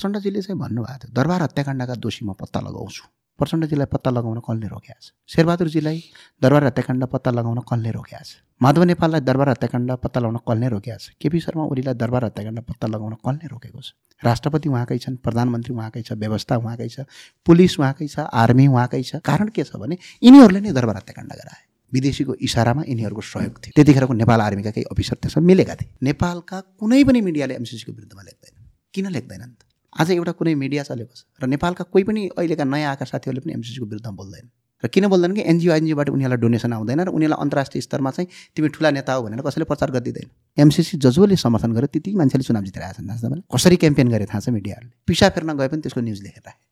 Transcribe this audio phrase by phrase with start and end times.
[0.00, 3.04] प्रचण्डजीले चाहिँ भन्नुभएको थियो दरबार हत्याकाण्डका दोषी म पत्ता लगाउँछु।
[3.38, 5.12] प्रचण्डजीलाई पत्ता लगाउन कसले रोकेको छ?
[5.28, 5.98] शेरबहादुरजीलाई
[6.40, 8.40] दरबार हत्याकाण्ड पत्ता लगाउन कसले रोकेको छ?
[8.60, 11.06] माधव नेपाललाई दरबार हत्याकाण्ड पत्ता लगाउन कसले रोकेको छ?
[11.20, 13.88] केपी शर्मा ओलीलाई दरबार हत्याकाण्ड पत्ता लगाउन कसले रोकेको छ?
[14.22, 17.04] राष्ट्रपति उहाँकै छन् प्रधानमन्त्री उहाँकै छ व्यवस्था उहाँकै छ
[17.44, 21.62] पुलिस उहाँकै छ आर्मी उहाँकै छ। कारण के छ भने यिनीहरूले नै दरबार हत्याकाण्ड गराए।
[21.92, 27.02] विदेशीको इसारामा यिनीहरूको सहयोग थियो। त्यतिखेरको नेपाल आर्मीका केही अफिसर त्यसमा मिलेका थिए। नेपालका कुनै
[27.04, 28.54] पनि मिडियाले एमसिसीको विरुद्धमा लेख्दैन।
[28.94, 29.52] किन लेख्दैनन्?
[29.58, 33.42] त आज एउटा कुनै मिडिया चलेको छ। र नेपालका कोही पनि अहिलेका नयाँ आएका साथीहरूले
[33.42, 34.46] पनि एमसिसीको विरुद्धमा बोल्दैन।
[34.84, 38.68] र किन बोल्दैन कि एनजिओ एनजिओबाट उनीहरूलाई डोनेसन आउँदैन र उनीहरूलाई अन्तर्राष्ट्रिय स्तरमा चाहिँ तिमी
[38.70, 42.82] ठुला नेता हो भनेर कसैले प्रचार गरिदिँदैन। एमसिसी जसले समर्थन गर्यो त्यति मान्छेले चुनाव जितेर
[42.82, 46.20] आएछन् थाहा छ कसरी क्याम्पेन गरे थाहा छ मिडियाहरूले पिसा फेर्न गए पनि त्यसको न्युज
[46.22, 46.64] लेखेर राखे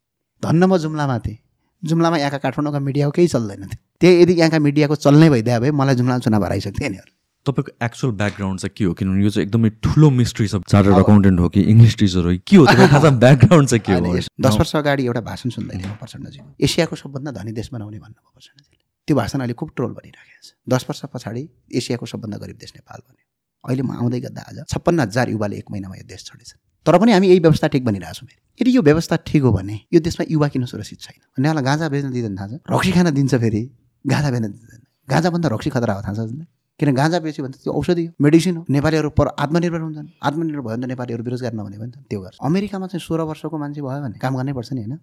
[0.43, 1.39] धन्न म जुम्लामा थिएँ।
[1.83, 5.95] जुम्लामा यहाँका काठमाडौँका मिडियाको केही चल्दैन थियो त्यही यदि यहाँका मिडियाको चल्नै भइदियो भए मलाई
[6.01, 7.13] जुम्लामा चुनाव हराइसक्थ्यो यिनीहरू
[7.47, 8.93] तपाईँको एक्चुअल ब्याकग्राउन्ड चाहिँ के हो?
[8.95, 12.57] किनभने यो चाहिँ एकदमै ठुलो मिस्ट्री छ। चार्टर्ड अकाउन्टेन्ट हो कि इङ्ग्लिस टिचर हो कि
[12.57, 12.67] हो?
[12.67, 14.19] तपाईँ थाहा छ ब्याकग्राउन्ड चाहिँ के हो?
[14.41, 18.31] दस वर्ष अगाडि एउटा भाषण सुन्दै थिएँ म प्रचण्डजीको एसियाको सबभन्दा धनी देश बनाउने भन्नुभयो
[18.35, 21.43] प्रचण्डजीले। त्यो भाषण अहिले खुब ट्रोल भनिराखेको छ। दस वर्ष पछाडि
[21.75, 23.25] एसियाको सबभन्दा गरिब देश नेपाल बन्यो।
[23.65, 27.13] अहिले म आउँदै गर्दा आज छप्पन्न हजार युवाले एक महिनामा यो देश छोडेछन्। तर पनि
[27.13, 30.27] हामी यही व्यवस्था ठिक बनिरहेको छौँ फेरि। यदि यो व्यवस्था ठिक हो भने यो देशमा
[30.31, 31.21] युवा किन सुरक्षित छैन?
[31.43, 33.63] नेवालाई गाँजा बेच्न दिँदैन थाहा छ। रक्सी खान दिन्छ फेरि।
[34.05, 36.58] गाँजा बेच्न दिँदैन। गाँजाभन्दा रक्सी खतरा हो थाहा छ?
[36.79, 40.63] किन गाँजा बेच्यो भने त त्यो औषधि हो। मेडिसिन हो। नेपालीहरू पर आत्मनिर्भर हुन्छन्। आत्मनिर्भर
[40.63, 43.57] भयो भने त नेपालीहरू बेरोजगार नहुने भयो नि त त्यो गर्छ। अमेरिकामा चाहिँ सोह्र वर्षको
[43.59, 44.95] मान्छे भयो भने काम गर्नै पर्छ नि होइन?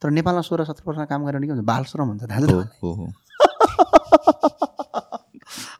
[0.00, 3.12] तर नेपालमा सोह्र सत्र वर्ष काम गरेर के हुन्छ बाल श्रम हुन्छ थाहा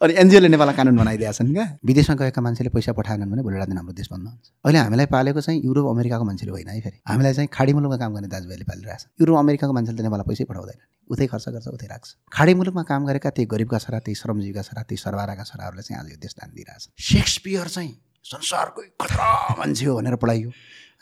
[0.04, 3.80] अनि एनजिओले नेपाललाई कानुन बनाइदिएका छन् क्या। विदेशमा गएका मान्छेले पैसा पठाएनन् भने भोलि दिन
[3.80, 7.32] हाम्रो देश बन्द हुन्छ। अहिले हामीलाई पालेको चाहिँ युरोप अमेरिकाको मान्छेले होइन है फेरि। हामीलाई
[7.32, 10.78] चाहिँ खाडी मुलुकमा काम गर्ने दाजुभाइले पालिरहेको छ युरोप अमेरिकाको मान्छेले त नेपाललाई पैसै पठाउँदैन।
[11.10, 14.82] उतै खर्च गर्छ उतै राख्छ। खाडी मुलुकमा काम गरेका त्यही गरिबका छोरा त्यही श्रमजीवीका छोरा
[14.88, 17.92] त्यही सरबाराका छोराहरूले चाहिँ आज यो देश दान दिइरहेछ। सेक्सपियर चाहिँ
[18.24, 20.48] संसारकै खतरा मान्छे हो भनेर पढाइयो।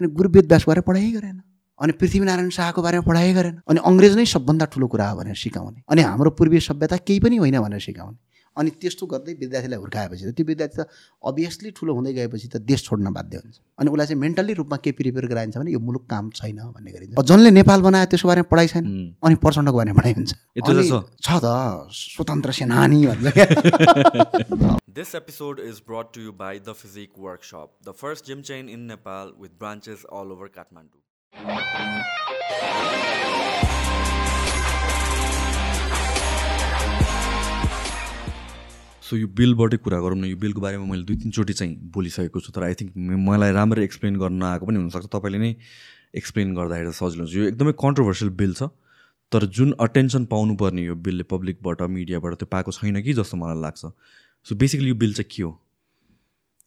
[0.01, 1.39] अनि गुरु वेदव्यास बारे पढाइ गरेन।
[1.81, 5.83] अनि पृथ्वीनारायण शाहको बारेमा पढाइ गरेन। अनि अङ्ग्रेज नै सबभन्दा ठुलो कुरा हो भनेर सिकाउने।
[5.89, 8.19] अनि हाम्रो पूर्वीय सभ्यता केही पनि होइन भनेर सिकाउने।
[8.57, 10.85] अनि त्यस्तो गर्दै विद्यार्थीलाई हुर्काएपछि त त्यो विद्यार्थी त
[11.25, 14.91] अभियसली ठुलो हुँदै गएपछि त देश छोड्न बाध्य हुन्छ। अनि उसलाई चाहिँ मेन्टल्ली रूपमा के
[14.93, 18.67] प्रिपेयर गराइन्छ भने यो मुलुक काम छैन भन्ने गरिन्छ। जसले नेपाल बनायो त्यसको बारेमा पढाइ
[18.73, 18.85] छैन
[19.25, 20.31] अनि प्रचण्डको बारेमा पढाइ हुन्छ।
[21.25, 21.47] छ। त
[21.91, 23.37] स्वतन्त्र सेनानी भन्छ
[24.95, 28.87] This episode is brought to you by The Physique Workshop, the first gym chain in
[28.87, 31.01] Nepal with branches all over Kathmandu.
[39.13, 42.53] So यो बिलबाटै कुरा गरौँ न यो बिलको बारेमा मैले दुई तिनचोटि चाहिँ बोलिसकेको छु
[42.57, 42.97] तर आई थिङ्क
[43.29, 45.51] मलाई राम्ररी एक्सप्लेन गर्न आएको पनि हुनसक्छ। तपाईँले नै
[46.17, 48.73] एक्सप्लेन गर्दाखेरि सजिलो हुन्छ। यो एकदमै कन्ट्रोभर्सियल बिल छ
[49.33, 53.93] तर जुन अटेन्सन पाउनुपर्ने यो बिलले पब्लिकबाट मिडियाबाट त्यो पाएको छैन कि जस्तो मलाई लाग्छ।
[54.47, 55.53] सो बेसिकली यो बिल चाहिँ के हो?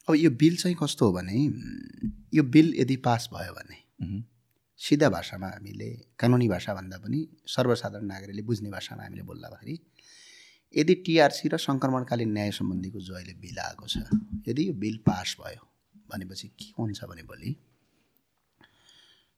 [0.08, 1.42] अब यो बिल चाहिँ कस्तो हो भने
[2.38, 4.22] यो बिल यदि पास भयो भने
[4.80, 5.90] सिधा भाषामा हामीले
[6.20, 9.74] कानुनी भाषा भन्दा पनि सर्वसाधारण नागरिकले बुझ्ने भाषामा हामीले बोल्दाखेरि
[10.74, 13.96] यदि टिआरसी र सङ्क्रमणकालीन न्याय सम्बन्धीको जो अहिले बिल आएको छ
[14.48, 15.62] यदि यो बिल पास भयो
[16.10, 17.54] भनेपछि के हुन्छ भने भोलि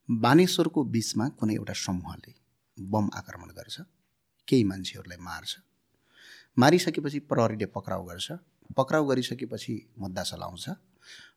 [0.09, 2.33] बानेश्वरको बिचमा कुनै एउटा समूहले
[2.77, 3.81] बम आक्रमण गर्छ
[4.47, 5.55] केही मान्छेहरूलाई मार्छ
[6.57, 8.27] मारिसकेपछि प्रहरीले पक्राउ गर्छ
[8.77, 10.69] पक्राउ गरिसकेपछि मुद्दा चलाउँछ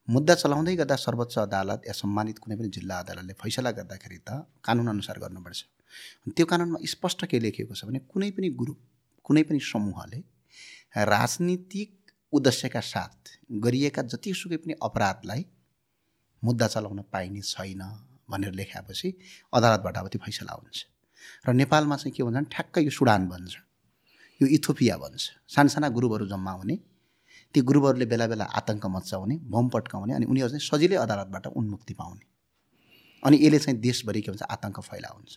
[0.09, 4.31] मुद्दा चलाउँदै गर्दा सर्वोच्च अदालत या सम्मानित कुनै पनि जिल्ला अदालतले फैसला गर्दाखेरि त
[4.65, 5.61] कानुनअनुसार गर्नुपर्छ।
[6.37, 8.81] त्यो कानुनमा स्पष्ट के लेखिएको छ भने कुनै पनि ग्रुप
[9.25, 10.21] कुनै पनि समूहले
[11.09, 11.91] राजनीतिक
[12.33, 13.19] उद्देश्यका साथ
[13.65, 15.43] गरिएका जतिसुकै पनि अपराधलाई
[16.43, 17.83] मुद्दा चलाउन पाइने छैन
[18.31, 19.09] भनेर लेखाएपछि
[19.53, 20.79] अदालतबाट अब त्यो फैसला हुन्छ।
[21.47, 23.55] र नेपालमा चाहिँ के भन्छ भने ठ्याक्क यो सुडान भन्छ
[24.41, 25.23] यो इथोपिया भन्छ
[25.55, 26.77] सानसाना ग्रुपहरू जम्मा हुने
[27.55, 32.25] ती ग्रुपहरूले बेला बेला आतङ्क मचाउने बम पट्काउने अनि उनीहरू चाहिँ सजिलै अदालतबाट उन्मुक्ति पाउने।
[33.23, 35.31] अनि यसले चाहिँ देशभरि के भन्छ आतङ्क फैलाउँछ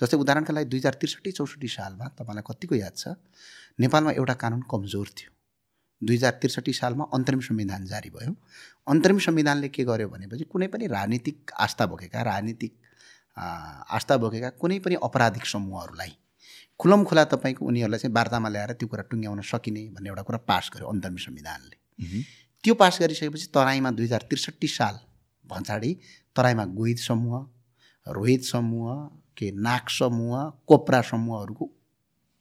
[0.00, 3.08] जस्तै उदाहरणका लागि दुई हजार त्रिसठी चौसठी सालमा तपाईँलाई कतिको याद छ?
[3.80, 5.30] नेपालमा एउटा कानुन कमजोर थियो।
[6.02, 8.34] दुई हजार त्रिसठी सालमा अन्तरिम संविधान जारी भयो।
[8.86, 12.72] अन्तरिम संविधानले के गर्यो भनेपछि कुनै पनि राजनीतिक आस्था बोकेका राजनीतिक
[13.96, 16.12] आस्था बोकेका कुनै पनि अपराधिक समूहहरूलाई
[16.80, 20.70] खुलम खुला तपाईँको उनीहरूलाई चाहिँ वार्तामा ल्याएर त्यो कुरा टुङ्ग्याउन सकिने भन्ने एउटा कुरा पास
[20.74, 21.76] गर्यो अन्तरिम संविधानले।
[22.64, 24.98] त्यो पास गरिसकेपछि तराईमा दुई हजार त्रिसठी साल
[25.50, 25.90] पछाडि
[26.36, 27.46] तराईमा गोहित समूह
[28.06, 28.88] रोहित समूह
[29.36, 31.70] के नाग समूह कोप्रा समूहहरूको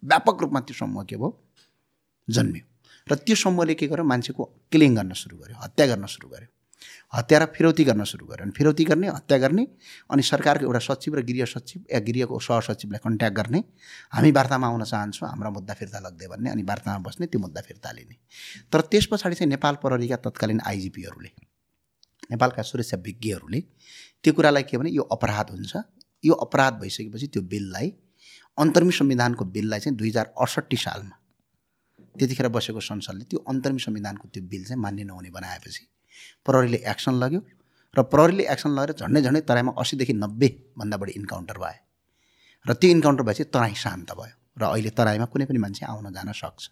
[0.03, 1.29] व्यापक रूपमा त्यो समूह के भयो?
[2.27, 2.65] जन्मियो।
[3.07, 4.05] र त्यो समूहले के गर्यो?
[4.05, 6.47] मान्छेको किलिङ गर्न सुरु गर्यो हत्या गर्न सुरु गर्यो।
[7.13, 9.67] हत्या र फिरौती गर्न सुरु गर्यो अनि फिरौती गर्ने हत्या गर्ने
[10.11, 13.59] अनि सरकारको एउटा सचिव र गृह सचिव या गृहको सहसचिवलाई कन्ट्याक्ट गर्ने
[14.15, 17.91] हामी वार्तामा आउन चाहन्छौँ हाम्रा मुद्दा फिर्ता लग्दै भन्ने अनि वार्तामा बस्ने त्यो मुद्दा फिर्ता
[17.91, 18.15] लिने।
[18.71, 21.29] तर त्यस पछाडि चाहिँ नेपाल प्रहरीका तत्कालीन आइजिपीहरूले
[22.31, 23.61] नेपालका सुरक्षा विज्ञहरूले
[24.23, 25.73] त्यो कुरालाई के भने यो अपराध हुन्छ।
[26.23, 27.87] यो अपराध भइसकेपछि त्यो बिललाई
[28.57, 31.15] अन्तर्मी संविधानको बिललाई चाहिँ दुई हजार अडसट्ठी सालमा
[32.15, 35.83] त्यतिखेर बसेको संसदले त्यो अन्तर्मी संविधानको त्यो बिल चाहिँ मान्य नहुने बनाएपछि
[36.45, 37.41] प्रहरीले एक्सन लग्यो
[37.95, 41.77] र प्रहरीले एक्सन लगेर झन्डै झन्डै तराईमा असीदेखि नब्बेभन्दा बढी इन्काउन्टर भए
[42.65, 46.31] र त्यो इन्काउन्टर भएपछि तराई शान्त भयो र अहिले तराईमा कुनै पनि मान्छे आउन जान
[46.31, 46.69] सक्छ।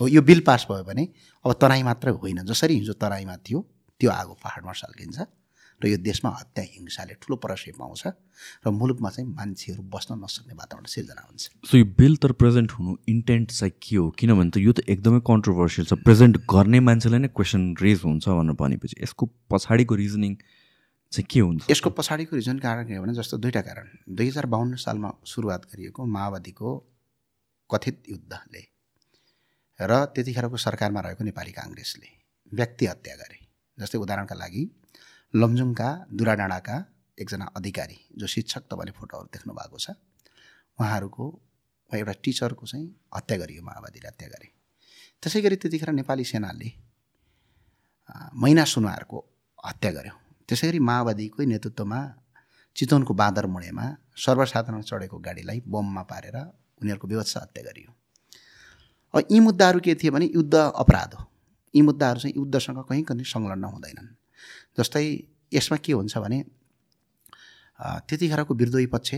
[0.00, 1.04] हो यो बिल पास भयो भने
[1.44, 3.60] अब तराई मात्रै होइन। जसरी हिजो तराईमा थियो
[4.00, 5.18] त्यो आगो पाहाडमा सल्किन्छ
[5.80, 8.02] र यो देशमा हत्या हिंसाले ठुलो प्रश्रय पाउँछ
[8.64, 12.96] र मुलुकमा चाहिँ मान्छेहरू बस्न नसक्ने वातावरण सिर्जना हुन्छ। सो यो बिल त प्रेजेन्ट हुनु
[13.08, 14.10] इन्टेन्ट चाहिँ के हो?
[14.12, 18.56] किनभने त यो त एकदमै कन्ट्रोभर्सियल छ। प्रेजेन्ट गर्ने मान्छेलाई नै क्वेसन रेज हुन्छ भनेर
[18.60, 20.32] भनेपछि यसको पछाडिको रिजनिङ
[21.12, 21.72] चाहिँ के हुन्छ?
[21.72, 23.86] यसको पछाडिको रिजन कारण के हो भने जस्तो दुईवटा कारण।
[24.20, 26.68] दुई हजार बाहन्न सालमा सुरुवात गरिएको माओवादीको
[27.72, 28.62] कथित युद्धले
[29.80, 32.08] र त्यतिखेरको सरकारमा रहेको नेपाली काङ्ग्रेसले
[32.52, 33.39] व्यक्ति हत्या गरे।
[33.80, 34.62] जस्तै उदाहरणका लागि
[35.34, 35.88] लमजुङका
[36.18, 36.76] दुराडाँडाका
[37.18, 39.86] एकजना अधिकारी जो शिक्षक तपाईँले फोटोहरू देख्नु भएको छ
[40.78, 41.24] उहाँहरूको
[41.92, 42.86] एउटा टिचरको चाहिँ
[43.16, 44.48] हत्या गरियो माओवादीले हत्या गरे।
[45.22, 46.68] त्यसै गरी त्यतिखेर नेपाली सेनाले
[48.42, 49.18] मैना सुनवारको
[49.58, 50.14] हत्या गर्यो।
[50.48, 52.00] त्यसै गरी माओवादीकै नेतृत्वमा
[52.76, 53.86] चितवनको बाँदर मुडेमा
[54.24, 56.36] सर्वसाधारण चढेको गाडीलाई बममा पारेर
[56.80, 57.90] उनीहरूको व्यवस्था हत्या गरियो।
[59.14, 61.22] अब यी मुद्दाहरू के थिए भने युद्ध अपराध हो।
[61.74, 64.08] यी मुद्दाहरू चाहिँ युद्धसँग कहीँ कहीँ संलग्न हुँदैनन्।
[64.78, 65.04] जस्तै
[65.52, 66.38] यसमा के हुन्छ भने
[68.08, 69.10] त्यतिखेरको विरोधी पक्ष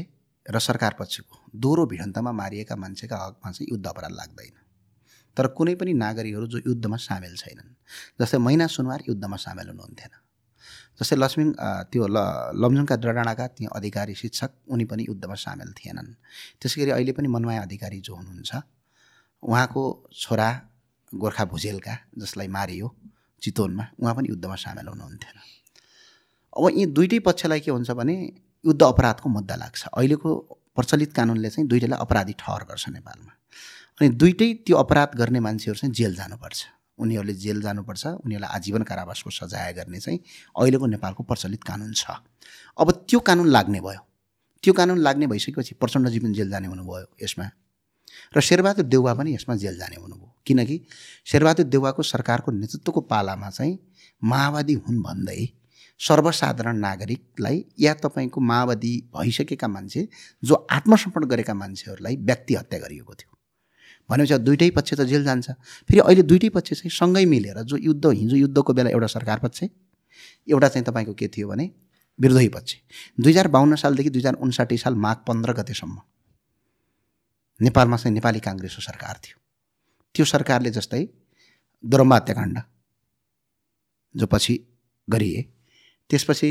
[0.46, 4.56] र सरकार पक्षको दोहोरो भिडन्तमा मारिएका मान्छेका हकमा चाहिँ युद्ध अपराध लाग्दैन।
[5.36, 7.70] तर कुनै पनि नागरिकहरू जो युद्धमा सामेल छैनन्
[8.20, 10.12] जस्तै मैना सुनवार युद्धमा सामेल हुनुहुन्थेन।
[10.98, 11.44] जस्तै लक्ष्मी
[11.90, 12.18] त्यो ल
[12.58, 16.10] लमजुङका डाँडाका ती अधिकारी शिक्षक उनी पनि युद्धमा सामेल थिएनन्।
[16.60, 18.52] त्यसै गरी अहिले पनि मनमाया अधिकारी जो हुनुहुन्छ
[19.42, 19.82] उहाँको
[20.12, 20.48] छोरा
[21.12, 22.94] गोर्खा भुजेलका जसलाई मारियो
[23.42, 25.36] चितवनमा उहाँ पनि युद्धमा सामेल हुनुहुन्थेन।
[26.56, 28.14] अब यी दुइटै पक्षलाई के हुन्छ भने
[28.64, 30.28] युद्ध अपराधको मुद्दा लाग्छ। अहिलेको
[30.76, 33.32] प्रचलित कानुनले चाहिँ दुइटैलाई अपराधी ठहर गर्छ नेपालमा।
[34.00, 36.60] अनि दुइटै त्यो अपराध गर्ने मान्छेहरू चाहिँ जेल जानुपर्छ।
[36.98, 40.18] उनीहरूले जेल जानुपर्छ उनीहरूलाई आजीवन कारावासको सजाय गर्ने चाहिँ
[40.56, 42.20] अहिलेको नेपालको प्रचलित कानुन छ।
[42.78, 44.00] अब त्यो कानुन लाग्ने भयो।
[44.62, 47.46] त्यो कानुन लाग्ने भइसकेपछि प्रचण्डजी पनि जेल जाने हुनुभयो यसमा।
[48.36, 50.80] र शेरबहादुर देउवा पनि यसमा जेल जाने हुनुभयो। किनकि
[51.24, 53.78] शेरबहादुर देउवाको सरकारको नेतृत्वको पालामा चाहिँ
[54.22, 55.48] माओवादी हुन् भन्दै
[56.00, 60.08] सर्वसाधारण नागरिकलाई या तपाईँको माओवादी भइसकेका मान्छे
[60.44, 63.30] जो आत्मसमर्पण गरेका मान्छेहरूलाई व्यक्ति हत्या गरिएको थियो।
[64.10, 65.50] भनेपछि दुइटै पक्ष त जेल जान्छ।
[65.88, 69.62] फेरि अहिले दुइटै पक्ष चाहिँ सँगै मिलेर जो युद्ध हिजो युद्धको बेला एउटा सरकार पक्ष
[69.62, 71.70] एउटा चाहिँ तपाईँको के थियो भने
[72.18, 72.74] विरोधी पक्ष।
[73.20, 75.96] दुई हजार बाहन्न सालदेखि दुई हजार उन्साठी साल माघ पन्ध्र गतेसम्म
[77.64, 79.36] नेपालमा चाहिँ नेपाली काङ्ग्रेसको सरकार थियो।
[80.14, 81.02] त्यो सरकारले जस्तै
[81.84, 82.56] दोरम्बा हत्याकाण्ड
[84.14, 84.54] जो पछि
[85.08, 85.40] गरिए
[86.10, 86.50] त्यसपछि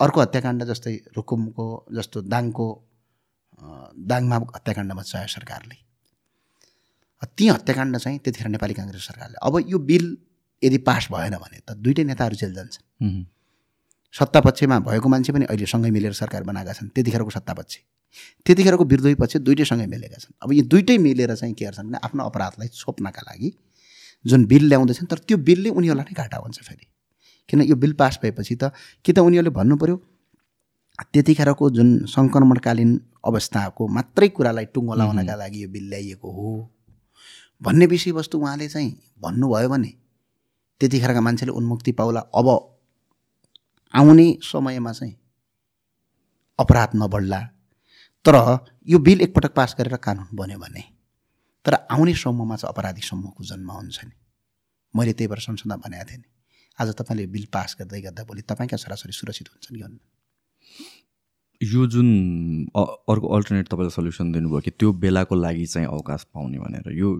[0.00, 2.66] अर्को हत्याकाण्ड जस्तै रुकुमको जस्तो दाङको
[4.10, 5.76] दाङमा हत्याकाण्ड मचायो सरकारले।
[7.36, 10.06] ती हत्याकाण्ड चाहिँ त्यतिखेर नेपाली काङ्ग्रेस सरकारले। अब यो बिल
[10.62, 13.24] यदि पास भएन भने त दुइटै नेताहरू जेल जान्छन्
[14.14, 17.74] सत्तापक्षमा भएको मान्छे पनि अहिले सँगै मिलेर सरकार बनाएका छन् त्यतिखेरको सत्तापक्ष।
[18.46, 18.84] त्यतिखेरको
[19.20, 23.22] पक्ष दुइटैसँगै मिलेका छन्। अब यी दुइटै मिलेर चाहिँ के गर्छन् भने आफ्नो अपराधलाई छोप्नका
[23.28, 23.52] लागि
[24.24, 26.86] जुन बिल ल्याउँदैछन् तर त्यो बिलले उनीहरूलाई नै घाटा हुन्छ फेरि।
[27.48, 28.72] किन यो बिल पास भएपछि त
[29.04, 29.96] कि त उनीहरूले भन्नु पऱ्यो
[31.12, 32.90] त्यतिखेरको जुन सङ्क्रमणकालीन
[33.24, 36.50] अवस्थाको मात्रै कुरालाई टुङ्गो लाउनका लागि यो बिल ल्याइएको हो
[37.62, 38.90] भन्ने विषयवस्तु उहाँले चाहिँ
[39.22, 39.92] भन्नुभयो भने
[40.80, 42.48] त्यतिखेरका मान्छेले उन्मुक्ति पाउला। अब
[43.94, 45.14] आउने समयमा चाहिँ
[46.58, 47.40] अपराध नबढ्ला।
[48.24, 48.36] तर
[48.88, 50.82] यो बिल एकपटक पास गरेर कानुन बन्यो भने
[51.64, 54.14] तर आउने समूहमा चाहिँ अपराधिक समूहको जन्म हुन्छ नि।
[54.94, 56.28] मैले त्यही भएर संसदमा भनेको थिएँ नि
[56.78, 62.08] आज तपाईँले बिल पास गर्दै गर्दा भोलि तपाईँका छोराछोरी सुरक्षित हुन्छन् कि यो जुन
[62.74, 67.10] अर्को अल्टरनेट तपाईँले सल्युसन दिनुभयो कि त्यो बेलाको लागि चाहिँ अवकाश पाउने भनेर यो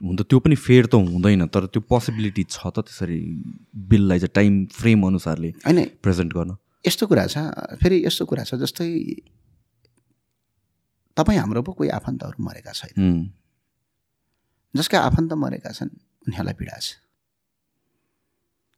[0.00, 3.18] हुन त त्यो पनि फेयर त हुँदैन तर त्यो पोसिबिलिटी छ त त्यसरी
[3.90, 7.36] बिललाई चाहिँ टाइम फ्रेम अनुसारले होइन। प्रेजेन्ट गर्न। यस्तो कुरा छ
[7.82, 8.88] फेरि यस्तो कुरा छ जस्तै
[11.18, 12.94] तपाईँ हाम्रो पो कोही आफन्तहरू मरेका छैन।
[14.74, 15.90] जसका आफन्त मरेका छन्
[16.30, 17.02] उनीहरूलाई पीडा छ।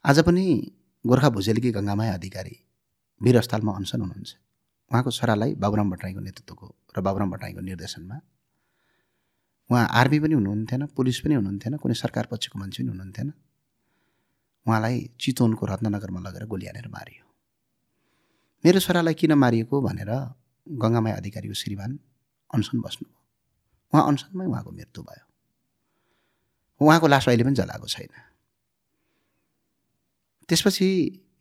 [0.05, 0.45] आज पनि
[1.05, 2.57] गोर्खा भुजेलकी गङ्गामाया अधिकारी
[3.21, 4.33] वीरस्थलमा अनसन हुनुहुन्छ।
[4.91, 6.67] उहाँको छोरालाई बाबुराम भट्टराईको नेतृत्वको
[6.97, 8.17] र बाबुराम भट्टराईको निर्देशनमा
[9.71, 13.29] उहाँ आर्मी पनि हुनुहुन्थेन पुलिस पनि हुनुहुन्थेन कुनै सरकार पक्षको मान्छे पनि हुनुहुन्थेन।
[14.67, 17.25] उहाँलाई चितवनको रत्नगरमा लगेर गोली हानेर मारियो।
[18.65, 20.11] मेरो छोरालाई किन मारिएको भनेर
[20.67, 21.91] गङ्गामाया अधिकारीको श्रीमान
[22.55, 23.19] अनसन बस्नुभयो।
[23.93, 25.25] उहाँ अनसनमै उहाँको मृत्यु भयो।
[26.81, 28.13] उहाँको लास अहिले पनि जलाएको छैन।
[30.49, 30.87] त्यसपछि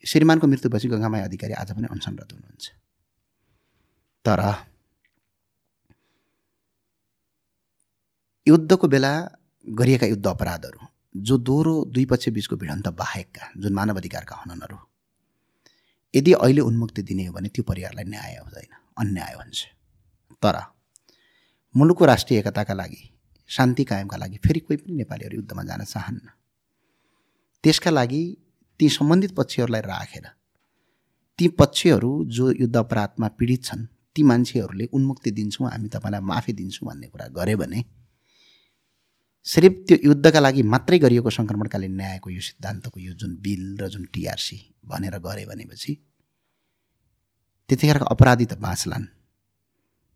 [0.05, 2.65] श्रीमानको मृत्युपछि गङ्गामाई अधिकारी आज पनि अनसनरत हुनुहुन्छ।
[4.25, 4.41] तर
[8.47, 9.11] युद्धको बेला
[9.65, 14.77] गरिएका युद्ध अपराधहरू जो दोहोरो दुई पक्ष बिचको भिडन्त बाहेकका जुन मानव अधिकारका हननहरू
[16.13, 19.65] यदि अहिले उन्मुक्ति दिने हो भने त्यो परिवारलाई न्याय हुँदैन अन्याय हुन्छ।
[20.41, 20.55] तर
[21.75, 23.01] मुलुकको राष्ट्रिय एकताका लागि
[23.49, 26.29] शान्ति कायमका लागि फेरि कोही पनि नेपालीहरू युद्धमा जान चाहन्न।
[27.63, 28.21] त्यसका लागि
[28.79, 30.25] ती सम्बन्धित पक्षहरूलाई राखेर
[31.39, 33.85] ती पक्षहरू जो युद्ध अपराधमा पीडित छन्
[34.15, 37.83] ती मान्छेहरूले उन्मुक्ति दिन्छौँ हामी तपाईँलाई माफी दिन्छौँ भन्ने कुरा गऱ्यो भने
[39.45, 44.03] सिर्फ त्यो युद्धका लागि मात्रै गरिएको सङ्क्रमणकालीन न्यायको यो सिद्धान्तको यो जुन बिल र जुन
[44.13, 45.93] टिआरसी भनेर गरे भनेपछि
[47.69, 49.05] त्यतिखेरको अपराधी त बाँच्लान्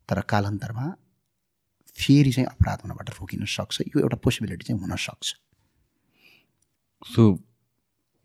[0.09, 0.85] तर कालान्तरमा
[1.95, 5.27] फेरि चाहिँ अपराध हुनबाट रोकिन सक्छ। यो एउटा पोसिबिलिटी चाहिँ हुनसक्छ
[7.05, 7.23] सो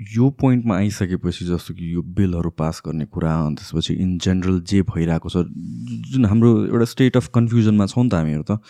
[0.01, 4.83] यो पोइन्टमा आइसकेपछि जस्तो कि यो बिलहरू पास गर्ने कुरा अनि त्यसपछि इन जेनरल जे
[4.87, 5.43] भइरहेको छ
[6.13, 8.63] जुन हाम्रो एउटा स्टेट अफ कन्फ्युजनमा छौँ नि त हामीहरू त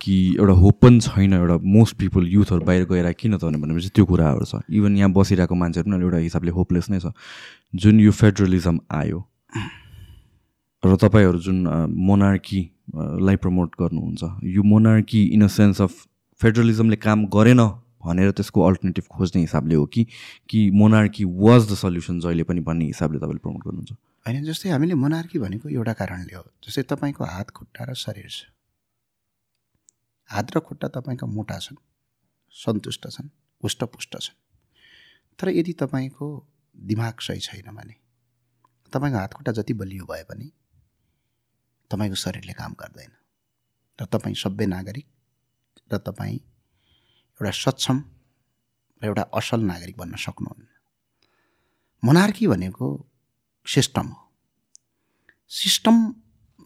[0.00, 4.04] कि एउटा होप पनि छैन एउटा मोस्ट पिपल युथहरू बाहिर गएर किन त भनेपछि त्यो
[4.04, 7.12] कुराहरू छ। इभन यहाँ बसिरहेको मान्छेहरू पनि एउटा हिसाबले होपलेस नै छ।
[7.74, 9.20] जुन यो फेडरलिजम आयो
[10.82, 11.58] र तपाईँहरू जुन
[12.88, 15.92] मोनार्कीलाई प्रमोट गर्नुहुन्छ। यो monarchy in a sense of
[16.40, 17.60] फेडरलिजमले काम गरेन
[18.04, 20.06] भनेर त्यसको अल्टरनेटिभ खोज्ने हिसाबले हो कि
[20.48, 23.92] कि मोनार्की वाज द सल्युसन जहिले पनि भन्ने हिसाबले तपाईँले प्रमोट गर्नुहुन्छ?
[24.26, 28.44] होइन जस्तै हामीले मोनार्की भनेको एउटा कारणले हो जस्तै तपाईँको हात खुट्टा र शरीर छ।
[30.30, 31.78] हात र खुट्टा तपाईँका मोटा छन्
[32.54, 33.28] सन्तुष्ट छन्
[33.62, 34.36] हुष्टपुष्ट छन्।
[35.38, 36.26] तर यदि तपाईँको
[36.76, 37.94] दिमाग सही छैन भने
[38.92, 40.50] तपाईँको हात खुट्टा जति बलियो भए पनि
[41.90, 43.12] तपाईँको शरीरले काम गर्दैन।
[43.98, 45.06] र तपाईँ सभ्य नागरिक
[45.92, 46.36] र तपाईँ
[47.40, 47.98] एउटा सक्षम
[49.02, 50.66] र एउटा असल नागरिक बन्न सक्नुहुन्न।
[52.02, 52.86] मोनार्की भनेको
[53.66, 54.20] सिस्टम हो।
[55.50, 55.96] सिस्टम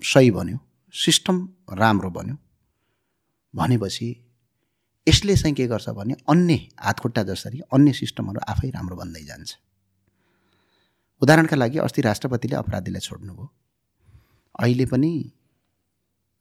[0.03, 0.59] सही बन्यो
[0.95, 1.37] सिस्टम
[1.73, 2.37] राम्रो बन्यो।
[3.55, 4.09] भनेपछि
[5.07, 9.51] यसले चाहिँ के गर्छ भने अन्य हातखुट्टा जसरी अन्य सिस्टमहरू आफै राम्रो बन्दै जान्छ।
[11.23, 13.47] उदाहरणका लागि अस्ति राष्ट्रपतिले अपराधीलाई छोड्नुभयो।
[14.59, 15.33] अहिले पनि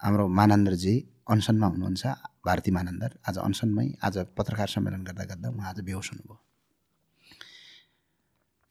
[0.02, 0.96] हाम्रो मानन्दरजी
[1.30, 2.06] अनसनमा हुनुहुन्छ
[2.46, 6.38] भारती मानन्दर। आज अनसनमै आज पत्रकार सम्मेलन गर्दा गर्दा उहाँ आज बेहोस हुनुभयो।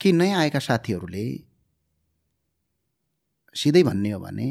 [0.00, 1.24] कि नयाँ आएका साथीहरूले
[3.54, 4.48] सिधै भन्ने हो भने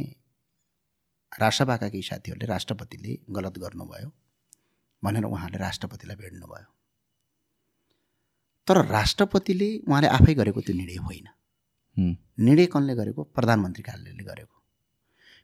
[1.40, 4.10] राष्ट्रसभाका केही साथीहरूले राष्ट्रपतिले गलत गर्नुभयो
[5.04, 6.70] भनेर उहाँले राष्ट्रपतिलाई भेट्नुभयो।
[8.68, 11.28] तर राष्ट्रपतिले उहाँले आफै गरेको त्यो निर्णय होइन।
[12.40, 13.24] निर्णय कसले गरेको?
[13.24, 14.57] प्रधानमन्त्री कार्यालयले गरेको।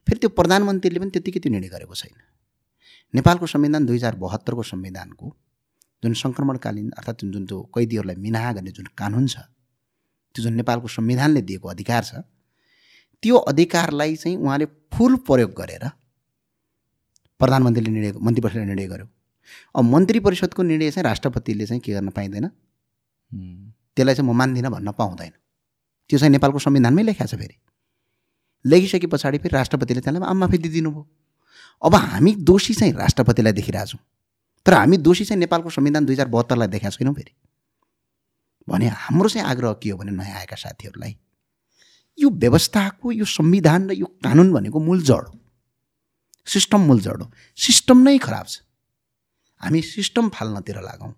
[0.07, 2.15] फेरि त्यो प्रधानमन्त्रीले पनि त्यत्तिकै त्यो निर्णय गरेको छैन।
[3.13, 5.25] नेपालको संविधान दुई हजार बहत्तरको संविधानको
[6.03, 9.37] जुन सङ्क्रमणकालीन अर्थात् जुन जुन त्यो कैदीहरूलाई मिनाहा गर्ने जुन कानुन छ
[10.35, 12.23] त्यो जुन नेपालको संविधानले दिएको अधिकार छ
[13.23, 15.83] त्यो अधिकारलाई चाहिँ उहाँले फुल प्रयोग गरेर
[17.39, 19.07] प्रधानमन्त्रीले निर्णय मन्त्री परिषदले निर्णय गर्यो।
[19.75, 22.45] अब मन्त्री परिषदको निर्णय चाहिँ राष्ट्रपतिले चाहिँ के गर्न पाइँदैन?
[23.95, 25.33] त्यसलाई चाहिँ म मान्दिनँ भन्न पाउँदैन।
[26.09, 27.55] त्यो चाहिँ नेपालको संविधानमै लेखाएको छ फेरि।
[28.65, 31.07] लेखिसके पछाडि फेरि राष्ट्रपतिले त्यसलाई आम माफी दिइदिनु भयो
[31.81, 33.99] अब हामी दोषी चाहिँ राष्ट्रपतिलाई देखिरहेछौँ
[34.65, 37.33] तर हामी दोषी चाहिँ नेपालको संविधान दुई हजार बहत्तरलाई देखाएको छैनौँ फेरि।
[38.69, 41.17] भने हाम्रो चाहिँ आग्रह के हो भने नयाँ आएका साथीहरूलाई?
[42.19, 45.39] यो व्यवस्थाको यो संविधान र यो कानुन भनेको मूल जड हो।
[46.47, 48.61] सिस्टम मूल जड हो। सिस्टम नै खराब छ।
[49.61, 51.11] हामी सिस्टम फाल्नतिर लागौँ।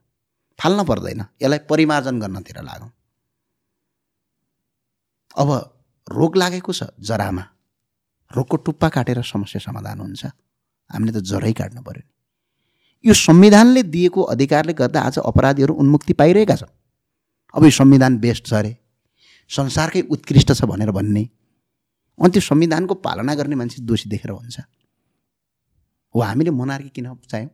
[0.59, 2.91] फाल्न पर्दैन। यसलाई परिमार्जन गर्नतिर लागौँ।
[5.37, 5.74] अब
[6.07, 7.43] रोग लागेको छ जरामा।
[8.31, 10.25] रोगको टुप्पा काटेर समस्या समाधान हुन्छ।
[10.89, 12.09] हामीले त जरै काट्नु पऱ्यो नि।
[13.05, 16.73] यो संविधानले दिएको अधिकारले गर्दा आज अपराधीहरू उन्मुक्ति पाइरहेका छन्।
[17.53, 18.77] अब यो संविधान बेस्ट छ अरे।
[19.49, 21.23] संसारकै उत्कृष्ट छ भनेर भन्ने।
[22.19, 24.59] अनि त्यो संविधानको पालना गर्ने मान्छे दोषी देखेर हुन्छ।
[26.15, 27.49] हो हामीले मोनार्की किन चाह्यौँ?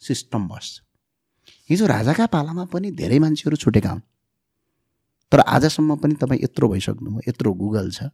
[0.00, 0.80] सिस्टम बस्छ।
[1.70, 4.02] हिजो राजाका पालामा पनि धेरै मान्छेहरू छुटेका हुन्।
[5.32, 8.10] तर आजसम्म पनि तपाईँ यत्रो भइसक्नुभयो यत्रो गुगल छ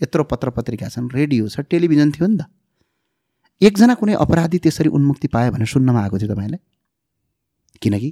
[0.00, 2.46] यत्रो पत्र पत्रिका छन् रेडियो छ टेलिभिजन थियो नि त।
[3.60, 6.60] एकजना कुनै अपराधी त्यसरी उन्मुक्ति पायो भने सुन्नमा आएको थियो तपाईँलाई
[7.82, 8.08] किनकि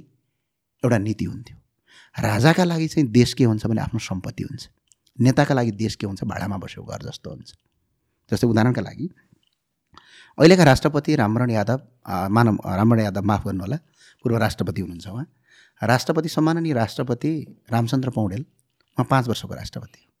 [0.83, 1.57] एउटा नीति हुन्थ्यो।
[2.15, 4.63] राजाका लागि चाहिँ देश के हुन्छ भने आफ्नो सम्पत्ति हुन्छ।
[5.19, 6.23] नेताका लागि देश के हुन्छ?
[6.23, 7.51] भाडामा बसेको घर जस्तो हुन्छ।
[8.31, 9.09] जस्तै उदाहरणका लागि
[10.37, 11.79] अहिलेका राष्ट्रपति रामरण यादव
[12.31, 13.77] मानव रामरण यादव माफ गर्नु होला
[14.23, 15.25] पूर्व राष्ट्रपति हुनुहुन्छ उहाँ।
[15.81, 17.31] राष्ट्रपति सम्माननीय राष्ट्रपति
[17.71, 20.11] रामचन्द्र पौडेल उहाँ पाँच वर्षको राष्ट्रपति हो।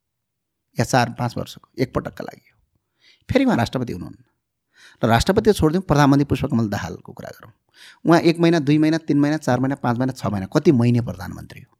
[0.77, 2.57] या चार पाँच वर्षको एकपटकका लागि हो।
[3.29, 4.23] फेरि उहाँ राष्ट्रपति हुनुहुन्न।
[5.03, 7.51] र राष्ट्रपति छोडिदिउँ प्रधानमन्त्री पुष्पकमल दाहालको कुरा गरौँ।
[8.05, 11.01] उहाँ एक महिना दुई महिना तिन महिना चार महिना पाँच महिना छ महिना कति महिने
[11.01, 11.77] प्रधानमन्त्री हो।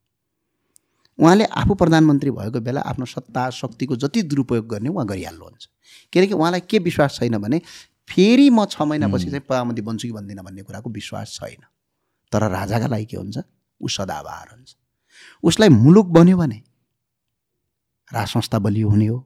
[1.19, 5.67] उहाँले आफू प्रधानमन्त्री भएको बेला आफ्नो सत्ता शक्तिको जति दुरुपयोग गर्ने उहाँ गरिहाल्नुहुन्छ
[6.13, 7.61] किनकि उहाँलाई के विश्वास छैन भने
[8.09, 11.65] फेरि म छ महिनापछि चाहिँ प्रधानमन्त्री बन्छु कि बन्दिनँ भन्ने कुराको विश्वास छैन।
[12.31, 13.37] तर राजाका लागि के हुन्छ?
[13.81, 14.75] ऊ सदाबहार हुन्छ।
[15.43, 16.61] उसलाई मुलुक बन्यो भने
[18.11, 19.25] राज संस्था बलियो हुने हो।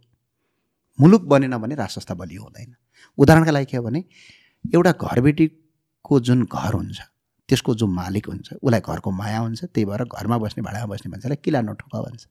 [1.00, 2.76] मुलुक बनेन भने राज संस्था बलियो हुँदैन।
[3.18, 4.04] उदाहरणका लागि के हो भने
[4.66, 7.00] एउटा घरबेटीको जुन घर हुन्छ
[7.50, 11.38] त्यसको जो मालिक हुन्छ उसलाई घरको माया हुन्छ त्यही भएर घरमा बस्ने भाडामा बस्ने मान्छेलाई
[11.44, 12.26] किला नठोका भन्छ।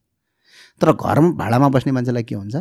[0.81, 2.55] तर घरमा भाडामा बस्ने मान्छेलाई के हुन्छ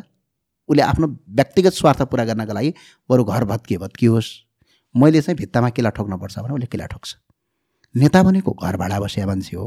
[0.69, 1.07] उसले आफ्नो
[1.37, 2.75] व्यक्तिगत स्वार्थ पुरा गर्नका लागि
[3.11, 4.31] बरु घर भत्किए भत्कियोस्
[4.95, 7.15] मैले चाहिँ भित्तामा किला ठोक्नुपर्छ भने उसले किला ठोक्छ।
[7.97, 9.67] नेता भनेको घर भाडा बसिया मान्छे हो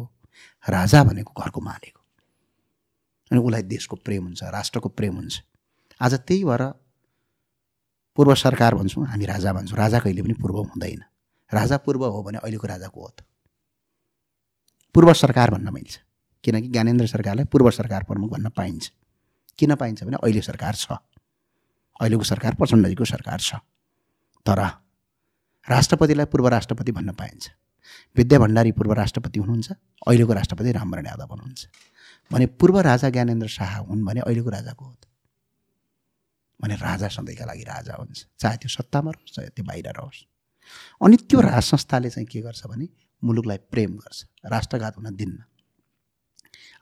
[0.70, 2.04] राजा भनेको घरको मालिक हो।
[3.32, 5.42] अनि उसलाई देशको प्रेम हुन्छ राष्ट्रको प्रेम हुन्छ।
[6.02, 6.64] आज त्यही भएर
[8.16, 11.04] पूर्व सरकार भन्छौँ हामी राजा भन्छौँ। राजा कहिले पनि पूर्व हुँदैन।
[11.54, 13.24] राजा पूर्व हो भने अहिलेको राजाको हो त।
[14.94, 16.00] पूर्व सरकार भन्न मिल्छ।
[16.44, 18.92] किनकि ज्ञानेन्द्र सरकारलाई पूर्व सरकार प्रमुख भन्न पाइन्छ।
[19.58, 20.92] किन पाइन्छ भने अहिले सरकार छ।
[22.00, 23.56] अहिलेको सरकार प्रचण्डजीको सरकार छ।
[24.46, 24.60] तर
[25.70, 27.50] राष्ट्रपतिलाई पूर्व राष्ट्रपति भन्न पाइन्छ।
[28.16, 29.72] विद्या भण्डारी पूर्व राष्ट्रपति हुनुहुन्छ
[30.08, 31.68] अहिलेको राष्ट्रपति रामवरण यादव हुनुहुन्छ।
[32.32, 35.06] भने पूर्व राजा ज्ञानेन्द्र शाह हुन् भने अहिलेको राजाको हो त।
[36.60, 40.26] भने राजा सधैँका लागि राजा हुन्छ चाहे त्यो सत्तामा रहोस् चाहे त्यो बाहिर रहोस्।
[41.02, 42.88] अनि त्यो राज संस्थाले चाहिँ के गर्छ भने
[43.24, 45.44] मुलुकलाई प्रेम गर्छ राष्ट्रघात हुन दिन्न।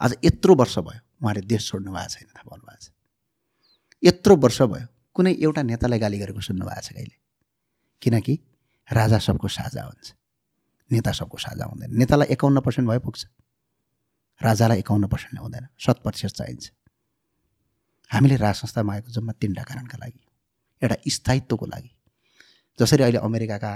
[0.01, 2.91] आज यत्रो वर्ष भयो उहाँले देश छोड्नु भएको छैन थाहा पाउनु भएको छ।
[4.03, 7.15] यत्रो वर्ष भयो कुनै एउटा नेतालाई गाली गरेको सुन्नु भएको छ कहिले?
[8.01, 8.33] किनकि
[8.89, 10.07] राजा सबको साझा हुन्छ।
[10.91, 13.25] नेता सबको साझा हुँदैन। नेतालाई एकाउन्न पर्सेन्ट भए पुग्छ।
[14.41, 16.71] राजालाई एकाउन्न पर्सेन्ट हुँदैन। शत प्रतिशत चाहिन्छ।
[18.11, 20.21] हामीले राज संस्थामा आएको जम्मा तिनवटा कारणका लागि
[20.81, 21.91] एउटा स्थायित्वको लागि।
[22.79, 23.73] जसरी अहिले अमेरिकाका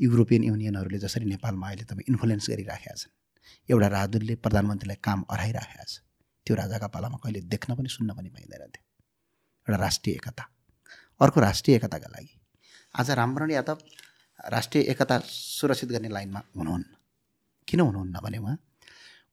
[0.00, 3.12] युरोपियन युनियनहरूले जसरी नेपालमा अहिले तपाईँ इन्फ्लुएन्स गरिराखेका छन्
[3.68, 5.98] एउटा राजदूतले प्रधानमन्त्रीलाई काम अराइराखेका छ
[6.46, 8.84] त्यो राजाका पालामा कहिले देख्न पनि सुन्न पनि पाइँदैन थियो
[9.66, 10.44] एउटा राष्ट्रिय एकता।
[11.20, 12.32] अर्को राष्ट्रिय एकताका लागि
[12.94, 13.78] आज रामवरण यादव
[14.48, 16.84] राष्ट्रिय एकता सुरक्षित गर्ने लाइनमा हुनुहुन्न।
[17.68, 18.58] किन हुनुहुन्न भने उहाँ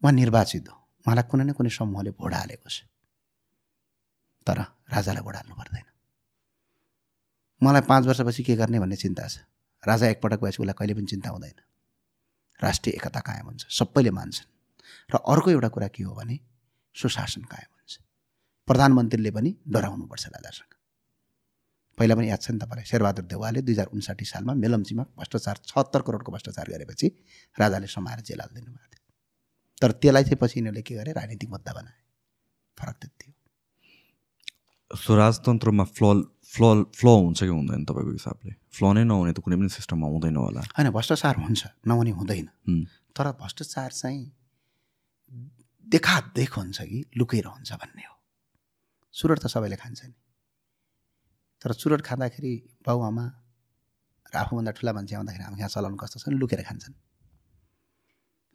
[0.04, 2.84] उहाँ निर्वाचित हो। उहाँलाई कुनै न कुनै समूहले भोट हालेको छ।
[4.48, 4.60] तर
[4.92, 5.84] राजालाई भोट हाल्नु पर्दैन।
[7.64, 9.38] मलाई पाँच वर्षपछि के गर्ने भन्ने चिन्ता छ?
[9.88, 11.62] राजा एकपटक भएपछि उसलाई कहिले पनि चिन्ता हुँदैन।
[12.64, 14.50] राष्ट्रिय एकता कायम हुन्छ। सबैले मान्छन्।
[15.14, 16.40] र अर्को एउटा कुरा के हो भने
[16.96, 18.00] सुशासन कायम हुन्छ।
[18.68, 20.77] प्रधानमन्त्रीले पनि डराउनुपर्छ राजासँग।
[21.98, 26.02] पहिला पनि याद छ नि तपाईँलाई शेरबहादुर देवालले दुई हजार उन्साठी सालमा मेलम्चीमा भ्रष्टाचार छहत्तर
[26.08, 27.08] करोडको भ्रष्टाचार गरेपछि
[27.58, 29.06] राजाले समाएर जेल हालिदिनु भएको थियो।
[29.82, 31.98] तर त्यसलाई चाहिँ पछि यिनीहरूले के गरे राजनीतिक मुद्दा बनाए।
[32.78, 33.34] फरक त्यति हो।
[34.98, 36.08] सो राजतन्त्रमा फ्ल
[36.54, 38.54] फ्ल फ्ल हुन्छ कि हुँदैन तपाईँको हिसाबले?
[38.72, 42.48] फ्ल नै नहुने त कुनै पनि सिस्टममा हुँदैन होला। होइन भ्रष्टाचार हुन्छ नहुने हुँदैन।
[43.16, 44.22] तर भ्रष्टाचार चाहिँ
[45.88, 48.16] देखादेख हुन्छ कि लुकेर हुन्छ भन्ने हो।
[49.12, 50.14] सुरट त सबैले खान्छ नि।
[51.62, 52.54] तर चुरोट खाँदाखेरि
[52.88, 53.26] बाउआमा
[54.34, 56.96] र आफूभन्दा ठुला मान्छे आउँदाखेरि हामी यहाँ चलाउनु कस्तो छ भने लुकेर खान्छन्।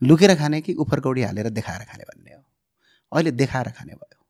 [0.03, 2.43] लुकेर खाने कि उफर कौडी हालेर देखाएर खाने भन्ने हो।
[3.13, 4.21] अहिले देखाएर खाने भयो।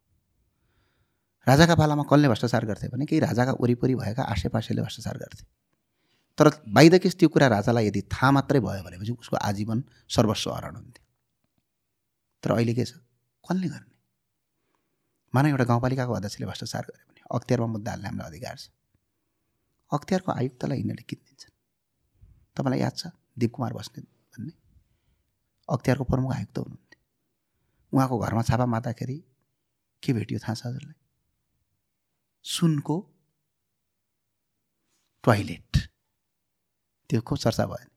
[1.46, 5.44] राजाका पालामा कसले भ्रष्टाचार गर्थे भने केही राजाका वरिपरि भएका आसेपासेले भ्रष्टाचार गर्थे।
[6.38, 10.74] तर बाहिर केस त्यो कुरा राजालाई यदि थाहा मात्रै भयो भनेपछि उसको आजीवन सर्वस्व हरण
[10.76, 11.04] हुन्थ्यो।
[12.42, 12.92] तर अहिले के छ?
[13.44, 13.92] कसले गर्ने?
[15.34, 18.64] मानव एउटा गाउँपालिकाको अध्यक्षले भ्रष्टाचार गर्यो भने अख्तियारमा मुद्दा हाल्ने हामीलाई अधिकार छ।
[19.90, 21.54] अख्तियारको आयुक्तलाई यिनीहरूले किनिदिन्छन्
[22.56, 23.02] तपाईँलाई याद छ?
[23.38, 24.52] दिप कुमार बस्नेत भन्ने।
[25.68, 27.00] अख्तियारको प्रमुख आयुक्त हुनुहुन्थ्यो।
[27.92, 29.16] उहाँको घरमा छापा मार्दाखेरि
[30.02, 30.98] के भेटियो थाहा छ हजुरलाई?
[32.44, 32.96] सुनको
[35.24, 35.72] टोइलेट
[37.10, 37.88] त्यो खुब चर्चा भयो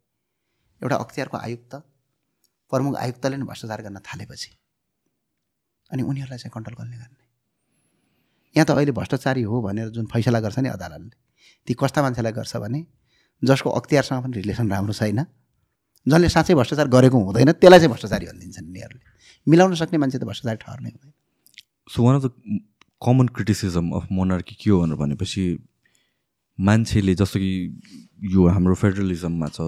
[0.81, 1.73] एउटा अख्तियारको आयुक्त
[2.71, 4.51] प्रमुख आयुक्तले नै भ्रष्टाचार गर्न थालेपछि
[5.91, 7.24] अनि उनीहरूलाई चाहिँ कन्ट्रोल कसले गर्ने।
[8.55, 11.15] यहाँ त अहिले भ्रष्टाचारी हो भनेर जुन फैसला गर्छ नि अदालतले
[11.67, 12.85] ती कस्ता मान्छेलाई गर्छ भने
[13.43, 15.25] जसको अख्तियारसँग पनि रिलेसन राम्रो छैन
[16.05, 19.05] जसले साँच्चै भ्रष्टाचार गरेको हुँदैन त्यसलाई चाहिँ भ्रष्टाचारी भनिदिन्छन् यिनीहरूले।
[19.47, 21.13] मिलाउन सक्ने मान्छे त भ्रष्टाचारी ठहर्नै हुँदैन।
[21.91, 22.31] So one of the
[23.01, 25.43] common criticism of monarchy के हो भनेर भनेपछि
[26.59, 27.51] मान्छेले जस्तो कि
[28.33, 29.59] यो हाम्रो फेडरलिजममा छ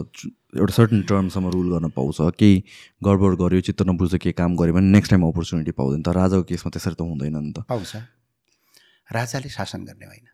[0.56, 2.64] एउटा सर्टन टर्मसम्म रुल गर्न पाउँछ केही
[3.04, 6.70] गडबड गर्यो चित्त नबुझ्छ केही काम गऱ्यो भने नेक्स्ट टाइम अपर्च्युनिटी पाउँदैन तर राजाको केसमा
[6.72, 7.92] त्यसरी त हुँदैन नि त। पाउँछ।
[9.12, 10.28] राजाले शासन गर्ने होइन।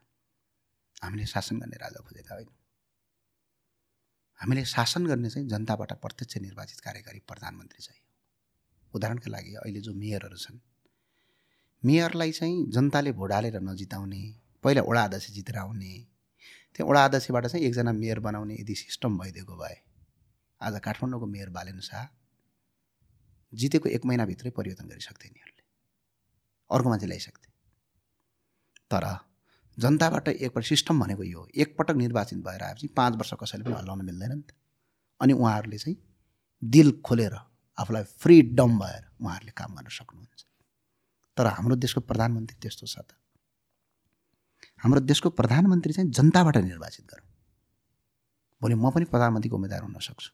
[1.04, 2.50] हामीले शासन गर्ने राजा खोजेका होइन।
[4.40, 8.08] हामीले शासन गर्ने चाहिँ जनताबाट प्रत्यक्ष निर्वाचित कार्यकारी प्रधानमन्त्री चाहियो
[8.96, 10.60] उदाहरणका लागि अहिले जो मेयरहरू छन्
[11.86, 16.08] मेयरलाई चाहिँ जनताले भोट हालेर नजिताउने पहिला वडा अध्यक्ष जितेर आउने
[16.76, 19.78] त्यो वडा अध्यक्षबाट चाहिँ एकजना मेयर बनाउने यदि सिस्टम भइदिएको भए
[20.62, 22.06] आज काठमाडौँको मेयर बालेन शाह
[23.54, 25.64] जितेको एक महिनाभित्रै परिवर्तन गरिसक्थे यिनीहरूले।
[26.76, 27.53] अर्को मान्छे ल्याइसक्थे।
[28.94, 29.06] तर
[29.78, 34.32] जनताबाट एकपल्ट सिस्टम भनेको यो एकपटक निर्वाचित भएर आएपछि पाँच वर्ष कसैले पनि हल्लाउन मिल्दैन
[34.32, 34.54] नि त।
[35.22, 35.98] अनि उहाँहरूले चाहिँ
[36.62, 37.36] दिल खोलेर
[37.78, 40.42] आफूलाई फ्रिडम भएर उहाँहरूले काम गर्न सक्नुहुन्छ।
[41.38, 43.18] तर हाम्रो देशको प्रधानमन्त्री त्यस्तो छ त।
[44.84, 47.28] हाम्रो देशको प्रधानमन्त्री चाहिँ जनताबाट निर्वाचित गरौँ।
[48.62, 50.32] भोलि म पनि प्रधानमन्त्रीको उम्मेदवार हुन सक्छु।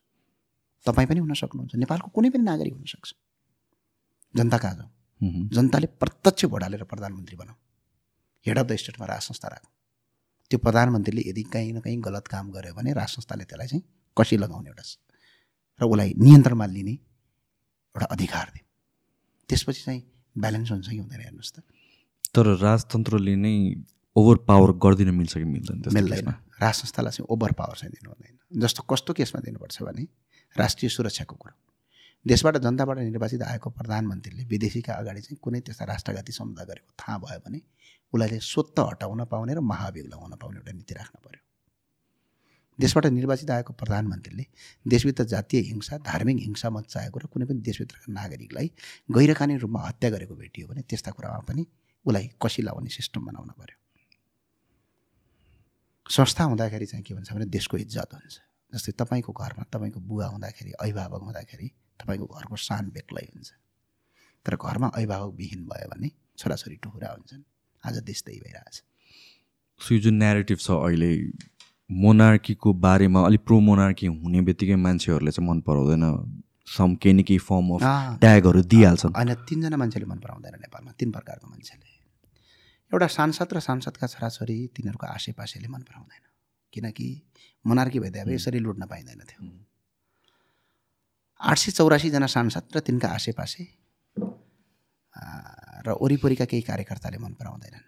[0.86, 3.14] तपाईँ पनि हुन सक्नुहुन्छ। नेपालको कुनै पनि नागरिक हुनसक्छ
[4.36, 4.92] जनता कहाँ जाउँ।
[5.56, 7.56] जनताले प्रत्यक्ष भोट हालेर प्रधानमन्त्री बनाऊ।
[8.48, 9.72] हेड अफ द स्टेटमा राज संस्था राखौँ
[10.50, 13.84] त्यो प्रधानमन्त्रीले यदि कहीँ न कहीँ गलत काम गर्यो भने राज संस्थाले त्यसलाई चाहिँ
[14.18, 14.84] कसी लगाउने एउटा
[15.82, 18.66] र उसलाई नियन्त्रणमा लिने एउटा अधिकार दियो।
[19.50, 20.02] त्यसपछि चाहिँ
[20.38, 21.64] ब्यालेन्स हुन्छ कि हुँदैन हेर्नुहोस् त।
[22.36, 23.56] तर राजतन्त्रले नै
[24.16, 26.28] ओभर पावर गरिदिन मिल्छ कि मिल्दैन मिल्दैन?
[26.62, 30.08] राज संस्थालाई चाहिँ ओभर पावर चाहिँ दिनु हुँदैन। जस्तो कस्तो केसमा दिनुपर्छ भने
[30.58, 31.54] राष्ट्रिय सुरक्षाको कुरो।
[32.26, 37.40] देशबाट जनताबाट निर्वाचित आएको प्रधानमन्त्रीले विदेशीका अगाडि चाहिँ कुनै त्यस्ता राष्ट्रघाती समुदाय गरेको थाहा भयो
[37.40, 37.62] भने
[38.14, 41.42] उसलाई चाहिँ स्वत हटाउन पाउने र महाभियोग लगाउन पाउने एउटा नीति राख्न पर्यो।
[42.80, 44.46] देशबाट निर्वाचित आएको प्रधानमन्त्रीले
[44.88, 48.72] देशभित्र जातीय हिंसा धार्मिक हिंसा मचाएको र कुनै पनि देशभित्रका नागरिकलाई
[49.12, 51.66] गैरकानुनी रूपमा हत्या गरेको भेटियो भने त्यस्ता कुरामा पनि
[52.06, 53.78] उसलाई कसी लाउने सिस्टम बनाउन पर्यो।
[56.10, 58.36] संस्था हुँदाखेरि चाहिँ के भन्छ भने देशको इज्जत हुन्छ।
[58.74, 63.52] जस्तै तपाईँको घरमा तपाईँको बुवा हुँदाखेरि अभिभावक हुँदाखेरि तपाईँको घरको सान बेग्लै हुन्छ
[64.46, 67.44] तर घरमा अभिभावक विहीन भयो भने छोराछोरी टुहुरा हुन्छन्।
[67.84, 68.76] आज देश त्यही भइरहेछ।
[69.82, 71.12] सो यो जुन नेरेटिभ छ अहिले
[71.90, 76.06] मोनार्कीको बारेमा अलिक प्रो मोनार्की हुने बित्तिकै मान्छेहरूले चाहिँ मन पराउँदैन।
[76.70, 77.82] सम केही न केही फर्म अफ
[78.22, 81.88] ट्यागहरू दिइहाल्छन्। होइन तिनजना मान्छेले मन पराउँदैन नेपालमा तिन प्रकारको मान्छेले।
[82.92, 86.24] एउटा सांसद र सांसदका छोराछोरी तिनीहरूको आसेपासेले मन पराउँदैन।
[86.74, 87.08] किनकि
[87.66, 89.42] मोनार्की भइदिए अब यसरी लुट्न पाइँदैन थियो
[91.42, 93.64] आठ सय चौरासीजना सांसद र तिनका आसेपासे
[95.88, 97.86] र वरिपरिका केही कार्यकर्ताले मन पराउँदैनन्।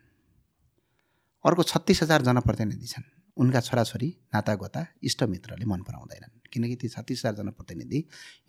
[1.46, 3.04] अर्को छत्तिस हजार जनप्रतिनिधि छन्।
[3.38, 8.00] उनका छोराछोरी नातागोता इष्टमित्रले मन पराउँदैनन्। किनकि ती छत्तिस हजार जनप्रतिनिधि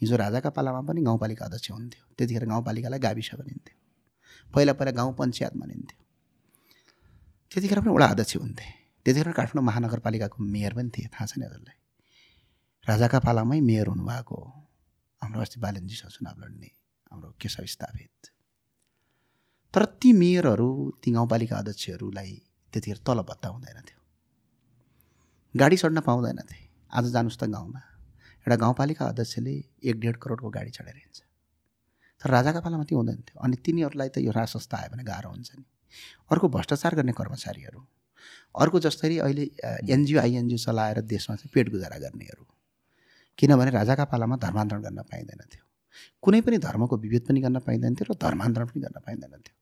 [0.03, 3.77] हिजो राजाका पालामा पनि गाउँपालिका अध्यक्ष हुन्थ्यो। त्यतिखेर गाउँपालिकालाई गाविस भनिन्थ्यो।
[4.55, 5.99] पहिला पहिला गाउँ पञ्चायत भनिन्थ्यो।
[7.51, 8.67] त्यतिखेर पनि वडा अध्यक्ष हुन्थे।
[9.07, 11.77] त्यतिखेर काठमाडौँ महानगरपालिकाको मेयर पनि थिए। थाहा छैन हजुरलाई
[12.87, 14.62] राजाका पालामै मेयर हुनुभएको हो।
[15.23, 16.71] हाम्रो अस्ति बालनजीसँग चुनाव लड्ने
[17.13, 18.31] हाम्रो केशव स्थापित
[19.75, 20.71] तर ती मेयरहरू
[21.03, 22.33] ती गाउँपालिका अध्यक्षहरूलाई
[22.73, 24.01] त्यतिखेर तलब भत्ता हुँदैन थियो।
[25.55, 26.59] गाडी चढ्न पाउँदैनथे
[26.91, 27.81] आज जानुहोस् त गाउँमा।
[28.45, 29.55] एउटा गाउँपालिका अध्यक्षले
[29.85, 31.21] एक डेढ करोडको गाडी चढेर हिँड्छ।
[32.21, 35.31] तर राजाका पालामा त्यो हुँदैन थियो। अनि तिनीहरूलाई त यो राज संस्था आयो भने गाह्रो
[35.31, 35.65] हुन्छ नि।
[36.31, 37.81] अर्को भ्रष्टाचार गर्ने कर्मचारीहरू।
[38.55, 39.45] अर्को जसरी अहिले
[39.89, 42.45] एनजिओ आइएनजिओ चलाएर देशमा चाहिँ पेट गुजारा गर्नेहरू।
[43.39, 45.65] किनभने राजाका पालामा धर्मान्तरण गर्न पाइँदैन थियो
[46.23, 49.57] कुनै पनि धर्मको विभेद पनि गर्न पाइँदैन थियो र धर्मान्तरण पनि गर्न पाइँदैन थियो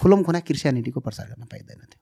[0.00, 2.00] खुलमखुना क्रिस्चियनिटीको प्रचार गर्न पाइँदैन थियो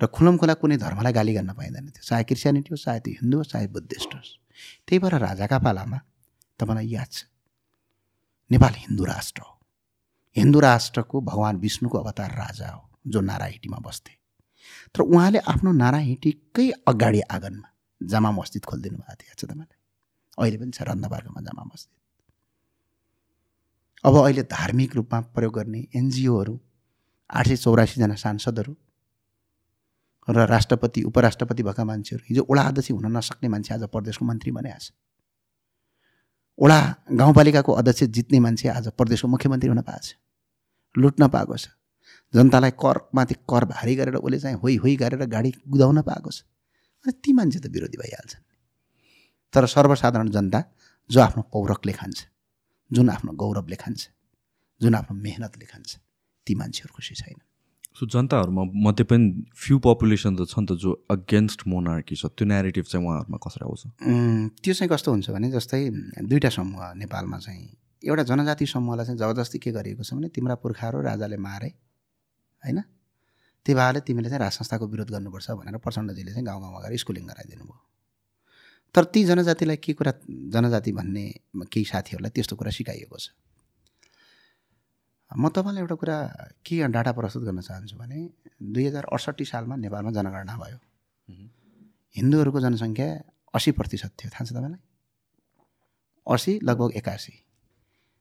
[0.00, 3.50] र खुलमखुला कुनै धर्मलाई गाली गर्न पाइँदैन थियो चाहे क्रिस्चियनिटी होस् चाहे त्यो हिन्दू होस्
[3.52, 4.30] चाहे बुद्धिस्ट होस्।
[4.86, 5.98] त्यही भएर राजाका पालामा
[6.58, 7.24] तपाईँलाई याद छ
[8.50, 9.52] नेपाल हिन्दू राष्ट्र हो।
[10.36, 14.12] हिन्दू राष्ट्रको भगवान् विष्णुको अवतार राजा हो जो नाराहिटीमा बस्थे।
[14.94, 17.68] तर उहाँले आफ्नो नाराहिटीकै अगाडि आँगनमा
[18.00, 19.78] जामा मस्जिद खोलिदिनु भएको थियो याद छ तपाईँलाई।
[20.38, 21.92] अहिले पनि छ रन्दापार्कमा जामा मस्जिद।
[24.04, 26.58] अब अहिले धार्मिक रूपमा प्रयोग गर्ने एनजिओहरू
[27.30, 28.74] आठ सय चौरासीजना सांसदहरू
[30.28, 34.92] र राष्ट्रपति उपराष्ट्रपति भएका मान्छेहरू हिजो वडा अध्यक्ष हुन नसक्ने मान्छे आज प्रदेशको मन्त्री बनिरहेछ
[36.58, 36.78] वडा
[37.12, 40.14] गाउँपालिकाको अध्यक्ष जित्ने मान्छे आज प्रदेशको मुख्यमन्त्री हुन पाएको छ।
[40.94, 41.68] लुट्न पाएको छ।
[42.34, 46.42] जनतालाई करमाथि कर भारी गरेर उसले चाहिँ होइ होइ गरेर गाडी कुदाउन पाएको छ।
[47.06, 48.42] ती मान्छे त विरोधी भइहाल्छन्।
[49.54, 50.60] तर सर्वसाधारण जनता
[51.10, 52.18] जो आफ्नो पौरखले खान्छ
[52.90, 54.08] जुन आफ्नो गौरवले खान्छ
[54.80, 55.90] जुन आफ्नो मेहनतले खान्छ
[56.46, 57.40] ती मान्छेहरू खुसी छैन
[57.96, 62.44] सो जनताहरूमा मध्ये पनि फ्यु पपुलेसन त छ नि त जो अगेन्स्ट मोनार्की छ त्यो
[62.46, 63.82] नेरेटिभ चाहिँ उहाँहरूमा कसरी आउँछ?
[64.62, 65.80] त्यो चाहिँ कस्तो हुन्छ भने जस्तै
[66.28, 67.66] दुईवटा समूह नेपालमा चाहिँ
[68.04, 71.70] एउटा जनजाति समूहलाई चाहिँ जबरजस्ती के गरिएको छ भने तिम्रा पुर्खाहरू राजाले मारे
[72.62, 72.78] होइन?
[73.68, 77.26] त्यही भएर तिमीले चाहिँ राज संस्थाको विरोध गर्नुपर्छ भनेर प्रचण्डजीले चाहिँ गाउँ गाउँमा गएर स्कुलिङ
[77.26, 77.80] गराइदिनु भयो
[78.94, 81.24] तर ती जनजातिलाई के कुरा जनजाति भन्ने
[81.68, 83.28] केही साथीहरूलाई त्यस्तो कुरा सिकाइएको छ?
[85.30, 86.16] म तपाईँलाई एउटा कुरा
[86.64, 88.18] के डाटा प्रस्तुत गर्न चाहन्छु भने
[88.72, 90.78] दुई हजार अडसट्ठी सालमा नेपालमा जनगणना भयो।
[92.16, 93.08] हिन्दूहरूको जनसङ्ख्या
[93.54, 94.80] असी प्रतिशत थियो। थाहा छ तपाईँलाई?
[96.26, 97.34] असी लगभग एकासी।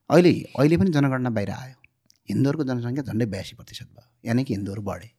[0.09, 1.77] अहिले अहिले पनि जनगणना बाहिर आयो।
[2.29, 5.16] हिन्दूहरूको जनसङ्ख्या झन्डै बयासी प्रतिशत भयो। यानि कि हिन्दूहरू बढे।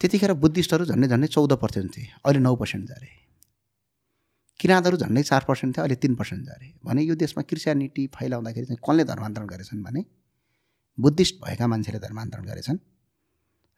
[0.00, 3.10] त्यतिखेर बुद्धिस्टहरू झन्डै झन्डै चौध पर्सेन्ट थिए। अहिले नौ पर्सेन्ट झरे
[4.60, 8.80] किराँतहरू झन्डै चार पर्सेन्ट थियो अहिले तिन पर्सेन्ट झरे भने यो देशमा क्रिस्चियनिटी फैलाउँदाखेरि चाहिँ
[8.86, 10.00] कसले धर्मान्तरण गरेछन् भने
[10.98, 12.78] बुद्धिस्ट भएका मान्छेले धर्मान्तरण गरेछन्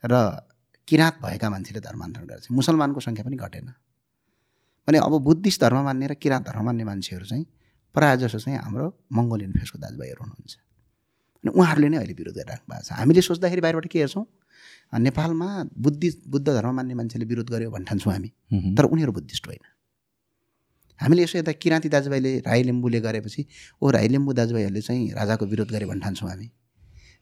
[0.05, 0.15] र
[0.89, 3.69] किराँत भएका मान्छेले धर्मान्तरण गरेछन्। मुसलमानको सङ्ख्या पनि घटेन।
[4.89, 7.45] भने अब बुद्धिस्ट धर्म मान्ने र किराँत धर्म मान्ने मान्छेहरू चाहिँ
[7.95, 10.55] प्रायः जसो चाहिँ हाम्रो मङ्गोलियन फेसको दाजुभाइहरू हुनुहुन्छ।
[11.45, 14.25] अनि उहाँहरूले नै अहिले विरोध गरिराख्नु भएको छ। हामीले सोच्दाखेरि बाहिरबाट के हेर्छौँ?
[14.93, 15.49] नेपालमा
[15.79, 18.29] बुद्धिस्ट बुद्ध धर्म मान्ने मान्छेले विरोध गर्यो भन्ने ठान्छौँ हामी।
[18.77, 19.65] तर उनीहरू बुद्धिस्ट होइन।
[21.01, 23.47] हामीले यसो यता किराँती दाजुभाइले राई लिम्बूले गरेपछि
[23.83, 26.51] ओ राई लिम्बू दाजुभाइहरूले चाहिँ राजाको विरोध गरे भन्ने ठान्छौँ हामी।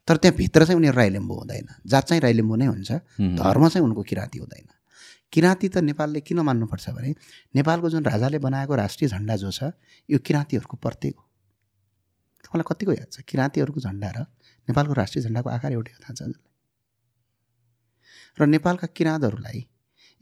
[0.09, 2.91] तर त्यहाँभित्र चाहिँ उनीहरू राई लिम्बू हुँदैन। जात चाहिँ राई लिम्बू नै हुन्छ।
[3.41, 4.69] धर्म चाहिँ उनको किराँती हुँदैन।
[5.33, 7.15] किराँती त नेपालले किन मान्नुपर्छ भने
[7.55, 9.71] नेपालको जुन राजाले बनाएको राष्ट्रिय झन्डा जो छ
[10.09, 11.25] यो किराँतीहरूको प्रत्येक हो।
[12.45, 13.21] तपाईँलाई कतिको याद छ?
[13.23, 14.19] किराँतीहरूको झन्डा र
[14.69, 16.35] नेपालको राष्ट्रिय झन्डाको आकार एउटै हो थाहा छ?
[18.39, 19.67] र नेपालका किराँतहरूलाई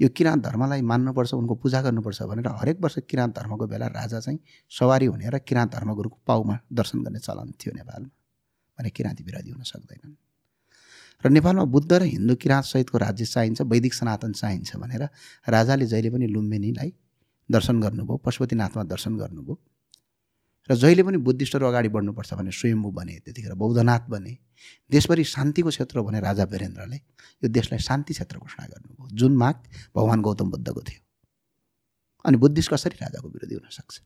[0.01, 4.39] यो किराँत धर्मलाई मान्नुपर्छ उनको पूजा गर्नुपर्छ भनेर हरेक वर्ष किराँत धर्मको बेला राजा चाहिँ
[4.71, 8.11] सवारी हुने र किराँत धर्मगुरुको पाउमा दर्शन गर्ने चलन थियो नेपालमा
[8.79, 10.15] भने किराँती विरोधी हुन सक्दैनन्।
[11.25, 15.03] र नेपालमा बुद्ध र हिन्दू किराँत सहितको राज्य चाहिन्छ वैदिक सनातन चाहिन्छ भनेर
[15.49, 16.93] राजाले जहिले पनि लुम्बिनीलाई
[17.51, 19.55] दर्शन गर्नुभयो पशुपतिनाथमा दर्शन गर्नुभयो।
[20.69, 24.37] र जहिले पनि बुद्धिस्टहरू अगाडि बढ्नुपर्छ भने स्वयम्भू बने त्यतिखेर बौद्धनाथ बने
[24.91, 29.57] देशभरि शान्तिको क्षेत्र भने राजा वीरेन्द्रले यो देशलाई शान्ति क्षेत्र घोषणा गर्नुभयो। जुन माग
[29.97, 31.01] भगवान् गौतम बुद्धको थियो।
[32.25, 34.01] अनि बुद्धिस्ट कसरी राजाको विरोधी हुनसक्छ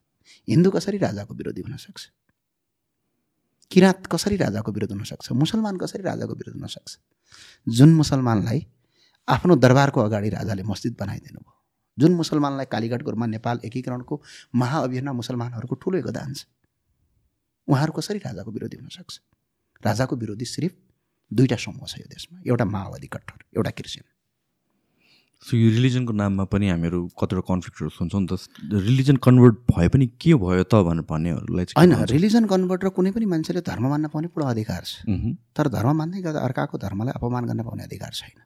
[0.49, 2.03] हिन्दू कसरी राजाको विरोधी हुनसक्छ
[3.71, 6.99] किराँत कसरी राजाको विरोध हुनसक्छ मुसलमान कसरी राजाको विरोध हुनसक्छ
[7.69, 8.67] जुन मुसलमानलाई
[9.29, 11.62] आफ्नो दरबारको अगाडि राजाले मस्जिद बनाइदिनु भयो
[11.99, 14.23] जुन मुसलमानलाई कालीघाट गुरुमा नेपाल एकीकरणको
[14.63, 16.47] महाअभियानमा मुसलमानहरूको ठुलो योगदान छ
[17.69, 19.21] उहाँहरू कसरी राजाको विरोधी हुनसक्छ
[19.83, 20.73] राजाको विरोधी सिर्फ
[21.31, 24.07] दुईवटा समूह छ यो देशमा एउटा माओवादी कट्टर एउटा क्रिस्चियन
[25.43, 28.33] सो यो रिलिजनको नाममा पनि हामीहरू कतिवटा कन्फ्लिक्टहरू सुन्छौँ नि त।
[28.89, 31.95] रिलिजन कन्भर्ट भए पनि के भयो त भनेर भन्नेहरूलाई होइन?
[32.15, 35.03] रिलिजन कन्भर्ट र कुनै पनि मान्छेले धर्म मान्न पाउने पुरा अधिकार छ।
[35.51, 38.39] तर धर्म मान्दै गर्दा अर्काको धर्मलाई अपमान गर्न पाउने अधिकार छैन।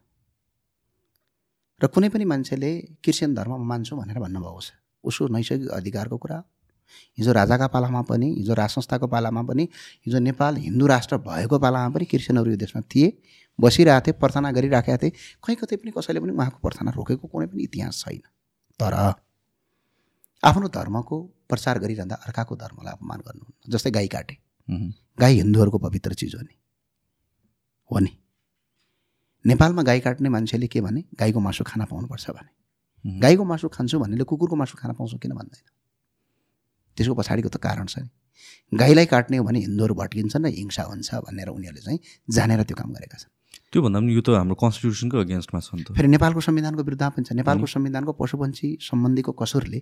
[1.81, 2.71] र कुनै पनि मान्छेले
[3.05, 4.71] क्रिस्चियन धर्म मान्छु भनेर भन्नुभएको छ।
[5.05, 6.45] उसको नैसर्गिक अधिकारको कुरा हो
[7.19, 9.69] हिजो राजाका पालामा पनि हिजो राज संस्थाको पालामा पनि
[10.07, 13.13] हिजो नेपाल हिन्दू राष्ट्र भएको पालामा पनि क्रिस्चियनहरू यो देशमा थिए
[13.59, 15.13] बसिरहेको थिए प्रार्थना गरिराखेका थिए।
[15.45, 18.23] कहीँ कतै पनि कसैले पनि उहाँको प्रार्थना रोकेको कुनै पनि इतिहास छैन।
[18.81, 18.93] तर
[20.43, 21.17] आफ्नो धर्मको
[21.49, 24.37] प्रचार गरिरहँदा अर्काको धर्मलाई अपमान गर्नुहुन्न जस्तै गाई काटे।
[25.19, 26.55] गाई हिन्दूहरूको पवित्र चिज हो नि।
[27.91, 28.13] हो नि।
[29.47, 32.51] नेपालमा गाई काट्ने मान्छेले के भने गाईको मासु खान पाउनुपर्छ भने।
[33.23, 35.67] गाईको मासु खान्छु भन्नेले कुकुरको मासु खान पाउँछु किन भन्दैन।
[36.97, 38.11] त्यसको पछाडिको त कारण छ नि।
[38.75, 42.91] गाईलाई काट्ने हो भने हिन्दूहरू भट्किन्छन् र हिंसा हुन्छ भनेर उनीहरूले चाहिँ जानेर त्यो काम
[42.99, 43.31] गरेका छन्।
[43.71, 47.11] त्यो भन्दा पनि यो त हाम्रो कन्स्टिट्युसनको अगेन्स्टमा छ नि त। फेरि नेपालको संविधानको विरुद्धमा
[47.15, 49.79] पनि छ। नेपालको संविधानको पशुपन्छी सम्बन्धीको कसुरले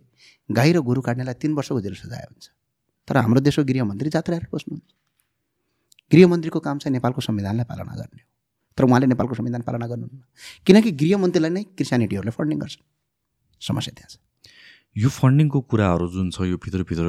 [0.53, 2.45] गाई र गोरु काट्नेलाई तिन वर्षको जेल सजाय हुन्छ।
[3.09, 4.93] तर हाम्रो देशको गृहमन्त्री जात्रा हेरेर बस्नुहुन्छ।
[6.13, 8.29] गृहमन्त्रीको काम चाहिँ नेपालको संविधानलाई पालना गर्ने हो।
[8.79, 10.23] तर उहाँले नेपालको संविधान पालना गर्नुहुन्न।
[10.67, 12.79] किनकि गृहमन्त्रीलाई नै क्रिस्चियनिटीहरूले फन्डिङ गर्छ।
[13.63, 14.23] समस्या त्यहाँ छ
[14.97, 17.05] यो फन्डिङको कुराहरू जुन छ यो भित्रभित्र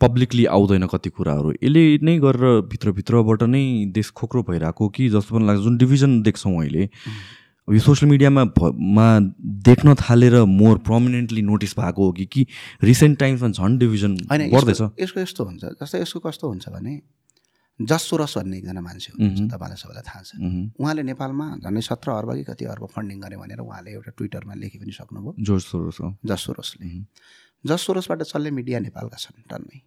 [0.00, 5.46] पब्लिकली आउँदैन कति कुराहरू यसले नै गरेर भित्रभित्रबाट नै देश खोक्रो भइरहेको कि जस्तो पनि
[5.46, 6.88] लाग्छ। जुन डिभिजन देख्छौँ अहिले
[7.68, 8.44] यो सोसियल मिडियामा
[8.96, 9.06] मा
[9.68, 12.46] देख्न थालेर मोर प्रमिनेन्टली नोटिस भएको हो कि कि
[12.82, 16.94] रिसेन्ट टाइम्समा झन् डिभिजन यसको यसको यस्तो हुन्छ जस्तै यसको कस्तो हुन्छ भने
[17.80, 20.30] जस सोरस भन्ने एकजना मान्छे हुनुहुन्छ। तपाईँलाई सबैलाई थाहा छ।
[20.80, 24.78] उहाँले नेपालमा झन्डै सत्र अर्ब कि कति अर्ब फन्डिङ गरे भनेर उहाँले एउटा ट्विटरमा लेखि
[24.78, 27.04] पनि सक्नुभयो जोर्ज सोरोस हो। जस सोरसले मह्म।
[27.64, 29.80] जस सोरसबाट चल्ने मिडिया नेपालका छन् टन्नै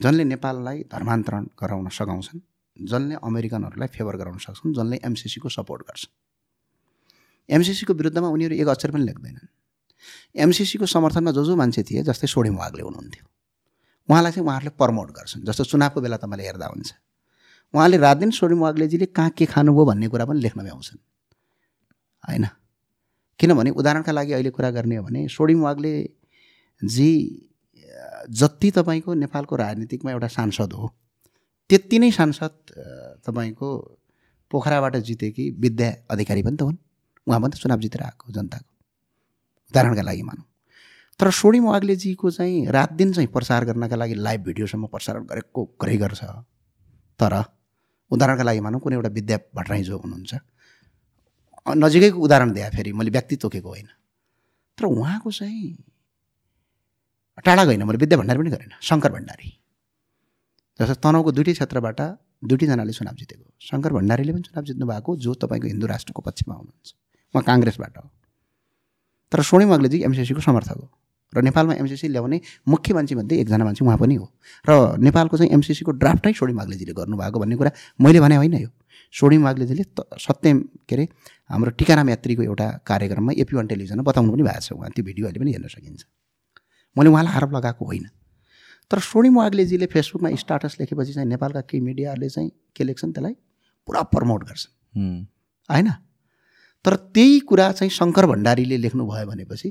[0.00, 2.40] जसले नेपाललाई धर्मान्तरण गराउन सघाउँछन्
[2.76, 6.12] जसले अमेरिकनहरूलाई फेभर गराउन सक्छन् जसले एमसिसीको सपोर्ट गर्छन्
[7.48, 9.48] एमसिसीको विरुद्धमा उनीहरू एक अक्षर पनि लेख्दैनन्
[10.44, 13.24] एमसिसीको समर्थनमा जो जो मान्छे थिए जस्तै सोडिम वागले हुनुहुन्थ्यो
[14.08, 16.90] उहाँलाई चाहिँ उहाँहरूले प्रमोट गर्छन् जस्तो चुनावको बेला तपाईँले हेर्दा हुन्छ।
[17.74, 20.98] उहाँले रात दिन सोडिम वाग्लेजीले कहाँ के खानुभयो भन्ने कुरा पनि लेख्न भ्याउँछन्
[22.24, 22.44] होइन?
[23.40, 25.92] किनभने उदाहरणका लागि अहिले कुरा गर्ने हो भने सोडिम वाग्ले
[26.82, 27.08] जी
[27.84, 30.86] अ, जति तपाईँको नेपालको राजनीतिकमा एउटा सांसद हो
[31.70, 32.54] त्यति नै सांसद
[33.26, 33.68] तपाईँको
[34.50, 36.76] पोखराबाट जितेकी विद्या अधिकारी पनि त हुन्।
[37.26, 38.70] उहाँ पनि त चुनाव जितेर आएको जनताको।
[39.70, 40.44] उदाहरणका लागि मानौँ।
[41.20, 45.96] तर सोडिम वाग्लेजीको चाहिँ रात दिन चाहिँ प्रसार गर्नका लागि लाइभ भिडियोसम्म प्रसारण गरेको गरे
[45.96, 46.22] गर्छ
[47.20, 47.34] तर
[48.10, 50.34] उदाहरणका लागि मानौँ कुनै एउटा विद्या भट्टराई जो हुनुहुन्छ
[51.66, 53.88] नजिकैको उदाहरण दिए फेरि मैले व्यक्ति तोकेको होइन।
[54.78, 55.76] तर उहाँको चाहिँ
[57.44, 59.48] टाढा गएन मैले विद्या भण्डारी पनि गरेन शङ्कर भण्डारी।
[60.80, 62.00] जस्तो तनहुको दुइटै क्षेत्रबाट
[62.48, 66.88] दुइटैजनाले चुनाव जितेको। शङ्कर भण्डारीले पनि चुनाव जित्नु भएको जो तपाईँको हिन्दू राष्ट्रको पक्षमा हुनुहुन्छ
[67.34, 68.10] उहाँ काङ्ग्रेसबाट हो।
[69.32, 70.88] तर सोनिम अग्लेजी एमसिसीको समर्थक हो।
[71.32, 74.26] र नेपालमा एमसिसी ल्याउने मुख्य मान्छेमध्ये एकजना मान्छे उहाँ पनि हो।
[74.68, 78.70] र नेपालको चाहिँ एमसिसीको ड्राफ्टै सोडी माग्लेजीले गर्नुभएको भन्ने कुरा मैले भने होइन यो।
[79.12, 80.52] सोडी माग्लेजीले त सत्य
[80.88, 81.04] के अरे
[81.50, 85.26] हाम्रो टिकाराम यात्रीको एउटा कार्यक्रममा एपी वान टेलिभिजनमा बताउनु पनि भएको छ उहाँ। त्यो भिडियो
[85.26, 86.02] अहिले पनि हेर्न सकिन्छ।
[86.96, 88.06] मैले उहाँलाई आरोप लगाएको होइन।
[88.90, 93.34] तर सोडी वाग्लेजीले फेसबुकमा स्टाटस लेखेपछि चाहिँ नेपालका केही मिडियाहरूले चाहिँ के लेख्छन् त्यसलाई?
[93.86, 95.26] पुरा प्रमोट गर्छन्।
[95.68, 95.88] होइन?
[96.84, 99.68] तर त्यही कुरा चाहिँ शङ्कर भण्डारीले लेख्नुभयो भनेपछि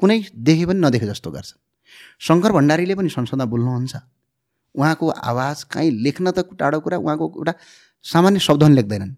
[0.00, 1.60] कुनै देखे पनि नदेखे जस्तो गर्छन्
[2.20, 3.94] शङ्कर भण्डारीले पनि संसदमा बोल्नुहुन्छ।
[4.74, 7.52] उहाँको आवाज कहीँ लेख्न त टाढो कुरा उहाँको एउटा
[8.04, 9.12] सामान्य शब्द पनि लेख्दैनन्।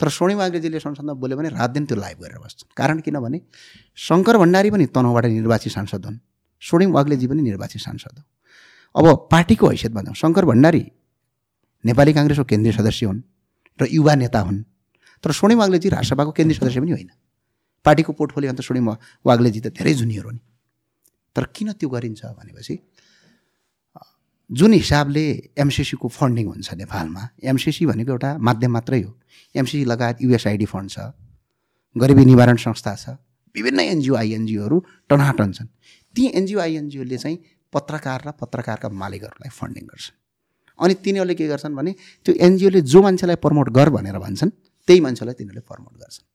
[0.00, 3.38] तर सोणी वाग्लेजीले संसदमा बोल्यो भने रात दिन त्यो लाइभ गरेर बस्छन्। कारण किनभने
[3.96, 6.18] शङ्कर भण्डारी पनि तनहुबाट निर्वाचित सांसद हुन्।
[6.62, 8.24] सोणी वाग्लेजी पनि निर्वाचित सांसद हो
[8.94, 10.82] अब पार्टीको हैसियतमा जाउँ शङ्कर भण्डारी
[11.84, 13.20] नेपाली काङ्ग्रेसको केन्द्रीय सदस्य हुन्
[13.78, 14.58] र युवा नेता हुन्।
[15.24, 17.10] तर सोणी वाग्लेजी राष्ट्रसभाको केन्द्रीय सदस्य पनि होइन।
[17.84, 20.40] पार्टीको पोर्टफोलियो अन्त सोणी वा- वाग्लेजी त धेरै जुनियर हो नि।
[21.36, 22.74] तर किन त्यो गरिन्छ भनेपछि
[24.50, 25.24] जुन हिसाबले
[25.58, 29.10] एमसिसीको फन्डिङ हुन्छ नेपालमा एमसिसी भनेको एउटा माध्यम मात्रै हो।
[29.56, 30.98] एमसिसी लगायत युएसआइडी फन्ड छ
[31.96, 33.08] गरिबी निवारण संस्था छ
[33.54, 34.76] विभिन्न एनजिओ आइएनजिओहरू
[35.08, 35.68] टनाटन छन्।
[36.14, 37.38] ती एनजिओ आइएनजिओले चाहिँ
[37.72, 40.16] पत्रकार र पत्रकारका मालिकहरूलाई फन्डिङ गर्छन्
[40.78, 41.92] अनि तिनीहरूले के गर्छन् भने
[42.24, 44.50] त्यो एनजिओले जो मान्छेलाई प्रमोट गर भनेर भन्छन्
[44.86, 46.26] त्यही मान्छेलाई तिनीहरूले प्रमोट गर्छन्।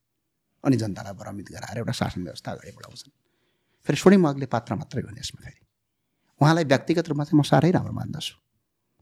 [0.64, 3.12] अनि जनतालाई भ्रमित गराएर एउटा शासन व्यवस्था अगाडि बढाउँछन्।
[3.86, 5.60] फेरि सोनी मगले पात्र मात्रै हो यसमा फेरि।
[6.40, 8.34] उहाँलाई व्यक्तिगत रूपमा चाहिँ म साह्रै राम्रो मान्दछु।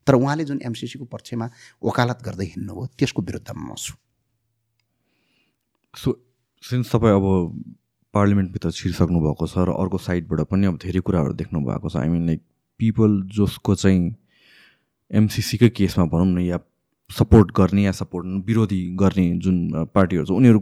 [0.07, 1.47] तर उहाँले जुन एमसिसीको पक्षमा
[1.85, 3.95] वकालत गर्दै हिँड्नुभयो त्यसको विरुद्धमा म छु।
[5.95, 6.09] सो
[6.63, 7.27] सिन्स तपाईँ अब
[8.15, 12.09] पार्लिमेन्टभित्र छिरिसक्नु भएको छ र अर्को साइडबाट पनि अब धेरै कुराहरू देख्नु भएको छ आई
[12.09, 12.41] मिन लाइक
[12.81, 14.15] पिपल जसको चाहिँ
[15.11, 16.59] एमसिसीकै केसमा भनौँ न या
[17.11, 19.57] सपोर्ट गर्ने या सपोर्ट विरोधी गर्ने जुन
[19.95, 20.61] पार्टीहरू छ उनीहरू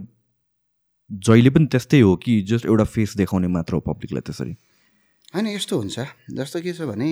[1.09, 4.53] जहिले पनि त्यस्तै हो कि जस्ट एउटा फेस देखाउने मात्र हो पब्लिकलाई त्यसरी?
[5.33, 5.99] होइन यस्तो हुन्छ।
[6.35, 7.09] जस्तो के छ भने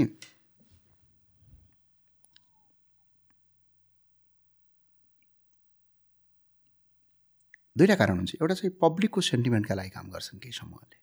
[7.76, 10.98] दुईवटा कारण हुन्छ। एउटा चाहिँ पब्लिकको सेन्टिमेन्टका लागि काम गर्छन् केही समूहले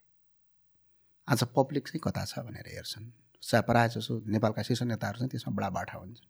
[1.27, 3.05] आज पब्लिक चाहिँ कता छ भनेर हेर्छन्।
[3.67, 6.27] प्रायः जसो नेपालका शीर्ष नेताहरू चाहिँ त्यसमा बडा बाठा हुन्छन्।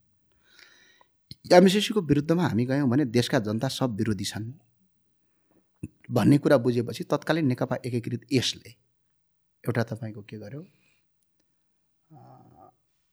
[1.54, 4.52] एमसिसीको विरुद्धमा हामी गयौँ भने देशका जनता सब विरोधी छन्।
[6.14, 8.70] भन्ने कुरा बुझेपछि तत्कालीन नेकपा एकीकृत यसले
[9.64, 10.62] एउटा तपाईँको के गर्यो?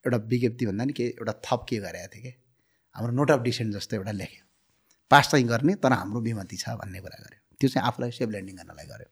[0.04, 2.32] एउटा विज्ञप्ति भन्दा नि के एउटा थप के गरेको थियो कि?
[2.96, 4.44] हाम्रो नोट अफ डिसेन्ट जस्तो एउटा लेख्यो।
[5.10, 8.56] पास चाहिँ गर्ने तर हाम्रो विमति छ भन्ने कुरा गर्यो। त्यो चाहिँ आफूलाई सेफ ल्यान्डिङ
[8.56, 9.10] गर्नलाई गर्यो।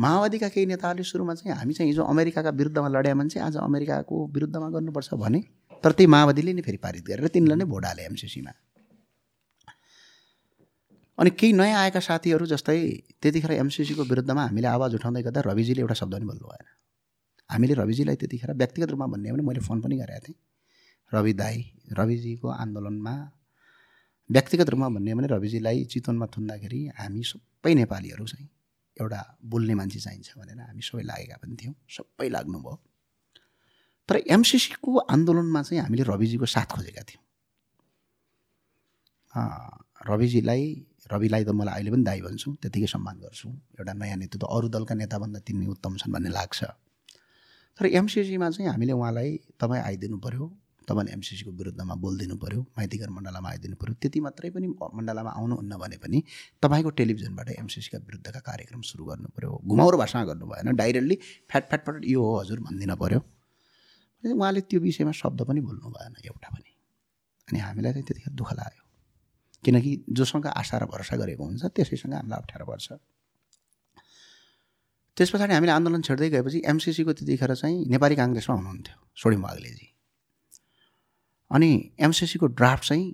[0.00, 4.68] माओवादीका केही नेताहरूले सुरुमा चाहिँ हामी चाहिँ हिजो अमेरिकाका विरुद्धमा लड्या मान्छे आज अमेरिकाको विरुद्धमा
[4.76, 5.40] गर्नुपर्छ भने
[5.84, 8.52] तर त्यही माओवादीले नै फेरि पारित गरेर तिनलाई नै भोट हाले एमसिसीमा
[11.18, 12.78] अनि केही नयाँ आएका साथीहरू जस्तै
[13.22, 16.66] त्यतिखेर एमसिसीको विरुद्धमा हामीले आवाज उठाउँदै गर्दा रविजीले एउटा शब्द पनि बोल्नु भएन
[17.50, 20.38] हामीले रविजीलाई त्यतिखेर व्यक्तिगत रूपमा भन्ने भने मैले फोन पनि गरेको थिएँ।
[21.12, 21.56] रवि दाई
[21.98, 23.14] रविजीको आन्दोलनमा
[24.30, 28.48] व्यक्तिगत रूपमा भन्ने भने रविजीलाई चितवनमा थुन्दाखेरि हामी सबै नेपालीहरू चाहिँ
[28.96, 29.20] एउटा
[29.52, 32.74] बोल्ने मान्छे चाहिन्छ भनेर हामी सबै लागेका पनि थियौँ सबै लाग्नुभयो।
[34.08, 37.22] तर एमसिसीको आन्दोलनमा चाहिँ हामीले रविजीको साथ खोजेका थियौँ।
[40.10, 40.64] रविजीलाई
[41.12, 44.94] रविलाई त मलाई अहिले पनि दाई भन्छु त्यतिकै सम्मान गर्छु। एउटा नयाँ नेतृत्व अरू दलका
[44.94, 46.60] नेताभन्दा तिनी उत्तम छन् भन्ने लाग्छ।
[47.78, 50.44] तर एमसिसीमा चाहिँ हामीले उहाँलाई तपाईँ आइदिनु पऱ्यो
[50.88, 55.96] तपाईँले एमसिसीको विरुद्धमा बोलिदिनु पऱ्यो माइतीघर मण्डलामा आइदिनु पऱ्यो त्यति मात्रै पनि मण्डलामा आउनुहुन्न भने
[56.04, 56.18] पनि
[56.62, 61.16] तपाईँको टेलिभिजनबाट एमसिसीका विरुद्धका कार्यक्रम सुरु गर्नु पऱ्यो घुमाउरो भाषामा गर्नु भएन। डाइरेक्टली
[61.50, 63.20] फ्याट फ्याट यो हो हजुर भनिदिन पऱ्यो
[64.24, 66.70] उहाँले त्यो विषयमा शब्द पनि बोल्नु भएन एउटा पनि।
[67.48, 68.83] अनि हामीलाई चाहिँ त्यतिखेर दुःख लाग्यो।
[69.64, 72.88] किनकि जोसँग आशा र भरोसा गरेको हुन्छ त्यसैसँग हामीलाई अप्ठ्यारो पर्छ।
[75.16, 79.86] त्यस पछाडि हामीले आन्दोलन छेड्दै गएपछि एमसिसीको त्यतिखेर चाहिँ नेपाली काङ्ग्रेसमा हुनुहुन्थ्यो सोडिम वाग्लेजी।
[81.50, 83.04] अनि एमसिसीको ड्राफ्ट चाहिँ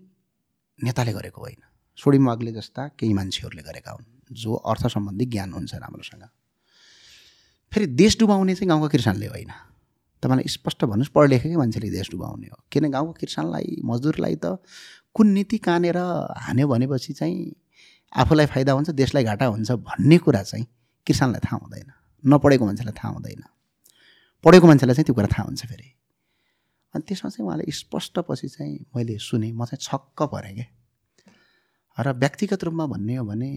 [0.78, 1.62] नेताले गरेको होइन।
[1.98, 6.24] सोडिम वाग्ले जस्ता केही मान्छेहरूले गरेका हुन् जो अर्थ सम्बन्धी ज्ञान हुन्छ राम्रोसँग।
[7.72, 9.52] फेरि देश डुबाउने चाहिँ गाउँका किसानले होइन।
[10.22, 14.56] तपाईँलाई स्पष्ट भन्नुहोस् पढ लेखेकै मान्छेले देश डुबाउने हो। किन गाउँको किसानलाई मजदुरलाई त
[15.14, 15.96] कुन नीति कानेर
[16.44, 17.56] हान्यो भनेपछि चाहिँ
[18.16, 20.66] आफूलाई फाइदा हुन्छ देशलाई घाटा हुन्छ भन्ने कुरा चाहिँ
[21.06, 21.92] किसानलाई थाहा हुँदैन।
[22.24, 23.42] नपढेको मान्छेलाई थाहा हुँदैन।
[24.44, 25.88] पढेको मान्छेलाई चाहिँ त्यो कुरा थाहा हुन्छ फेरि।
[26.94, 30.66] अनि त्यसमा चाहिँ उहाँले स्पष्ट पछि चाहिँ मैले सुने म चाहिँ छक्क परेँ क्या
[31.98, 33.50] र व्यक्तिगत रूपमा भन्ने हो भने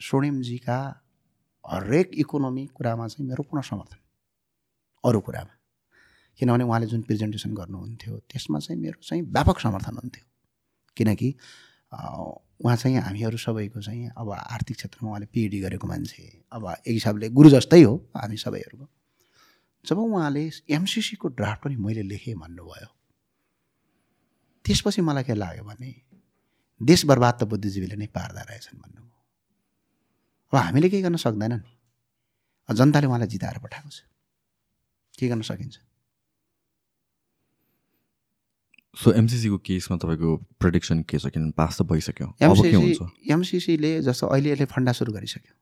[0.00, 0.78] सोणिमजीका
[1.64, 3.98] हरेक इकोनोमी कुरामा चाहिँ मेरो पूर्ण समर्थन।
[5.04, 5.54] अरू कुरामा।
[6.38, 10.24] किनभने उहाँले जुन प्रेजेन्टेसन गर्नुहुन्थ्यो त्यसमा चाहिँ मेरो चाहिँ व्यापक समर्थन हुन्थ्यो।
[10.96, 11.34] किनकि
[11.92, 16.22] उहाँ चाहिँ हामीहरू सबैको चाहिँ अब आर्थिक क्षेत्रमा उहाँले पिएचडी गरेको मान्छे
[16.52, 18.86] अब एक हिसाबले गुरु जस्तै हो हामी सबैहरूको।
[19.84, 22.88] जब उहाँले एमसिसीको ड्राफ्ट पनि मैले लेखेँ भन्नुभयो
[24.64, 25.90] त्यसपछि मलाई के लाग्यो भने
[26.80, 29.08] देश बर्बाद त बुद्धिजीवीले नै पार्दा रहेछन् भन्नुभयो।
[30.52, 34.04] अब हामीले केही गर्न सक्दैन नि जनताले उहाँलाई जिताएर पठाएको छ।
[35.18, 35.76] के गर्न सकिन्छ?
[38.96, 41.26] सो एमसिसीको केसमा तपाईँको प्रेडिक्सन के छ?
[41.30, 42.26] किनभने पास त भइसक्यो।
[43.30, 45.54] एमसिसीले जस्तो अहिले यसले फन्डा सुरु गरिसक्यो।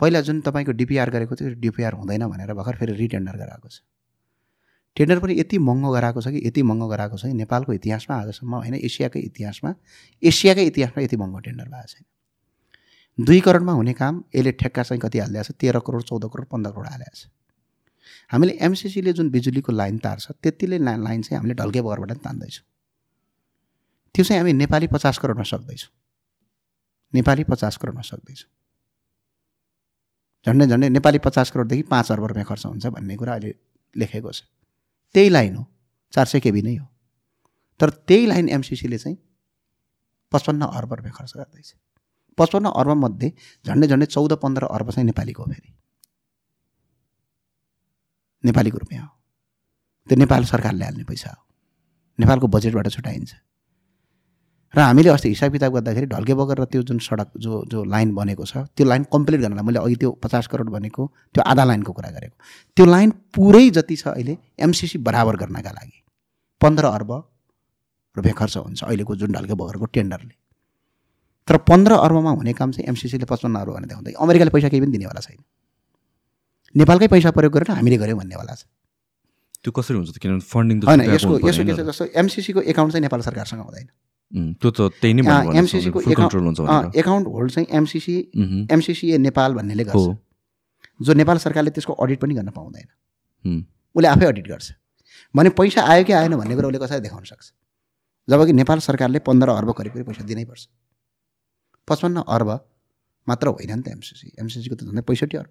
[0.00, 3.80] पहिला जुन तपाईँको डिपिआर गरेको थियो डिपिआर हुँदैन भनेर भर्खर फेरि रिटेन्डर गराएको छ।
[4.96, 8.54] टेन्डर पनि यति महँगो गराएको छ कि यति महँगो गराएको छ कि नेपालको इतिहासमा आजसम्म
[8.54, 9.74] होइन एसियाकै इतिहासमा
[10.22, 12.04] एसियाकै इतिहासमा यति महँगो टेन्डर भएको छैन।
[13.18, 15.56] दुई करोडमा हुने काम यसले ठेक्का चाहिँ कति हालिदिएको छ?
[15.56, 17.32] तेह्र करोड चौध करोड पन्ध्र करोड हालेको छ।
[18.32, 22.66] हामीले एमसिसीले जुन बिजुलीको लाइन तार्छ त्यतिले ला- लाइन चाहिँ हामीले ढल्के बगरबाट तान्दैछौँ।
[24.14, 25.98] त्यो चाहिँ हामी नेपाली पचास करोडमा सक्दैछौँ।
[27.14, 28.50] नेपाली पचास करोडमा सक्दैछौँ।
[30.46, 33.54] झन्डै झन्डै नेपाली पचास करोडदेखि पाँच अर्ब रुपियाँ खर्च हुन्छ भन्ने कुरा अहिले
[33.96, 34.42] लेखेको छ।
[35.14, 35.66] त्यही लाइन हो
[36.12, 36.86] चार सय केबी नै हो।
[37.80, 39.18] तर त्यही लाइन एमसिसीले चाहिँ
[40.32, 41.74] पचपन्न अर्ब रुपियाँ खर्च गर्दैछ।
[42.38, 43.32] पचपन्न अर्बमध्ये
[43.66, 45.81] झन्डै झन्डै चौध पन्ध्र अर्ब चाहिँ नेपालीको हो फेरि।
[48.44, 49.12] नेपालीको रुपियाँ हो।
[50.08, 51.42] त्यो नेपाल सरकारले हाल्ने पैसा हो।
[52.18, 53.32] नेपालको बजेटबाट छुट्याइन्छ।
[54.74, 58.14] र हामीले अस्ति हिसाब किताब गर्दाखेरि ढल्के बगर र त्यो जुन सडक जो जो लाइन
[58.14, 61.02] बनेको छ त्यो लाइन कम्प्लिट गर्नलाई मैले अघि त्यो पचास करोड भनेको
[61.34, 62.36] त्यो आधा लाइनको कुरा गरेको।
[62.76, 65.98] त्यो लाइन पुरै जति छ अहिले एमसिसी बराबर गर्नका लागि।
[66.60, 67.10] पन्ध्र अर्ब
[68.16, 70.34] रुपियाँ खर्च हुन्छ अहिलेको जुन ढल्के बगरको टेन्डरले।
[71.48, 74.92] तर पन्ध्र अर्बमा हुने काम चाहिँ एमसिसीले पचपन्न अर्ब भनेर देखाउँदै अमेरिकाले पैसा केही पनि
[74.92, 75.40] दिनेवाला छैन।
[76.74, 78.64] नेपालकै पैसा प्रयोग गरेर हामीले गऱ्यौँ भन्नेवाला छ।
[79.62, 80.18] त्यो कसरी हुन्छ त?
[80.18, 83.86] किनभने फन्डिङ होइन यसको हुनुपर्ने यसो के छ जस्तो एमसिसीको एकाउन्ट चाहिँ नेपाल सरकारसँग हुँदैन।
[84.58, 85.22] त्यो त त्यही नै
[85.60, 88.16] एमसिसीको एकाउन्ट होल्ड चाहिँ एमसिसी
[88.72, 90.06] एमसिसिए नेपाल भन्नेले गर्छ।
[91.00, 92.88] जो नेपाल सरकारले त्यसको अडिट पनि गर्न पाउँदैन।
[93.94, 94.66] उसले आफै अडिट गर्छ।
[95.34, 97.46] भने पैसा आयो कि आएन भन्ने कुरा उसले कसरी देखाउन सक्छ।
[98.28, 100.62] जबकि नेपाल सरकारले पन्ध्र अर्ब करिब करिब पैसा दिनैपर्छ।
[101.88, 102.48] पचपन्न अर्ब
[103.26, 105.50] मात्र होइन नि त एमसिसी एमसिसीको त झन्डै पैँसठी अर्ब।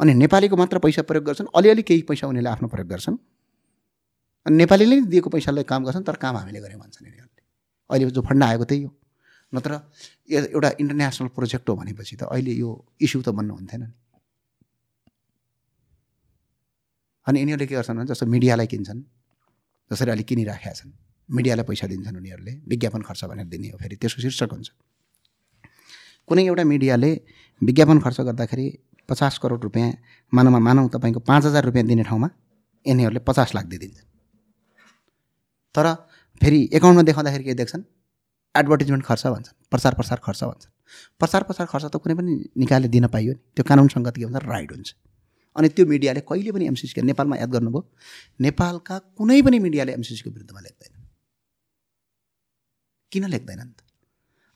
[0.00, 3.16] अनि नेपालीको मात्र पैसा प्रयोग गर्छन् अलिअलि केही पैसा उनीहरूले आफ्नो प्रयोग गर्छन्।
[4.46, 7.42] अनि नेपालीले दिएको पैसाले काम गर्छन् तर काम हामीले गऱ्यौँ भन्छन् यिनीहरूले।
[7.90, 8.90] अहिले जो फन्ड आएको त्यही हो।
[9.52, 9.72] नत्र
[10.30, 12.70] एउटा इन्टरनेसनल प्रोजेक्ट हो भनेपछि त अहिले यो
[13.00, 13.92] इस्यु त बन्नु हुन्थेन नि।
[17.26, 19.00] अनि यिनीहरूले के गर्छन् भने जस्तो मिडियालाई किन्छन्
[19.90, 20.92] जसरी अहिले किनिराखेका छन्।
[21.28, 24.68] मिडियालाई पैसा दिन्छन् उनीहरूले विज्ञापन खर्च भनेर दिने हो फेरि त्यसको शीर्षक हुन्छ।
[26.28, 27.10] कुनै एउटा मिडियाले
[27.62, 28.66] विज्ञापन खर्च गर्दाखेरि
[29.08, 29.92] पचास करोड रुपियाँ
[30.32, 32.28] मानवमा मानव तपाईँको पाँच हजार रुपियाँ दिने ठाउँमा
[32.86, 34.08] यिनीहरूले पचास लाख दिइदिन्छन्
[35.74, 35.86] तर
[36.42, 37.82] फेरि एकाउन्टमा देखाउँदाखेरि के देख्छन्?
[38.54, 40.72] एडभर्टिजमेन्ट खर्च भन्छन् प्रचार प्रसार खर्च भन्छन्।
[41.18, 44.44] प्रचार प्रसार खर्च त कुनै पनि निकायले दिन पाइयो नि। त्यो कानुन सङ्गत के भन्छ?
[44.46, 44.88] राइट हुन्छ।
[45.56, 47.82] अनि त्यो मिडियाले कहिले पनि एमसिसीको नेपालमा याद गर्नुभयो?
[48.40, 50.92] नेपालका कुनै पनि मिडियाले एमसिसीको विरुद्धमा लेख्दैन।
[53.12, 53.87] किन लेख्दैनन् त?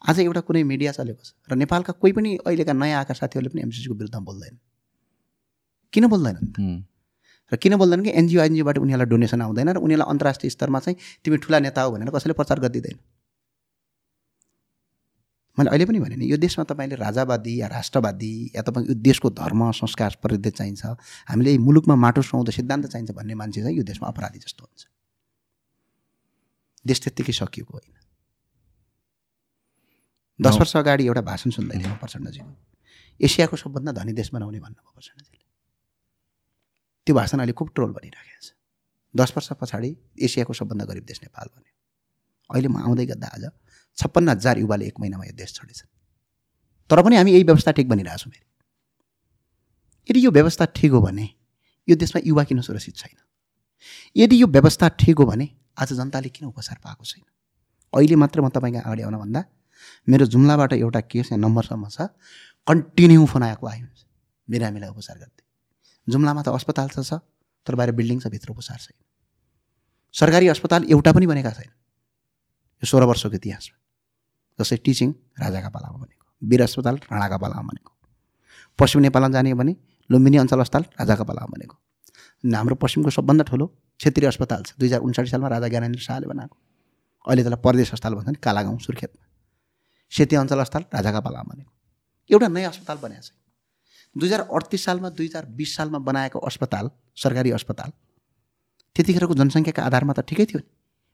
[0.02, 3.62] आज एउटा कुनै मिडिया चलेको छ र नेपालका कोही पनि अहिलेका नयाँ आएका साथीहरूले पनि
[3.62, 4.58] एमसिसीको विरुद्धमा बोल्दैन।
[5.92, 6.82] किन बोल्दैनन्
[7.52, 11.36] र किन बोल्दैन कि एनजिओ एनजिओबाट उनीहरूलाई डोनेसन आउँदैन र उनीहरूलाई अन्तर्राष्ट्रिय स्तरमा चाहिँ तिमी
[11.38, 12.98] ठुला नेता हो भनेर कसैले प्रचार गरिदिँदैन?
[15.58, 19.30] मैले अहिले पनि भने नि यो देशमा तपाईँले राजावादी या राष्ट्रवादी या तपाईँ यो देशको
[19.30, 20.82] धर्म संस्कार प्रवृत्ति चाहिन्छ
[21.28, 24.82] हामीले मुलुकमा माटो सुहाउँदो सिद्धान्त चाहिन्छ भन्ने मान्छे चाहिँ यो देशमा अपराधी जस्तो हुन्छ।
[26.86, 28.01] देश त्यत्तिकै सकिएको होइन।
[30.40, 32.52] दस वर्ष अगाडि एउटा भाषण सुन्दै थिएँ प्रचण्डजीको।
[33.20, 35.44] एसियाको सबभन्दा धनी देश बनाउने भन्नुभयो प्रचण्डजीले।
[37.06, 38.52] त्यो भाषण अहिले खुब ट्रोल बनिरहेको छ।
[39.14, 41.72] दस वर्ष पछाडि एसियाको सबभन्दा गरिब देश नेपाल बन्यो।
[42.50, 43.44] अहिले म आउँदै गर्दा आज
[43.98, 45.90] छप्पन्न हजार युवाले एक महिनामा यो देश छोडेछन्।
[46.90, 48.46] तर पनि हामी यही व्यवस्था ठिक बनिरहेछौँ फेरि।
[50.08, 51.28] यदि यो व्यवस्था ठिक हो भने
[51.88, 53.16] यो देशमा युवा किन सुरक्षित छैन?
[54.16, 55.46] यदि यो व्यवस्था ठिक हो भने
[55.78, 57.24] आज जनताले किन उपचार पाएको छैन?
[57.92, 59.40] अहिले मात्र म तपाईँको अगाडि आउनुभन्दा
[60.08, 62.08] मेरो जुम्लाबाट एउटा केस यहाँ नम्बरसम्म छ।
[62.66, 63.86] कन्टिन्यू फोन आएको आयो।
[64.48, 65.42] बिरामीलाई उपचार गर्दै
[66.06, 67.18] जुम्लामा त अस्पताल त छ
[67.66, 68.98] तर बाहिर बिल्डिङ छ भित्र उपचार छैन।
[70.14, 71.70] सरकारी अस्पताल एउटा पनि बनेका छैन।
[72.82, 73.78] यो सोह्र वर्षको इतिहासमा
[74.58, 75.08] जस्तै टिचिङ
[75.40, 77.92] राजाका पालामा बनेको वीर अस्पताल राणाका पालामा बनेको
[78.78, 79.72] पश्चिम नेपालमा जाने भने
[80.10, 81.76] लुम्बिनी अञ्चल अस्पताल राजाका पालामा बनेको
[82.44, 83.66] न हाम्रो पश्चिमको सबभन्दा ठुलो
[84.02, 86.56] क्षेत्रीय अस्पताल छ। दुई हजार उन्साठी सालमा राजा ज्ञानेन्द्र शाहले बनाएको।
[87.26, 89.22] अहिले त्यसलाई परदेश अस्पताल भन्छन् कालागाउँ सुर्खेतमा।
[90.12, 91.52] सेती अञ्चल अस्पताल राजाका पालामा
[92.30, 93.30] एउटा नयाँ अस्पताल बनाएको छ।
[94.16, 97.90] दुई हजार अडतिस सालमा दुई हजार बिस सालमा बनाएको अस्पताल सरकारी अस्पताल
[98.96, 100.68] त्यतिखेरको जनसङ्ख्याका आधारमा त ठिकै थियो नि।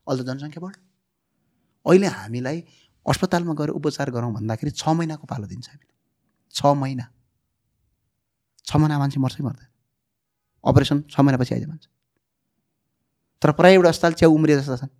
[0.07, 0.83] अहिले त जनसङ्ख्या बढ्यो।
[1.87, 2.59] अहिले हामीलाई
[3.07, 5.95] अस्पतालमा गएर उपचार गरौँ भन्दाखेरि छ महिनाको पालो दिन्छ हामीले।
[6.55, 7.07] छ महिना।
[8.67, 9.71] छ महिना मान्छे मर्छै मर्दैन।
[10.65, 11.89] अपरेसन छ महिनापछि आइदियो मान्छे।
[13.43, 14.93] तर प्राइभेट अस्पताल च्याउ उम्रिए जस्ता छन्।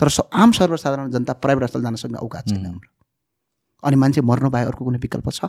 [0.00, 2.64] तर आम सर्वसाधारण जनता प्राइभेट अस्पताल जान सक्ने औकात छैन.
[2.66, 2.88] हाम्रो।
[3.82, 5.44] अनि मान्छे मर्नु बाहेक अर्को कुनै विकल्प छ?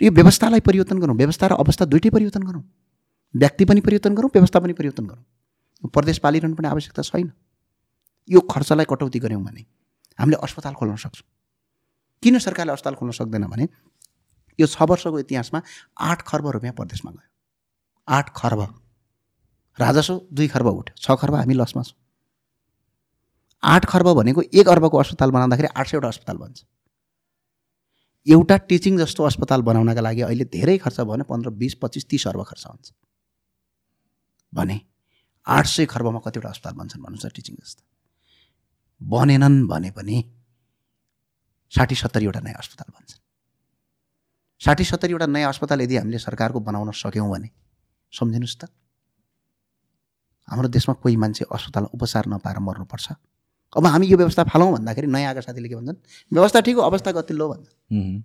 [0.00, 2.62] यो व्यवस्थालाई परिवर्तन गरौँ। व्यवस्था र अवस्था दुइटै परिवर्तन गरौँ।
[3.34, 5.24] व्यक्ति पनि परिवर्तन गरौँ व्यवस्था पनि परिवर्तन गरौँ।
[5.92, 7.32] प्रदेश पालिरहनु पनि आवश्यकता छैन।
[8.28, 9.62] यो खर्चलाई कटौती गऱ्यौँ भने
[10.18, 11.28] हामीले अस्पताल खोल्न सक्छौँ।
[12.22, 13.68] किन सरकारले अस्पताल खोल्न सक्दैन भने
[14.58, 15.60] यो छ वर्षको इतिहासमा
[16.00, 17.28] आठ खर्ब रुपियाँ प्रदेशमा गयो।
[18.08, 18.60] आठ खर्ब।
[19.78, 21.99] राजस्व दुई खर्ब उठ्यो। छ खर्ब हामी लसमा छौँ।
[23.62, 26.64] आठ खर्ब भनेको एक अर्बको अस्पताल बनाउँदाखेरि आठ सयवटा अस्पताल बन्छ।
[28.26, 32.26] एउटा टिचिङ जस्तो अस्पताल बनाउनका लागि अहिले धेरै खर्च भयो भने पन्ध्र बिस पच्चिस तिस
[32.28, 32.92] अर्ब खर्च हुन्छ।
[34.52, 34.80] भने
[35.46, 37.82] आठ सय खर्बमा कतिवटा अस्पताल बन्छन् भन्नुहोस् त टिचिङ जस्तो।
[39.00, 40.16] बनेनन् भने पनि
[41.72, 43.20] साठी सत्तरीवटा नयाँ अस्पताल बन्छन्।
[44.60, 47.48] साठी सत्तरीवटा नयाँ अस्पताल यदि हामीले सरकारको बनाउन सक्यौँ भने
[48.12, 48.62] सम्झिनुहोस् त।
[50.48, 53.08] हाम्रो देशमा कोही मान्छे अस्पतालमा उपचार नपाएर मर्नुपर्छ।
[53.76, 55.98] अब हामी यो व्यवस्था फालौँ भन्दाखेरि नयाँ आएका साथीले के भन्छन्?
[56.32, 58.22] व्यवस्था ठिक हो अवस्था गतिलो भन्छ उम्.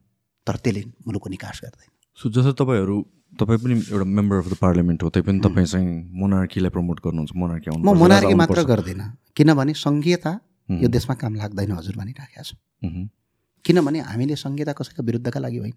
[0.47, 2.95] तर त्यसले मुलुकको निकास गर्दैन। सो जस्तो तपाईँहरू
[3.39, 5.89] तपाईँ पनि एउटा मेम्बर अफ द पार्लियामेन्ट हो त्यही पनि तपाईँ चाहिँ
[6.21, 10.31] मोनार्कीलाई प्रमोट गर्नुहुन्छ मोनार्की म मोनार्की मात्र गर्दिनँ। किनभने सङ्घीयता।
[10.81, 12.55] यो देशमा काम लाग्दैन हजुर भनिराखेका छु
[13.65, 15.73] किनभने हामीले सङ्घीयता कसैको विरुद्धका लागि होइन।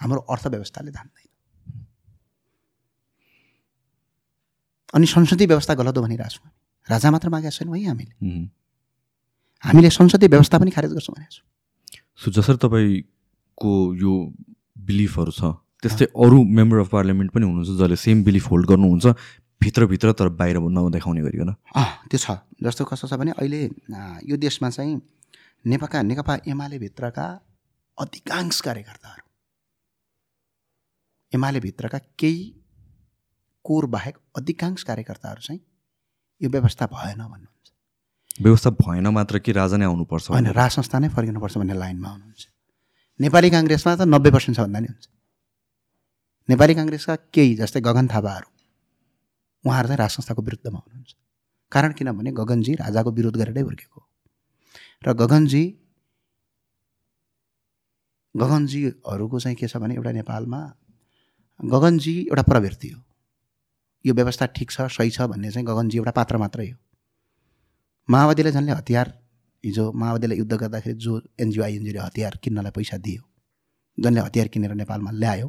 [0.00, 1.28] हाम्रो अर्थव्यवस्थाले धान्दैन
[4.94, 6.50] अनि संसदीय व्यवस्था गलत हो भनिरहेको छौँ
[6.90, 8.12] राजा मात्र मागेका छैनौँ है हामीले।
[9.62, 11.46] हामीले संसदीय व्यवस्था पनि खारेज गर्छौँ भनेको छौँ।
[12.16, 14.12] सो जसरी तपाईँको यो
[14.86, 15.42] बिलिफहरू छ
[15.82, 19.06] त्यस्तै अरू मेम्बर अफ पार्लियामेन्ट पनि हुनुहुन्छ जसले सेम बिलिफ होल्ड गर्नुहुन्छ
[19.60, 21.50] भित्रभित्र तर बाहिर नदेखाउने गरिकन।
[22.10, 22.26] त्यो छ।
[22.62, 23.62] जस्तो कस्तो छ भने अहिले
[24.30, 25.00] यो देशमा चाहिँ
[25.64, 27.26] नेपाका नेकपा एमाले भित्रका
[27.98, 29.24] अधिकांश कार्यकर्ताहरू
[31.32, 32.44] एमाले भित्रका केही
[33.64, 35.60] कोर बाहेक अधिकांश कार्यकर्ताहरू चाहिँ
[36.40, 37.51] यो व्यवस्था भएन भन्नुहुन्छ
[38.40, 42.44] व्यवस्था भएन मात्र कि राजा नै आउनुपर्छ। होइन राज संस्था नै फर्किनुपर्छ भन्ने लाइनमा हुनुहुन्छ
[43.20, 45.06] नेपाली काङ्ग्रेसमा त नब्बे पर्सेन्ट छ भन्दा नि हुन्छ।
[46.48, 48.48] नेपाली काङ्ग्रेसका केही जस्तै गगन थापाहरू
[49.64, 51.12] उहाँहरू चाहिँ राज संस्थाको विरुद्धमा हुनुहुन्छ।
[51.72, 54.00] कारण किनभने गगनजी राजाको विरोध गरेरै हुर्केको
[55.06, 55.64] र गगनजी
[58.34, 60.60] गगनजीहरूको चाहिँ के छ भने एउटा नेपालमा
[61.60, 63.00] गगनजी एउटा प्रवृत्ति हो।
[64.04, 66.78] यो व्यवस्था ठिक छ सही छ भन्ने चाहिँ गगनजी एउटा पात्र मात्रै हो।
[68.08, 69.08] माओवादीले झन्ले हतियार
[69.64, 73.22] हिजो माओवादीले युद्ध गर्दाखेरि जो एनजिओ आइएनजिओले हतियार किन्नलाई पैसा दियो
[73.98, 75.48] जसले हतियार किनेर नेपालमा ल्यायो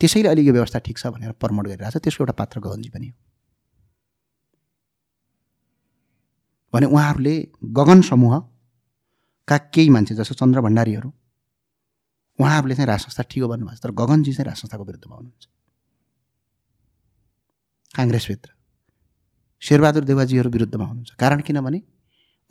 [0.00, 3.08] त्यसैले अहिले यो व्यवस्था ठिक छ भनेर प्रमोट गरिरहेको छ त्यसको एउटा पात्र गगनजी पनि
[3.08, 3.16] हो।
[6.72, 7.34] भने उहाँहरूले
[7.78, 11.10] गगन समूहका केही मान्छे जस्तो चन्द्र भण्डारीहरू
[12.38, 15.44] उहाँहरूले चाहिँ राज संस्था ठिक हो भन्नुभएको छ तर गगनजी चाहिँ राज संस्थाको विरुद्धमा हुनुहुन्छ।
[17.96, 18.57] काङ्ग्रेसभित्र।
[19.62, 21.78] शेरबहादुर देवाजीहरू विरुद्धमा हुनुहुन्छ। कारण किनभने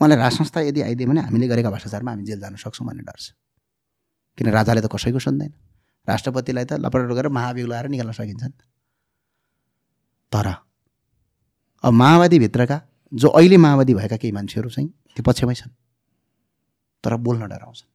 [0.02, 3.18] उहाँले राज संस्था यदि आइदियो भने हामीले गरेका भ्रष्टाचारमा हामी जेल जान सक्छौँ भन्ने डर
[3.18, 3.34] छ।
[4.38, 5.52] किन राजाले त कसैको सुन्दैन?
[6.08, 8.58] राष्ट्रपतिलाई त लपड गरेर महाभियोग लगाएर निकाल्न सकिन्छ नि
[10.32, 10.48] तर
[11.84, 12.78] अब माओवादीभित्रका
[13.14, 15.72] जो अहिले माओवादी भएका केही मान्छेहरू चाहिँ त्यो पक्षमै छन्।
[17.04, 17.90] तर बोल्न डराउँछन्।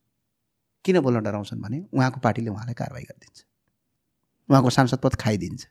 [0.84, 3.38] किन बोल्न डराउँछन् भने उहाँको पार्टीले उहाँलाई कारवाही गरिदिन्छ।
[4.48, 5.62] उहाँको सांसद पद खाइदिन्छ।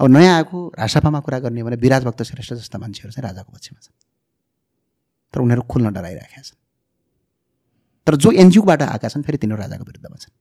[0.00, 3.52] अब नयाँ आएको राजसभामा कुरा गर्ने हो भने विराज भक्त श्रेष्ठ जस्ता मान्छेहरू चाहिँ राजाको
[3.52, 3.94] पक्षमा छन्।
[5.34, 6.58] तर उनीहरू खुल्न डराइरहेका छन्।
[8.06, 10.34] तर जो एनजिओबाट आएका छन् फेरि तिनीहरू राजाको विरुद्धमा छन्।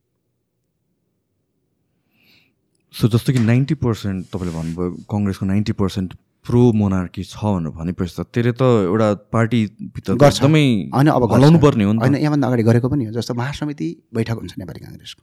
[2.93, 6.14] सो जस्तो कि नाइन्टी पर्सेन्ट तपाईँले भन्नुभयो कङ्ग्रेसको नाइन्टी पर्सेन्ट
[6.45, 11.84] प्रो मोनार्की छ भनेर भनेपछि त त्यसले त एउटा पार्टीभित्र। एकदमै होइन अब। हलाउनु पर्ने
[11.84, 15.22] हो होइन यहाँभन्दा अगाडि गरेको पनि हो जस्तो महासमिति बैठक हुन्छ नेपाली काङ्ग्रेसको।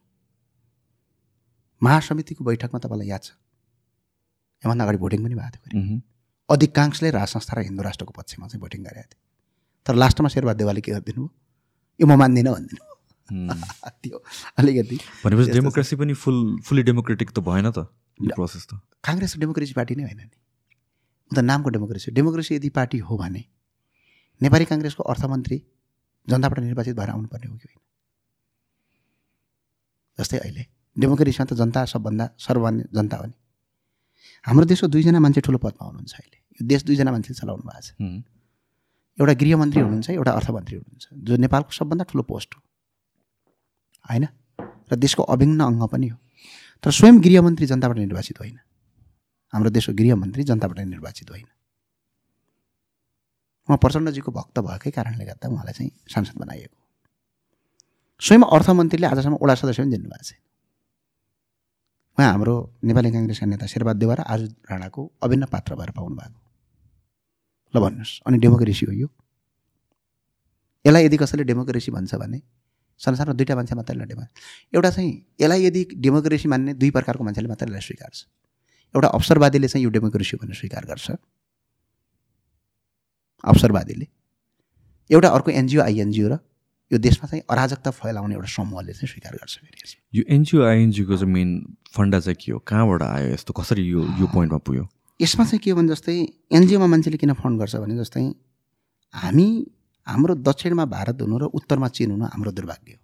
[1.82, 3.30] महासमितिको बैठकमा तपाईँलाई याद छ?
[4.62, 6.02] यहाँभन्दा अगाडि भोटिङ पनि भएको थियो मह्म।
[6.48, 9.20] अधिकांशले राज संस्था र हिन्दू राष्ट्रको पक्षमा चाहिँ भोटिङ गरेका थिए।
[9.86, 11.28] तर लास्टमा शेरबहादुर देवालले के गरिदिनु?
[12.00, 12.90] यो म मान्दिनँ भनिदिनु।
[14.02, 14.18] त्यो
[14.58, 17.78] अलिकति भनेपछि। डेमोक्रेसी पनि फुल फुल्ली डेमोक्रेटिक त भएन त
[18.34, 20.36] प्रोसेस त। काङ्ग्रेस डेमोक्रेसी पार्टी नै होइन नि।
[21.30, 23.44] त नामको डेमोक्रेसी डेमोक्रेसी यदि पार्टी हो भने
[24.40, 25.56] नेपाली काङ्ग्रेसको अर्थमन्त्री
[26.28, 27.80] जनताबाट निर्वाचित भएर आउनुपर्ने हो कि होइन?
[30.18, 30.66] जस्तै अहिले।
[30.98, 33.39] डेमोक्रेसीमा त जनता सबभन्दा सर्वमान्य जनता हो नि।
[34.44, 37.90] हाम्रो देशको दुईजना मान्छे ठुलो पदमा हुनुहुन्छ अहिले। यो देश दुईजना मान्छेले चलाउनु भएको छ।
[39.20, 42.62] एउटा गृहमन्त्री हुनुहुन्छ एउटा अर्थमन्त्री हुनुहुन्छ जो नेपालको सबभन्दा ठुलो पोस्ट हो।
[44.10, 44.28] होइन?
[44.92, 46.18] र देशको अभिन्न अङ्ग पनि हो।
[46.82, 48.58] तर स्वयं गृहमन्त्री जनताबाट निर्वाचित होइन।
[49.52, 51.48] हाम्रो देशको गृहमन्त्री जनताबाट निर्वाचित होइन।
[53.68, 56.76] उहाँ प्रचण्डजीको भक्त भएकै कारणले गर्दा उहाँलाई चाहिँ सांसद बनाइएको।
[58.20, 60.49] स्वयं अर्थमन्त्रीले आजसम्म वडा सदस्य पनि जिन्नु भएको छैन।
[62.18, 62.54] उहाँ हाम्रो
[62.84, 66.38] नेपाली काङ्ग्रेसका नेता शेरबहादुर देवा र आज राणाको अभिन्न पात्र भएर पाउनु भएको
[67.74, 69.08] ल भन्नुहोस् अनि डेमोक्रेसी हो यो।
[70.84, 72.38] यसलाई यदि कसैले डेमोक्रेसी भन्छ भने
[73.00, 74.24] संसारमा दुईवटा मान्छे मात्रै डेमो
[74.74, 78.18] एउटा चाहिँ यसलाई यदि डेमोक्रेसी मान्ने दुई प्रकारको मान्छेले मात्रै यसलाई स्वीकार्छ।
[78.94, 81.10] एउटा अवसरवादीले चाहिँ यो डेमोक्रेसी भनेर स्वीकार गर्छ।
[83.44, 84.06] अवसरवादीले।
[85.10, 86.34] एउटा अर्को एनजिओ आइएनजिओ र
[86.92, 91.32] यो देशमा चाहिँ अराजकता फैलाउने एउटा समूहले चाहिँ स्वीकार गर्छ फेरि। यो एनजिओ आइएनजिओको चाहिँ
[91.32, 91.50] मेन
[91.96, 92.58] फन्डा चाहिँ के हो?
[92.58, 93.52] कहाँबाट आयो यस्तो?
[93.52, 94.88] कसरी यो यो पोइन्टमा पुग्यो?
[95.20, 96.14] यसमा चाहिँ के हो भने जस्तै
[96.52, 98.22] एनजिओमा मान्छेले किन फन्ड गर्छ भने जस्तै
[99.14, 99.46] हामी
[100.06, 103.02] हाम्रो दक्षिणमा भारत हुनु र उत्तरमा चिन हुनु हाम्रो दुर्भाग्य हो।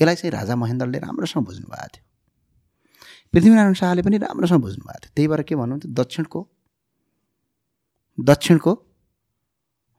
[0.00, 2.04] यसलाई चाहिँ राजा महेन्द्रले राम्रोसँग बुझ्नु भएको थियो।
[3.32, 6.40] पृथ्वीनारायण शाहले पनि राम्रोसँग बुझ्नु भएको थियो। त्यही भएर के भन्नु भने दक्षिणको
[8.18, 8.72] दक्षिणको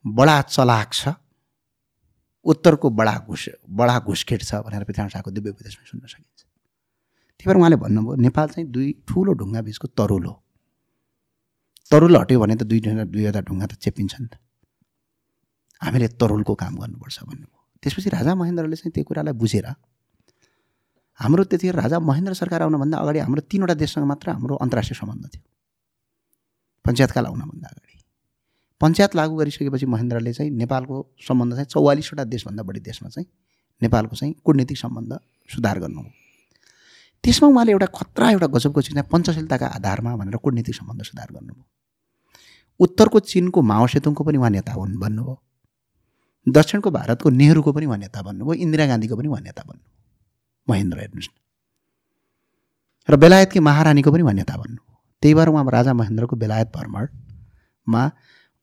[0.06, 1.08] बडा चलाक छ।
[2.46, 6.40] उत्तरको बडा घुस बडा घुसखेट छ भनेर पृथ्वीनारायण शाहको दिव्य उपदेशमा सुन्न सकिन्छ।
[7.38, 10.36] त्यही भएर उहाँले भन्नुभयो नेपाल चाहिँ दुई ठुलो ढुङ्गा बिचको तरुल हो।
[11.92, 14.36] तरुल हट्यो भने त दुई दुईवटा ढुङ्गा त चेपिन्छ नि त।
[15.82, 19.68] हामीले तरुलको काम गर्नुपर्छ भन्नुभयो। त्यसपछि राजा महेन्द्रले चाहिँ त्यो कुरालाई बुझेर
[21.20, 25.44] हाम्रो त्यतिखेर राजा महेन्द्र सरकार आउनुभन्दा अगाडि हाम्रो तिनवटा देशसँग मात्र हाम्रो अन्तर्राष्ट्रिय सम्बन्ध थियो।
[26.86, 28.01] पञ्चायतकाल आउनभन्दा अगाडि।
[28.82, 30.96] पञ्चायत लागू गरिसकेपछि महेन्द्रले चाहिँ नेपालको
[31.28, 33.28] सम्बन्ध चाहिँ चौवालिसवटा देशभन्दा बढी देशमा चाहिँ
[33.82, 35.20] नेपालको चाहिँ कूटनीतिक सम्बन्ध
[35.50, 36.12] सुधार गर्नुभयो
[37.24, 41.66] त्यसमा उहाँले एउटा खतरा एउटा गजबको चिज पञ्चशीलताका आधारमा भनेर कूटनीतिक सम्बन्ध सुधार गर्नुभयो
[42.80, 45.38] उत्तरको चिनको माओ सेतुङको पनि उहाँ नेता हुन् भन्नुभयो
[46.50, 51.30] दक्षिणको भारतको नेहरूको पनि उहाँ नेता भन्नुभयो इन्दिरा गान्धीको पनि उहाँ नेता भन्नुभयो महेन्द्र हेर्नुहोस्
[51.30, 51.34] न।
[53.10, 58.04] र बेलायतकी महारानीको पनि उहाँ नेता भन्नुभयो त्यही भएर उहाँ राजा महेन्द्रको बेलायत भ्रमणमा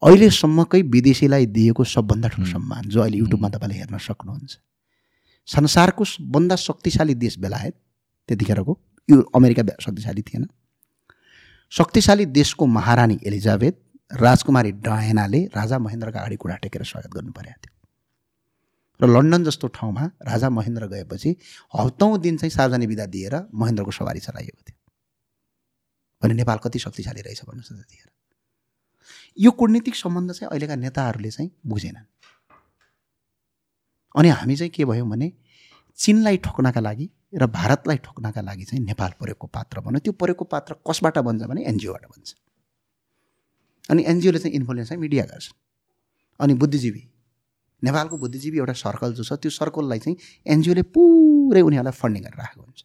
[0.03, 4.53] अहिलेसम्मकै विदेशीलाई दिएको सबभन्दा ठुलो। सम्मान जो अहिले युट्युबमा तपाईँले हेर्न सक्नुहुन्छ।
[5.49, 7.75] संसारको सबभन्दा शक्तिशाली देश बेलायत
[8.29, 8.73] त्यतिखेरको
[9.09, 10.45] यो अमेरिका शक्तिशाली थिएन।
[11.73, 13.77] शक्तिशाली देशको महारानी एलिजाबेथ
[14.23, 17.75] राजकुमारी डायनाले राजा महेन्द्रका अगाडि कुरा टेकेर स्वागत गर्नु परेको थियो।
[19.01, 21.31] र लन्डन जस्तो ठाउँमा राजा महेन्द्र गएपछि
[21.75, 24.79] हप्तौँ दिन चाहिँ सार्वजनिक विदा दिएर महेन्द्रको सवारी चलाइएको थियो।
[26.23, 28.11] भने नेपाल कति शक्तिशाली रहेछ भन्नुहोस् त्यतिखेर।
[29.39, 32.07] यो कूटनीतिक सम्बन्ध चाहिँ अहिलेका नेताहरूले चाहिँ बुझेनन्।
[34.15, 35.33] अनि हामी चाहिँ के भयौँ भने
[35.99, 40.75] चिनलाई ठोक्नका लागि र भारतलाई ठोक्नका लागि चाहिँ नेपाल प्रयोगको पात्र बन्यो। त्यो प्रयोगको पात्र
[40.91, 42.35] कसबाट बन्छ भने एनजिओबाट बन्छ।
[43.91, 45.53] अनि एनजिओले चाहिँ इन्फ्लुएन्स चाहिँ मिडिया गर्छ।
[46.41, 47.03] अनि बुद्धिजीवी
[47.83, 50.17] नेपालको बुद्धिजीवी एउटा सर्कल जो छ त्यो सर्कललाई चाहिँ
[50.47, 52.81] एनजिओले पुरै उनीहरूलाई फन्डिङ गरेर राखेको हुन्छ।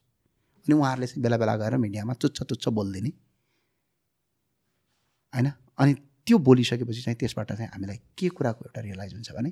[0.66, 3.12] अनि उहाँहरूले चाहिँ बेला बेला गएर मिडियामा तुच्छ तुच्छ बोलिदिने।
[5.34, 5.48] होइन?
[5.78, 5.94] अनि
[6.28, 9.52] त्यो बोलिसकेपछि चाहिँ त्यसबाट चाहिँ हामीलाई के कुराको एउटा रियलाइज हुन्छ भने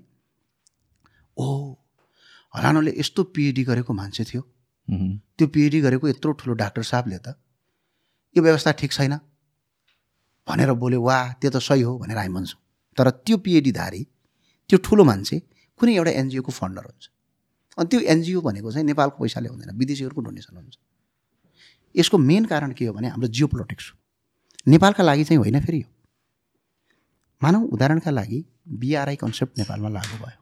[1.37, 1.47] ओ
[2.53, 4.41] हरानोले यस्तो पिएचडी गरेको मान्छे थियो।
[5.37, 7.35] त्यो पिएचडी गरेको यत्रो ठुलो डाक्टर साहबले त
[8.35, 9.13] यो व्यवस्था ठिक छैन
[10.47, 12.59] भनेर बोल्यो वा त्यो त सही हो भनेर हामी भन्छौँ।
[12.97, 14.01] तर त्यो पिएचडीधारी
[14.69, 15.39] त्यो ठुलो मान्छे
[15.79, 17.03] कुनै एउटा एनजिओको फन्डर हुन्छ।
[17.77, 20.75] अनि त्यो एनजिओ भनेको चाहिँ नेपालको पैसाले हुँदैन विदेशीहरूको डोनेसन हुन्छ।
[21.95, 23.95] यसको मेन कारण के हो भने हाम्रो जियो पोलिटिक्स हो।
[24.67, 25.87] नेपालका लागि चाहिँ होइन फेरि यो।
[27.41, 28.39] मानौँ उदाहरणका लागि
[28.79, 30.39] बिआरआई कन्सेप्ट नेपालमा लागू भयो।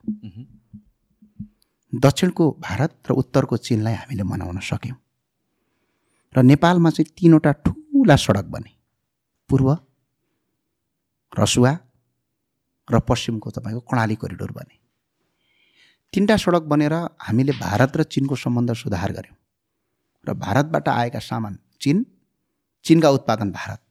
[1.93, 4.97] दक्षिणको भारत र उत्तरको चिनलाई हामीले मनाउन सक्यौँ।
[6.35, 8.71] र नेपालमा चाहिँ तिनवटा ठुला सडक बने।
[9.49, 9.69] पूर्व
[11.33, 11.71] रसुवा
[12.87, 14.75] र पश्चिमको तपाईँको कर्णाली कोरिडोर बने।
[16.13, 19.37] तिनवटा सडक बनेर हामीले भारत र चिनको सम्बन्ध सुधार गऱ्यौँ
[20.27, 22.05] र भारतबाट आएका सामान चिन
[22.85, 23.81] चिनका उत्पादन भारत।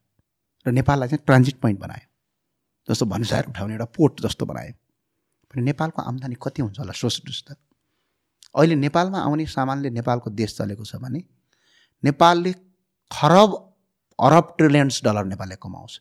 [0.67, 2.08] र नेपाललाई चाहिँ ट्रान्जिट पोइन्ट बनायो।
[2.89, 4.73] जस्तो भन्सार उठाउने एउटा पोर्ट जस्तो बनायो
[5.51, 7.57] भने नेपालको आम्दानी कति हुन्छ होला सोच्नुहोस् त।
[8.57, 11.21] अहिले नेपालमा आउने सामानले नेपालको देश चलेको छ भने
[12.03, 12.53] नेपालले
[13.11, 13.51] खरब
[14.19, 16.01] अरब ट्रिलियन्स डलर नेपालले कमाउँछ।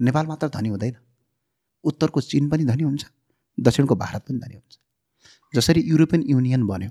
[0.00, 0.94] नेपाल मात्र धनी हुँदैन।
[1.84, 3.04] उत्तरको चिन पनि धनी हुन्छ
[3.58, 4.72] दक्षिणको भारत पनि धनी हुन्छ।
[5.54, 6.90] जसरी युरोपियन युनियन बन्यो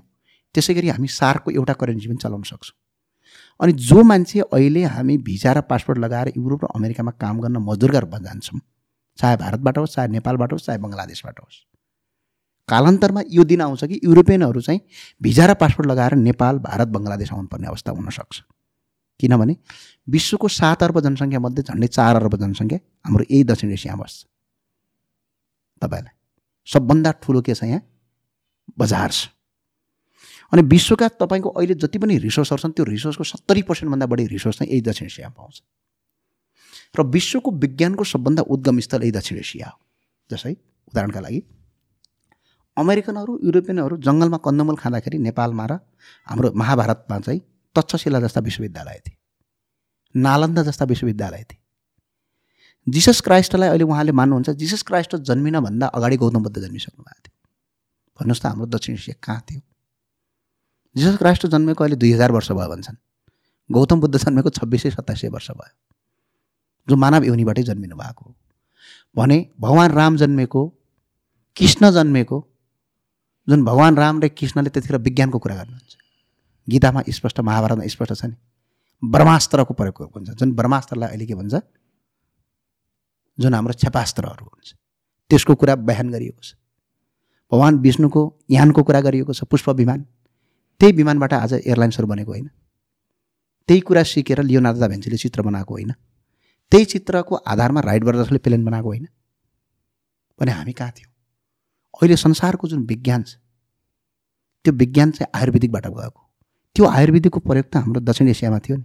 [0.54, 2.76] त्यसै गरी हामी सार्कको एउटा करेन्सी पनि चलाउन सक्छौँ।
[3.60, 7.90] अनि जो मान्छे अहिले हामी भिजा र पासपोर्ट लगाएर युरोप र अमेरिकामा काम गर्न मजदुर
[7.90, 8.60] गरेर जान्छौँ
[9.18, 11.56] चाहे भारतबाट होस् चाहे नेपालबाट होस् चाहे बङ्गलादेशबाट होस्।
[12.68, 14.80] कालान्तरमा यो दिन आउँछ कि युरोपियनहरू चाहिँ
[15.22, 18.40] भिजा र पासपोर्ट लगाएर नेपाल भारत बङ्गलादेश आउनुपर्ने अवस्था हुनसक्छ।
[19.20, 19.56] किनभने
[20.08, 24.26] विश्वको सात अर्ब जनसङ्ख्यामध्ये झन्डै चार अर्ब जनसङ्ख्या हाम्रो यही दक्षिण एसियामा बस्छ।
[25.82, 26.14] तपाईँलाई
[26.68, 27.82] सबभन्दा ठुलो के छ यहाँ?
[28.78, 29.28] बजार छ।
[30.52, 34.72] अनि विश्वका तपाईँको अहिले जति पनि रिसोर्सहरू छन् त्यो रिसोर्सको सत्तरी पर्सेन्टभन्दा बढी रिसोर्स चाहिँ
[34.72, 35.62] यही दक्षिण एसियामा पाउँछ।
[36.98, 39.80] र विश्वको विज्ञानको सबभन्दा उद्गम स्थल यही दक्षिण एसिया हो।
[40.30, 40.52] जसै
[40.88, 41.42] उदाहरणका लागि
[42.76, 45.72] अमेरिकनहरू युरोपियनहरू जङ्गलमा कन्दमूल खाँदाखेरि नेपालमा र
[46.26, 47.40] हाम्रो महाभारतमा चाहिँ
[47.74, 49.16] तक्षशिला जस्ता विश्वविद्यालय थिए।
[50.16, 51.58] नालन्दा जस्ता विश्वविद्यालय थिए।
[52.88, 57.48] जिसस क्राइस्टलाई अहिले उहाँले मान्नुहुन्छ जिसस क्राइस्ट जन्मिन भन्दा अगाडि गौतम बुद्ध जन्मिसक्नु भएको थियो।
[58.20, 59.60] भन्नुहोस् त हाम्रो दक्षिण एसिया कहाँ थियो?
[60.96, 62.96] जिसस क्राइस्ट जन्मेको अहिले दुई हजार वर्ष भयो भन्छन्।
[63.70, 65.93] गौतम बुद्ध जन्मेको छब्बिस सय सत्ताइस सय वर्ष भयो।
[66.88, 68.34] जो मानव योनिबाटै जन्मिनु भएको हो।
[69.16, 70.62] भने भगवान् राम जन्मेको
[71.56, 72.38] कृष्ण जन्मेको
[73.48, 75.96] जुन भगवान् राम र कृष्णले त्यतिखेर विज्ञानको कुरा गर्नुहुन्छ।
[76.68, 78.36] गीतामा स्पष्ट महाभारतमा स्पष्ट छ नि
[79.02, 81.54] ब्रह्मास्त्रको प्रयोग हुन्छ। जुन ब्रह्मास्त्रलाई अहिले के भन्छ
[83.38, 84.74] जुन हाम्रो क्षेपास्त्रहरू हुन्छ।
[85.30, 86.54] त्यसको कुरा बयान गरिएको छ।
[87.52, 90.00] भगवान् विष्णुको यानको कुरा गरिएको छ पुष्प विमान।
[90.80, 92.48] त्यही विमानबाट आज एयरलाइन्सहरू बनेको होइन।
[93.68, 95.92] त्यही कुरा सिकेर लियोनार्दो भेन्सीले चित्र बनाएको होइन।
[96.74, 99.06] त्यही चित्रको आधारमा राइट ब्रदर्सले प्लेन बनाएको होइन।
[100.40, 101.10] भने हामी कहाँ थियौँ?
[102.02, 103.38] अहिले संसारको जुन विज्ञान छ
[104.64, 106.20] त्यो विज्ञान चाहिँ आयुर्वेदिकबाट गएको
[106.76, 108.84] त्यो आयुर्वेदिकको प्रयोग त हाम्रो दक्षिण एसियामा थियो नि।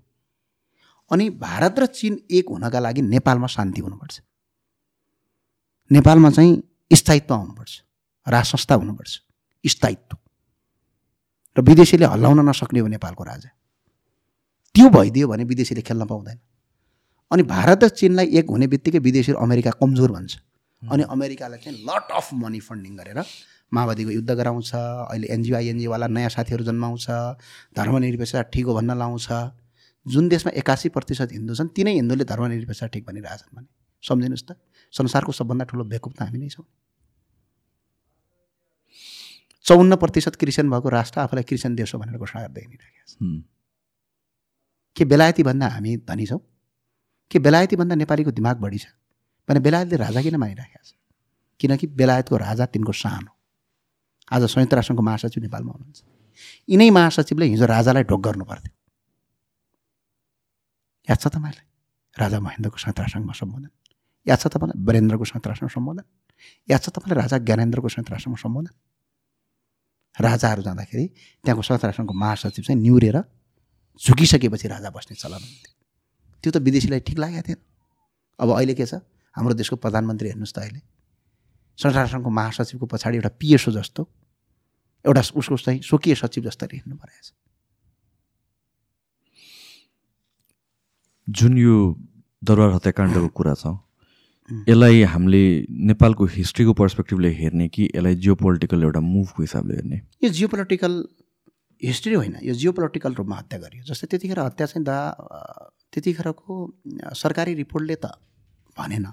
[1.12, 4.22] अनि भारत र चिन एक हुनका लागि नेपालमा शान्ति हुनुपर्छ।
[5.92, 6.52] नेपालमा चाहिँ
[6.94, 7.74] स्थायित्व आउनुपर्छ
[8.28, 9.14] राज संस्था हुनुपर्छ
[9.66, 10.18] स्थायित्व।
[11.58, 13.50] र विदेशीले हल्लाउन नसक्ने हो नेपालको राजा।
[14.76, 16.40] त्यो भइदियो भने विदेशीले खेल्न पाउँदैन।
[17.32, 20.34] अनि भारत र चिनलाई एक हुने बित्तिकै विदेशी अमेरिका कमजोर भन्छ।
[20.82, 23.20] अनि अमेरिकालाई चाहिँ लट अफ मनी फन्डिङ गरेर
[23.72, 27.06] माओवादीको युद्ध गराउँछ अहिले एनजिओ नयाँ साथीहरू जन्माउँछ
[27.78, 29.28] धर्मनिरपेक्षता ठिक हो भन्न लाउँछ।
[30.06, 33.68] जुन देशमा एकासी प्रतिशत हिन्दू छन् तिनै हिन्दूले धर्मनिरपेक्षता ठिक भनिरहेछन् भने।
[34.04, 34.58] सम्झिनुहोस् त
[34.94, 36.66] संसारको सबभन्दा ठुलो बेकुप त हामी नै छौँ।
[39.66, 43.14] चौन्न प्रतिशत क्रिस्चियन भएको राष्ट्र आफूलाई क्रिस्चियन देश हो भनेर घोषणा गर्दै हिँडिरहेको छ
[44.98, 46.42] के बेलायती भन्दा हामी धनी छौँ?
[47.32, 48.86] के बेलायती भन्दा नेपालीको दिमाग बढी छ।
[49.50, 50.94] भने बेलायतले राजा किन मानिराखेको छ?
[51.60, 53.34] किनकि बेलायतको राजा तिनको सान हो।
[54.32, 56.04] आज संयुक्त राष्ट्रको महासचिव नेपालमा हुनुहुन्छ।
[56.70, 58.74] यिनै महासचिवले हिजो राजालाई ढोक गर्नु पर्थ्यो
[61.10, 61.66] याद छ तपाईँलाई?
[62.20, 63.70] राजा महेन्द्रको संयुक्त राष्ट्रमा सम्बोधन।
[64.28, 64.78] याद छ तपाईँलाई?
[64.86, 66.06] वीरेन्द्रको संयुक्त राष्ट्रमा सम्बोधन।
[66.70, 67.22] याद छ तपाईँलाई?
[67.22, 68.74] राजा ज्ञानेन्द्रको संयुक्त राष्ट्रमा सम्बोधन।
[70.22, 71.06] राजाहरू जाँदाखेरि
[71.44, 73.18] त्यहाँको संयुक्त राष्ट्रको महासचिव चाहिँ निहुरेर
[74.02, 75.79] झुकिसकेपछि राजा बस्ने चलन हुन्थ्यो
[76.44, 77.60] त्यो त विदेशीलाई ठिक लागेको थिएन।
[78.40, 79.02] अब अहिले के छ?
[79.36, 80.82] हाम्रो देशको प्रधानमन्त्री हेर्नुहोस् त अहिले।
[81.80, 84.02] संयुक्त राष्ट्रको महासचिवको पछाडि एउटा पिएसओ जस्तो
[85.06, 87.32] एउटा उसको चाहिँ स्वकीय सचिव जस्तै हिँड्नु परेको छ।
[91.28, 91.76] जुन यो
[92.42, 93.78] दरबार हत्याकाण्डको कुरा छ
[94.68, 99.98] यसलाई हामीले नेपालको हिस्ट्रीको पर्सपेक्टिभले हेर्ने कि यसलाई जियो पोलिटिकल एउटा मुभको हिसाबले हेर्ने?
[100.24, 100.94] यो जियो पोलिटिकल
[101.82, 104.98] हिस्ट्री होइन यो जियो पोलिटिकल रूपमा हत्या गरियो। जस्तै त्यतिखेर हत्या चाहिँ दा
[105.94, 106.54] त्यतिखेरको
[107.16, 108.06] सरकारी रिपोर्टले त
[108.78, 109.06] भनेन।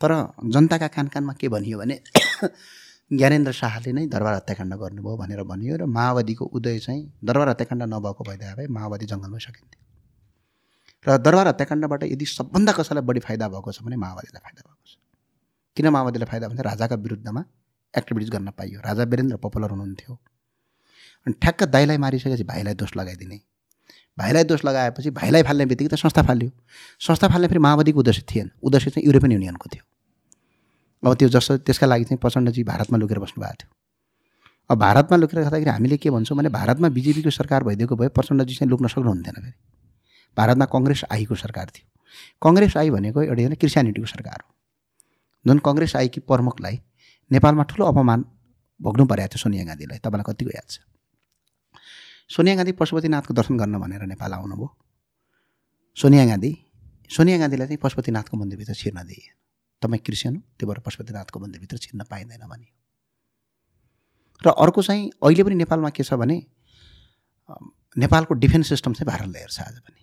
[0.00, 0.12] तर
[0.54, 1.96] जनताका कान कानमा के भनियो भने
[3.18, 8.22] ज्ञानेन्द्र शाहले नै दरबार हत्याकाण्ड गर्नुभयो भनेर भनियो र माओवादीको उदय चाहिँ दरबार हत्याकाण्ड नभएको
[8.24, 9.80] भइदिए भए माओवादी जङ्गलमै सकिन्थ्यो।
[11.06, 15.00] र दरबार हत्याकाण्डबाट यदि सबभन्दा कसैलाई बढी फाइदा भएको छ भने माओवादीलाई फाइदा भएको छ।
[15.76, 17.42] किन माओवादीलाई फाइदा भने राजाका विरुद्धमा
[17.94, 20.12] एक्टिभिटिज गर्न पाइयो। राजा वीरेन्द्र पपुलर हुनुहुन्थ्यो।
[21.28, 23.40] अनि ठ्याक्क दाइलाई मारिसकेपछि भाइलाई दोष लगाइदिने।
[24.18, 26.50] भाइलाई दोष लगाएपछि भाइलाई फाल्ने बित्तिकै त संस्था फाल्यो।
[27.00, 29.84] संस्था फाल्ने फेरि माओवादीको उद्देश्य थिएन। उद्देश्य चाहिँ युरोपियन युनियनको थियो।
[31.08, 33.70] अब त्यो जस्तो त्यसका लागि चाहिँ प्रचण्डजी भारतमा लुकेर बस्नुभएको थियो।
[34.70, 38.70] अब भारतमा लुकेर खाँदाखेरि हामीले के भन्छौँ भने भारतमा बिजेपीको सरकार भइदिएको भए प्रचण्डजी चाहिँ
[38.70, 39.52] लुक्न सक्नुहुन्थेन फेरि।
[40.36, 41.86] भारतमा कङ्ग्रेस आईको सरकार थियो।
[42.42, 44.54] कङ्ग्रेस आई भनेको एउटा होइन सरकार हो।
[45.46, 46.80] जुन कङ्ग्रेस आईकी प्रमुखलाई
[47.32, 48.24] नेपालमा ठुलो अपमान
[48.80, 50.78] भोग्नु परेको थियो सोनिया गान्धीलाई। तपाईँलाई कतिको याद छ?
[52.30, 54.68] सोनिया गान्धी पशुपतिनाथको दर्शन गर्न भनेर नेपाल आउनुभयो
[55.96, 56.52] सोनिया गान्धी
[57.10, 59.32] सोनिया गान्धीलाई चाहिँ पशुपतिनाथको मन्दिरभित्र छिर्न दिए।
[59.82, 62.68] तपाईँ क्रिस्चियन हो त्यो भएर पशुपतिनाथको मन्दिरभित्र छिर्न पाइँदैन भने।
[64.44, 66.36] र अर्को चाहिँ अहिले पनि नेपालमा के छ भने
[67.96, 70.00] नेपालको डिफेन्स सिस्टम चाहिँ भारतले हेर्छ आज पनि।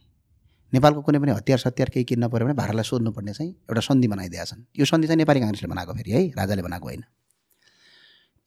[0.73, 4.45] नेपालको कुनै पनि हतियार सतियार केही किन्न पऱ्यो भने भारतलाई सोध्नुपर्ने चाहिँ एउटा सन्धि बनाइदिएका
[4.49, 7.03] छन्। यो सन्धि चाहिँ नेपाली काङ्ग्रेसले बनाएको फेरि है राजाले बनाएको होइन।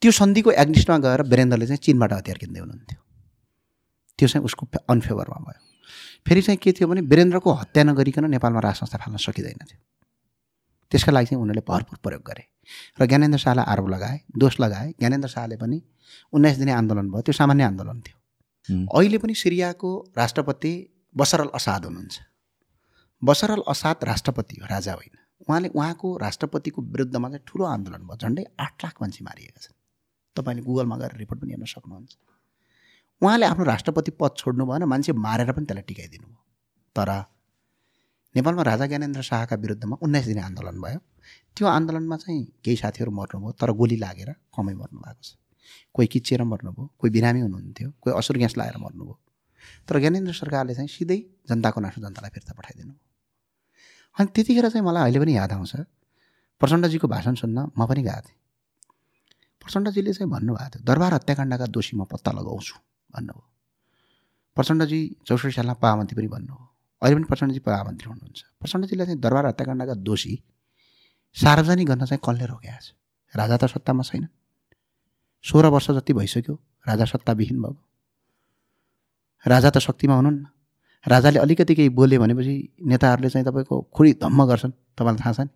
[0.02, 2.98] त्यो सन्धिको एग्निस्टमा गएर वीरेन्द्रले चाहिँ चिनबाट हतियार किन्दै हुनुहुन्थ्यो।
[4.18, 5.60] त्यो चाहिँ उसको अनफेभरमा भयो।
[6.26, 9.80] फेरि चाहिँ के थियो भने वीरेन्द्रको हत्या नगरिकन नेपालमा राज संस्था फाल्न सकिँदैन थियो।
[10.90, 12.44] त्यसका लागि चाहिँ उनीहरूले भरपुर प्रयोग गरे।
[13.00, 15.82] र ज्ञानेन्द्र शाहलाई आरोप लगाए दोष लगाए। ज्ञानेन्द्र शाहले पनि
[16.32, 18.16] उन्नाइस दिने आन्दोलन भयो। त्यो सामान्य आन्दोलन थियो।
[18.96, 20.72] अहिले पनि सिरियाको राष्ट्रपति
[21.16, 22.20] बसरल असाद हुनुहुन्छ।
[23.24, 25.16] बसरल असाद राष्ट्रपति हो राजा होइन।
[25.48, 29.76] उहाँले उहाँको राष्ट्रपतिको विरुद्धमा चाहिँ ठुलो आन्दोलन भयो। झन्डै आठ लाख मान्छे मारिएका छन्।
[30.36, 32.16] तपाईँले गुगलमा गएर रिपोर्ट पनि हेर्न सक्नुहुन्छ।
[33.22, 36.40] उहाँले आफ्नो राष्ट्रपति पद छोड्नु भएन मान्छे मारेर पनि त्यसलाई टिकाइदिनु भयो।
[36.96, 37.10] तर
[38.34, 41.00] नेपालमा राजा ज्ञानेन्द्र शाहका विरुद्धमा उन्नाइस दिने आन्दोलन भयो।
[41.56, 45.34] त्यो आन्दोलनमा चाहिँ केही साथीहरू मर्नुभयो तर गोली लागेर कमै मर्नु भएको छ।
[45.94, 49.14] कोही किचेर मर्नुभयो कोही बिरामी हुनुहुन्थ्यो कोही असुर ग्यास लगाएर मर्नुभयो।
[49.88, 51.18] तर ज्ञानेन्द्र सरकारले चाहिँ सिधै
[51.50, 52.94] जनताको नासो जनतालाई फिर्ता पठाइदिनु
[54.16, 55.74] अनि त्यतिखेर चाहिँ मलाई अहिले पनि याद आउँछ
[56.60, 58.38] प्रचण्डजीको भाषण सुन्न म पनि गएको थिएँ।
[59.62, 62.74] प्रचण्डजीले चाहिँ भन्नुभएको थियो दरबार हत्याकाण्डका दोषी म पत्ता लगाउँछु।
[63.10, 63.46] भन्नुभयो
[64.56, 66.66] प्रचण्डजी चौसठी सालमा महामन्त्री पनि भन्नुभयो
[67.02, 70.34] अहिले पनि प्रचण्डजी महामन्त्री हुनुहुन्छ। प्रचण्डजीले चाहिँ दरबार हत्याकाण्डका दोषी
[71.36, 72.86] सार्वजनिक गर्न चाहिँ कसले रोकेको छ।
[73.34, 74.26] राजा त सत्तामा छैन।
[75.44, 76.54] सोह्र वर्ष जति भइसक्यो
[76.88, 77.82] राजा सत्ताविहीन भएको।
[79.44, 80.46] राजा त शक्तिमा हुनुहुन्न।
[81.06, 85.52] राजाले अलिकति केही बोल्यो भनेपछि नेताहरूले चाहिँ तपाईँको खुडी धम्म गर्छन् तपाईँलाई थाहा छ नि।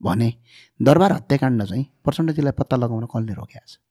[0.00, 0.28] भने
[0.80, 3.82] दरबार हत्याकाण्ड चाहिँ प्रचण्डजीलाई पत्ता लगाउन कसले रोकेको छ।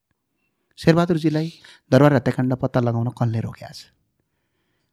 [0.78, 1.48] शेरबहादुरजीलाई
[1.90, 3.80] दरबार हत्याकाण्ड पत्ता लगाउन कसले रोकेको छ।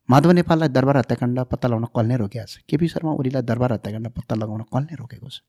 [0.10, 4.36] माधव नेपाललाई दरबार हत्याकाण्ड पत्ता लगाउन कसले रोकेको छ। केपी शर्मा ओलीलाई दरबार हत्याकाण्ड पत्ता
[4.36, 5.44] लगाउन कसले रोकेको छ।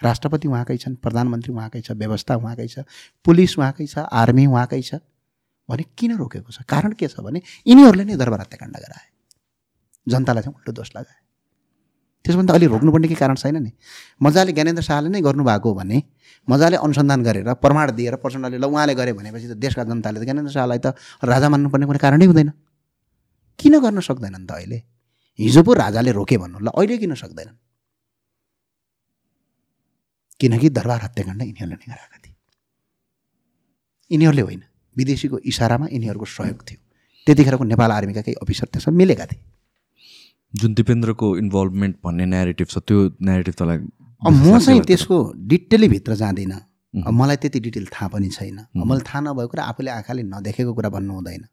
[0.00, 2.84] राष्ट्रपति उहाँकै छन् प्रधानमन्त्री उहाँकै छ व्यवस्था उहाँकै छ
[3.24, 5.00] पुलिस उहाँकै छ आर्मी उहाँकै छ।
[5.68, 6.60] भने किन रोकेको छ?
[6.68, 9.06] कारण के छ भने यिनीहरूले नै दरबार हत्याकाण्ड गराए।
[10.06, 11.23] जनतालाई चाहिँ उल्टो दोष लगाए।
[12.24, 13.70] त्यसभन्दा अलि रोक्नुपर्ने केही कारण छैन नि।
[14.22, 16.02] मजाले ज्ञानेन्द्र शाहले नै गर्नुभएको हो भने
[16.48, 20.52] मजाले अनुसन्धान गरेर प्रमाण दिएर प्रचण्डले ल उहाँले गरे भनेपछि त देशका जनताले त ज्ञानेन्द्र
[20.52, 22.50] शाहलाई त राजा मान्नुपर्ने कुनै कारणै हुँदैन।
[23.60, 24.78] किन गर्न सक्दैनन् त अहिले?
[25.38, 27.56] हिजो पो राजाले रोके भन्नु ल अहिले किन सक्दैनन्?
[30.40, 32.34] किनकि दरबार हत्याकाण्ड यिनीहरूले नै गराएका थिए।
[34.10, 34.62] यिनीहरूले होइन
[34.96, 36.80] विदेशीको इसारामा यिनीहरूको सहयोग थियो।
[37.26, 39.40] त्यतिखेरको नेपाल आर्मीका केही अफिसर त्यसमा मिलेका थिए।
[40.60, 43.78] जुन दिपेन्द्रको इन्भल्भमेन्ट भन्ने नेरेटिभ छ त्यो नेरेटिभ तँलाई
[44.26, 45.16] अब म चाहिँ त्यसको
[45.50, 46.60] डिटेलै भित्र जाँदिनँ।
[47.06, 50.72] अब मलाई त्यति डिटेल थाहा पनि छैन। अब मैले थाहा नभएको कुरा आफूले आँखाले नदेखेको
[50.74, 51.44] कुरा भन्नु हुँदैन।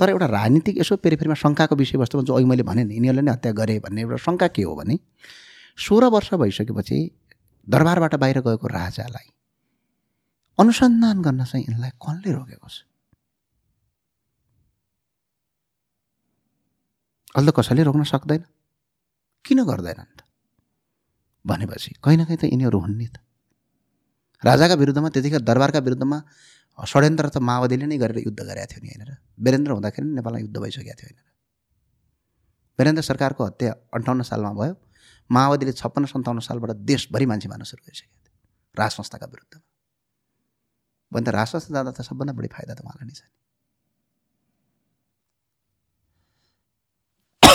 [0.00, 3.52] तर एउटा राजनीतिक यसो पेरिफेरीमा शङ्काको विषयवस्तुमा जो अघि मैले भने नि यिनीहरूले नै हत्या
[3.52, 4.98] गरे भन्ने एउटा शङ्का के हो भने
[5.76, 6.98] सोह्र वर्ष भइसकेपछि
[7.68, 9.28] दरबारबाट बाहिर गएको राजालाई
[10.58, 12.88] अनुसन्धान गर्न चाहिँ यिनलाई कसले रोकेको छ?
[17.34, 18.42] अहिले त कसैले रोक्न सक्दैन।
[19.44, 20.20] किन गर्दैनन् त
[21.44, 23.16] भनेपछि कहीँ न कहीँ त यिनीहरू हुन् नि त।
[24.42, 26.18] राजाका विरुद्धमा त्यतिखेर दरबारका विरुद्धमा
[26.78, 30.94] षड्यन्त्र त माओवादीले नै गरेर युद्ध गरेका थियो नि होइन वीरेन्द्र हुँदाखेरि नेपालमा युद्ध भइसकेको
[31.00, 31.18] थियो होइन
[32.78, 34.74] वीरेन्द्र सरकारको हत्या अन्ठाउन्न सालमा भयो।
[35.30, 38.32] माओवादीले छप्पन्न सन्ताउन्न सालबाट देशभरि मान्छे मार्न सुरु गरिसकेको थियो।
[38.74, 39.62] राज संस्थाका विरुद्धमा।
[41.12, 43.30] भने त राज संस्था जाँदा त सबभन्दा बढी फाइदा त उहाँलाई नै छ नि।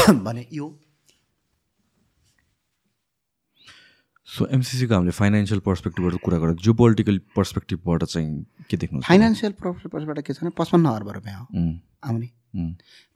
[0.26, 0.66] भने यो।
[4.28, 10.20] सो एमसिसीको हामीले फाइनेन्सियल पर्सपेक्टिभबाट कुरा गरेर जियो पोलिटिकल पर्सपेक्टिभबाट चाहिँ के देख्नु फाइनेन्सियल पर्सबाट
[10.22, 11.45] के छ भने पचपन्न अर्ब रुपियाँ हो।
[12.10, 12.30] आउने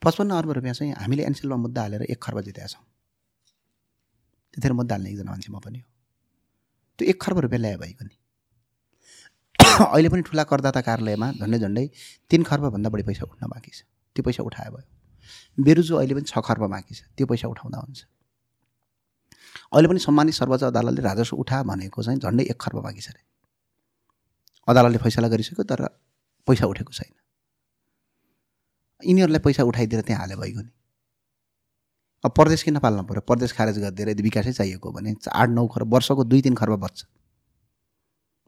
[0.02, 2.84] पचपन्न अर्ब रुपियाँ चाहिँ हामीले एनसिएलमा मुद्दा हालेर एक खर्ब जितेका छौँ।
[4.54, 5.88] त्यतिखेर मुद्दा हाल्ने एकजना मान्छे म पनि हो।
[7.00, 8.16] त्यो एक खर्ब रुपियाँ ल्याए भएको नि
[9.80, 11.86] अहिले पनि ठुला करदाता कार्यालयमा झन्डै झन्डै
[12.30, 13.84] तिन खर्बभन्दा बढी पैसा उठ्न बाँकी छ।
[14.16, 14.99] त्यो पैसा उठाए भयो।
[15.58, 18.00] बेरुजु अहिले पनि छ खर्ब बाँकी छ। त्यो पैसा उठाउँदा हुन्छ।
[19.74, 23.22] अहिले पनि सम्मानित सर्वोच्च अदालतले राजस्व उठा भनेको चाहिँ झन्डै एक खर्ब बाँकी छ अरे
[24.68, 25.82] अदालतले फैसला गरिसक्यो तर
[26.48, 27.14] पैसा उठेको छैन।
[29.02, 30.72] यिनीहरूलाई पैसा उठाइदिएर त्यहाँ हाले भइगयो नि।
[32.24, 35.94] अब परदेश किन पाल्नु पऱ्यो परदेश खारेज गरिदिएर यदि विकासै चाहिएको भने आठ नौ खर्ब
[35.94, 37.06] वर्षको दुई तिन खर्ब बच्छ।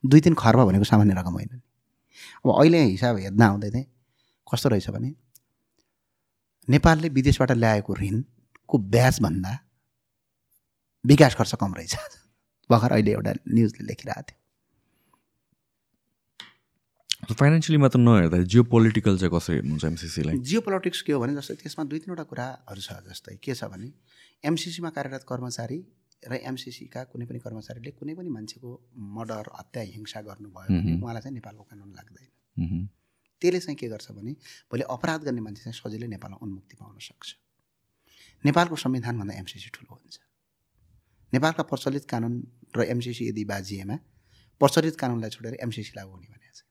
[0.03, 1.61] दुई तिन खर्ब भनेको सामान्य रकम होइन
[2.45, 3.85] अब अहिले हिसाब हेर्न आउँदै थिएँ
[4.47, 5.13] कस्तो रहेछ भने
[6.73, 9.53] नेपालले विदेशबाट ल्याएको ऋणको ब्याजभन्दा
[11.05, 11.93] विकास खर्च कम रहेछ।
[12.69, 14.39] भर्खर अहिले एउटा न्युजले लेखिरहेको थियो।
[17.39, 21.55] फाइनेन्सियली मात्र नहेर्दा जियो पोलिटिकल चाहिँ कसरी हेर्नुहुन्छ एमसिसीलाई जियो पोलिटिक्स के हो भने जस्तै
[21.61, 23.87] त्यसमा दुई तिनवटा कुराहरू छ जस्तै के छ भने
[24.43, 25.79] एमसिसीमा कार्यरत कर्मचारी
[26.23, 28.69] र एमसिसीका कुनै पनि कर्मचारीले कुनै पनि मान्छेको
[29.17, 32.27] मर्डर हत्या हिंसा गर्नुभयो। भने उहाँलाई चाहिँ नेपालको कानुन लाग्दैन।
[33.41, 34.31] त्यसले चाहिँ के गर्छ भने
[34.71, 37.29] भोलि अपराध गर्ने मान्छे चाहिँ सजिलै नेपालमा उन्मुक्ति पाउन सक्छ।
[38.45, 40.15] नेपालको संविधानभन्दा एमसिसी ठुलो हुन्छ।
[41.33, 42.33] नेपालका प्रचलित कानुन
[42.77, 43.95] र एमसिसी यदि बाजिएमा
[44.61, 46.61] प्रचलित कानुनलाई छोडेर एमसिसी लागू हुने भनेको छ।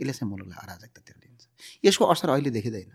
[0.00, 1.42] यसले चाहिँ मुलुकलाई अराजकतातिर लिन्छ
[1.84, 2.92] यसको असर अहिले देखिँदैन।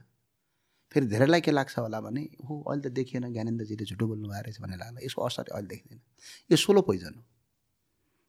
[0.91, 4.57] फेरि धेरैलाई के लाग्छ होला भने हो अहिले त देखिएन ज्ञानेन्द्रजीले झुटो बोल्नु भएको रहेछ
[4.61, 6.01] भन्ने लाग्ला। यसको असर अहिले देखिँदैन।
[6.51, 7.23] यो सोलो पोइजन हो।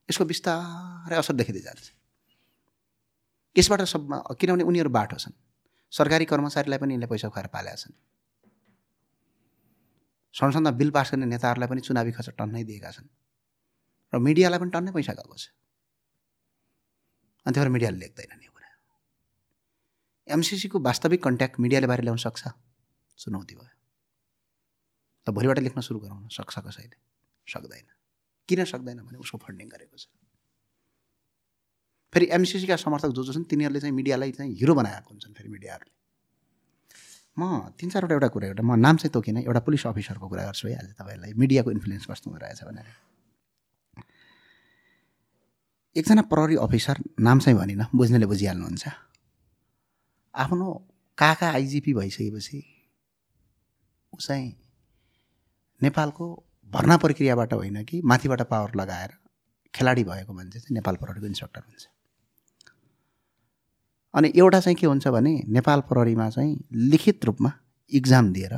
[0.09, 1.87] यसको बिस्तारै असर देखिँदै जान्छ।
[3.57, 5.35] यसबाट सब किनभने उनीहरू बाटो छन्।
[5.93, 7.95] सरकारी कर्मचारीलाई पनि यिनले पैसा खुवाएर पालेका छन्।
[10.35, 13.09] संसदमा बिल पास गर्ने नेताहरूलाई पनि चुनावी खर्च टन्नै दिएका छन्।
[14.13, 15.51] र मिडियालाई पनि टन्नै पैसा गएको छ।
[17.47, 18.69] अनि त्यही भएर मिडियाले लेख्दैनन् यो कुरा।
[20.29, 22.43] एमसिसीको वास्तविक कन्ट्याक्ट मिडियाले बाहिर ल्याउन सक्छ?
[23.19, 23.75] चुनौती भयो।
[25.27, 26.97] त भोलिबाट लेख्न सुरु गराउन सक्छ कसैले?
[27.47, 27.87] सक्दैन।
[28.49, 30.07] किन सक्दैन भने उसको फन्डिङ गरेको छ।
[32.13, 35.93] फेरि एमसिसीका समर्थक जो जो छन् तिनीहरूले चाहिँ मिडियालाई चाहिँ हिरो बनाएको हुन्छन् फेरि मिडियाहरूले।
[37.39, 40.69] म तिन चारवटा एउटा कुरा एउटा म नाम चाहिँ तोकिनँ एउटा पुलिस अफिसरको कुरा गर्छु
[40.69, 42.89] है आज तपाईँहरूलाई मिडियाको इन्फ्लुएन्स कस्तो रहेछ भनेर।
[45.97, 48.85] एकजना प्रहरी अफिसर नाम चाहिँ भनिनँ बुझ्नेले बुझिहाल्नुहुन्छ।
[50.35, 50.67] आफ्नो
[51.19, 52.59] काका आइजिपी भइसकेपछि
[54.13, 54.49] ऊ चाहिँ
[55.83, 56.27] नेपालको
[56.71, 59.11] भर्ना प्रक्रियाबाट होइन कि माथिबाट पावर लगाएर
[59.75, 61.87] खेलाडी भएको मान्छे चाहिँ नेपाल प्रहरीको इन्सपेक्टर हुन्छ।
[64.15, 66.57] अनि एउटा चाहिँ के हुन्छ भने नेपाल प्रहरीमा चाहिँ
[66.91, 67.53] लिखित रूपमा
[67.93, 68.55] इक्जाम दिएर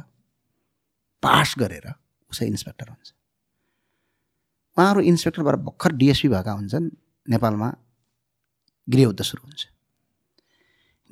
[1.23, 1.93] पास गरेर
[2.31, 3.13] उसै इन्सपेक्टर हुन्छ।
[4.77, 6.91] उहाँहरू इन्सपेक्टरबाट भर्खर डिएसपी भएका हुन्छन्।
[7.29, 7.69] नेपालमा
[8.89, 9.67] गृहयुद्ध सुरु हुन्छ।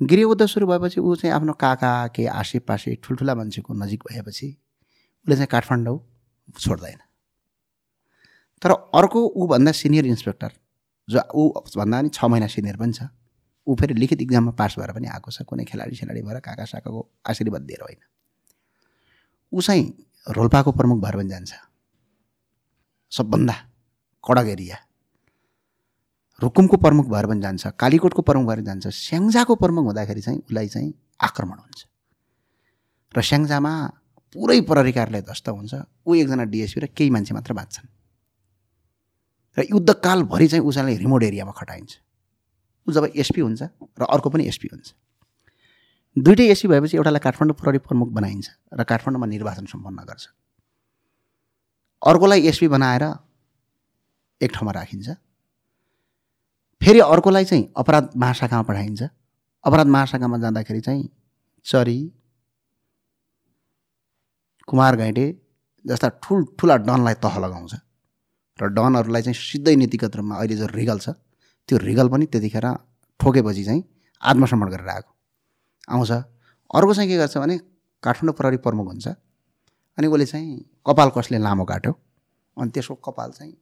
[0.01, 5.35] गृहयुद्ध सुरु भएपछि ऊ चाहिँ आफ्नो काका के आसे पासे ठुल्ठुला मान्छेको नजिक भएपछि उसले
[5.35, 5.97] चाहिँ काठमाडौँ
[6.59, 6.99] छोड्दैन।
[8.61, 10.51] तर अर्को ऊभन्दा सिनियर इन्सपेक्टर
[11.07, 13.01] जो ऊभन्दा पनि छ महिना सिनियर पनि छ।
[13.67, 17.09] ऊ फेरि लिखित इक्जाममा पास भएर पनि आएको छ। कुनै खेलाडी सेलाडी भएर काका साकाको
[17.29, 17.99] आशीर्वाद दिएर होइन।
[19.53, 21.53] ऊ चाहिँ रोल्पाको प्रमुख भएर पनि जान्छ।
[23.11, 23.53] सबभन्दा
[24.23, 24.77] कडक एरिया।
[26.41, 30.93] रुकुमको प्रमुख भएर पनि जान्छ। कालीकोटको प्रमुख भएर जान्छ। स्याङ्जाको प्रमुख हुँदाखेरि चाहिँ उसलाई चाहिँ
[31.21, 31.85] आक्रमण हुन्छ।
[33.17, 33.73] र स्याङ्जामा
[34.33, 34.91] पुरै प्रहरी
[35.21, 35.73] ध्वस्त हुन्छ।
[36.07, 37.87] ऊ एकजना डिएसपी र केही मान्छे मात्र बाँच्छन्।
[39.57, 41.91] र युद्धकालभरि चाहिँ उसैलाई रिमोट एरियामा खटाइन्छ।
[42.87, 43.61] ऊ जब एसपी हुन्छ
[43.99, 44.93] र अर्को पनि एसपी हुन्छ।
[46.15, 50.25] दुइटै एसपी भएपछि एउटालाई काठमाडौँ प्रहरी प्रमुख बनाइन्छ र काठमाडौँमा निर्वाचन सम्पन्न गर्छ।
[52.01, 53.03] अर्कोलाई एसपी बनाएर
[54.41, 55.09] एक ठाउँमा राखिन्छ।
[56.81, 59.01] फेरि अर्कोलाई चाहिँ अपराध महाशाखामा पठाइन्छ।
[59.63, 61.09] अपराध महाशाखामा जाँदाखेरि चाहिँ
[61.65, 61.99] चरी
[64.67, 65.25] कुमार घैँटे
[65.85, 67.73] जस्ता ठुल्ठुला डनलाई तह लगाउँछ।
[68.59, 71.09] र डनहरूलाई चाहिँ सिधै नीतिगत रूपमा अहिले जो रिगल छ
[71.69, 72.67] त्यो रिगल पनि त्यतिखेर
[73.19, 73.83] ठोकेपछि चाहिँ
[74.21, 75.11] आत्मसमर्पण गरेर आएको।
[75.89, 76.11] आउँछ।
[76.75, 77.57] अर्को चाहिँ के गर्छ भने
[78.03, 79.07] काठमाडौँ प्रहरी प्रमुख हुन्छ।
[79.97, 81.91] अनि उसले चाहिँ कपाल कसले लामो काट्यो।
[82.57, 83.53] अनि त्यसको कपाल चाहिँ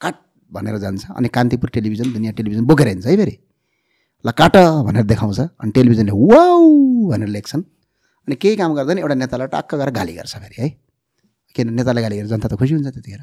[0.00, 0.14] काट
[0.52, 3.36] भनेर जान्छ। अनि कान्तिपुर टेलिभिजन दुनियाँ टेलिभिजन बोकेर हिँड्छ है फेरि।
[4.24, 6.64] ल काट भनेर देखाउँछ। अनि टेलिभिजनले वाउ
[7.10, 7.62] भनेर लेख्छन्।
[8.28, 10.68] अनि केही काम गर्दैन एउटा नेतालाई टक्क गरेर गाली गर्छ फेरि है।
[11.54, 11.74] किन?
[11.74, 13.22] नेतालाई गाली गरेर जनता त खुसी हुन्छ त्यतिखेर।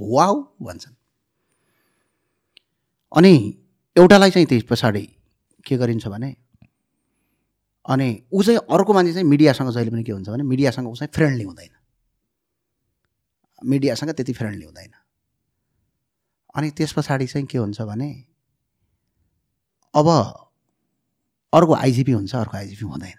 [0.00, 0.94] वाउ भन्छन्।
[3.12, 3.62] अनि
[3.96, 5.16] एउटालाई चाहिँ त्यस पछाडि
[5.66, 6.36] के गरिन्छ भने
[7.88, 11.10] अनि ऊ चाहिँ अर्को मान्छे चाहिँ मिडियासँग जहिले पनि के हुन्छ भने मिडियासँग ऊ चाहिँ
[11.14, 11.70] फ्रेन्डली हुँदैन।
[13.64, 14.90] मिडियासँग त्यति फ्रेन्डली हुँदैन।
[16.56, 18.24] अनि त्यस पछाडि चाहिँ के हुन्छ भने
[19.94, 20.08] अब
[21.52, 23.18] अर्को आइजिपी हुन्छ अर्को आइजिपी हुँदैन।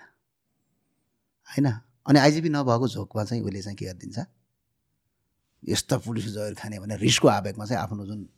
[1.47, 1.67] होइन?
[2.07, 4.19] अनि आइजिपी नभएको झोकमा चाहिँ उसले चाहिँ के गरिदिन्छ
[5.69, 8.29] यस्तो पुलिस जहिर खाने भने रिसको आवेगमा चाहिँ आफ्नो जुन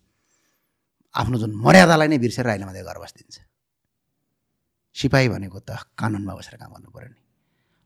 [1.16, 3.38] आफ्नो जुन मर्यादालाई नै बिर्सेर अहिले मात्रै घर बसिदिन्छ।
[4.96, 7.20] सिपाही भनेको त कानुनमा बसेर काम गर्नु पऱ्यो नि।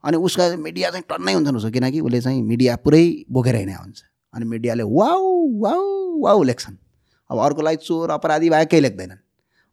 [0.04, 4.00] अनि उसका मिडिया चाहिँ टन्नै हुन्छन् उसो किनकि उसले चाहिँ मिडिया पुरै बोकेर हिँडे हुन्छ।
[4.34, 5.24] अनि मिडियाले वाउ
[5.64, 5.84] वाउ
[6.20, 6.78] वाउ लेख्छन्।
[7.30, 9.22] अब अर्कोलाई चोर अपराधी भए केही लेख्दैनन्।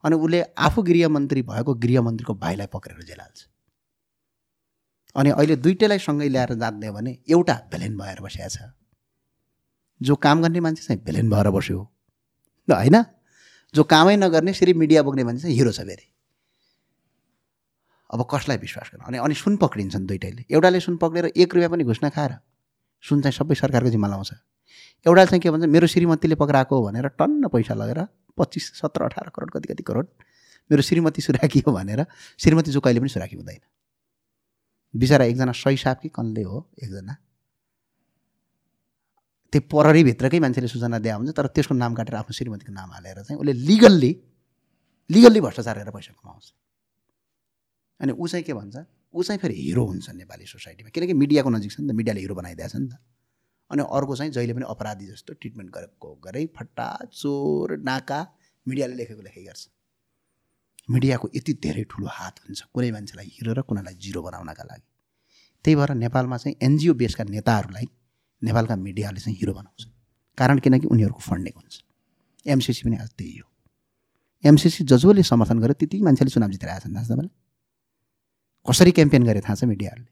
[0.04, 3.40] अनि उसले आफू गृहमन्त्री भएको गृहमन्त्रीको भाइलाई पक्रेर जेल हाल्छ।
[5.16, 8.70] अनि अहिले दुइटैलाई सँगै ल्याएर जाँद्यो भने एउटा भेलेन भएर बसिया छ।
[10.00, 11.78] जो काम गर्ने मान्छे चाहिँ भेलेन भएर बस्यो
[12.68, 12.96] होइन?
[13.74, 16.06] जो कामै नगर्ने सिर्फ मिडिया बोक्ने मान्छे चाहिँ हिरो छ फेरि।
[18.10, 19.06] अब कसलाई विश्वास गर्नु?
[19.06, 22.32] अनि अनि सुन पक्रिन्छन् दुइटैले। एउटाले सुन पक्रेर एक रुपियाँ पनि घुस्न खाएर
[23.04, 24.32] सुन चाहिँ सबै सरकारको जिम्मा लाउँछ।
[25.06, 28.00] एउटा चाहिँ के भन्छ मेरो श्रीमतीले पक्राएको भनेर टन्न पैसा लगेर
[28.38, 30.06] पच्चिस सत्र अठार करोड कति कति करोड
[30.70, 32.06] मेरो श्रीमती सुराकी हो भनेर
[32.38, 33.62] श्रीमती जो कहिले पनि सुराकी हुँदैन।
[34.94, 37.16] बिचरा एकजना सही साप कि कनले हो एकजना।
[39.52, 43.38] त्यो प्रहरीभित्रकै मान्छेले सूचना दिए हुन्छ तर त्यसको नाम काटेर आफ्नो श्रीमतीको नाम हालेर चाहिँ
[43.40, 44.12] उसले लिगल्ली
[45.10, 46.46] लिगल्ली भ्रष्टाचार गरेर पैसा कमाउँछ।
[48.00, 48.76] अनि ऊ चाहिँ के भन्छ
[49.14, 52.34] ऊ चाहिँ फेरि हिरो हुन्छ नेपाली सोसाइटीमा किनकि मिडियाको नजिक छ नि त मिडियाले हिरो
[52.34, 52.94] बनाइदिएको नि त।
[53.70, 58.20] अनि अर्को चाहिँ जहिले पनि अपराधी जस्तो ट्रिटमेन्ट गरेको गरे फट्टा चोर नाका
[58.66, 59.62] मिडियाले लेखेको लेखै गर्छ।
[60.90, 64.86] मिडियाको यति धेरै ठुलो हात हुन्छ कुनै मान्छेलाई हिरो र कुनैलाई जिरो बनाउनका लागि।
[65.64, 67.86] त्यही भएर नेपालमा चाहिँ एनजिओ बेसका नेताहरूलाई
[68.42, 69.82] नेपालका मिडियाले चाहिँ हिरो बनाउँछ।
[70.38, 71.74] कारण किनकि उनीहरूको फन्डिङ हुन्छ।
[72.46, 73.46] एमसिसी पनि आज त्यही हो।
[74.44, 77.30] एमसिसी जसले समर्थन गर्यो त्यति मान्छेले चुनाव जितेर आएछन् थाहा छ तपाईँलाई?
[78.66, 80.10] कसरी क्याम्पेन गरे थाहा छ मिडियाहरूले?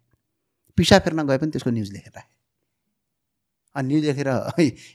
[0.78, 2.30] पिसा फेर्न गए पनि त्यसको न्युज लेखेर राखे।
[3.76, 4.28] अनि न्युज लेखेर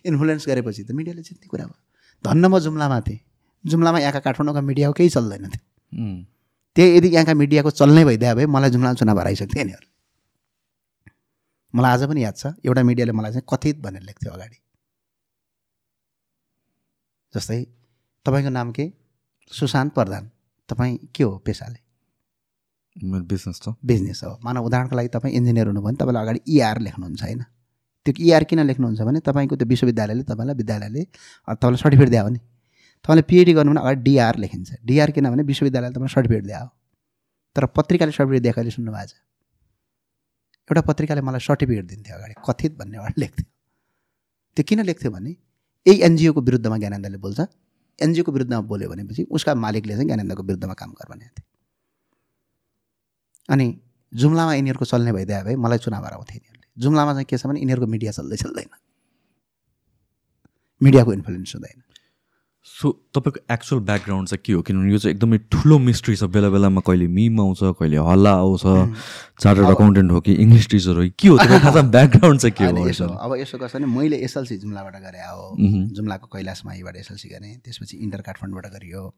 [0.05, 1.79] इन्फ्लुएन्स गरेपछि त मिडियाले जित्ने कुरा भयो।
[2.25, 3.19] धन्न म जुम्लामा थिएँ।
[3.65, 5.63] जुम्लामा यहाँका काठमाडौँका मिडियाको केही चल्दैन थियो।
[6.75, 9.88] त्यही यदि यहाँका मिडियाको चल्ने भइदियो भए मलाई जुम्लामा चुनाव हराइसक्थ्यो यिनीहरू
[11.74, 14.57] मलाई आज पनि याद छ। एउटा मिडियाले मलाई चाहिँ कथित भनेर लेख्थ्यो अगाडि।
[17.34, 17.59] जस्तै
[18.26, 18.86] तपाईँको नाम के?
[19.51, 20.30] सुशान्त प्रधान।
[20.69, 21.80] तपाईँ के हो पेसाले?
[22.95, 26.80] मेरो बिजनेस छ। बिजनेस हो। मानव उदाहरणको लागि तपाईँ इन्जिनियर हुनुभयो भने तपाईँले अगाडि इआर
[26.80, 27.41] लेख्नुहुन्छ होइन?
[28.05, 32.39] त्यो इआर किन लेख्नुहुन्छ भने तपाईँको त्यो विश्वविद्यालयले तपाईँलाई विद्यालयले तपाईँलाई सर्टिफिकेट दियो भने
[33.05, 36.65] तपाईँले पिएचडी गर्नु भने अगाडि डिआर लेखिन्छ। डिआर किनभने विश्वविद्यालयले तपाईँलाई सर्टिफिकेट दियो
[37.55, 39.32] तर पत्रिकाले सर्टिफिकेट दिएको अहिले सुन्नुभएको छ
[40.70, 43.45] एउटा पत्रिकाले मलाई सर्टिफिकेट दिन्थ्यो अगाडि। कथित भन्ने एउटा लेख्थ्यो।
[44.57, 45.32] त्यो किन लेख्थ्यो भने
[45.86, 47.39] यही एनजिओको विरुद्धमा ज्ञानेन्द्रले बोल्छ।
[47.99, 51.45] एनजिओको विरुद्धमा बोल्यो भनेपछि उसका मालिकले चाहिँ ज्ञानेन्द्रको विरुद्धमा काम गर भनेको थियो
[53.49, 53.68] अनि
[54.14, 57.88] जुम्लामा यिनीहरूको चल्ने भइदियो भए मलाई चुनाव हराउँथे यिनीहरूले। जुम्लामा चाहिँ के छ भने यिनीहरूको
[57.91, 58.70] मिडिया चल्दै चल्दैन।
[60.82, 61.80] मिडियाको इन्फ्लुएन्स हुँदैन।
[62.66, 64.61] सो तपाईँको एक्चुअल ब्याकग्राउन्ड चाहिँ के हो?
[64.61, 68.61] किनभने यो चाहिँ एकदमै ठुलो मिस्ट्री छ। बेला बेलामा कहिले मिम आउँछ कहिले हल्ला आउँछ
[69.41, 71.38] चार्टर्ड अकाउन्टेन्ट हो कि इङ्ग्लिस टिचर हो कि हो?
[71.66, 75.55] खासा ब्याकग्राउन्ड चाहिँ के हो यसो अब यसो गर्छ भने मैले एसएलसी जुम्लाबाट गरेँ हो।
[75.95, 79.16] जुम्लाको कैलाशमाईबाट एसएलसी गरेँ। त्यसपछि इन्टर काठमाडौँबाट गरियो।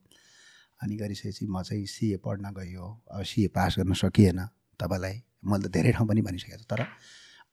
[0.84, 4.40] अनि गरिसकेपछि म चाहिँ सिए पढ्न गयो। अब सिए पास गर्न सकिएन
[4.82, 6.86] तपाईँलाई। मैले त धेरै ठाउँ पनि भनिसकेको छु। तर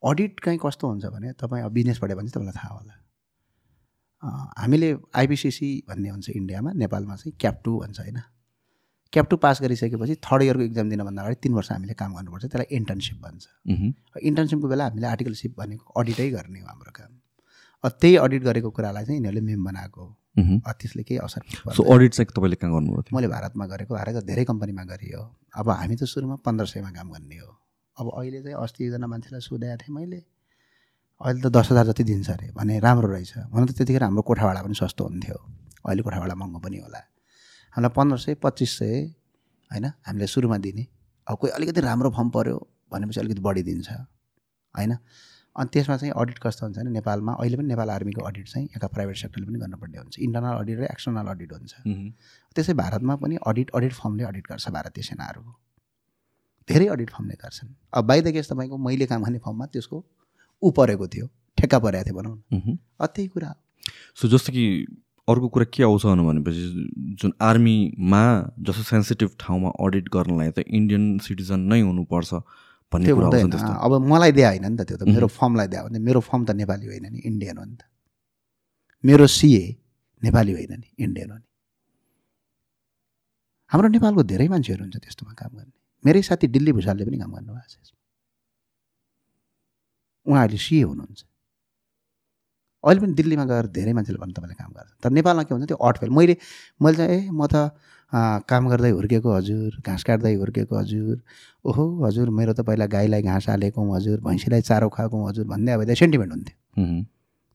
[0.09, 3.02] अडिट चाहिँ कस्तो हुन्छ भने तपाईँ अब बिजनेस पढ्यो भने चाहिँ तपाईँलाई थाहा होला।
[4.23, 8.19] हामीले आइबिसिसी भन्ने हुन्छ इन्डियामा नेपालमा चाहिँ क्याप टू भन्छ होइन।
[9.13, 12.75] क्याप टू पास गरिसकेपछि थर्ड इयरको इक्जाम दिनभन्दा अगाडि तिन वर्ष हामीले काम गर्नुपर्छ त्यसलाई
[12.77, 13.43] इन्टर्नसिप भन्छ।
[14.23, 17.11] इन्टर्नसिपको बेला हामीले आर्टिकलसिप भनेको अडिटै गर्ने हो हाम्रो काम।
[17.83, 20.11] त्यही अडिट गरेको कुरालाई चाहिँ यिनीहरूले मेम बनाएको हो।
[20.71, 21.41] त्यसले केही असर
[21.75, 23.15] सो। अडिट चाहिँ तपाईँले कहाँ गर्नुभएको थियो?
[23.15, 25.21] मैले भारतमा गरेको भारतका धेरै कम्पनीमा गरियो।
[25.53, 27.51] अब हामी त सुरुमा पन्ध्र सयमा काम गर्ने हो।
[27.97, 30.19] अब अहिले चाहिँ अस्ति एकजना मान्छेलाई सोधेको थिएँ मैले
[31.21, 34.43] अहिले त दस हजार जति दिन्छ अरे भने राम्रो रहेछ। भने त त्यतिखेर हाम्रो कोठा
[34.43, 35.37] भाडा पनि सस्तो हुन्थ्यो।
[35.85, 37.01] अहिले कोठा भाडा महँगो पनि होला।
[37.75, 38.93] हामीलाई पन्ध्र सय पच्चिस सय
[39.71, 40.83] होइन हामीले सुरुमा दिने।
[41.27, 42.57] अब कोही अलिकति राम्रो फर्म पऱ्यो
[42.91, 44.97] भनेपछि अलिकति बढी दिन्छ होइन?
[45.55, 48.87] अनि त्यसमा चाहिँ अडिट कस्तो हुन्छ भने नेपालमा अहिले पनि नेपाल आर्मीको अडिट चाहिँ यता
[48.89, 51.73] प्राइभेट सेक्टरले पनि गर्नुपर्ने हुन्छ। इन्टरनल अडिट र एक्सटर्नल अडिट हुन्छ।
[52.55, 55.53] त्यसै भारतमा पनि अडिट अडिट फर्मले अडिट गर्छ भारतीय सेनाहरूको
[56.69, 59.97] धेरै अडिट फर्मले गर्छन्। अब द केस तपाईँको मैले काम गर्ने फर्ममा त्यसको
[60.63, 63.59] ऊ परेको थियो ठेक्का परेको थियो भनौँ न। त्यही कुरा। हो।
[64.15, 64.65] सो जस्तो कि
[65.27, 66.63] अर्को कुरा के आउँछ भनेपछि
[67.19, 68.23] जुन आर्मीमा
[68.59, 72.33] जस्तो सेन्सिटिभ ठाउँमा अडिट गर्नलाई त इन्डियन सिटिजन नै हुनुपर्छ
[72.91, 76.19] भन्ने कुरा अब मलाई दिए होइन नि त त्यो त। मेरो फर्मलाई दियो भने मेरो
[76.19, 77.83] फर्म त नेपाली होइन नि इन्डियन हो नि त।
[79.03, 79.63] मेरो सिए
[80.21, 81.47] नेपाली होइन नि इन्डियन हो नि।
[83.71, 85.73] हाम्रो नेपालको धेरै मान्छेहरू हुन्छ त्यस्तोमा काम गर्ने।
[86.05, 87.92] मेरै साथी दिल्ली भुषालले पनि काम गर्नुभएको छ।
[90.25, 91.23] यसमा उहाँ अहिले सिए हुनुहुन्छ।
[92.83, 95.77] अहिले पनि दिल्लीमा गएर धेरै मान्छेले भन्नु तपाईँले काम गर्छ। तर नेपालमा के हुन्छ त्यो
[95.77, 96.35] अट फेल। मैले
[96.81, 97.71] मैले चाहिँ ए म त
[98.13, 101.15] काम गर्दै हुर्केको हजुर घाँस काट्दै हुर्केको हजुर।
[101.65, 105.81] ओहो हजुर मेरो त पहिला गाईलाई घाँस हालेको हजुर भैँसीलाई चारो खुवाएको हजुर भन्दै अब
[105.91, 106.55] सेन्टिमेन्ट हुन्थ्यो।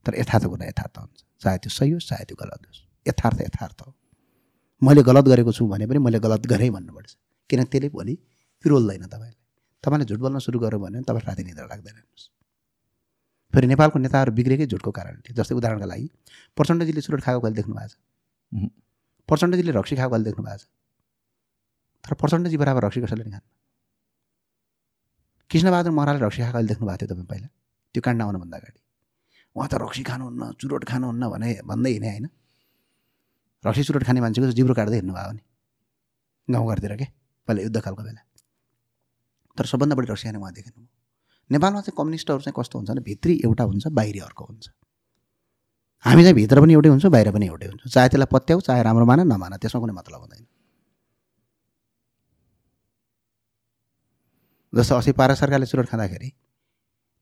[0.07, 3.79] तर यथार्थ कुरा यथार्थ हुन्छ। चाहे त्यो सही होस् चाहे त्यो गलत होस्। यथार्थ यथार्थ
[3.87, 3.93] हो।
[4.83, 7.15] मैले गलत गरेको छु भने पनि मैले गलत गरेँ भन्नुपर्छ।
[7.51, 8.15] किन त्यसले भोलि
[8.65, 9.37] पिरोल्दैन तपाईँले
[9.85, 12.25] तपाईँले झुट बोल्न सुरु गर्यो भने तपाईँ राति निद्रा लाग्दैन हेर्नुहोस्।
[13.55, 16.07] फेरि नेपालको नेताहरू बिग्रेकै झुटको कारणले जस्तै उदाहरणको लागि
[16.57, 17.97] प्रचण्डजीले चुरोट खाएको कहिले देख्नु भएको छ।
[19.29, 20.67] प्रचण्डजीले रक्सी खाएको कहिले देख्नु भएको छ।
[22.05, 23.47] तर प्रचण्डजी बराबर रक्सी कसैले नि खानु
[25.51, 27.49] कृष्णबहादुर महराले रक्सी खाएको कहिले देख्नु भएको थियो तपाईँ पहिला।
[27.95, 28.81] त्यो काण्ड आउनुभन्दा अगाडि।
[29.57, 32.27] उहाँ त रक्सी खानुहुन्न चुरोट खानुहुन्न भने भन्दै हिँडे होइन।
[33.65, 35.43] रक्सी चुरोट खाने मान्छेको चाहिँ जिब्रो काट्दै हिँड्नु भयो नि।
[36.49, 37.07] गाउँघरतिर के?
[37.49, 38.23] पहिला युद्धकालको बेला।
[39.57, 40.85] तर सबभन्दा बढी रक्सी खाने उहाँ देख्नु
[41.51, 44.69] नेपालमा चाहिँ कम्युनिस्टहरू चाहिँ कस्तो हुन्छ भने भित्री एउटा हुन्छ बाहिरी अर्को हुन्छ।
[46.05, 49.05] हामी चाहिँ भित्र पनि एउटै हुन्छ बाहिर पनि एउटै हुन्छ। चाहे त्यसलाई पत्याउ चाहे राम्रो
[49.07, 50.45] मान नमान त्यसमा कुनै मतलब हुँदैन।
[54.73, 56.29] जस्तो अस्ति पारा सरकारले चुरोट खाँदाखेरि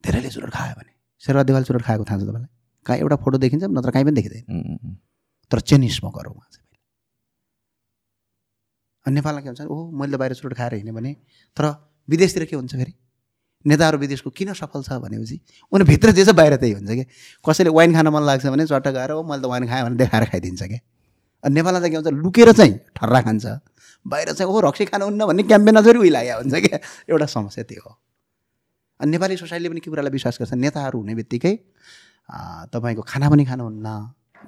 [0.04, 0.92] धेरैले चुरोट खायो भने
[1.22, 2.50] शेरबा देवाल चुरोट खाएको थाहा छ तपाईँलाई?
[2.86, 4.96] कहाँ एउटा फोटो देखिन्छ नत्र कहीँ पनि देखिँदैन।
[5.50, 6.66] तर चेन स्मोकर हो उहाँ चाहिँ
[9.06, 11.14] अनि नेपालमा के हुन्छ ओहो मैले बाहिर चुरोट खाएर हिँडेँ भने
[11.56, 11.64] तर
[12.08, 12.94] विदेशतिर के हुन्छ फेरि?
[13.66, 15.40] नेताहरू विदेशको किन सफल छ भनेपछि
[15.72, 17.04] उनी भित्र जे छ बाहिर त्यही हुन्छ कि?
[17.44, 20.24] कसैले वाइन खान मन लाग्छ भने चट्ट गएर ओ मैले त वाइन खाएँ भने देखाएर
[20.30, 20.80] खाइदिन्छ क्या
[21.44, 23.46] अनि नेपालमा चाहिँ के हुन्छ लुकेर चाहिँ ठर्रा खान्छ।
[24.06, 26.78] बाहिर चाहिँ ओहो रक्सी खानुहुन्न भन्ने क्याम्पेन अझै उहिलाया हुन्छ क्या
[27.10, 27.92] एउटा समस्या त्यो हो।
[29.00, 31.54] अनि नेपाली सोसाइटीले पनि के कुरालाई विश्वास गर्छ नेताहरू हुने बित्तिकै
[32.72, 33.86] तपाईँको खाना पनि खानुहुन्न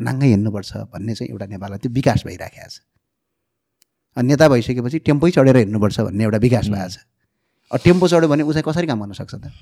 [0.06, 2.76] नाङ्गै हिँड्नुपर्छ भन्ने चाहिँ एउटा नेपाललाई त्यो विकास भइराखेको छ।
[4.16, 6.98] अनि नेता भइसकेपछि टेम्पै चढेर हिँड्नुपर्छ भन्ने एउटा विकास भएको छ।
[7.72, 9.52] टेम्पो चढ्यो भने चाहिँ कसरी काम गर्न सक्छ त?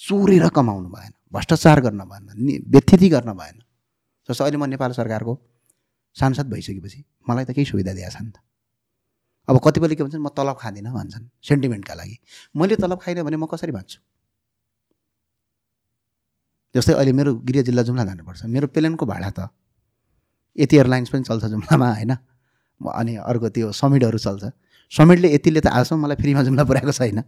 [0.00, 3.56] चोरेर कमाउनु भएन भ्रष्टाचार गर्न भएन व्यथिति गर्न भएन।
[4.28, 5.32] जस्तो अहिले म नेपाल सरकारको
[6.16, 8.38] सांसद भइसकेपछि मलाई त केही सुविधा दिएको छ नि त।
[9.48, 12.16] अब कतिपयले के भन्छन् म तलब खाँदिनँ भन्छन् सेन्टिमेन्टका लागि।
[12.56, 13.98] मैले तलब खाइनँ भने म कसरी बाँच्छु?
[16.74, 19.48] जस्तै अहिले मेरो गृह जिल्ला जुम्ला जानुपर्छ। मेरो प्लेनको भाडा त
[20.58, 22.12] यति एयरलाइन्स पनि चल्छ जुम्लामा होइन?
[22.80, 24.44] अनि अर्को त्यो समिटहरू चल्छ।
[24.92, 27.22] समिटले यतिले त आजसम्म मलाई फ्रीमा जुम्ला पुऱ्याएको छैन।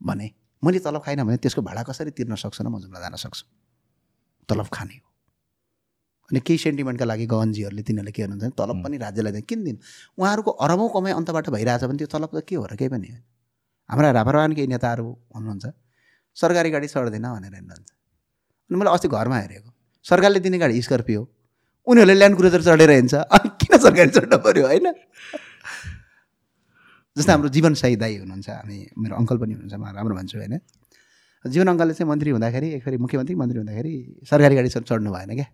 [0.00, 0.26] भने
[0.64, 3.44] मैले तलब खाइनँ भने त्यसको भाडा कसरी तिर्न सक्छु र म जुम्ला जान सक्छु?
[4.48, 5.06] तलब खाने हो।
[6.30, 9.78] अनि केही सेन्टिमेन्टका लागि गवनजीहरूले तिनीहरूले के गर्नुहुन्छ भने तलब पनि राज्यलाई दिने किन दिनु?
[10.18, 13.22] उहाँहरूको अरबौँ कमाइ अन्तबाट भइरहेछ भने त्यो तलब त के हो र केही पनि होइन।
[13.88, 15.64] हाम्रा रापरवान केही नेताहरू हुनुहुन्छ।
[16.36, 17.90] सरकारी गाडी चढ्दैन भनेर हिँड्नुहुन्छ।
[18.70, 19.70] अनि मैले अस्ति घरमा हेरेको।
[20.04, 21.20] सरकारले दिने गाडी स्कर्पियो।
[21.86, 24.86] उनीहरूले ल्यान्ड क्रुजर चढेर हिँड्छ। अनि किन सरकारी चढ्नु पऱ्यो होइन?
[27.18, 30.54] जस्तै हाम्रो जीवन दाई हुनुहुन्छ। हामी मेरो अङ्कल पनि हुनुहुन्छ म राम्रो भन्छु होइन।
[31.44, 33.94] जीवन अङ्कलले चाहिँ मन्त्री हुँदाखेरि एकखेरि मुख्यमन्त्री मन्त्री हुँदाखेरि
[34.30, 35.46] सरकारी गाडी चढ- चढ्नु भएन क्या।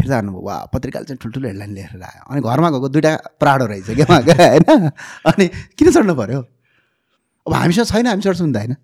[0.00, 3.90] फिर्ता गर्नुभयो वा पत्रिकाले चाहिँ ठुल्ठुलो हेडलाइन लेखेर आयो। अनि घरमा गएको दुइटा प्राडो रहेछ
[3.90, 4.90] क्या उहाँको होइन?
[5.26, 5.46] अनि
[5.78, 6.40] किन चढ्नु पऱ्यो
[7.46, 8.74] अब हामीसँग छैन हामी चढ्छौँ नि त होइन।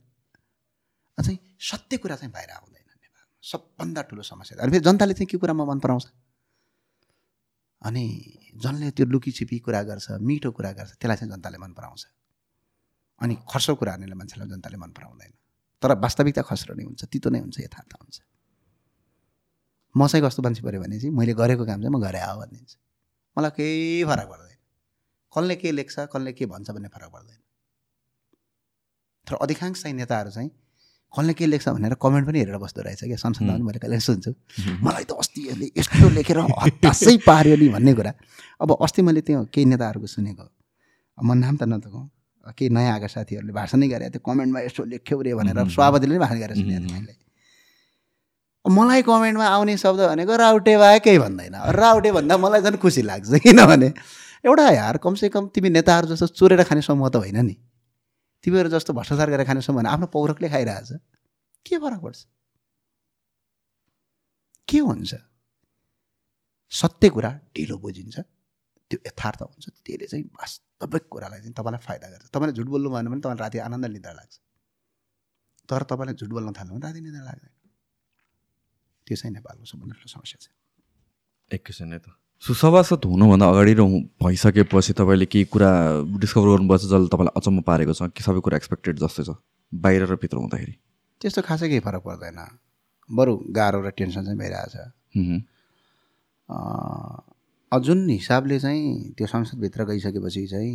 [1.21, 5.37] चाहिँ सत्य कुरा चाहिँ बाहिर आउँदैन नेपालमा। सबभन्दा ठुलो समस्या अनि फेरि जनताले चाहिँ के
[5.39, 6.07] कुरामा मन पराउँछ?
[7.83, 8.05] अनि
[8.57, 12.03] जसले त्यो लुकी छिपी कुरा गर्छ मिठो कुरा गर्छ त्यसलाई चाहिँ जनताले मन पराउँछ।
[13.21, 15.33] अनि खर्सो कुराहरूले मान्छेलाई जनताले मन पराउँदैन।
[15.83, 18.19] तर वास्तविकता खस्रो नै हुन्छ तितो नै हुन्छ यथार्थ हुन्छ।
[19.95, 22.79] म चाहिँ कस्तो मान्छे पऱ्यो भने चाहिँ मैले गरेको काम चाहिँ म गरे आऊ भनिदिन्छु
[23.37, 24.59] मलाई केही फरक पर्दैन।
[25.33, 27.41] कसले के लेख्छ कसले के भन्छ भन्ने फरक पर्दैन।
[29.27, 30.51] तर अधिकांश चाहिँ नेताहरू चाहिँ
[31.11, 33.19] कसले के लेख्छ भनेर कमेन्ट पनि हेरेर बस्दो रहेछ क्या?
[33.19, 34.31] संसदमा पनि मैले कहिले सुन्छु।
[34.79, 38.13] मलाई त अस्ति यसले यस्तो लेखेर हतासै पार्यो नि भन्ने कुरा।
[38.63, 40.45] अब अस्ति मैले त्यो केही नेताहरूको सुनेको।
[41.19, 42.07] म नाम त नथकौँ।
[42.57, 45.59] केही नयाँ आएका साथीहरूले भाषणै गरे त्यो कमेन्टमा यस्तो लेख्यो रे भनेर.
[45.67, 46.95] सभापतिले नै भाषण गरेर सुनेको थिएँ.
[46.95, 47.13] मैले।
[48.65, 53.03] अब मलाई कमेन्टमा आउने शब्द भनेको राउटे भए केही भन्दैन। राउटे भन्दा मलाई झन् खुसी
[53.03, 53.89] लाग्छ। किनभने
[54.47, 57.57] एउटा यार कमसेकम तिमी नेताहरू जस्तो चोरेर खाने समूह त होइन नि।
[58.45, 60.93] तिमीहरू जस्तो भ्रष्टाचार गरेर खाने समूह भने आफ्नो पौरखले खाइरहेछ।
[61.67, 62.27] के फरक पर्छ?
[64.69, 65.15] के हुन्छ?
[66.71, 68.19] सत्य कुरा ढिलो बुझिन्छ।
[68.91, 73.09] त्यो यथार्थ हुन्छ। त्यसले चाहिँ वास्तविक कुरालाई चाहिँ तपाईँलाई फाइदा गर्छ। तपाईँले झुट बोल्नु भएन
[73.09, 74.41] भने तपाईँलाई राति आनन्द निद्रा लाग्छ।
[75.69, 77.53] तर तपाईँले झुट बोल्न थाल्नु भने राति निद्रा लाग्दैन।
[79.07, 80.49] त्यो चाहिँ नेपालको सबभन्दा ठुलो समस्या छ।
[81.81, 83.85] है त। सो सभासद हुनुभन्दा अगाडि र
[84.17, 85.71] भइसकेपछि तपाईँले केही कुरा
[86.25, 88.09] डिस्कभर गर्नुभएको छ जसले तपाईँलाई अचम्म पारेको छ?
[88.17, 89.37] कि सबै कुरा एक्सपेक्टेड जस्तै छ?
[89.73, 90.75] बाहिर र भित्र हुँदाखेरि?
[91.21, 92.41] त्यस्तो खासै केही फरक पर्दैन।
[93.11, 94.75] बरु गाह्रो र टेन्सन चाहिँ भइरहेछ।
[97.85, 100.75] जुन हिसाबले चाहिँ त्यो संसदभित्र गइसकेपछि चाहिँ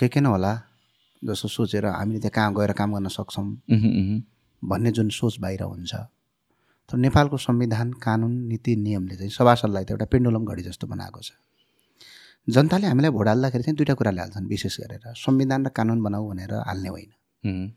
[0.00, 0.52] के के न होला
[1.22, 3.46] जस्तो सोचेर हामीले त्यहाँ कहाँ गएर काम गर्न सक्छौँ
[4.62, 5.92] भन्ने जुन सोच बाहिर हुन्छ।
[6.90, 11.32] तर नेपालको संविधान कानुन नीति नियमले चाहिँ सभासदलाई त एउटा पेन्डुलम घडी जस्तो बनाएको छ।
[12.48, 16.52] जनताले हामीलाई भोट हाल्दाखेरि चाहिँ दुइटा कुराले हाल्छन् विशेष गरेर संविधान र कानुन बनाऊ भनेर
[16.68, 17.72] हाल्ने होइन।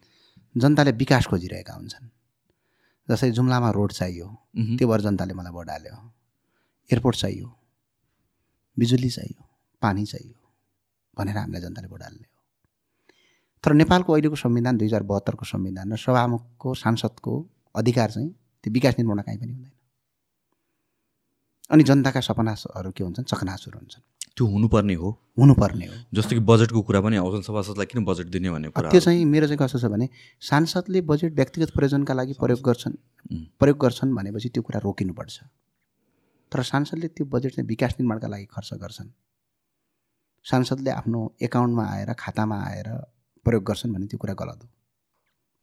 [0.56, 2.07] जनताले विकास खोजिरहेका हुन्छन्।
[3.07, 4.27] जस्तै जुम्लामा रोड चाहियो
[4.77, 5.95] त्यो भएर जनताले मलाई भोट हाल्यो।
[6.90, 7.48] एयरपोर्ट चाहियो
[8.77, 9.41] बिजुली चाहियो
[9.82, 10.38] पानी चाहियो
[11.18, 12.34] भनेर हामीलाई जनताले भोट हाल्ने हो।
[13.64, 17.34] तर नेपालको अहिलेको संविधान दुई हजार बहत्तरको संविधान र सभामुखको सांसदको
[17.76, 18.30] अधिकार चाहिँ
[18.66, 19.72] त्यो विकास निर्माण कहीँ पनि हुँदैन।
[21.70, 23.26] अनि जनताका सपनाहरू के हुन्छन्?
[23.30, 24.02] चकनाचुर हुन्छन्।
[24.38, 25.10] त्यो हुनुपर्ने हो।
[25.40, 29.00] हुनुपर्ने हो। जस्तो कि बजेटको कुरा पनि आउँछ सभासदलाई किन बजेट दिने भन्ने कुरा त्यो
[29.00, 30.10] चाहिँ मेरो चाहिँ कस्तो छ भने
[30.42, 32.96] सांसदले बजेट व्यक्तिगत प्रयोजनका लागि प्रयोग गर्छन्.
[33.60, 35.38] प्रयोग गर्छन् भनेपछि त्यो कुरा रोकिनुपर्छ।
[36.52, 39.10] तर सांसदले त्यो बजेट चाहिँ विकास निर्माणका लागि खर्च गर्छन्।
[40.46, 42.90] सांसदले आफ्नो एकाउन्टमा आएर खातामा आएर
[43.46, 44.70] प्रयोग गर्छन् भने त्यो कुरा गलत हो।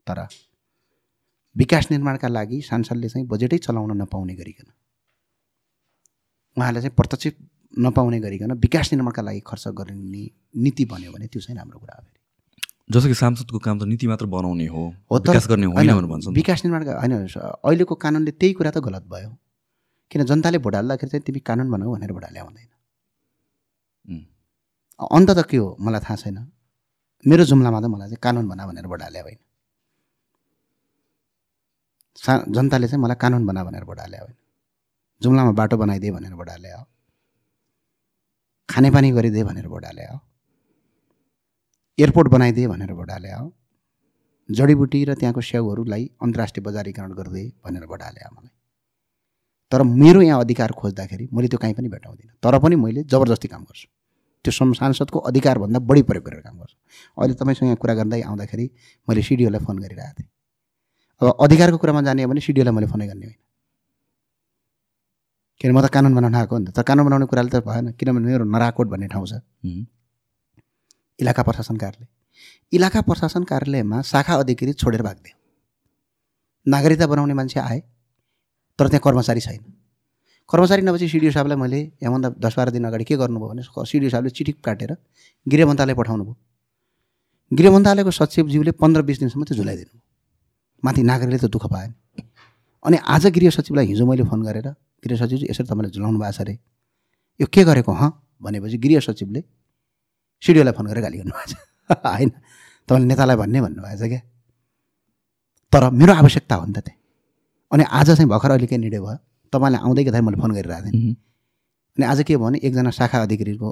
[0.07, 0.19] तर
[1.57, 4.69] विकास निर्माणका लागि सांसदले चाहिँ बजेटै चलाउन नपाउने गरिकन।
[6.57, 7.27] उहाँले चाहिँ प्रत्यक्ष
[7.75, 10.23] नपाउने गरिकन विकास निर्माणका लागि खर्च गर्ने
[10.63, 12.21] नीति बन्यो भने त्यो चाहिँ राम्रो कुरा हो फेरि।
[12.93, 15.91] जस्तो कि सांसदको काम त नीति मात्र बनाउने हो विकास गर्ने होइन।
[16.35, 19.31] विकास निर्माणका होइन अहिलेको कानुनले त्यही कुरा त गलत भयो।
[20.11, 22.69] किन जनताले भोट हाल्दाखेरि चाहिँ तिमी कानुन बनाऊ भनेर भोट हाले हुँदैन.
[25.01, 25.77] अन्त त के हो?
[25.81, 26.39] मलाई थाहा छैन।
[27.25, 29.39] मेरो जुम्लामा त मलाई चाहिँ कानुन बना भनेर भोट हाले होइन
[32.17, 34.35] सा जनताले चाहिँ मलाई कानुन बना भनेर भोट हाले होइन।
[35.23, 36.85] जुम्लामा बाटो बनाइदिए भनेर भोट हाले हो।
[38.69, 40.19] खानेपानी गरिदिए भनेर भोट हाले हो।
[41.99, 43.53] एयरपोर्ट बनाइदिए भनेर भोट हाले हो।
[44.49, 48.51] जडीबुटी र त्यहाँको स्याउहरूलाई अन्तर्राष्ट्रिय बजारीकरण गरिदिए भनेर भोट हाले मलाई।
[49.73, 53.63] तर मेरो यहाँ अधिकार खोज्दाखेरि मैले त्यो कहीँ पनि भेटाउँदिनँ। तर पनि मैले जबरजस्ती काम
[53.65, 53.89] गर्छु।
[54.45, 56.77] त्यो सांसदको अधिकारभन्दा बढी प्रयोग गरेर काम गर्छु।
[57.17, 58.71] अहिले तपाईँसँग यहाँ कुरा गर्दै आउँदाखेरि
[59.09, 60.29] मैले सिडिओलाई फोन गरिरहेको थिएँ।
[61.23, 63.39] अब अधिकारको कुरामा जाने हो भने सिडिओलाई मैले फोनै गर्ने होइन
[65.61, 68.27] किन म त कानुन बनाउन आएको नि त। तर कानुन बनाउने कुराले त भएन। किनभने
[68.27, 69.39] मेरो नराकोट भन्ने ठाउँ छ.
[71.23, 72.09] इलाका प्रशासन कार्यालय
[72.75, 75.37] इलाका प्रशासन कार्यालयमा शाखा अधिकृत छोडेर भागिदियो
[76.67, 77.81] नागरिकता बनाउने मान्छे आए
[78.79, 79.63] तर त्यहाँ कर्मचारी छैन।
[80.51, 84.31] कर्मचारी नभएपछि सिडिओ साहबलाई मैले यहाँभन्दा दस बाह्र दिन अगाडि के गर्नुभयो भने सिडिओ साहबले
[84.35, 84.91] चिठी काटेर
[85.47, 86.37] गृह मन्त्रालय पठाउनु भयो
[87.53, 89.95] गृह मन्त्रालयको सचिवज्यूले पन्ध्र बिस दिनसम्म चाहिँ झुलाइदिनु
[90.85, 91.95] माथि नागरिकले त दुःख पाएन।
[92.85, 94.69] अनि आज गृह सचिवलाई हिजो मैले फोन गरेर
[95.05, 96.59] गृह सचिवजी यसरी तपाईँले झुलाउनु भएको छ अरे।
[97.41, 98.11] यो के गरेको हँ?
[98.43, 99.43] भनेपछि गृह सचिवले
[100.43, 101.55] सिडिओलाई फोन गरेर गाली गर्नुभएको छ।
[102.07, 102.31] होइन।
[102.89, 104.21] तपाईँले नेतालाई भन्ने भन्नुभएको छ क्या?
[105.73, 106.99] तर मेरो आवश्यकता हो नि त त्यहाँ।
[107.73, 109.17] अनि आज चाहिँ भर्खर अहिले के निर्णय भयो?
[109.53, 111.15] तपाईँलाई आउँदै गर्दाखेरि मैले फोन गरिरहेको थिएँ।
[111.97, 113.69] अनि आज के भयो भने एकजना शाखा अधिकारीको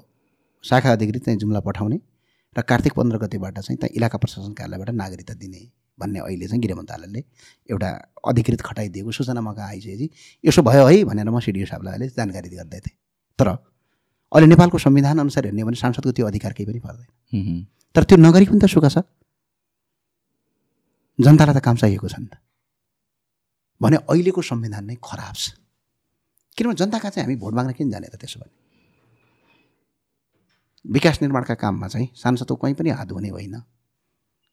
[0.64, 1.98] शाखा अधिकारी चाहिँ जुम्ला पठाउने
[2.56, 6.76] र कार्तिक पन्ध्र गतिबाट चाहिँ त्यहाँ इलाका प्रशासन कार्यालयबाट नागरिकता दिने। भन्ने अहिले चाहिँ गृह
[6.76, 7.20] मन्त्रालयले
[7.70, 7.88] एउटा
[8.28, 10.06] अधिकृत खटाइदिएको सूचना मगा आइसकेपछि
[10.44, 12.96] यसो भयो है भनेर म सिडिओ साहबलाई अहिले जानकारी गर्दै थिएँ।
[13.38, 13.48] तर
[14.32, 18.16] अहिले नेपालको संविधान अनुसार हेर्ने हो भने सांसदको त्यो अधिकार केही पनि पर्दैन। तर त्यो
[18.18, 19.04] नगरी पनि त सुख छ।
[21.18, 22.38] जनतालाई त काम चाहिएको छ नि त।
[23.80, 25.56] भने अहिलेको संविधान नै खराब छ।
[26.56, 28.52] किनभने जनताका चाहिँ हामी भोट माग्न किन जाने त त्यसो भने?
[30.84, 33.56] विकास निर्माणका काममा चाहिँ सांसदको कहीँ पनि हात हुने होइन।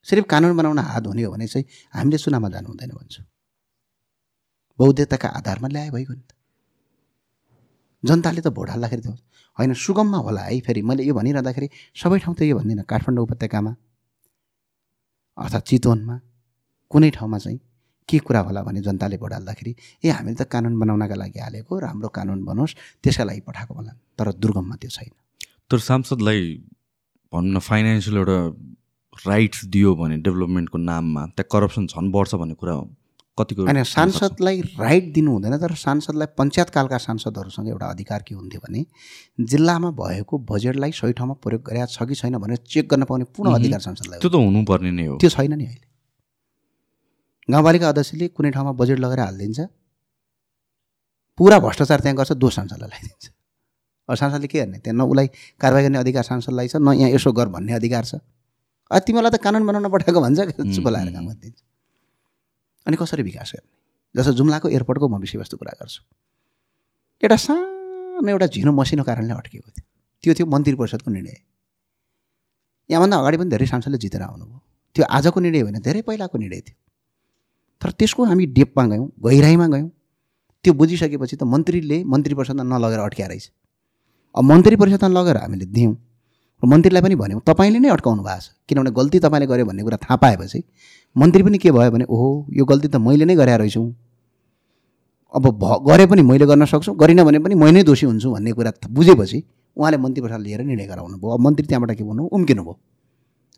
[0.08, 3.22] सिर्फ कानुन बनाउन हात हुने हो भने चाहिँ हामीले चुनावमा जानु हुँदैन भन्छु।
[4.80, 6.32] बौद्धताका आधारमा ल्याए भइगयो नि त।
[8.04, 9.10] जनताले त भोट हाल्दाखेरि त
[9.58, 11.68] होइन सुगममा होला है फेरि। मैले यो भनिरहँदाखेरि
[12.02, 13.72] सबै ठाउँ त यो भन्दिनँ। काठमाडौँ उपत्यकामा
[15.38, 16.16] अर्थात् चितवनमा
[16.92, 17.60] कुनै ठाउँमा चाहिँ
[18.10, 19.72] के कुरा होला भने जनताले भोट हाल्दाखेरि
[20.06, 22.74] ए हामीले त कानुन बनाउनका लागि हालेको राम्रो कानुन बनोस्
[23.04, 25.12] त्यसका लागि पठाएको होला। तर दुर्गममा त्यो छैन।
[25.70, 26.42] तर सांसदलाई
[27.34, 28.38] भनौँ न फाइनेन्सियल एउटा
[29.26, 32.76] राइट्स दियो भने डेभलपमेन्टको नाममा त्यहाँ करप्सन झन् बढ्छ भन्ने कुरा
[33.38, 38.86] कतिको होइन सांसदलाई राइट दिनु हुँदैन तर सांसदलाई पञ्चायतकालका सांसदहरूसँग एउटा अधिकार के हुन्थ्यो भने
[39.52, 43.54] जिल्लामा भएको बजेटलाई सही ठाउँमा प्रयोग गरेका छ कि छैन भनेर चेक गर्न पाउने पूर्ण
[43.56, 45.86] अधिकार सांसदलाई त्यो त हुनुपर्ने नै हो। त्यो छैन नि अहिले।
[47.50, 49.60] गाउँपालिका अध्यक्षले कुनै ठाउँमा बजेट लगेर हालिदिन्छ
[51.40, 53.26] पुरा भ्रष्टाचार त्यहाँ गर्छ दोष सांसदलाई लगाइदिन्छ
[54.10, 54.78] अब सांसदले के गर्ने?
[54.82, 55.28] त्यहाँ न उसलाई
[55.62, 58.16] कारवाही गर्ने अधिकार सांसदलाई छ न यहाँ यसो गर भन्ने अधिकार छ।
[58.92, 60.40] तिमीलाई त कानुन बनाउन पठाएको भन्छ
[60.76, 61.60] चुप लगाएर काम गरिदिन्छ
[62.88, 63.70] अनि कसरी विकास गर्ने?
[64.16, 66.02] जस्तो जुम्लाको एयरपोर्टको म विषयवस्तु कुरा गर्छु।
[67.24, 69.86] एउटा सानो एउटा झिनो मसिनो कारणले अड्किएको थियो।
[70.24, 71.36] त्यो थियो मन्त्री परिषदको निर्णय।
[72.90, 74.60] यहाँभन्दा अगाडि पनि धेरै सांसदले जितेर आउनुभयो।
[74.96, 76.78] त्यो आजको निर्णय होइन धेरै पहिलाको निर्णय थियो।
[77.82, 79.90] तर त्यसको हामी डेपमा गयौँ गहिराइमा गयौँ।
[80.64, 83.46] त्यो बुझिसकेपछि त मन्त्रीले मन्त्री परिषदमा नलगेर अड्क्या रहेछ
[84.36, 85.94] अब मन्त्री परिषदमा लगेर हामीले दियौँ।
[86.64, 90.16] मन्त्रीलाई पनि भन्यौँ तपाईँले नै अड्काउनु भएको छ। किनभने गल्ती तपाईँले गर्यो भन्ने कुरा थाहा
[90.18, 90.64] पाएपछि
[91.16, 93.84] मन्त्री पनि के भयो भने ओहो यो गल्ती त मैले नै गरे रहेछु
[95.34, 98.52] अब भ गरे पनि मैले गर्न सक्छु गरिनँ भने पनि मै नै दोषी हुन्छु भन्ने
[98.58, 99.44] कुरा बुझेपछि
[99.78, 102.24] उहाँले मन्त्री परिषद लिएर निर्णय गराउनु भयो। अब मन्त्री त्यहाँबाट के भन्नु?
[102.26, 102.76] उम्किनु भयो।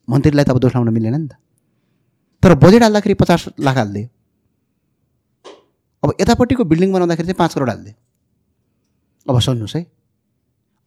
[0.10, 1.34] मन्त्रीलाई त अब दोष लाउन मिलेन नि त।
[2.44, 4.08] तर बजेट हाल्दाखेरि पचास लाख हालिदियो।
[6.04, 7.96] अब यतापट्टिको बिल्डिङ बनाउँदाखेरि चाहिँ पाँच करोड हालिदियो।
[9.30, 9.82] अब सुन्नुहोस् है।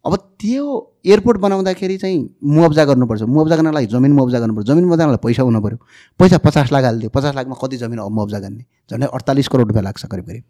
[0.05, 0.63] अब त्यो
[1.05, 5.43] एयरपोर्ट बनाउँदाखेरि चाहिँ मुआब्जा गर्नुपर्छ। मुआब्जा गर्नको लागि जमिन मुआब्जा गर्नुपर्छ। जमिन मुआब्जा लागि पैसा
[5.43, 5.77] हुनु पऱ्यो।
[6.19, 8.63] पैसा पचास लाख हालिदियो। पचास लाखमा कति जमिन अब मुआब्जा गर्ने?
[8.91, 10.43] झन्डै अडतालिस करोड रुपियाँ लाग्छ करिब करिब।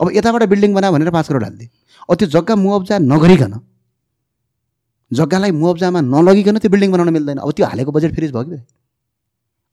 [0.00, 1.68] अब यताबाट बिल्डिङ बनायो भनेर पाँच करोड हालिदियो।
[2.08, 3.54] अब त्यो जग्गा मुआब्जा नगरिकन
[5.10, 8.58] जग्गालाई मुआब्जामा नलगिकन त्यो बिल्डिङ बनाउन मिल्दैन। अब त्यो हालेको बजेट फ्रिज भयो कि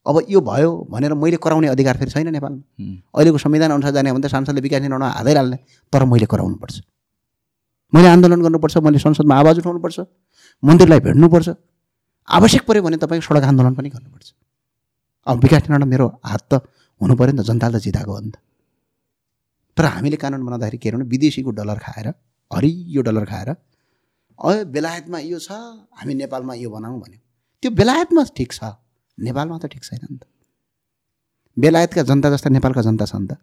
[0.06, 2.62] अब यो भयो भनेर मैले कराउने अधिकार फेरि छैन नेपालमा।
[3.14, 5.58] अहिलेको संविधान अनुसार जाने भने त सांसदले विकास निर्णय हाल्दै हाल्ने
[5.92, 6.74] तर मैले कराउनुपर्छ।
[7.94, 9.98] मैले आन्दोलन गर्नुपर्छ मैले संसदमा आवाज उठाउनुपर्छ
[10.62, 11.48] मन्त्रीलाई भेट्नुपर्छ।
[12.28, 14.28] आवश्यक पऱ्यो भने तपाईँ सडक आन्दोलन पनि गर्नुपर्छ।
[15.26, 16.66] अब विकास निर्णय मेरो हात त
[17.00, 18.36] हुनु पऱ्यो नि त जनताले त जिताएको हो नि त।
[19.76, 22.08] तर हामीले कानुन बनाउँदाखेरि के भने विदेशीको डलर खाएर
[22.50, 23.48] हरियो डलर खाएर
[24.38, 25.52] अ बेलायतमा यो छ
[25.94, 27.20] हामी नेपालमा यो बनाऊँ भन्यो।
[27.62, 28.74] त्यो बेलायतमा ठिक छ
[29.18, 30.26] नेपालमा त ठिक छैन नि त।
[31.56, 33.38] बेलायतका जनता जस्ता नेपालका जनता छ नि त।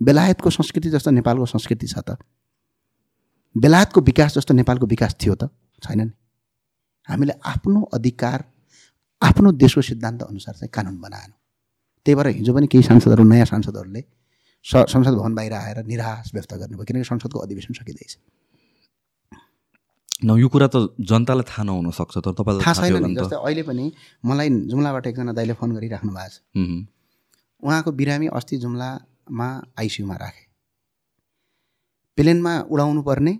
[0.00, 2.18] बेलायतको संस्कृति जस्तो नेपालको संस्कृति छ त।
[3.54, 5.50] बेलायतको विकास जस्तो नेपालको विकास थियो त
[5.82, 6.12] छैन नि?
[7.08, 8.44] हामीले आफ्नो अधिकार
[9.22, 11.38] आफ्नो देशको सिद्धान्त अनुसार चाहिँ कानुन बनाएनौँ।
[12.06, 14.02] त्यही भएर हिजो पनि केही सांसदहरू नयाँ सांसदहरूले
[14.66, 18.16] स संसद भवन बाहिर आएर निराश व्यक्त गर्नुभयो किनकि संसदको अधिवेशन सकिँदैछ।
[20.24, 23.62] न यो कुरा त जनतालाई थाहा नहुन सक्छ तर तपाईँलाई थाहा छैन नि जस्तै अहिले
[23.62, 23.84] पनि
[24.24, 26.42] मलाई जुम्लाबाट एकजना दाइले फोन गरिराख्नु भएको छ।
[27.62, 29.48] उहाँको बिरामी अस्ति जुम्लामा
[29.78, 30.47] आइसियुमा राखे।
[32.18, 33.32] प्लेनमा उडाउनु पर्ने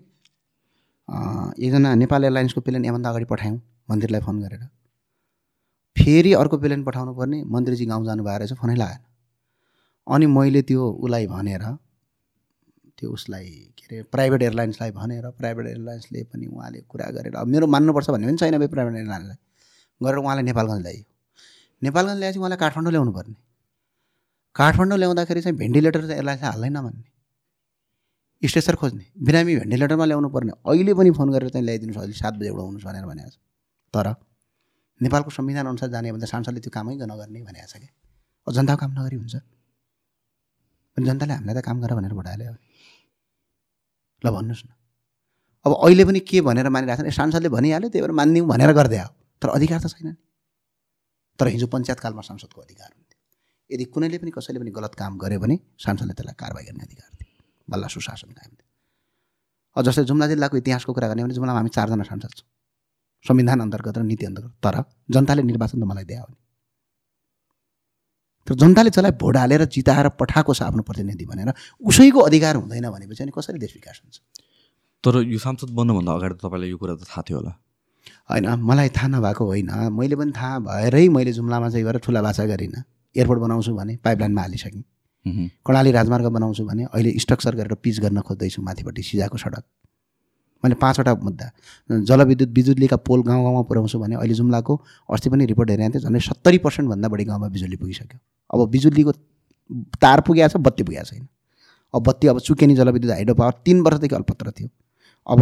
[1.66, 3.58] एकजना नेपाल एयरलाइन्सको प्लेन यहाँभन्दा अगाडि पठायौँ
[3.90, 4.62] मन्त्रीलाई फोन गरेर।
[5.96, 9.02] फेरि अर्को प्लेन पठाउनु पर्ने मन्त्रीजी गाउँ जानु भएर रहेछ फोनै लागेन।
[10.06, 11.64] अनि मैले त्यो उसलाई भनेर
[12.98, 17.66] त्यो उसलाई के अरे प्राइभेट एयरलाइन्सलाई भनेर प्राइभेट एयरलाइन्सले पनि उहाँले कुरा गरेर अब मेरो
[17.74, 19.38] मान्नुपर्छ भन्ने पनि छैन भाइ प्राइभेट एयरलाइन्सलाई।
[20.00, 21.04] गरेर उहाँलाई नेपालगञ्ज ल्यायो।
[21.82, 23.36] नेपालगञ्ज ल्याएपछि उहाँलाई काठमाडौँ ल्याउनु पर्ने
[24.56, 27.17] काठमाडौँ ल्याउँदाखेरि चाहिँ भेन्टिलेटर चाहिँ एयरलाइन्सलाई हाल्दैन भन्ने।
[28.42, 32.50] स्ट्रेचर खोज्ने। बिरामी भेन्टिलेटरमा ल्याउनु पर्ने। अहिले पनि फोन गरेर चाहिँ ल्याइदिनुहोस् अहिले सात बजी
[32.54, 33.36] उठाउनुहोस् भनेर भनेको छ।
[33.94, 34.06] तर
[35.00, 37.90] नेपालको संविधान अनुसार जाने भने त सांसदले त्यो कामै नगर्ने भनेको छ क्या।
[38.46, 39.34] जनताको काम नगरी हुन्छ।
[40.96, 42.54] अनि जनताले हामीलाई त काम गर भनेर भोट हाल्यो
[44.22, 44.70] ल भन्नुहोस् न।
[45.66, 49.06] अब अहिले पनि के भनेर मानिरहेको छ सांसदले भनिहाल्यो त्यही भएर मानिदिउँ भनेर गरिदियो
[49.42, 50.16] तर अधिकार त छैन नि।
[51.38, 53.18] तर हिजो पञ्चायतकालमा सांसदको अधिकार हुन्थ्यो।
[53.70, 57.27] यदि कुनैले पनि कसैले पनि गलत काम गर्यो भने सांसदले त्यसलाई कारवाही गर्ने अधिकार थियो।
[57.70, 62.32] बल्ल सुशासन कायम थियो। जस्तै जुम्ला जिल्लाको इतिहासको कुरा गर्ने भने जुम्लामा हामी चारजना सांसद
[62.34, 62.48] छौँ।
[63.24, 64.76] संविधान अन्तर्गत र नीति अन्तर्गत। तर
[65.10, 66.36] जनताले निर्वाचन त मलाई दिए हो नि।
[68.46, 71.52] तर जनताले जसलाई भोट हालेर जिताएर पठाएको छ आफ्नो प्रतिनिधि भनेर
[71.84, 74.16] उसैको अधिकार हुँदैन भनेपछि अनि कसरी देश विकास हुन्छ?
[75.04, 77.52] तर यो सांसद बन्नुभन्दा अगाडि त तपाईँलाई यो कुरा त थाहा थियो होला।
[78.30, 82.44] होइन मलाई थाहा नभएको होइन। मैले पनि थाहा भएरै मैले जुम्लामा चाहिँ गएर ठुला भाषा
[82.50, 82.82] गरिनँ।
[83.14, 84.84] एयरपोर्ट बनाउँछु भने पाइपलाइनमा हालिसकेँ।
[85.26, 89.64] कर्णाली राजमार्ग बनाउँछु भने अहिले स्ट्रक्चर गरेर पिच गर्न खोज्दैछु माथिपट्टि सिजाको सडक।
[90.64, 91.50] मैले पाँचवटा मुद्दा
[91.90, 96.18] जलविद्युत बिजुलीका पोल गाउँ गाउँमा पुऱ्याउँछु भने अहिले जुम्लाको अस्ति पनि रिपोर्ट हेरेको थिएँ झन्
[96.20, 98.18] सत्तरी पर्सेन्टभन्दा बढी गाउँमा बिजुली पुगिसक्यो।
[98.50, 99.12] अब बिजुलीको
[100.00, 101.26] तार पुगेको छ बत्ती पुगेको छैन।
[101.94, 104.68] अब बत्ती अब चुकेनी जलविद्युत हाइड्रो पावर तिन वर्षदेखि अल्पत्र थियो।
[105.28, 105.40] अब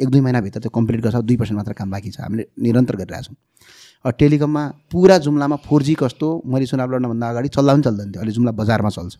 [0.00, 4.12] एक दुई महिनाभित्र त्यो कम्प्लिट गर्छ दुई पर्सेन्ट मात्र काम बाँकी छ। हामीले निरन्तर गरिरहेछौँ
[4.18, 8.32] टेलिकममा पुरा जुम्लामा फोर जी कस्तो मैले चुनाव लड्नभन्दा अगाडि चल्दा पनि चल्दैन थियो। अहिले
[8.32, 9.14] जुम्ला बजारमा चल्छ।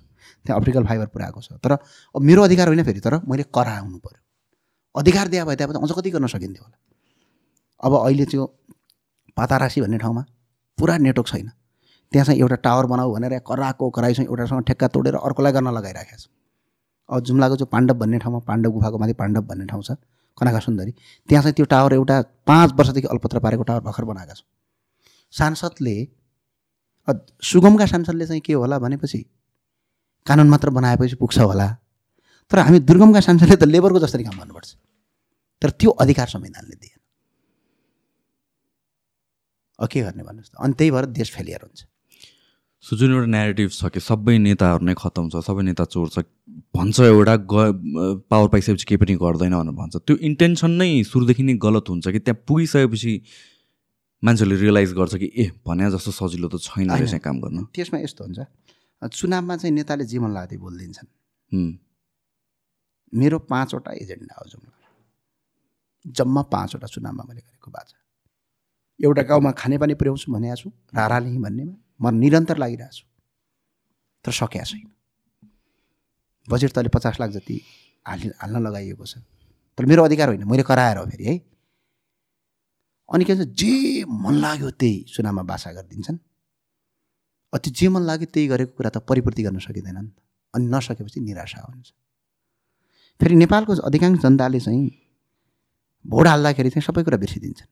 [0.44, 4.20] त्यहाँ अप्टिकल फाइबर पुऱ्याएको छ। तर अब मेरो अधिकार होइन फेरि तर मैले कराउनु पऱ्यो
[4.94, 6.76] अधिकार दिए भए त्यहाँ अझ कति गर्न सकिन्थ्यो होला।
[7.80, 8.44] अब अहिले त्यो
[9.36, 10.24] पातारासी भन्ने ठाउँमा
[10.78, 11.50] पुरा नेटवर्क छैन।
[12.12, 16.26] त्यहाँ चाहिँ एउटा टावर बनाऊ भनेर कराएको कराइसँग एउटासँग ठेक्का तोडेर अर्कोलाई गर्न लगाइराखेको छ।
[17.08, 19.90] जुम्लाको जो पाण्डव भन्ने ठाउँमा पाण्डव गुफाको माथि पाण्डव भन्ने ठाउँ छ
[20.38, 20.92] कनाका सुन्दरी।
[21.28, 22.16] त्यहाँ चाहिँ त्यो टावर एउटा
[22.46, 24.46] पाँच वर्षदेखि अल्पत्र पारेको टावर भर्खर बनाएका छौँ
[25.32, 25.96] सांसदले
[27.42, 29.24] सुगमका सांसदले चाहिँ के होला भनेपछि
[30.26, 31.68] कानुन मात्र बनाएपछि पुग्छ होला।
[32.52, 34.68] तर हामी दुर्गमका सांसदले त लेबरको जसरी काम गर्नुपर्छ।
[35.62, 37.00] तर त्यो अधिकार संविधानले दिएन।
[39.80, 40.54] के गर्ने भन्नुहोस् त?
[40.60, 41.87] अनि त्यही भएर देश फेलियर हुन्छ।
[42.84, 46.22] सो जुन एउटा नेगेटिभ छ कि सबै नेताहरू नै खतम छ सबै नेता चोर छ
[46.76, 47.54] भन्छ एउटा ग
[48.30, 52.20] पावर पाइसकेपछि केही पनि गर्दैन भनेर भन्छ। त्यो इन्टेन्सन नै सुरुदेखि नै गलत हुन्छ कि
[52.22, 53.12] त्यहाँ पुगिसकेपछि
[54.22, 58.24] मान्छेहरूले रियलाइज गर्छ कि ए भने जस्तो सजिलो त छैन रहेछ काम गर्नु। त्यसमा यस्तो
[58.24, 58.38] हुन्छ
[59.02, 61.10] चुनावमा चाहिँ नेताले जे मन लाग्यो त्यही बोलिदिन्छन्
[63.12, 64.72] मेरो पाँचवटा एजेन्डा हो जुम्ला।
[66.04, 67.96] जम्मा पाँचवटा चुनावमा मैले गरेको बाजा।
[69.00, 73.04] एउटा गाउँमा खानेपानी पुर्याउँछु भनेको छु राराली भन्नेमा म निरन्तर लागिरहेको छु
[74.24, 74.88] तर सकिया छैन।
[76.48, 77.56] बजेट त अहिले पचास लाख जति
[78.06, 79.18] हालि हाल्न लगाइएको छ।
[79.78, 81.36] तर मेरो अधिकार होइन मैले कराएर हो फेरि है।
[83.08, 86.18] अनि के भन्छ जे मन लाग्यो त्यही चुनावमा बासा गरिदिन्छन्।
[87.52, 90.20] अति जे मन लाग्यो त्यही गरेको कुरा त परिपूर्ति गर्न सकिँदैन नि त
[90.54, 91.92] अनि नसकेपछि निराशा हुन्छ।
[93.20, 94.84] फेरि नेपालको अधिकांश जनताले चाहिँ
[96.04, 97.70] भोट हाल्दाखेरि चाहिँ सबै कुरा बिर्सिदिन्छन्।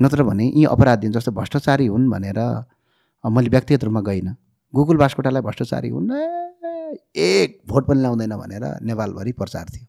[0.00, 2.38] नत्र भने यी अपराधी जस्तो भ्रष्टाचारी हुन् भनेर
[3.24, 4.34] मैले व्यक्तिगत रूपमा गइनँ।
[4.74, 6.10] गुगल बास्कोटालाई भ्रष्टाचारी हुन्
[7.16, 9.86] एक भोट पनि ल्याउँदैन भनेर नेपालभरि प्रचार थियो।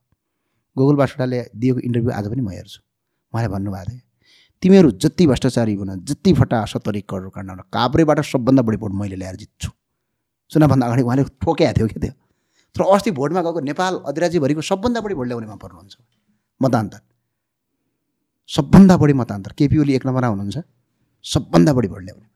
[0.75, 2.79] गुगल बास्कोटाले दिएको इन्टरभ्यू आज पनि म हेर्छु।
[3.33, 4.01] उहाँले भन्नुभएको थियो
[4.63, 9.35] तिमीहरू जति भ्रष्टाचारी हुन जति फटा सत्तरी करोड काण्ड काभ्रेबाट सबभन्दा बढी भोट मैले ल्याएर
[9.35, 9.69] जित्छु।
[10.51, 12.13] चुनावभन्दा अगाडि उहाँले ठोक्या थियो क्या त्यो?
[12.75, 15.93] तर अस्ति भोटमा गएको नेपाल अधिराज्यभरिको सबभन्दा बढी भोट ल्याउनेमा पर्नुहुन्छ।
[16.61, 16.99] मतान्तर।
[18.49, 20.57] सबभन्दा बढी मतान्तर। केपी ओली एक नम्बरमा हुनुहुन्छ।
[21.25, 22.27] सबभन्दा बढी भोट ल्याउने।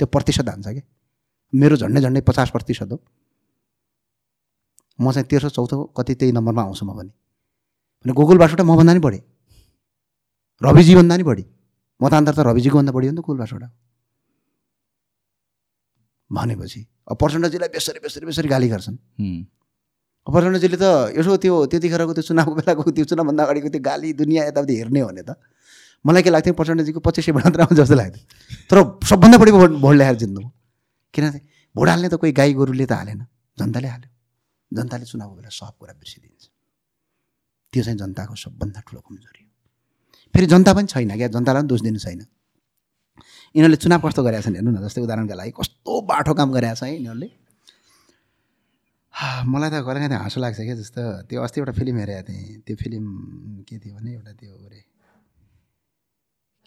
[0.00, 0.84] त्यो प्रतिशत हान्छ क्या
[1.52, 2.98] मेरो झन्डै झन्डै पचास प्रतिशत हो।
[5.00, 7.10] म चाहिँ तेह्र सौ चौथो कति त्यही नम्बरमा आउँछु म पनि।
[8.04, 9.20] भने गोकुलबासबाट मभन्दा नि बढी।
[10.62, 11.44] रविजीभन्दा नि बढी।
[12.00, 13.64] मतान्तर त रविजीको भन्दा बढी हो नि त गोकुलबासबाट
[16.30, 18.96] भनेपछि अब प्रचण्डजीलाई बेसरी बेसरी बेसरी गाली गर्छन्।
[20.28, 20.86] प्रचण्डजीले त
[21.18, 25.08] यसो त्यो त्यतिखेरको त्यो चुनावको बेलाको त्यो चुनावभन्दा अगाडिको त्यो गाली दुनियाँ यताउति हेर्ने हो
[25.08, 25.30] भने त
[26.04, 28.22] मलाई के लाग्थ्यो प्रचण्डजीको पच्चिस सय मात्र आउँछ जस्तो लाग्थ्यो।
[28.70, 28.76] तर
[29.08, 30.42] सबभन्दा बढी भोट भोट ल्याएर जित्नु
[31.14, 31.40] किनभने
[31.74, 33.20] भोट हाल्ने त कोही गाई गोरुले त हालेन
[33.58, 34.10] जनताले हाल्यो।
[34.72, 36.44] जनताले चुनावको बेला सब कुरा बिर्सिदिन्छ।
[37.72, 39.50] त्यो चाहिँ जनताको सबभन्दा ठुलो कमजोरी हो।
[40.34, 42.20] फेरि जनता पनि छैन क्या जनतालाई पनि दोष दिनु छैन।
[43.56, 46.82] यिनीहरूले चुनाव कस्तो गरेका छन् हेर्नु न जस्तै उदाहरणका लागि कस्तो बाठो काम गरेका छ
[46.84, 47.28] है यिनीहरूले।
[49.50, 52.76] मलाई त कहिले काहीँ हाँसो लाग्छ क्या जस्तो त्यो अस्ति एउटा फिल्म हेरेको थिएँ। त्यो
[52.78, 53.04] फिल्म
[53.66, 54.80] के थियो भने एउटा त्यो अरे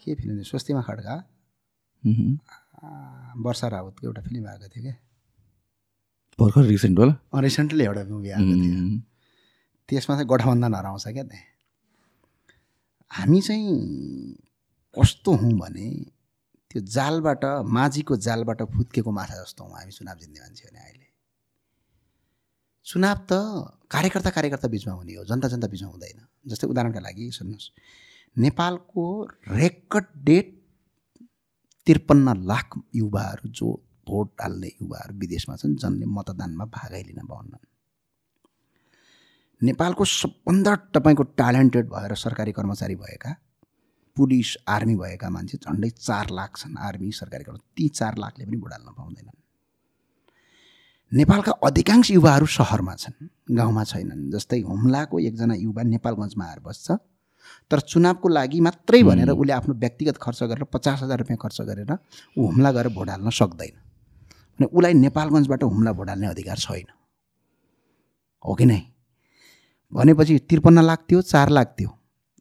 [0.00, 0.44] के फिल्म थियो?
[0.52, 1.14] स्वस्तिमा खड्का।
[3.44, 4.96] वर्षा रावतको एउटा फिल्म आएको थियो क्या।
[6.38, 9.00] भर्खर रिसेन्ट होला रिसेन्टली एउटा मुभी आएको थियो।
[9.88, 11.46] त्यसमा चाहिँ गठबन्धन हराउँछ क्या त्यहाँ।
[13.10, 13.64] हामी चाहिँ
[14.96, 15.88] कस्तो हौँ भने
[16.70, 17.44] त्यो जालबाट
[17.78, 21.01] माझीको जालबाट फुत्केको माछा जस्तो हौँ हामी चुनाव जित्ने मान्छे भने अहिले।
[22.86, 23.32] चुनाव त
[23.90, 26.18] कार्यकर्ता कार्यकर्ता बिचमा हुने हो जनता जनता बिचमा हुँदैन।
[26.50, 27.70] जस्तै उदाहरणका लागि सुन्नुहोस्।
[28.36, 29.04] नेपालको
[29.50, 30.46] रेकर्ड डेट
[31.86, 33.68] त्रिपन्न लाख युवाहरू जो
[34.08, 37.64] भोट हाल्ने युवाहरू विदेशमा छन् जसले मतदानमा भागै लिन पाउन्नन्
[39.62, 43.30] नेपालको सबभन्दा तपाईँको ट्यालेन्टेड भएर सरकारी कर्मचारी भएका
[44.16, 48.56] पुलिस आर्मी भएका मान्छे झन्डै चार लाख छन्। आर्मी सरकारी कर्मचारी ती चार लाखले पनि
[48.56, 49.41] भोट हाल्न पाउँदैनन्।
[51.12, 56.96] नेपालका अधिकांश युवाहरू सहरमा छन् गाउँमा छैनन्। जस्तै हुम्लाको एकजना युवा नेपालगञ्जमा आएर बस्छ
[57.68, 61.92] तर चुनावको लागि मात्रै भनेर उसले आफ्नो व्यक्तिगत खर्च गरेर पचास हजार रुपियाँ खर्च गरेर
[62.38, 63.76] ऊ हुम्ला गएर भोट हाल्न सक्दैन।
[64.56, 66.88] अनि उसलाई नेपालगञ्जबाट हुम्ला भोट हाल्ने अधिकार छैन।
[68.44, 68.80] हो कि नै?
[69.92, 71.90] भनेपछि त्रिपन्न लाख थियो चार लाख थियो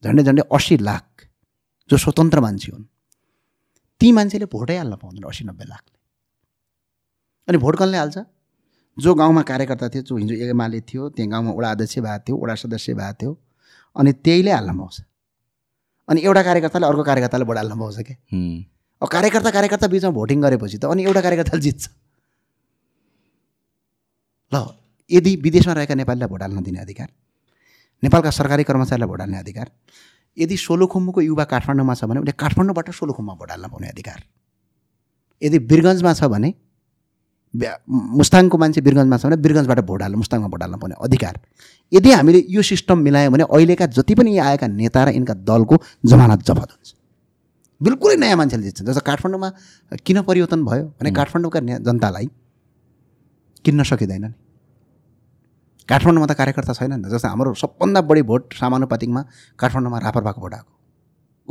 [0.03, 1.27] झन्डै झन्डै असी लाख
[1.89, 2.85] जो स्वतन्त्र मान्छे हुन्।
[4.01, 5.97] ती मान्छेले भोटै हाल्न पाउँदैन असी नब्बे लाखले।
[7.47, 8.17] अनि भोट कसले हाल्छ?
[8.97, 12.55] जो गाउँमा कार्यकर्ता थियो जो हिजो एमाले थियो त्यहाँ गाउँमा वडा अध्यक्ष भएको थियो वडा
[12.55, 13.31] सदस्य भएको थियो
[13.95, 15.01] अनि त्यहीले हाल्न पाउँछ।
[16.09, 18.15] अनि एउटा कार्यकर्ताले अर्को कार्यकर्ताले भोट हाल्न पाउँछ क्या।
[19.01, 21.89] अब कार्यकर्ता कार्यकर्ता बिचमा भोटिङ गरेपछि त अनि एउटा कार्यकर्ताले जित्छ।
[24.51, 24.55] ल
[25.09, 27.09] यदि विदेशमा रहेका नेपालीलाई भोट हाल्न दिने अधिकार
[28.03, 29.71] नेपालका सरकारी कर्मचारीलाई भोट हाल्ने अधिकार
[30.37, 34.19] यदि सोलुखुम्बुको युवा काठमाडौँमा छ भने उसले काठमाडौँबाट सोलुखुम्बुमा भोट हाल्न पाउने अधिकार।
[35.41, 36.53] यदि वीरगन्जमा छ भने
[37.53, 41.35] मुस्ताङको मान्छे वीरगन्जमा छ भने वीरगन्जबाट भोट हाल्न मुस्ताङमा भोट हाल्न पाउने अधिकार।
[41.91, 45.75] यदि हामीले यो सिस्टम मिलायौँ भने अहिलेका जति पनि यहाँ आएका नेता र यिनका दलको
[46.05, 46.89] जमानत जफत हुन्छ।
[47.81, 49.49] बिल्कुलै नयाँ मान्छेले जित्छन् जस्तो काठमाडौँमा
[50.05, 52.27] किन परिवर्तन भयो भने काठमाडौँका जनतालाई
[53.65, 54.33] किन्न सकिँदैन नि।
[55.89, 59.21] काठमाडौँमा त कार्यकर्ता छैन नि त। जस्तो हाम्रो सबभन्दा बढी भोट समानुपातिकमा
[59.59, 60.71] काठमाडौँमा रापरपाको भोट आएको।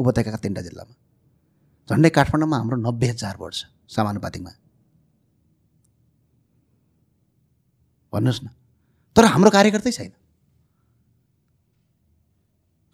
[0.01, 0.95] उपत्यकाका तिनवटा जिल्लामा।
[1.91, 4.51] झन्डै काठमाडौँमा हाम्रो नब्बे हजार भोट छ समानुपातिकमा।
[8.13, 8.49] भन्नुहोस् न।
[9.17, 10.13] तर हाम्रो कार्यकर्तै छैन।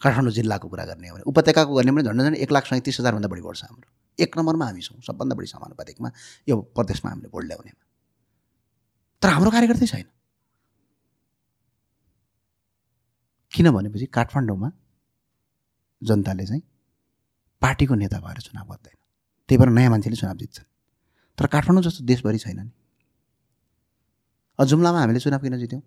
[0.01, 3.29] काठमाडौँ जिल्लाको कुरा गर्ने हो भने उपत्यकाको गर्ने भने झन्डै झन्डै एक लाख सैँतिस हजारभन्दा
[3.29, 3.89] बढी भोट छ हाम्रो।
[4.19, 6.09] एक नम्बरमा हामी छौँ सबभन्दा बढी समानुपातिकमा
[6.49, 7.83] यो प्रदेशमा हामीले भोट ल्याउनेमा।
[9.23, 10.09] तर हाम्रो कार्यकर्तै छैन।
[13.53, 14.69] किन भनेपछि काठमाडौँमा
[16.03, 16.63] जनताले चाहिँ
[17.63, 18.97] पार्टीको नेता भएर चुनाव गर्दैन।
[19.49, 20.69] त्यही भएर नयाँ मान्छेले चुनाव जित्छन्।
[21.39, 22.73] तर काठमाडौँ जस्तो देशभरि छैन नि।
[24.65, 25.83] जुम्लामा हामीले चुनाव किन जित्यौँ।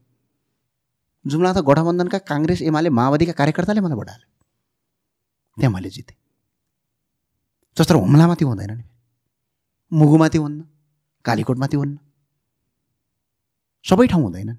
[1.25, 4.09] जुम्ला त गठबन्धनका काङ्ग्रेस एमाले माओवादीका कार्यकर्ताले मलाई भोट
[5.57, 6.17] त्यहाँ मैले जितेँ।
[7.77, 8.83] जस्तो हुम्लामा त्यो हुँदैन नि।
[9.91, 10.59] मुगुमा त्यो हुन्न
[11.25, 11.97] कालीकोटमा त्यो हुन्न।
[13.85, 14.51] सबै ठाउँ हुँदैन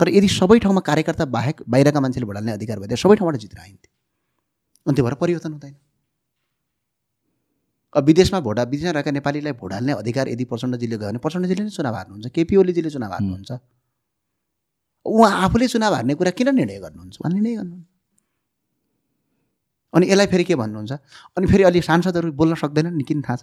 [0.00, 3.90] तर यदि सबै ठाउँमा कार्यकर्ता बाहेक बाहिरका मान्छेले भोट अधिकार भइदिए सबै ठाउँबाट जितेर आइन्थ्यो।
[4.86, 5.74] अनि त्यो भएर परिवर्तन हुँदैन।
[8.06, 11.94] विदेशमा भोट विदेशमा रहेका नेपालीलाई भोट हाल्ने अधिकार यदि प्रचण्डजीले गयो भने प्रचण्डजीले नै चुनाव
[11.94, 13.50] हार्नुहुन्छ केपी ओलीजीले चुनाव हार्नुहुन्छ।
[15.06, 17.16] उहाँ आफूले चुनाव हार्ने कुरा किन निर्णय गर्नुहुन्छ?
[17.20, 17.76] उहाँ निर्णय गर्नु
[19.94, 20.92] अनि यसलाई फेरि के भन्नुहुन्छ?
[21.36, 23.42] अनि फेरि अलि सांसदहरू बोल्न सक्दैनन् नि किन थाहा छ?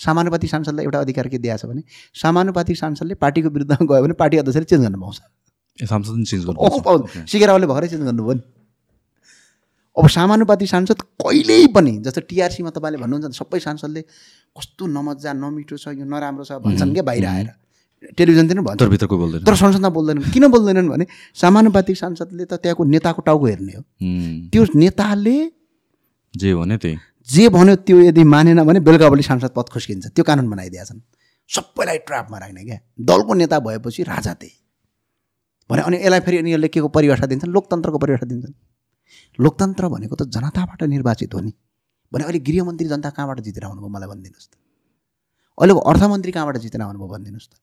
[0.00, 1.82] समानुपातिक सांसदलाई एउटा अधिकार के दिएको छ भने
[2.16, 5.18] समानुपातिक सांसदले पार्टीको विरुद्धमा गयो भने पार्टी अध्यक्षले चेन्ज गर्न पाउँछ।
[5.88, 8.42] सांसद चेन्ज गर्नु सिकेरावले भर्खरै चेन्ज गर्नुभयो नि।
[9.96, 14.00] अब समानुपातिक सांसद कहिल्यै पनि जस्तो टिआरसीमा तपाईँले भन्नुहुन्छ सबै सांसदले
[14.58, 17.48] कस्तो नमजा नमिठो छ यो नराम्रो छ भन्छन् क्या बाहिर आएर।
[18.18, 23.46] टेलिभिजनतिर भन्छ। बोल्दैन। तर संसदमा बोल्दैनन् किन बोल्दैनन् भने समानुपातिक सांसदले त त्यहाँको नेताको टाउको
[23.46, 23.82] हेर्ने हो।
[24.50, 25.36] त्यो नेताले
[26.34, 30.24] जे भने त्यही। जे भन्यो त्यो यदि मानेन भने बेलुका भोलि सांसद पद खुस्किन्छ। त्यो
[30.26, 31.00] कानुन बनाइदिएका छन्।
[31.48, 34.52] सबैलाई ट्रापमा राख्ने क्या। दलको नेता भएपछि राजा त्यही।
[35.70, 37.50] भने अनि यसलाई फेरि यिनीहरूले के को परिभाषा दिन्छन्?
[37.54, 38.54] लोकतन्त्रको परिभाषा दिन्छन्।
[39.38, 41.52] लोकतन्त्र भनेको त जनताबाट निर्वाचित हो नि।
[42.12, 44.54] भने अहिले गृहमन्त्री जनता कहाँबाट जितेर आउनुभयो मलाई भनिदिनुहोस् त।
[45.58, 47.54] अहिलेको अर्थमन्त्री कहाँबाट जितेर आउनुभयो भनिदिनुहोस् त।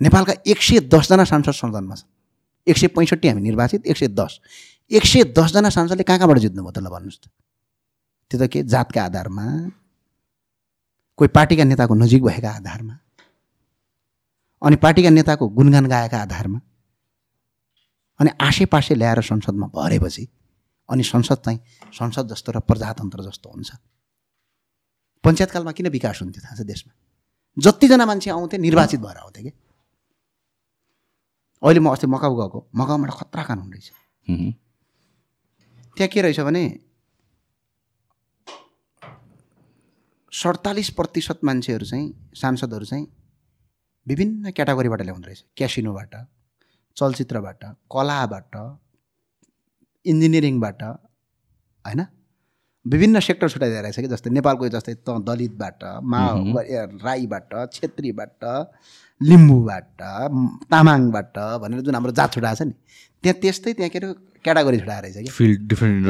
[0.00, 2.10] नेपालका एक सय दसजना सांसद संसदमा छन्
[2.66, 4.40] एक सय पैँसठी हामी निर्वाचित एक सय दस।
[4.90, 7.28] एक सय दसजना सांसदले कहाँ कहाँबाट जित्नुभयो त ल भन्नुहोस् त।
[8.30, 8.62] त्यो त के?
[8.62, 9.44] जातका आधारमा
[11.16, 12.94] कोही पार्टीका नेताको नजिक भएका आधारमा
[14.62, 16.60] अनि पार्टीका नेताको गुणगान गाएका आधारमा।
[18.20, 20.28] अनि आसेपासे ल्याएर संसदमा भरेपछि
[20.88, 21.60] अनि संसद चाहिँ
[21.92, 23.70] संसद जस्तो र प्रजातन्त्र जस्तो हुन्छ।
[25.24, 26.92] पञ्चायतकालमा किन विकास हुन्थ्यो थाहा छ देशमा?
[27.56, 29.52] जतिजना मान्छे आउँथे निर्वाचित भएर आउँथे कि?
[31.62, 33.88] अहिले म अस्ति मकाउ गएको मकाउबाट खतरा कानुन रहेछ।
[35.96, 36.64] त्यहाँ के रहेछ भने
[40.32, 42.06] सडतालिस प्रतिशत मान्छेहरू चाहिँ
[42.36, 43.06] सांसदहरू चाहिँ
[44.06, 46.14] विभिन्न क्याटागोरीबाट ल्याउँदो रहेछ। क्यासिनोबाट
[46.96, 47.62] चलचित्रबाट
[47.92, 48.54] कलाबाट
[50.06, 52.00] इन्जिनियरिङबाट होइन?
[52.86, 54.08] विभिन्न सेक्टर छुट्याइदिएर रहेछ कि?
[54.08, 55.80] जस्तै नेपालको जस्तै त दलितबाट
[56.12, 56.20] मा
[57.06, 58.44] राईबाट छेत्रीबाट
[59.20, 60.00] लिम्बूबाट
[60.72, 62.74] तामाङबाट भनेर जुन हाम्रो जात छुट्याएको छ नि
[63.22, 64.08] त्यहाँ त्यस्तै त्यहाँ के अरे
[64.44, 65.30] क्याटागोरी छुट्याएर रहेछ कि?
[65.36, 66.02] फिल्ड डिफ्रेन्ट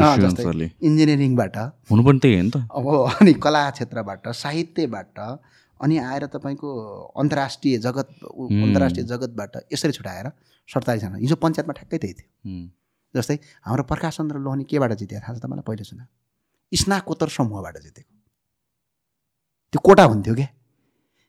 [0.85, 1.57] इन्जिनियरिङबाट।
[1.91, 2.87] हुनु पनि त्यही हो नि त। अब
[3.21, 5.19] अनि कला क्षेत्रबाट साहित्यबाट
[5.81, 6.69] अनि आएर तपाईँको
[7.21, 10.27] अन्तर्राष्ट्रिय जगत अन्तर्राष्ट्रिय जगतबाट यसरी छुट्याएर
[10.69, 12.29] सडतालिसजना हिजो पञ्चायतमा ठ्याक्कै त्यही थियो।
[13.15, 13.37] जस्तै
[13.67, 16.05] हाम्रो प्रकाश चन्द्र लोहनी केबाट जित्यो थाहा छ तपाईँलाई पहिले सुना?
[16.73, 18.15] स्नाकोत्तर समूहबाट जितेको।
[19.73, 20.49] त्यो कोटा हुन्थ्यो क्या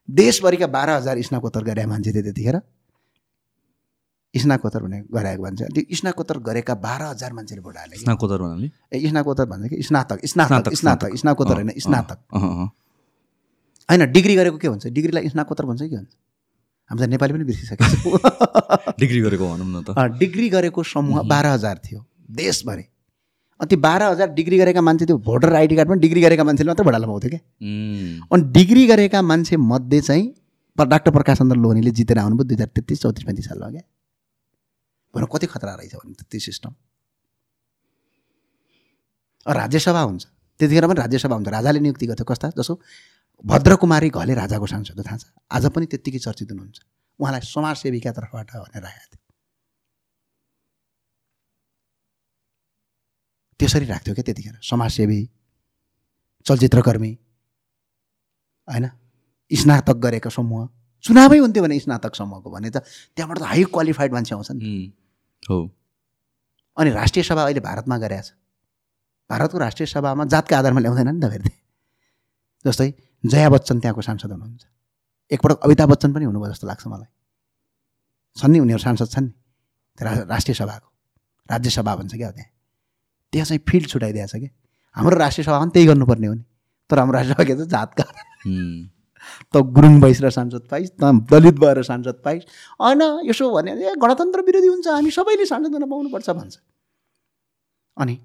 [0.09, 2.57] देशभरिका बाह्र हजार स्नाकोत्तर गरे मान्छे थियो त्यतिखेर।
[4.33, 8.41] स्नाकोत्तर भने गराएको मान्छे। त्यो स्नाकोत्तर गरेका बाह्र हजार मान्छेले भोट हाले। स्नाकोत्तर
[8.93, 9.81] ए स्नाकोत्तर भन्छ कि?
[9.83, 12.19] स्नातक स्नातक स्नातक, स्नाकोत्तर होइन स्नातक।
[13.89, 14.87] होइन डिग्री गरेको के हुन्छ?
[14.87, 16.13] डिग्रीलाई स्नाकोत्तर भन्छ कि के भन्छ
[16.89, 18.09] हामी त नेपाली पनि बिर्सिसकेको।
[18.99, 19.89] डिग्री गरेको भनौँ न त।
[20.19, 21.99] डिग्री गरेको समूह बाह्र हजार थियो
[22.39, 22.83] देशभरि।
[23.59, 26.69] अनि त्यो बाह्र हजार डिग्री गरेका मान्छे त्यो भोटर आइडी कार्ड पनि डिग्री गरेका मान्छेले
[26.69, 27.41] मात्रै भोट हाल्नु पाउँथ्यो क्या
[28.33, 30.25] अनि डिग्री गरेका मान्छे मध्ये चाहिँ
[30.77, 33.81] डाक्टर प्रकाश चन्द्र लोहनीले जितेर आउनुभयो दुई हजार तेत्तिस चौतिस पैँतिस सालमा क्या।
[35.13, 36.71] भन कति खतरा रहेछ भने त त्यो सिस्टम।
[39.45, 40.23] राज्यसभा हुन्छ।
[40.59, 42.47] त्यतिखेर पनि राज्यसभा हुन्छ। राजाले नियुक्ति गर्थ्यो कस्ता?
[42.57, 42.73] जसो
[43.45, 45.25] भद्रकुमारी घले राजाको सांसद थाहा छ?
[45.51, 46.77] आज पनि त्यत्तिकै चर्चित हुनुहुन्छ।
[47.19, 49.25] उहाँलाई समाजसेविका तर्फबाट भनेर राखेको थियो
[53.59, 55.19] त्यसरी राख्थ्यो क्या त्यतिखेर। समाजसेवी
[56.45, 57.11] चलचित्रकर्मी
[58.67, 58.85] होइन?
[59.51, 60.69] स्नातक गरेको समूह।
[61.01, 62.77] चुनावै हुन्थ्यो भने स्नातक समूहको भने त
[63.15, 64.93] त्यहाँबाट त हाई क्वालिफाइड मान्छे आउँछ नि।
[65.49, 65.57] हो।
[66.77, 68.31] अनि राष्ट्रिय सभा अहिले भारतमा गरेका छ।
[69.29, 71.49] भारतको राष्ट्रिय सभामा जातका आधारमा ल्याउँदैन नि त फेरि।
[72.65, 72.89] जस्तै
[73.23, 74.65] जया बच्चन त्यहाँको सांसद हुनुहुन्छ।
[75.31, 77.09] एकपटक अमिताभ बच्चन पनि हुनुभयो जस्तो लाग्छ मलाई।
[78.37, 79.33] छन् नि उनीहरू सांसद छन् नि।
[79.97, 80.89] त्यो राष्ट्रिय सभाको।
[81.49, 82.51] राज्यसभा भन्छ क्या त्यहाँ।
[83.33, 84.49] त्यहाँ चाहिँ फिल्ड छुट्याइदिएको छ कि
[84.97, 86.43] हाम्रो राष्ट्रिय सभामा पनि त्यही गर्नुपर्ने हो नि।
[86.89, 88.05] तर हाम्रो राष्ट्रिय सभा के छ जातका
[89.51, 92.43] त गुरुङ भइस र सांसद पाइस् त दलित भएर सांसद पाइस्।
[92.79, 96.55] होइन यसो भने ए गणतन्त्र विरोधी हुन्छ। हामी सबैले सांसद हुन पाउनुपर्छ भन्छ।
[97.97, 98.15] अनि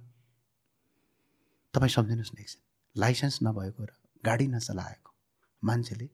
[1.75, 2.61] तपाईँ सम्झिनुहोस् न एकछिन
[2.97, 3.91] लाइसेन्स नभएको र
[4.25, 5.15] गाडी नचलाएको।
[5.65, 6.11] मान्छेले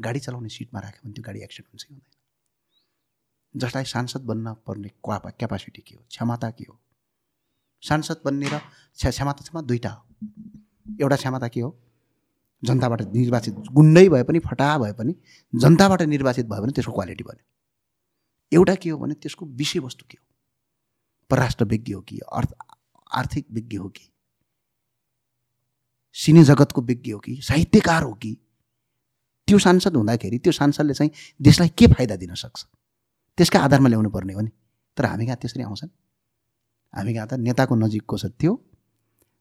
[0.00, 2.16] गाडी चलाउने सिटमा राख्यो भने त्यो गाडी एक्सिडेन्ट हुन्छ कि हुँदैन।
[3.60, 6.04] जसलाई सांसद बन्न पर्ने क्वा क्यापासिटी के हो?
[6.08, 6.80] क्षमता के हो?
[7.82, 10.06] सांसद बन्ने र क्ष- क्षमता क्षमता दुईवटा हो।
[11.00, 11.82] एउटा क्षमता के हो?
[12.64, 15.14] जनताबाट निर्वाचित गुन्डै भए पनि फटा भए पनि
[15.54, 17.46] जनताबाट निर्वाचित भयो भने त्यसको क्वालिटी बन्यो।
[18.52, 20.34] एउटा के हो भने त्यसको विषयवस्तु के हो?
[21.30, 22.54] परराष्ट्र विज्ञ हो कि अर्थ
[23.12, 24.15] आर्थिक विज्ञ हो कि
[26.16, 28.36] सिने जगतको विज्ञ हो कि साहित्यकार हो कि
[29.48, 31.10] त्यो सांसद हुँदाखेरि त्यो सांसदले चाहिँ
[31.42, 32.64] देशलाई के फाइदा दिन सक्छ?
[33.38, 34.50] त्यसका आधारमा ल्याउनु पर्ने हो नि।
[34.96, 35.88] तर हामी कहाँ त्यसरी आउँछन्?
[36.94, 38.52] हामी कहाँ त नेताको नजिकको छ त्यो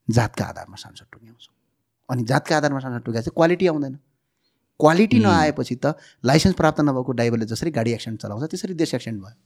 [0.10, 1.53] जातका आधारमा सांसद टुङ्ग्याउँछौँ।
[2.10, 3.95] अनि जातका आधारमा सांसद टुङ्ग्या चाहिँ क्वालिटी आउँदैन।
[4.80, 5.95] क्वालिटी। नआएपछि त
[6.26, 9.38] लाइसेन्स प्राप्त नभएको ड्राइभरले जसरी गाडी एक्सिडेन्ट चलाउँछ त्यसरी देश एक्सिडेन्ट भयो।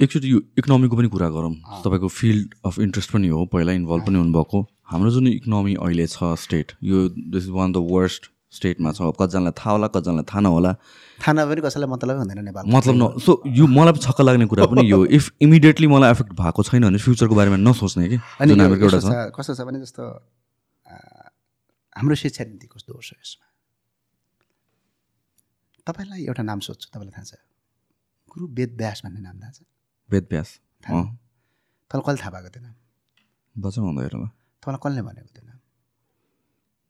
[0.00, 1.54] एकचोटि यो इकोनोमीको पनि कुरा गरौँ।
[1.84, 4.58] तपाईँको फिल्ड अफ इन्ट्रेस्ट पनि हो पहिला इन्भल्भ पनि हुनुभएको।
[4.90, 9.54] हाम्रो जुन इकोनोमी अहिले छ स्टेट यो this is one the worst स्टेटमा छ। कतिजनालाई
[9.60, 10.72] थाहा होला कतिजनालाई थाहा नहोला।
[11.22, 14.66] थाहा नभए पनि कसैलाई मतलबै हुँदैन नेपाल मतलब न सो यो मलाई छक्क लाग्ने कुरा
[14.72, 18.18] पनि यो। इफ इमिडिएटली मलाई एफेक्ट भएको छैन भने फ्युचरको बारेमा नसोच्ने कि
[18.48, 20.02] जुन एउटा कस्तो छ। छ कस्तो छ भने जस्तो
[21.94, 23.46] हाम्रो शिक्षा नीति कस्तो दोष हो यसमा?
[25.86, 27.38] तपाईँलाई एउटा नाम सोध्छु तपाईँलाई थाहा छ?
[28.32, 29.69] गुरु वेद व्यास भन्ने नाम थाहा छ?
[30.10, 30.50] वेद व्यास
[31.90, 32.74] तपाईँलाई कसले थाहा भएको नाम
[33.56, 34.14] बचाउ भन्दा हेर
[34.62, 35.58] तपाईँलाई कसले भनेको नाम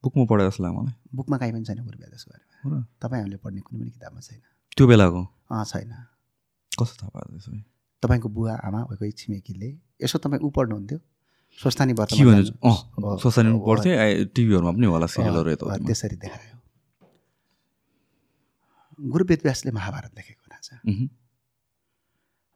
[0.05, 2.85] बुकमा पढे जस्तो लाग्यो मलाई बुकमा काहीँ पनि छैन गुरु वेदको बारेमा हो र?
[3.01, 4.41] तपाईँ हामीले पढ्ने कुनै पनि किताबमा छैन
[4.77, 5.21] त्यो बेलाको
[5.51, 5.93] अँ छैन
[6.73, 7.51] कस्तो थाहा पाएको त्यसो?
[8.03, 9.69] तपाईँको बुवा आमा कोही छिमेकीले
[10.01, 10.99] यसो तपाईँ ऊ पढ्नुहुन्थ्यो
[11.59, 11.93] स्वस्थानी
[13.51, 16.57] अब- पढ्थेँ टिभीहरूमा पनि होला सिरियलहरू यता। त्यसरी देखायो
[18.99, 21.09] गुरु वेद व्यासले महाभारत लेखेको थाहा छ मह्म।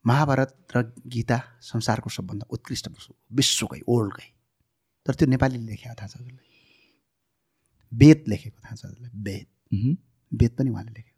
[0.05, 2.89] महाभारत र गीता संसारको सबभन्दा उत्कृष्ट
[3.33, 4.29] विश्वकै ओल्डकै
[5.07, 6.49] तर त्यो नेपालीले लेखेको थाहा छ हजुरलाई
[7.93, 9.49] वेद लेखेको थाहा छ हजुरलाई वेद।
[10.33, 11.13] वेद पनि उहाँले लेखेको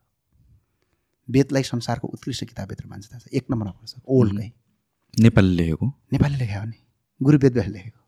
[1.28, 4.48] वेदलाई संसारको उत्कृष्ट किताबभित्र मान्छ थाहा छ। एक नम्बरमा पर्छ ओल्डकै
[5.14, 5.86] नेपाली लेखेको?
[6.12, 6.78] नेपाली लेखेको नि
[7.20, 8.00] गुरु वेद व्यासले लेखेको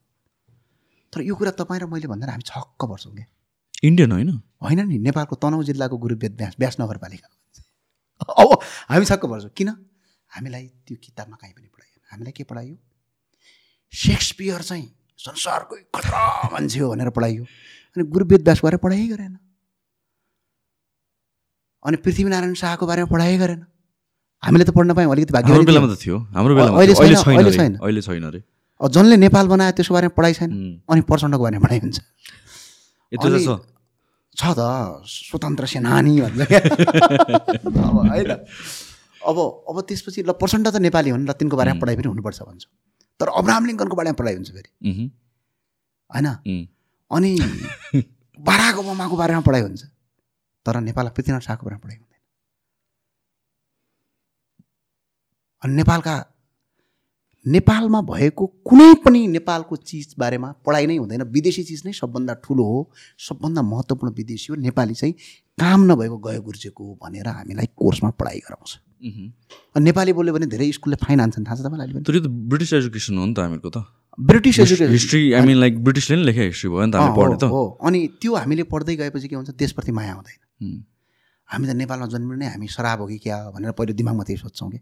[1.13, 3.27] तर यो कुरा तपाईँ र मैले भन्दा हामी छक्क पर्छौँ क्या।
[3.83, 4.31] इन्डियन होइन?
[4.63, 7.29] होइन नि नेपालको तनहुँ जिल्लाको गुरु वेद व्यास व्यास नगरपालिका
[8.35, 8.51] अब
[8.89, 9.69] हामी छक्क पर्छौँ। किन?
[10.31, 12.77] हामीलाई त्यो किताबमा कहीँ पनि पढाइएन हामीलाई के पढाइयो
[13.93, 14.87] सेक्सपियर चाहिँ
[15.19, 16.23] संसारकै खतरा
[16.53, 17.45] मान्छे हो भनेर पढाइयो
[17.97, 19.35] अनि गुरु वेद व्यासको बारेमा पढाइ गरेन।
[21.83, 23.61] अनि पृथ्वीनारायण शाहको बारेमा पढाइ गरेन।
[24.43, 28.41] हामीले त पढ्न पायौँ अलिकति भाग्य बेलामा त थियो। हाम्रो बेलामा अहिले छैन, अरे।
[28.81, 30.51] जसले नेपाल बनायो त्यसको बारेमा पढाइ छैन।
[30.91, 31.99] अनि प्रचण्डको बारेमा पढाइ हुन्छ।
[34.39, 34.61] छ। त
[35.03, 36.41] स्वतन्त्र सेनानी भन्छ
[37.99, 38.31] होइन।
[39.27, 39.39] अब
[39.69, 42.69] अब त्यसपछि ल प्रचण्ड त नेपाली हुन् र तिनको बारेमा पढाइ पनि हुनुपर्छ भन्छु।
[43.21, 44.71] तर अब्राहम लिङ्कनको बारेमा पढाइ हुन्छ फेरि।
[46.11, 46.27] होइन?
[47.11, 47.31] अनि
[48.49, 49.85] बाराक ओबामाको बारेमा पढाइ हुन्छ।
[50.67, 52.21] तर नेपालमा पृथ्वीनारायण शाहको बारेमा पढाइ हुँदैन।
[55.63, 56.15] अनि नेपालका
[57.47, 62.65] नेपालमा भएको कुनै पनि नेपालको चिज बारेमा पढाइ नै हुँदैन। विदेशी चिज नै सबभन्दा ठुलो
[62.65, 65.15] हो। सबभन्दा महत्त्वपूर्ण विदेशी हो। नेपाली चाहिँ
[65.59, 70.97] काम नभएको गयो गुर्जेको भनेर हामीलाई कोर्समा पढाइ गराउँछ। अनि नेपाली बोल्यो भने धेरै स्कुलले
[70.99, 73.71] फाइन हान्छन्। थाहा छ तपाईँलाई अहिले तर यो त ब्रिटिस एजुकेसन हो नि त हामीहरूको
[73.71, 73.79] त।
[74.19, 74.93] British education.
[74.93, 77.99] History I mean like ब्रिटिसले नि लेखे हिस्ट्री भयो नि त पढ्ने त। हो, अनि
[78.19, 80.83] त्यो हामीले पढ्दै गएपछि के हुन्छ देशप्रति माया हुँदैन। उम्,
[81.49, 84.71] हामी त नेपालमा जन्मिनु नै हामी शराब हो कि क्या भनेर पहिलो दिमागमा त्यही सोध्छौँ
[84.71, 84.81] कि।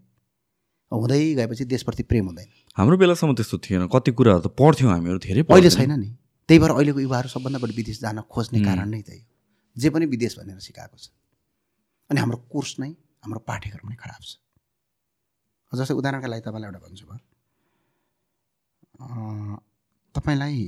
[0.92, 5.42] हुँदै गएपछि देशप्रति प्रेम हुँदैन। हाम्रो बेलासम्म त्यस्तो थिएन। कति कुराहरू त पढ्थ्यौँ हामीहरू धेरै
[5.44, 6.08] अहिले। छैन नि।
[6.48, 9.26] त्यही भएर अहिलेको युवाहरू सबभन्दा बढी विदेश जान खोज्ने हुँ। कारण नै त्यही हो।
[9.76, 11.10] जे पनि विदेश भनेर सिकाएको छ।
[12.10, 12.94] अनि हाम्रो कोर्स नै
[13.26, 14.38] हाम्रो पाठ्यक्रम नै खराब छ।
[15.72, 17.18] जस्तै उदाहरणका लागि तपाईँलाई एउटा भन्छु भयो।
[20.14, 20.58] तपाईँलाई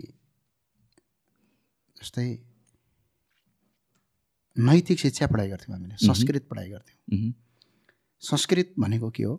[1.97, 2.28] जस्तै
[4.56, 7.32] नैतिक शिक्षा पढाइ गर्थ्यौँ हामीले। संस्कृत पढाइ गर्थ्यौँ।
[8.22, 9.35] संस्कृत भनेको के हो?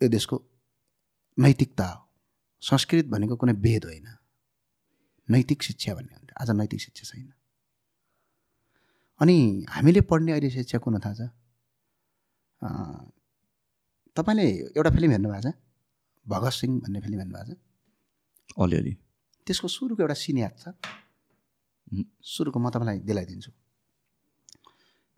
[0.00, 0.36] यो देशको
[1.38, 2.00] नैतिकता हो।
[2.62, 4.06] संस्कृत भनेको कुनै वेद होइन।
[5.28, 7.32] नैतिक शिक्षा भन्ने हुन्छ। आज नैतिक शिक्षा छैन।
[9.20, 9.36] अनि
[9.68, 11.20] हामीले पढ्ने अहिले शिक्षा कुन थाहा छ?
[12.62, 14.46] तपाईँले
[14.76, 15.54] एउटा फिल्म हेर्नुभएको छ?
[16.26, 17.58] भगत सिंह भन्ने फिल्म हेर्नुभएको छ?
[18.58, 18.92] अलिअलि।
[19.46, 20.64] त्यसको सुरुको एउटा सिन याद छ।
[22.22, 23.50] सुरुको म तपाईँलाई दिलाइदिन्छु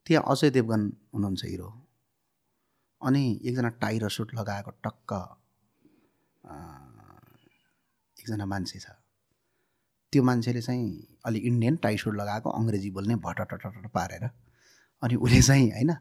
[0.06, 0.82] त्यहाँ अजय देवगन
[1.14, 1.68] हुनुहुन्छ हिरो।
[3.02, 5.10] अनि एकजना टाई र सुट लगाएको टक्क
[8.16, 8.86] एकजना मान्छे छ।
[10.12, 14.24] त्यो मान्छेले चाहिँ अलि इन्डियन टाई सुट लगाएको अङ्ग्रेजी बोल्ने भटटटट पारेर।
[15.02, 15.92] अनि उसले चाहिँ होइन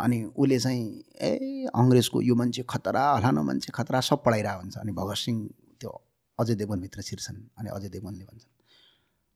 [0.00, 0.84] अनि उसले चाहिँ
[1.22, 5.38] ए अङ्ग्रेजको यो मान्छे खतरा हलानो मान्छे खतरा सब पढाइरहेको हुन्छ। अनि भगत सिंह
[5.80, 5.90] त्यो
[6.38, 8.52] अजय देवगनभित्र छिर्छन् अनि अजय देवगनले भन्छन्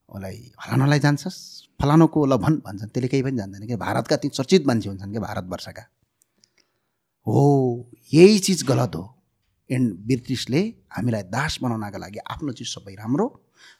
[0.09, 1.36] उसलाई फलानालाई जान्छस्?
[1.81, 5.23] फलानुको ल भन् भन्छन्। त्यसले केही पनि जान्दैन कि भारतका ती चर्चित मान्छे हुन्छन् क्या
[5.23, 5.85] भारतवर्षका।
[7.27, 7.41] हो
[8.12, 9.05] यही चिज गलत हो।
[9.70, 10.61] एन्ड ब्रिटिसले
[10.93, 13.27] हामीलाई दास बनाउनका लागि आफ्नो चिज सबै राम्रो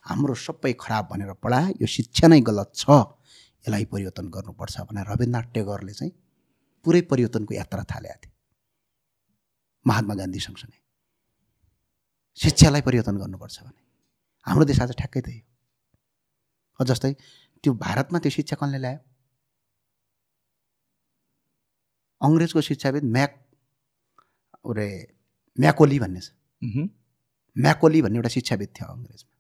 [0.09, 2.85] हाम्रो सबै खराब भनेर पढाए। यो शिक्षा नै गलत छ।
[3.65, 6.13] यसलाई परिवर्तन गर्नुपर्छ भनेर रविन्द्रनाथ टेगोरले चाहिँ
[6.85, 8.33] पुरै परिवर्तनको यात्रा थालेका थिए
[9.87, 10.81] महात्मा गान्धी सँगसँगै।
[12.39, 13.81] शिक्षालाई परिवर्तन गर्नुपर्छ भने।
[14.47, 15.41] हाम्रो देश आज ठ्याक्कै त्यही
[16.81, 17.13] हो। जस्तै
[17.65, 19.01] त्यो भारतमा त्यो शिक्षा कसले ल्यायो?
[22.21, 23.33] अङ्ग्रेजको शिक्षाविद म्याक
[24.65, 24.89] उरे
[25.59, 26.29] म्याकोली भन्ने छ।
[27.57, 29.33] म्याकोली भन्ने एउटा शिक्षाविद थियो अङ्ग्रेजमा।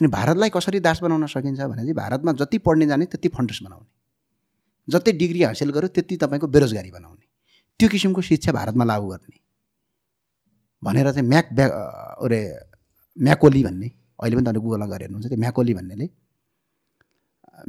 [0.00, 3.91] अनि भारतलाई कसरी दास बनाउन सकिन्छ भने चाहिँ भारतमा जति पढ्ने जाने त्यति फन्टस बनाउने।
[4.88, 7.26] जति डिग्री हासिल गर्यो त्यति तपाईँको बेरोजगारी बनाउने।
[7.80, 9.38] त्यो किसिमको शिक्षा भारतमा लागू गर्ने।
[10.82, 11.66] भनेर चाहिँ म्याक ब्या
[12.24, 12.40] अरे
[13.16, 13.88] म्याकोली भन्ने
[14.20, 16.06] अहिले पनि तपाईँले गुगलमा गएर हेर्नुहुन्छ त्यो म्याकोली भन्नेले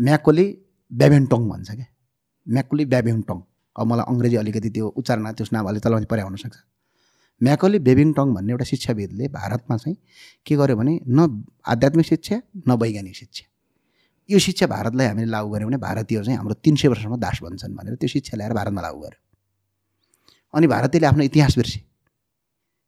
[0.05, 0.45] म्याकोली
[0.91, 1.87] ब्याबेन्टोङ भन्छ क्या।
[2.47, 3.39] म्याकोली ब्याबेन्टोङ।
[3.75, 6.57] अब मलाई अङ्ग्रेजी अलिकति त्यो उच्चारण त्यस नाम अलि तल परे हुनसक्छ
[7.41, 9.97] म्याकोली बेबिङटङ भन्ने एउटा शिक्षाविदले भारतमा चाहिँ
[10.45, 12.35] के गर्यो भने न आध्यात्मिक शिक्षा
[12.67, 13.45] न वैज्ञानिक शिक्षा।
[14.29, 17.75] यो शिक्षा भारतलाई हामीले लागू गऱ्यौँ भने भारतीयहरू चाहिँ हाम्रो तिन सय वर्षसम्म दास बन्छन्
[17.75, 19.21] भनेर त्यो शिक्षा ल्याएर भारतमा लागू गर्यो
[20.53, 21.81] अनि भारतीयले आफ्नो इतिहास बिर्से।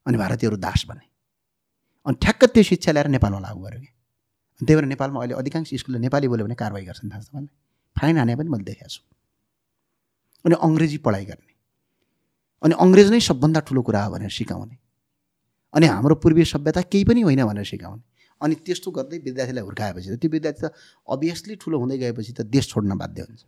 [0.06, 1.06] अनि भारतीयहरू दास बने।
[2.06, 5.74] अनि ठ्याक्क त्यो शिक्षा ल्याएर नेपालमा लागू गर्यो कि। अनि त्यही भएर नेपालमा अहिले अधिकांश
[5.74, 7.54] स्कुलले नेपाली बोल्यो भने कारवाही गर्छन् थाहा छ तपाईँलाई
[7.96, 9.02] फाइन हाने पनि मैले देखाएको छु।
[10.46, 11.54] अनि अङ्ग्रेजी पढाइ गर्ने।
[12.64, 14.78] अनि अङ्ग्रेज नै सबभन्दा ठुलो कुरा हो भनेर सिकाउने।
[15.74, 18.04] अनि हाम्रो पूर्वीय सभ्यता केही पनि होइन भनेर सिकाउने।
[18.42, 20.72] अनि त्यस्तो गर्दै विद्यार्थीलाई हुर्काएपछि त त्यो विद्यार्थी त
[21.08, 23.44] अभियसली ठुलो हुँदै गएपछि त देश छोड्न बाध्य हुन्छ।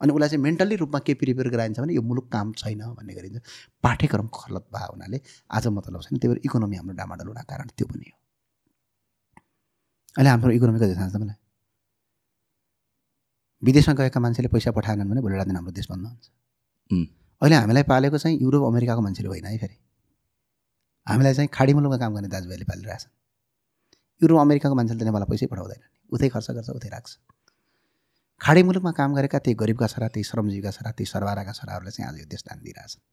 [0.00, 3.40] अनि उसलाई चाहिँ मेन्टल्ली रूपमा के प्रिपेयर गराइन्छ भने यो मुलुक काम छैन भन्ने गरिन्छ।
[3.82, 5.18] पाठ्यक्रम गलत भएको हुनाले
[5.50, 8.16] आज मतलब छैन। त्यही भएर इकोनोमी हाम्रो डामाडोल हुन कारण त्यो पनि हो।
[10.16, 11.38] अहिले हाम्रो इकोनोमी कति थाहा छ तपाईँलाई?
[13.62, 16.24] विदेशमा गएका मान्छेले पैसा पठाएनन् भने भोलि दिन हाम्रो देश बन्द हुन्छ.
[17.42, 19.76] अहिले हामीलाई पालेको चाहिँ युरोप अमेरिकाको मान्छेले होइन है फेरि।
[21.06, 23.12] हामीलाई चाहिँ खाडी मुलुकमा काम गर्ने दाजुभाइले पालिरहेछन्।
[24.20, 25.80] युरोप अमेरिकाको मान्छेले त नेपाललाई पैसै पठाउँदैन।
[26.12, 27.10] उतै खर्च गर्छ उतै राख्छ।
[28.40, 32.16] खाडी मुलुकमा काम गरेका त्यही गरिबका छोरा त्यही श्रमजीवीका छोरा त्यही सरबाराका छोराहरूले चाहिँ आज
[32.20, 33.04] यो देश दान दिइरहेछन्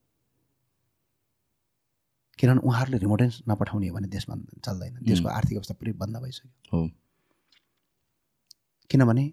[2.38, 6.50] किनभने उहाँहरूले रिमोटेन्स नपठाउने हो भने देश बन्द चल्दैन देशको आर्थिक अवस्था पुरै बन्द भइसक्यो।
[6.72, 6.80] हो।
[8.90, 9.24] किनभने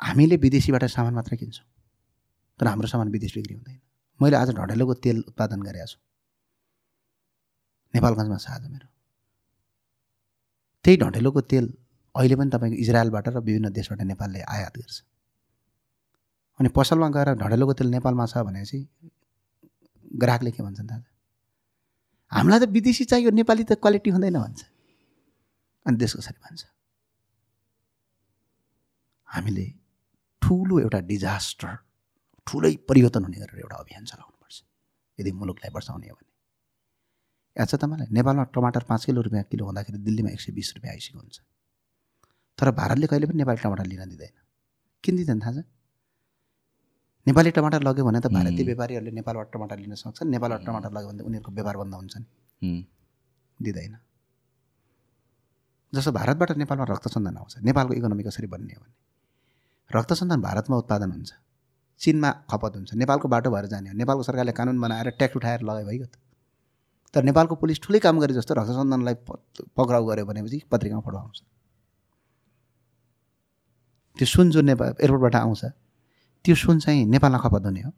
[0.00, 1.66] हामीले विदेशीबाट सामान मात्र किन्छौँ।
[2.58, 3.78] तर हाम्रो सामान विदेश बिक्री हुँदैन।
[4.20, 5.98] मैले आज ढडेलोको तेल उत्पादन गरेको छु।
[7.94, 8.95] नेपालगञ्जमा छ आज मेरो।
[10.86, 11.66] त्यही ढटेलोको तेल
[12.14, 14.96] अहिले पनि तपाईँको इजरायलबाट र विभिन्न देशबाट नेपालले आयात गर्छ।
[16.60, 18.78] अनि पसलमा गएर ढडेलोको तेल नेपालमा छ भनेपछि
[20.22, 21.10] ग्राहकले के भन्छन् दाजु
[22.32, 24.60] हामीलाई त विदेशी चाहियो नेपाली त क्वालिटी हुँदैन भन्छ।
[25.86, 26.62] अनि देश कसरी भन्छ?
[29.28, 29.66] हामीले
[30.42, 31.72] ठुलो एउटा डिजास्टर
[32.46, 34.56] ठुलै परिवर्तन हुने गरेर एउटा अभियान चलाउनुपर्छ।
[35.18, 36.25] यदि मुलुकलाई बचाउने हो भने।
[37.56, 38.08] याद छ तपाईँलाई?
[38.12, 41.36] नेपालमा टमाटर पाँच किलो रुपियाँ किलो हुँदाखेरि दिल्लीमा एक सय बिस रुपियाँ आइसकेको हुन्छ।
[42.58, 44.34] तर भारतले कहिले पनि नेपाली टमाटर लिन दिँदैन।
[45.04, 45.64] किन दिँदैन थाहा छ?
[47.26, 51.22] नेपाली टमाटर लग्यो भने त भारतीय। व्यापारीहरूले नेपालबाट टमाटर लिन सक्छन्। नेपालबाट टमाटर लग्यो भने
[51.24, 52.84] उनीहरूको व्यापार बन्द हुन्छ नि
[53.58, 53.96] दिँदैन।
[55.92, 58.94] जस्तो भारतबाट नेपालमा रक्त सन्धान आउँछ नेपालको इकोनोमी कसरी बन्ने हो भने?
[59.90, 61.32] रक्त सन्धान भारतमा उत्पादन हुन्छ।
[62.00, 65.86] चिनमा खपत हुन्छ। नेपालको बाटो भएर जाने हो। नेपालको सरकारले कानुन बनाएर ट्याक्स उठाएर लगायो
[65.86, 66.14] भइगयो त।
[67.16, 69.40] तर नेपालको पुलिस ठुलै काम गरे जस्तो रक्त सन्धानलाई प-
[69.76, 71.38] पक्राउ गऱ्यो भनेपछि पत्रिकामा फोटो आउँछ।
[74.16, 75.62] त्यो सुन जुन नेपाल एयरपोर्टबाट आउँछ
[76.44, 77.92] त्यो सुन चाहिँ नेपालमा खपत हुने हो।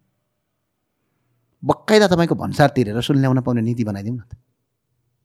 [1.62, 4.32] बक्काइदा तपाईँको भन्सार तिरेर सुन ल्याउन पाउने नीति बनाइदिउँ न त।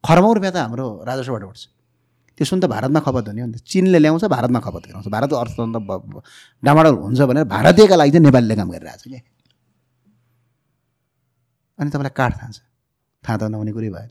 [0.04, 1.62] खरबौँ रुपियाँ त हाम्रो राजस्वबाट उठ्छ।
[2.38, 5.36] त्यो सुन त भारतमा खपत हुने हो नि त। चिनले ल्याउँछ भारतमा खपत गराउँछ भारतको
[5.38, 5.80] अर्थतन्त्र
[6.62, 9.22] डामाडोल हुन्छ भनेर भारतीयका लागि चाहिँ नेपालीले काम गरिरहेको छ क्या
[11.78, 12.60] अनि तपाईँलाई काठ थाहा छ।
[13.24, 14.10] थाहा त नहुने कुरै भयो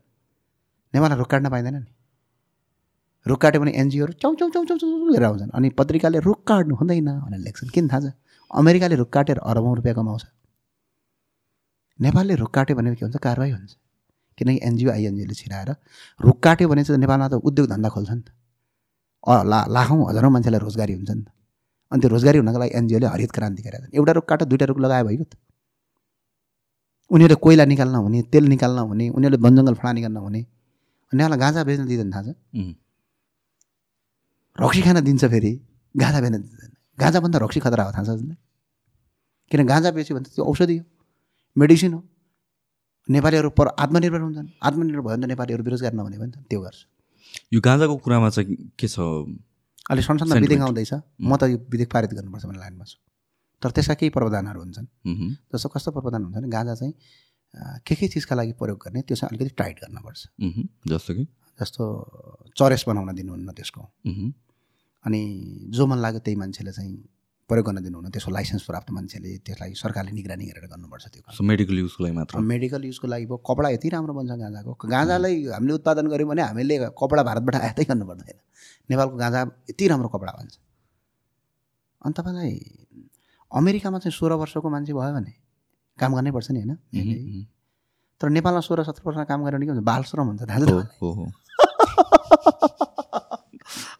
[0.94, 1.91] नेपालमा रुख काट्न पाइँदैन नि।
[3.26, 6.76] रुख काट्यो भने एनजिओहरू चौ चौ चौ चौ चौ गरेर आउँछन्। अनि पत्रिकाले रुख काट्नु
[6.76, 8.14] हुँदैन भनेर लेख्छन्। किन थाहा छ?
[8.52, 10.23] अमेरिकाले रुख काटेर अरबौँ रुपियाँ कमाउँछ।
[11.99, 13.18] नेपालले रुख काट्यो भने के हुन्छ?
[13.18, 13.73] कारवाही हुन्छ।
[14.38, 15.69] किनकि एनजिओ आइएनजिओले छिराएर
[16.19, 18.30] रुख काट्यो भने चाहिँ नेपालमा त उद्योग धन्दा खोल्छ नि त
[19.23, 21.30] ला लाखौँ हजारौँ मान्छेलाई रोजगारी हुन्छ नि त।
[21.91, 25.03] अनि त्यो रोजगारी हुनको लागि एनजिओले हरित क्रान्ति छन्। एउटा रुख काट्यो दुइटा रुख लगायो
[25.07, 25.34] भइगयो त।
[27.11, 30.41] उनीहरूले कोइला निकाल्न हुने तेल निकाल्न हुने उनीहरूले वन जङ्गल फडा निकाल्न हुने।
[31.13, 32.30] नेपाललाई गाँजा बेच्न दिँदैन थाहा छ?
[34.55, 35.51] रक्सी खान दिन्छ फेरि
[35.95, 38.38] गाँजा बेच्न दिँदैन। गाँजाभन्दा रक्सी खतरा हो थाहा छ
[39.51, 40.85] किन गाँजा बेच्यो भने त त्यो औषधि हो
[41.55, 42.01] मेडिसिन हो।
[43.09, 46.59] नेपालीहरू पर आत्मनिर्भर हुन्छन्। आत्मनिर्भर भयो भने त नेपालीहरू बेरोजगार नहुने भयो नि त त्यो
[46.61, 46.80] गर्छ।
[47.53, 48.97] यो गाँजाको कुरामा चाहिँ के छ?
[48.97, 50.35] अहिले संसदमा.
[50.39, 52.97] विधेयक आउँदैछ। म त यो विधेयक पारित गर्नुपर्छ भन्ने लाइनमा छु
[53.64, 54.88] तर त्यसका केही प्रावधानहरू हुन्छन्।
[55.56, 56.94] जस्तो कस्तो प्रावधान हुन्छ भने गाँजा चाहिँ
[57.88, 60.22] के के चिजका लागि प्रयोग गर्ने त्यो चाहिँ अलिकति टाइट गर्नुपर्छ।
[60.91, 61.23] जस्तो कि?
[61.60, 61.84] जस्तो
[62.57, 63.81] चरेस बनाउन दिनुहुन्न त्यसको।
[65.06, 65.22] अनि
[65.72, 66.94] जो मन लाग्यो त्यही मान्छेले चाहिँ
[67.49, 72.03] प्रयोग गर्न दिनुहुन्न त्यसको लाइसेन्स प्राप्त मान्छेले त्यसलाई सरकारले निगरानी गरेर गर्नुपर्छ त्यो मेडिकल युजको
[72.03, 72.40] लागि मात्र?
[72.40, 76.76] मेडिकल युजको लागि भयो कपडा यति राम्रो बन्छ गाँजाको। गाँजालाई हामीले उत्पादन गऱ्यौँ भने हामीले
[76.95, 78.40] कपडा भारतबाट आयातै गर्नु पर्दैन।
[78.90, 80.53] नेपालको गाँजा यति राम्रो कपडा भन्छ
[82.02, 82.53] अनि तपाईँलाई
[83.53, 85.34] अमेरिकामा चाहिँ सोह्र वर्षको मान्छे भयो भने
[85.99, 86.77] काम गर्नै पर्छ नि होइन?
[88.21, 90.63] तर नेपालमा सोह्र सत्र वर्ष काम गरेर भने के हुन्छ बाल श्रम हुन्छ थाहा छ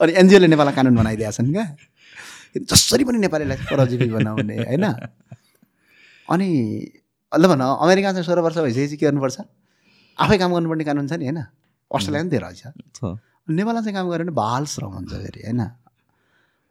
[0.02, 1.76] अनि एनजिओले नेपालमा कानुन बनाइदिएका छन् क्या।
[2.70, 4.84] जसरी पनि नेपालीलाई परजीवी बनाउने होइन?
[6.30, 6.48] अनि
[7.32, 9.40] ल भन अमेरिका चाहिँ सोह्र वर्ष भइसकेपछि के गर्नुपर्छ?
[10.20, 11.46] आफै काम गर्नुपर्ने कानुन छ नि होइन?
[11.92, 12.64] अस्ट्रेलिया पनि धेरै रहेछ।
[12.98, 13.00] छ।
[13.50, 15.62] नेपालमा चाहिँ काम गऱ्यो भने बाल श्रम हुन्छ फेरि होइन?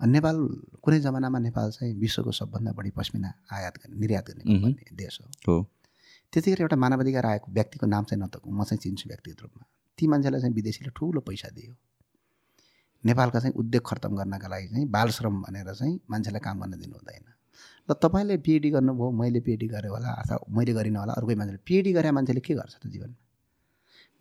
[0.07, 0.37] नेपाल
[0.83, 5.71] कुनै जमानामा नेपाल चाहिँ विश्वको सबभन्दा बढी पस्मिना आयात गर्ने निर्यात गर्ने देश हो। हो।
[6.33, 9.65] त्यतिखेर एउटा मानवाधिकार आएको व्यक्तिको नाम चाहिँ नतकु म चाहिँ चिन्छु व्यक्तिगत रूपमा।
[9.99, 11.75] ती मान्छेलाई चाहिँ विदेशीले ठुलो पैसा दियो।
[13.05, 16.95] नेपालका चाहिँ उद्योग खत्तम गर्नका लागि चाहिँ बाल श्रम भनेर चाहिँ मान्छेलाई काम गर्न दिनु
[16.95, 17.25] हुँदैन।
[17.91, 21.93] ल तपाईँले पिएचडी गर्नुभयो मैले पिएचडी गरेँ होला अथवा मैले गरिनँ होला अर्कै मान्छेले पिएचडी
[21.93, 23.19] गरे मान्छेले के गर्छ त जीवनमा?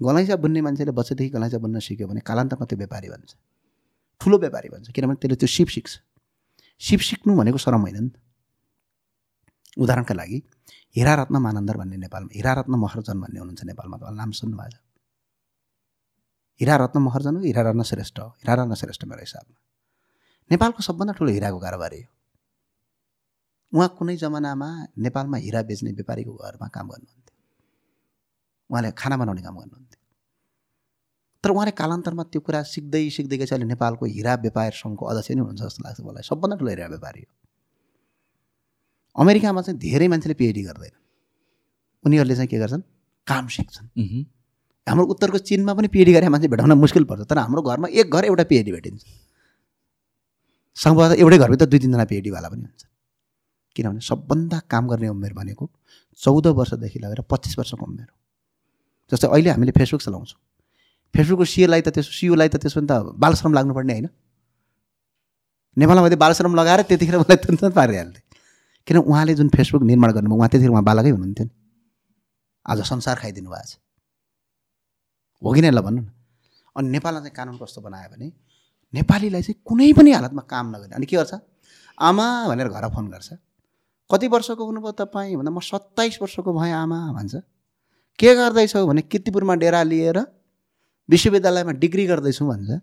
[0.01, 3.35] गलैँचा बुन्ने मान्छेले बच्चादेखि गलैँचा बुन्न सिक्यो भने कालान्तरमा त्यो व्यापारी भन्छ
[4.21, 5.91] ठुलो व्यापारी भन्छ किनभने त्यसले त्यो सिप सिक्छ।
[6.81, 8.15] सिप सिक्नु भनेको शरम होइन नि त।
[9.81, 10.37] उदाहरणका लागि
[10.95, 14.79] हिरारत्न मानन्दर भन्ने नेपालमा हिरारत्न महर्जन भन्ने हुनुहुन्छ नेपालमा तपाईँले नाम सुन्नुभएको छ।
[16.59, 19.57] हिरारत्न महर्जन हो हिरारत्न श्रेष्ठ हो हिरारत्न श्रेष्ठ मेरो हिसाबमा
[20.51, 22.09] नेपालको सबभन्दा ठुलो हिराको कारोबारी हो।
[23.73, 24.69] उहाँ कुनै जमानामा
[24.99, 27.35] नेपालमा हिरा बेच्ने व्यापारीको घरमा काम गर्नुहुन्थ्यो।
[28.69, 30.00] उहाँले खाना बनाउने काम गर्नुहुन्थ्यो।
[31.43, 35.41] तर उहाँले कालान्तरमा त्यो कुरा सिक्दै सिक्दै गएपछि अहिले नेपालको हिरा व्यापार सङ्घको अध्यक्ष नै
[35.41, 37.31] हुनुहुन्छ जस्तो लाग्छ मलाई। सबभन्दा ठुलो हिरा व्यापारी हो।
[39.15, 40.93] अमेरिकामा चाहिँ धेरै मान्छेले पिएचडी गर्दैन।
[42.05, 42.83] उनीहरूले चाहिँ के गर्छन्?
[43.27, 43.87] काम सिक्छन्।
[44.87, 48.23] हाम्रो उत्तरको चिनमा पनि पिएचडी गरे मान्छे भेटाउन मुस्किल पर्छ। तर हाम्रो घरमा एक घर
[48.25, 49.01] एउटा पिएचडी भेटिन्छ।
[50.77, 52.83] सम्भवतः एउटै घरभित्र दुई तिनजना पिएचडीवाला पनि हुन्छ
[53.75, 55.65] किनभने सबभन्दा काम गर्ने उमेर भनेको
[56.21, 58.17] चौध वर्षदेखि लगेर पच्चिस वर्षको उमेर हो।
[59.11, 60.39] जस्तै अहिले हामीले फेसबुक चलाउँछौँ।
[61.15, 64.07] फेसबुकको सिओलाई त त्यसो सिओलाई त त्यसो भने त बालश्रम लाग्नुपर्ने होइन।
[65.77, 68.23] नेपालमा मैले बालश्रम लगाएर त्यतिखेर मलाई तुरन्त पारिहाल्थेँ।
[68.87, 71.53] किन उहाँले जुन फेसबुक निर्माण गर्नुभयो उहाँ त्यतिखेर उहाँ बालकै हुनुहुन्थ्यो नि।
[72.65, 73.77] आज संसार खाइदिनु भएको छ।
[75.41, 76.07] हो कि नै ल भन्नु न।
[76.75, 78.27] अनि नेपालमा चाहिँ कानुन कस्तो बनायो भने
[78.93, 81.33] नेपालीलाई चाहिँ कुनै पनि हालतमा काम नगर्ने। अनि के गर्छ?
[81.99, 83.29] आमा भनेर घर फोन गर्छ।
[84.11, 85.35] कति वर्षको हुनुभयो तपाईँ?
[85.35, 87.35] भन्दा म सत्ताइस वर्षको भएँ आमा भन्छ।
[88.19, 90.17] के गर्दैछौ भने किर्तिपुरमा डेरा लिएर
[91.09, 92.79] विश्वविद्यालयमा डिग्री गर्दैछु भन्छ।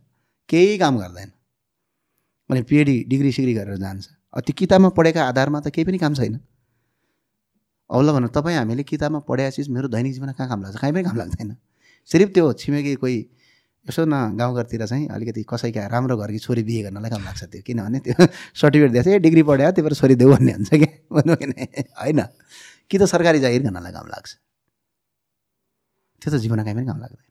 [0.48, 1.30] केही काम गर्दैन।
[2.50, 4.06] अनि पिएडी डिग्री सिग्री गरेर जान्छ।
[4.46, 6.40] त्यो किताबमा पढेका आधारमा त केही पनि काम छैन।
[7.90, 10.76] औला भन्नु तपाईँ हामीले किताबमा पढेका चिज मेरो दैनिक जीवनमा कहाँ काम लाग्छ?
[10.80, 11.56] कहीँ पनि काम लाग्दैन।
[12.10, 13.18] सिर्फ त्यो छिमेकी कोही
[13.86, 17.98] यसो न गाउँघरतिर चाहिँ अलिकति कसैका राम्रो घरकी छोरी बिहे गर्नलाई काम लाग्छ त्यो। किनभने
[17.98, 18.26] त्यो
[18.60, 20.90] सर्टिफिकेट दिएछ ए डिग्री पढ्यो त्यो भएर छोरी देऊ भन्ने हुन्छ क्या?
[21.16, 21.64] भन्नु भने
[22.00, 22.20] होइन।
[22.90, 24.30] कि त सरकारी जागिर गर्नलाई काम लाग्छ?
[26.22, 27.27] त्यो त जीवनमा कहीँ पनि काम लाग्दैन।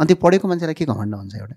[0.00, 1.56] अनि त्यो पढेको मान्छेलाई के घमण्ड हुन्छ एउटा?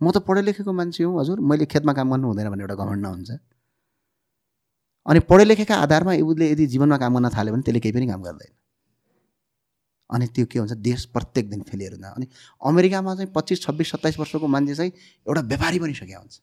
[0.00, 3.06] म त पढे लेखेको मान्छे हुँ हजुर। मैले खेतमा काम गर्नु हुँदैन भन्ने एउटा घमण्ड
[3.06, 3.30] हुन्छ।
[5.06, 8.22] अनि पढे लेखेका आधारमा उसले यदि जीवनमा काम गर्न थाल्यो भने त्यसले केही पनि काम
[8.22, 8.52] गर्दैन।
[10.10, 10.72] अनि त्यो के हुन्छ?
[10.78, 12.26] देश प्रत्येक दिन फेलिएर हुन्छ अनि
[12.70, 14.92] अमेरिकामा चाहिँ पच्चिस छब्बिस सत्ताइस वर्षको मान्छे चाहिँ
[15.26, 16.34] एउटा व्यापारी बनिसकेका हुन्छ।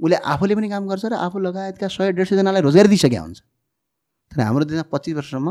[0.00, 3.38] उसले आफूले पनि काम गर्छ र आफू लगायतका सय डेढ सयजनालाई रोजगारी दिइसकेका हुन्छ।
[4.32, 5.48] तर हाम्रो देशमा पच्चिस वर्षसम्म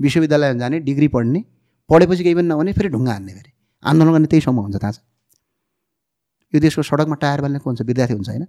[0.00, 1.40] विश्वविद्यालयमा जाने डिग्री पढ्ने
[1.90, 3.50] पढेपछि केही पनि नहुने फेरि ढुङ्गा हान्ने फेरि।
[3.82, 4.98] आन्दोलन गर्ने त्यही समूह हुन्छ थाहा छ।
[6.52, 8.46] यो देशको सडकमा टायर बाल्ने को हुन्छ विद्यार्थी हुन्छ होइन।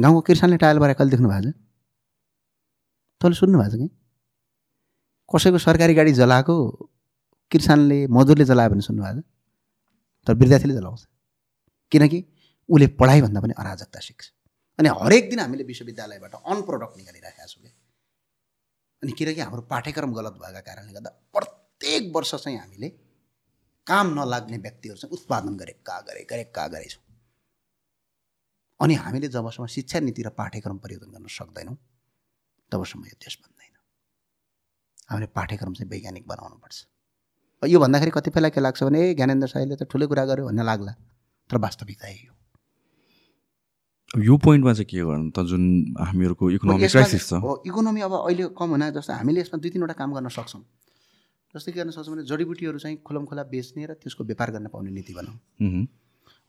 [0.00, 1.54] गाउँको किसानले टायर बारे कहिले देख्नु भएको छ?
[3.20, 3.88] तपाईँले सुन्नु भएको छ कि?
[5.30, 6.54] कसैको सरकारी गाडी जलाएको
[7.50, 9.24] किसानले मजदुरले जलायो भने सुन्नुभएको छ?
[10.26, 11.02] तर विद्यार्थीले जलाउँछ।
[11.92, 12.18] किनकि
[12.68, 14.32] उसले पढाइभन्दा पनि अराजकता सिक्छ।
[14.78, 17.70] अनि हरेक दिन हामीले विश्वविद्यालयबाट अनप्रोडक्ट निकालिरहेका छौँ
[19.02, 22.88] अनि किनकि हाम्रो पाठ्यक्रम गलत भएका कारणले गर्दा प्रत्येक वर्ष चाहिँ हामीले
[23.86, 27.02] काम नलाग्ने व्यक्तिहरू चाहिँ उत्पादन गरेका गरे गरेका गरेछौँ
[28.80, 31.76] अनि हामीले जबसम्म शिक्षा नीति र पाठ्यक्रम परिवर्तन गर्न सक्दैनौँ
[32.72, 33.74] तबसम्म यो देश बन्दैन।
[35.10, 36.76] हामीले पाठ्यक्रम चाहिँ वैज्ञानिक बनाउनुपर्छ।
[37.62, 40.92] यो भन्दाखेरि कतिपयलाई के लाग्छ भने ए ज्ञानेन्द्र साईले त ठुलो कुरा गर्यो भन्ने लाग्ला।
[41.50, 42.34] तर वास्तविकता यही हो।
[44.22, 47.32] यो पोइन्टमा चाहिँ के गर्नु त जुन हामीहरूको इकोनोमिक क्राइसिस छ?
[47.70, 50.62] इकोनोमी अब अहिले कम हुन जस्तो हामीले यसमा दुई तिनवटा काम गर्न सक्छौँ।
[51.56, 54.90] जस्तै के गर्न सक्छौँ भने जडीबुटीहरू चाहिँ खुलम खुला बेच्ने र त्यसको व्यापार गर्न पाउने
[54.92, 55.34] नीति बनाऊ।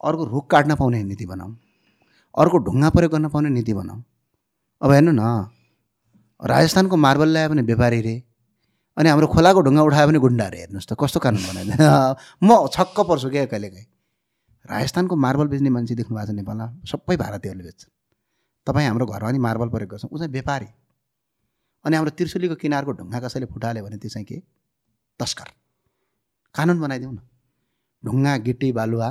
[0.04, 1.52] अर्को रुख काट्न पाउने नीति बनाऊ।
[2.38, 4.00] अर्को ढुङ्गा प्रयोग गर्न पाउने नीति बनाऊ।
[4.82, 5.24] अब हेर्नु न
[6.40, 8.16] राजस्थानको मार्बल ल्यायो भने व्यापारी रे
[8.98, 11.82] अनि हाम्रो खोलाको ढुङ्गा उठायो भने गुन्डा रे हेर्नुहोस् त कस्तो कानुन बनाइदिएन
[12.48, 13.88] म छक्क पर्छु क्या कहिलेकाहीँ।
[14.66, 17.92] राजस्थानको मार्बल बेच्ने मान्छे देख्नु भएको छ नेपालमा सबै भारतीयहरूले बेच्छन्
[18.68, 20.70] तपाईँ हाम्रो घरमा नि मार्बल प्रयोग गर्छौँ ऊ चाहिँ व्यापारी।
[21.86, 24.38] अनि हाम्रो त्रिशुलीको किनारको ढुङ्गा कसैले फुटाल्यो भने त्यो चाहिँ के?
[25.20, 25.48] तस्कर।
[26.56, 27.20] कानुन बनाइदिउँ न।
[28.04, 29.10] ढुङ्गा गिटी बालुवा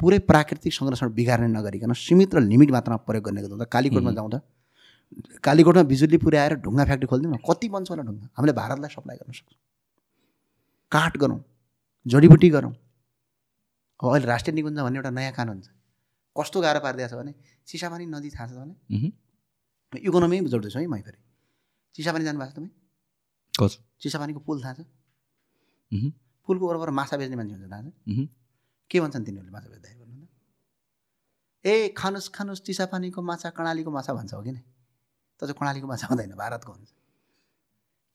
[0.00, 4.36] पुरै प्राकृतिक संरक्षण बिगार्ने नगरिकन सीमित र लिमिट मात्रामा प्रयोग गर्ने गर्दा कालीकोटमा जाउँ त
[5.42, 8.26] कालीकोटमा बिजुली पुर्याएर ढुङ्गा फ्याक्ट्री खोलिदिउँ न कति बन्छ होला ढुङ्गा?
[8.36, 9.58] हामीले भारतलाई सप्लाई गर्न सक्छौँ।
[10.92, 11.40] काठ गरौँ
[12.06, 12.72] जडीबुटी गरौँ।
[14.00, 15.68] अब अहिले राष्ट्रिय निकुञ्ज भन्ने एउटा नयाँ कानुन छ।
[16.36, 17.32] कस्तो गाह्रो पारिदिएको छ भने
[17.66, 21.18] चिसापानी नदी थाहा छ तपाईँलाई इकोनोमी जोड्दैछु है मै फेरि।
[21.96, 22.70] चिसापानी जानुभएको छ तपाईँ?
[23.98, 24.80] चिसापानीको पुल थाहा छ?
[26.48, 27.88] पुलको वरपर माछा बेच्ने मान्छे हुन्छ थाहा छ?
[28.90, 30.28] के भन्छन् तिनीहरूले माछा बेच्दाखेरि भन्नु त?
[31.64, 34.62] ए खानुहोस् खानुहोस् चिसापानीको माछा कर्णालीको माछा भन्छ हो कि नै?
[35.38, 36.90] त चाहिँ कर्णालीको माछा हुँदैन भारतको हुन्छ।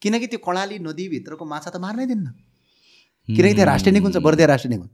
[0.02, 2.28] किनकि त्यो कर्णाली नदीभित्रको माछा त मार्नै दिन्न।
[3.28, 4.92] किनकि त्यहाँ राष्ट्रिय निकुञ्ज बर्दिया राष्ट्रिय निकुञ्ज।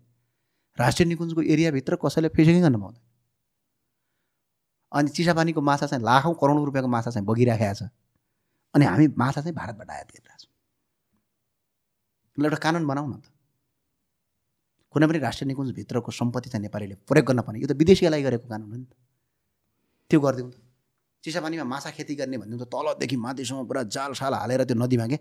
[0.77, 3.03] राष्ट्रिय निकुञ्जको एरियाभित्र कसैले फिसिङ गर्न पाउँदैन।
[4.91, 7.89] अनि चिसापानीको माछा चाहिँ लाखौँ करोडौँ रुपियाँको माछा चाहिँ बगिराखेको छ।
[8.73, 10.48] अनि हामी माछा चाहिँ भारतबाट आयात गरिरहेको छौँ।
[12.45, 13.27] एउटा कानुन बनाऊ न त।
[14.93, 18.69] कुनै पनि राष्ट्रिय निकुञ्जभित्रको सम्पत्ति चाहिँ नेपालीले प्रयोग गर्न पर्ने। यो त विदेशीलाई गरेको कानुन
[18.71, 18.93] हो नि त।
[20.09, 20.57] त्यो गरिदिउँ त।
[21.23, 25.17] चिसापानीमा माछा खेती गर्ने भनिदिउँ त तलदेखि माथिसम्म पुरा जाल साल हालेर त्यो नदीमा के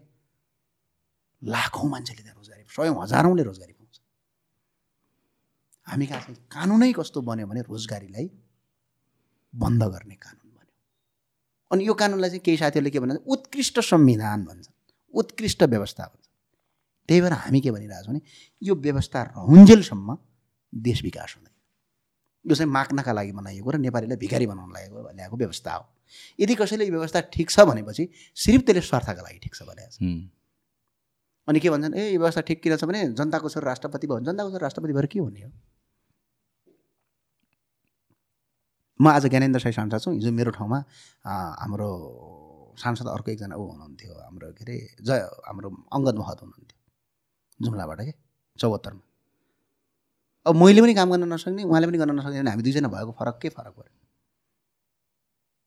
[1.43, 3.97] लाखौँ मान्छेले त्यहाँ रोजगारी स्वयं हजारौँले रोजगारी पाउँछ।
[5.87, 8.27] हामी कहाँ कानुनै कस्तो बन्यो भने रोजगारीलाई
[9.55, 10.75] बन्द गर्ने कानुन बन्यो।
[11.71, 14.67] अनि यो कानुनलाई चाहिँ केही साथीहरूले के भन्छ उत्कृष्ट संविधान भन्छ
[15.15, 16.05] उत्कृष्ट व्यवस्था
[17.09, 18.21] त्यही भएर हामी के भनिरहेको छौँ भने
[18.63, 20.19] यो व्यवस्था रहन्जेलसम्म
[20.73, 21.55] देश विकास हुँदैन।
[22.45, 25.85] यो चाहिँ माग्नका लागि बनाइएको र नेपालीलाई भिखारी बनाउन लागेको ल्याएको व्यवस्था हो।
[26.41, 29.99] यदि कसैले यो व्यवस्था ठिक छ भनेपछि सिर्फ त्यसले स्वार्थका लागि ठिक छ भनेको छ।
[31.49, 32.85] अनि के भन्छन् ए यो व्यवस्था ठिक किन छ?
[32.85, 35.51] भने जनताको छोरो राष्ट्रपति भयो। जनताको छोरो राष्ट्रपति भएर के हुने हो?
[39.01, 40.79] म आज ज्ञानेन्द्र साई सांसद छु। हिजो मेरो ठाउँमा
[41.25, 41.89] हाम्रो
[42.79, 45.19] सांसद अर्को एकजना ऊ हुनुहुन्थ्यो। हाम्रो के अरे जय
[45.49, 46.78] हाम्रो अङ्गद महत हुनुहुन्थ्यो।
[47.61, 48.13] जुम्लाबाट के?
[48.59, 49.03] चौहत्तरमा।
[50.47, 53.39] अब मैले पनि काम गर्न नसक्ने उहाँले पनि गर्न नसक्ने भने हामी दुईजना भएको फरक
[53.43, 53.95] के फरक पऱ्यो?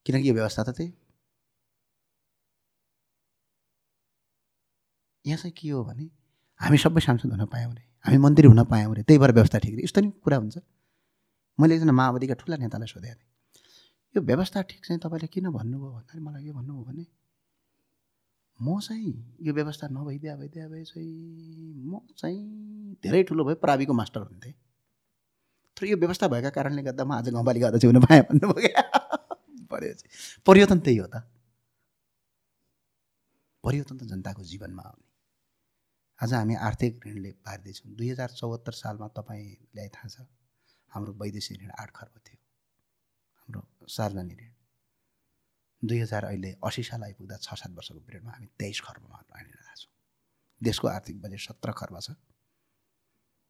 [0.06, 0.94] किनकि यो व्यवस्था त त्यही।
[5.26, 6.10] यहाँ चाहिँ के हो भने
[6.60, 9.84] हामी सबै सांसद हुन पायौँ अरे हामी मन्त्री हुन पायौँ अरे त्यही भएर व्यवस्था ठिक
[9.84, 10.58] यस्तो नि कुरा हुन्छ।
[11.60, 13.30] मैले एकजना माओवादीका ठुला नेतालाई सोधेको थिएँ।
[14.16, 17.04] यो व्यवस्था ठिक चाहिँ तपाईँले किन भन्नुभयो भन्दाखेरि मलाई के भन्नुभयो भने
[18.62, 24.22] म चाहिँ यो व्यवस्था नभइदिया भइदिया भए चाहिँ म चाहिँ धेरै ठुलो भए प्राविको मास्टर
[24.22, 24.54] हुन्थेँ।
[25.78, 28.84] तर यो व्यवस्था भएका कारणले गर्दा म आज गाउँपालिका अध्यक्ष हुन पाएँ भन्नुभयो क्या।
[29.72, 30.06] भनेपछि
[30.46, 31.24] परिवर्तन त्यही हो त।
[33.64, 35.10] परिवर्तन त जनताको जीवनमा आउने।
[36.20, 40.28] आज हामी आर्थिक ऋणले पार्दैछौँ दुई हजार चौहत्तर सालमा तपाईँलाई थाहा छ
[40.92, 42.40] हाम्रो वैदेशिक ऋण आठ खर्ब थियो।
[43.42, 44.54] हाम्रो सार्वजनिक ऋण।
[45.84, 49.92] दुई हजार अहिले असी साल आइपुग्दा छ सात वर्षको पिरियडमा हामी तेइस खर्बमा आइरहेका छौँ।
[50.62, 52.12] देशको आर्थिक बजेट सत्र खर्ब छ।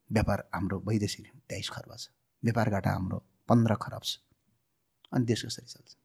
[0.10, 2.08] व्यापार हाम्रो वैदेशिक तेइस खर्ब छ।
[2.44, 3.18] व्यापार घाटा हाम्रो
[3.50, 4.18] पन्ध्र खरब छ।
[5.12, 5.96] अनि देश कसरी चल्छ?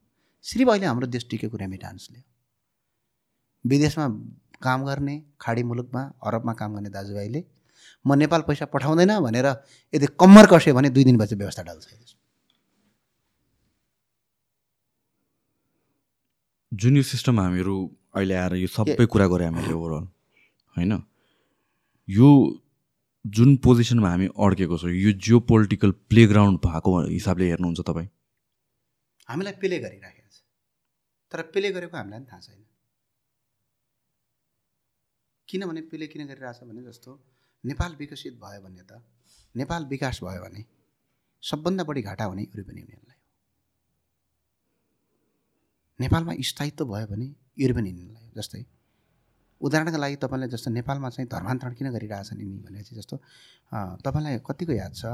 [0.45, 2.23] सिर्फ अहिले हाम्रो देश टिकेको रेमिटान्सले
[3.65, 4.07] विदेशमा
[4.63, 7.45] काम गर्ने खाडी मुलुकमा अरबमा काम गर्ने दाजुभाइले
[8.07, 9.47] म नेपाल पैसा पठाउँदैन भनेर
[9.95, 11.87] यदि कम्मर कस्यो भने दुई दिनपछि व्यवस्था ढल्छ।
[16.83, 17.75] जुन यो सिस्टम हामीहरू
[18.15, 20.07] अहिले आएर यो सबै कुरा गऱ्यो हामीले ओभरअल
[20.77, 20.93] होइन?
[22.09, 22.29] यो
[23.25, 28.09] जुन पोजिसनमा हामी अड्केको छौँ यो जियो पोलिटिकल प्लेग्राउन्ड भएको हिसाबले हेर्नुहुन्छ तपाईँ?
[29.29, 30.39] हामीलाई प्ले गरिराखेको छ।
[31.33, 32.65] तर प्ले गरेको हामीलाई पनि थाहा छैन।
[35.49, 37.11] किनभने प्ले किन गरिरहेछ भने जस्तो
[37.65, 39.03] नेपाल विकसित भयो भने त
[39.55, 40.65] नेपाल विकास भयो भने
[41.43, 43.16] सबभन्दा बढी घाटा हुने युरोपियन युनियनलाई
[45.99, 47.27] नेपालमा स्थायित्व भयो भने
[47.59, 48.65] युरोपियन युनियनलाई जस्तै।
[49.61, 53.17] उदाहरणका लागि तपाईँलाई जस्तो नेपालमा चाहिँ धर्मान्तरण किन गरिरहेछन् यिनी भनेपछि जस्तो
[54.05, 55.05] तपाईँलाई कतिको याद छ?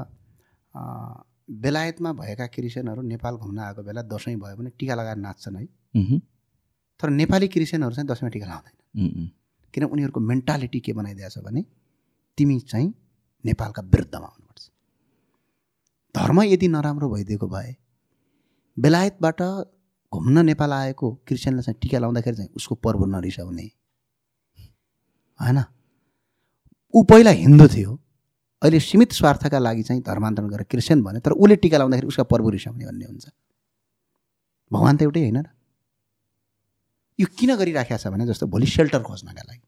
[1.63, 5.65] बेलायतमा भएका क्रिस्चियनहरू नेपाल घुम्न आएको बेला दसैँ भयो भने टिका लगाएर नाच्छन् है।
[7.01, 9.31] तर नेपाली क्रिस्चियनहरू चाहिँ दसैँमा टिका लाउँदैन
[9.75, 11.65] किन उनीहरूको मेन्टालिटी के बनाइदिएछ भने
[12.39, 12.89] तिमी चाहिँ
[13.45, 14.71] नेपालका विरुद्धमा आउनुपर्छ
[16.15, 17.75] धर्म यदि नराम्रो भइदिएको भए
[18.77, 19.41] बेलायतबाट
[20.13, 23.67] घुम्न नेपाल आएको क्रिस्चियनलाई चाहिँ टिका लाउँदाखेरि चाहिँ उसको पर्व नरिसाउने।
[25.41, 25.59] होइन?
[26.95, 27.93] ऊ पहिला हिन्दू थियो।
[28.63, 32.49] अहिले सीमित स्वार्थका लागि चाहिँ धर्मान्तरण गरेर क्रिस्चियन भन्यो तर उसले टिका लाउँदाखेरि उसका पर्व
[32.49, 33.27] रिसाउने भन्ने हुन्छ।
[34.73, 35.49] भगवान् त एउटै होइन र।
[37.19, 39.65] यो किन गरिराखेको छ भने जस्तो भोलि सेल्टर खोज्नका लागि।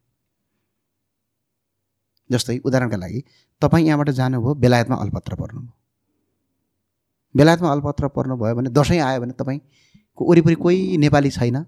[2.30, 3.20] जस्तै उदाहरणका लागि
[3.62, 5.72] तपाईँ यहाँबाट जानुभयो बेलायतमा अलपत्र पर्नुभयो।
[7.34, 9.66] बेलायतमा अलपत्र पर्नुभयो भने दसैँ आयो भने तपाईँको
[10.18, 11.64] वरिपरि कोही नेपाली छैन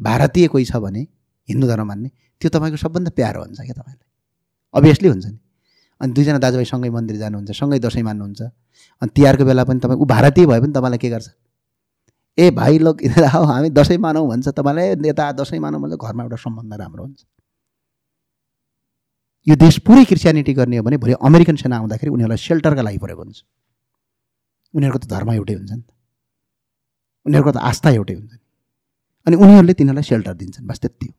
[0.00, 1.06] भारतीय कोही छ भने
[1.48, 2.08] हिन्दू धर्म मान्ने
[2.40, 4.08] त्यो तपाईँको सबभन्दा प्यारो हुन्छ क्या तपाईँलाई।
[4.74, 5.38] अभियसली हुन्छ नि।
[6.00, 8.42] अनि दुईजना दाजुभाइ सँगै मन्दिर जानुहुन्छ सँगै दसैँ मान्नुहुन्छ
[9.02, 11.28] अनि तिहारको बेला पनि तपाईँ ऊ भारतीय भए पनि तपाईँलाई के गर्छ?
[12.38, 16.74] ए भाइ लोक हामी दसैँ मानौँ भन्छ तपाईँलाई यता दसैँ मानौँ भन्छ घरमा एउटा सम्बन्ध
[16.74, 17.20] राम्रो हुन्छ।
[19.46, 23.22] यो देश पुरै क्रिस्चियनिटी गर्ने हो भने भोलि अमेरिकन सेना आउँदाखेरि उनीहरूलाई सेल्टरका लागि परेको
[23.22, 23.38] हुन्छ।
[24.74, 25.90] उनीहरूको त धर्म एउटै हुन्छ नि त।
[27.26, 28.32] उनीहरूको त आस्था एउटै हुन्छ
[29.26, 31.14] अनि उनीहरूले तिनीहरूलाई सेल्टर दिन्छन् बस त्यति हो।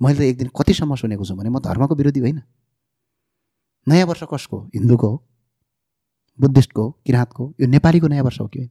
[0.00, 2.40] मैले त एक दिन कतिसम्म सुनेको छु भने म धर्मको विरोधी होइन।
[3.86, 5.16] नयाँ वर्ष कसको हिन्दूको हो?
[6.38, 6.90] बुद्धिस्टको हो?
[7.06, 8.70] किराँतको यो नेपालीको नयाँ वर्ष हो कि होइन?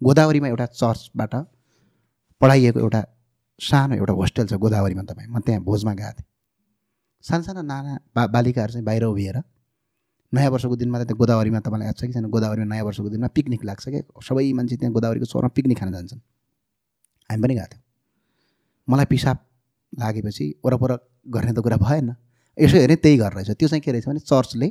[0.00, 1.34] गोदावरीमा एउटा चर्चबाट
[2.40, 3.00] पढाइएको एउटा
[3.60, 6.28] सानो एउटा होस्टेल छ गोदावरीमा तपाईँ। म त्यहाँ भोजमा गएको थिएँ।
[7.24, 9.36] सानसानो नाना बा बालिकाहरू चाहिँ बाहिर उभिएर
[10.36, 12.26] नयाँ वर्षको दिनमा त गोदावरीमा तपाईँलाई याद छ कि छैन?
[12.28, 16.20] गोदावरीमा नयाँ वर्षको दिनमा पिकनिक लाग्छ क्या। सबै मान्छे त्यहाँ गोदावरीको चौरमा पिकनिक खान जान्छन्।
[17.30, 17.82] हामी पनि गएको थियौँ।
[18.88, 19.36] मलाई पिसाब
[19.92, 20.92] लागेपछि वरपर
[21.34, 22.08] गर्ने त कुरा भएन।
[22.58, 24.68] यसो हेरेँ त्यही घर रहेछ। त्यो चाहिँ के रहेछ भने चर्चले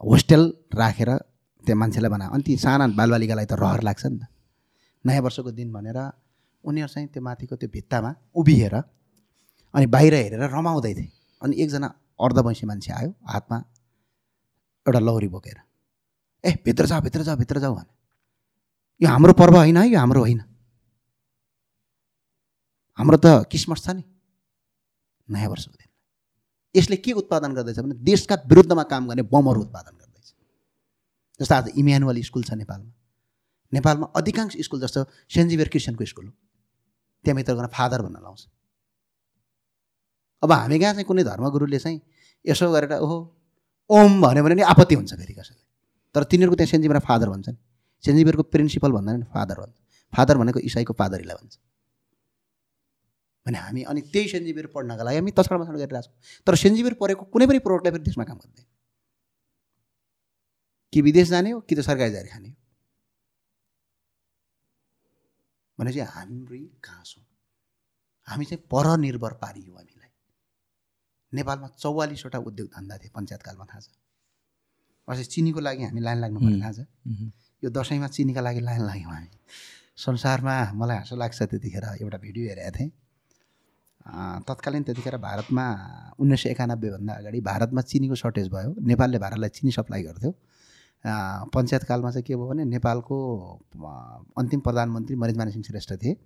[0.00, 0.42] होस्टेल
[0.74, 1.10] राखेर
[1.64, 4.24] त्यहाँ मान्छेलाई बनायो। अनि ती साना बालबालिकालाई त रहर लाग्छ नि त।
[5.04, 5.98] नयाँ वर्षको दिन भनेर
[6.64, 8.74] उनीहरू चाहिँ त्यो माथिको त्यो भित्तामा उभिएर
[9.74, 11.10] अनि बाहिर हेरेर रमाउँदै थिए।
[11.42, 11.88] अनि एकजना
[12.18, 13.58] अर्धवैँसी मान्छे आयो हातमा
[14.86, 15.58] एउटा लौरी बोकेर
[16.44, 17.92] ए भित्र जाऊ भित्र जाऊ भित्र जाऊ भने
[19.00, 20.40] यो हाम्रो पर्व होइन है यो हाम्रो होइन।
[22.98, 24.02] हाम्रो त क्रिसमस छ नि
[25.28, 25.88] नयाँ वर्षको दिन।
[26.74, 30.34] यसले के उत्पादन गर्दैछ भने देशका विरुद्धमा काम गर्ने बमहरू उत्पादन गर्दैछ।
[31.40, 32.92] जस्तो आज इम्यानुअल स्कुल छ नेपालमा।
[33.72, 36.32] नेपालमा अधिकांश स्कुल जस्तो सेन्ट जिभियर क्रिस्चियनको स्कुल हो।
[37.24, 38.46] त्यहाँभित्र गएर फादर भन्न लाउँछ।
[40.42, 42.00] अब हामी कहाँ चाहिँ कुनै धर्मगुरुले चाहिँ
[42.44, 43.18] यसो गरेर ओहो
[43.90, 45.62] ओम भन्यो भने नि आपत्ति हुन्छ फेरि कसैले
[46.14, 47.56] तर तिनीहरूको त्यहाँ सेन्ट जिभियर फादर भन्छन्।
[48.04, 49.76] सेन्ट जिभियरको प्रिन्सिपल भन्दैन फादर भन्छ।
[50.12, 51.58] फादर भनेको इसाईको पादरीलाई भन्छ।
[53.46, 56.14] भने हामी अनि त्यही सेन्जिबिर पढ्नका लागि हामी तछाड मछाड गरिरहेछौँ।
[56.46, 58.66] तर सेन्जिबिर पढेको कुनै पनि प्रोडक्टले फेरि देशमा काम गर्दैन।
[60.92, 62.54] कि विदेश जाने हो कि त सरकारी जारी खाने हो।
[65.78, 67.24] भने चाहिँ हाम्रै कहाँ छौँ?
[68.28, 69.97] हामी चाहिँ परनिर्भर पारियो हामीलाई
[71.32, 73.88] नेपालमा चौवालिसवटा उद्योग धन्दा थिए पञ्चायतकालमा थाहा छ।
[75.08, 76.80] अस्ति चिनीको लागि हामी लाइन लाग्नु पर्ने थाहा छ।
[77.62, 79.28] यो दसैँमा चिनीका लागि लाइन लाग्यौँ हामी।
[79.96, 82.90] संसारमा मलाई हाँसो लाग्छ त्यतिखेर एउटा भिडियो हेरेको थिएँ।
[84.48, 85.64] तत्कालीन त्यतिखेर भारतमा
[86.20, 90.30] उन्नाइस सय एकानब्बेभन्दा अगाडि भारतमा चिनीको सर्टेज भयो। नेपालले भारतलाई चिनी सप्लाई गर्थ्यो।
[91.54, 93.16] पञ्चायतकालमा चाहिँ के भयो भने नेपालको
[94.38, 96.16] अन्तिम प्रधानमन्त्री मरिजमान सिंह श्रेष्ठ थिए।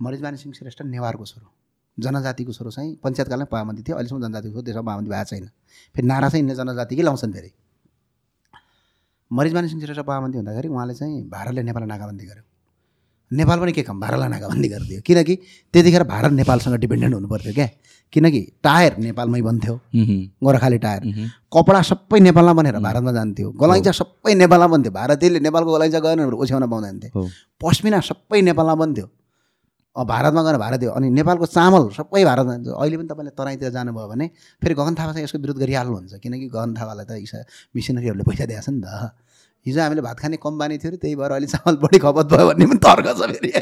[0.00, 1.48] मरिजमान सिंह श्रेष्ठ नेवारको छोरो।
[1.98, 5.46] जनजातिको छोरो चाहिँ पञ्चायतकालमै पाबन्दी थियो अहिलेसम्म जनजातिको छोरो देशमा पाबन्दी भएको छैन।
[5.94, 7.50] फेरि नारा चाहिँ यिनले जनजातिकै लाउँछन् फेरि।
[9.30, 12.44] मरिजमान सिंह श्रेष्ठ पाबन्दी हुँदाखेरि उहाँले चाहिँ भारतले नेपाललाई नाकाबन्दी गर्यो।
[13.30, 15.34] नेपाल पनि के काम भारतलाई नाकाबन्दी गरिदियो। किनकि
[15.72, 17.68] त्यतिखेर भारत नेपालसँग डिपेन्डेन्ट हुनु पर्थ्यो क्या।
[18.12, 19.74] किनकि टायर नेपालमै बन्थ्यो।
[20.44, 21.02] गोर्खाली टायर।
[21.48, 26.36] कपडा सबै नेपालमा बनेर भारतमा जान्थ्यो। गलैँचा सबै नेपालमा बन्थ्यो। भारतीयले नेपालको गलैँचा गएन भने
[26.36, 29.06] ओछ्याउन पाउँदैन हो। पस्मिना सबै नेपालमा बन्थ्यो।
[29.96, 34.26] भारतमा गएर भारतीय अनि नेपालको चामल सबै भारतमा जान्छ अहिले पनि तपाईँले तराईतिर जानुभयो भने
[34.62, 37.38] फेरि गगन थापा चाहिँ यसको विरोध गरिहाल्नुहुन्छ। किनकि गगन थापालाई त इसा
[37.76, 39.12] मिसनरीहरूले पैसा दिएको छ नि त।
[39.66, 42.44] हिजो हामीले भात खाने कम बानी थियो अरे त्यही भएर अहिले चामल बढी खपत भयो
[42.48, 43.52] भन्ने पनि तर्क छ फेरि।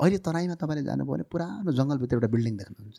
[0.00, 2.98] अहिले तराईमा तपाईँले जानुभयो भने पुरानो जङ्गलभित्र एउटा बिल्डिङ देख्नुहुन्छ।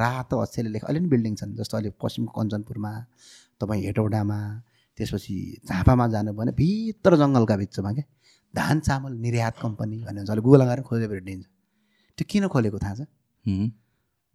[0.00, 2.92] रातो अक्षरले लेख अहिले पनि बिल्डिङ छन्। जस्तो अहिले पश्चिम कञ्चनपुरमा
[3.58, 4.38] तपाईँ हेटौडामा
[4.98, 5.36] त्यसपछि
[5.66, 8.06] झापामा जानुभयो भने भित्र जङ्गलका बिचमा क्या।
[8.54, 11.44] धान चामल निर्यात कम्पनी भन्ने हुन्छ अहिले गुगल लगाएर खोजे भेटिन्छ
[12.18, 13.00] त्यो किन खोलेको थाहा छ?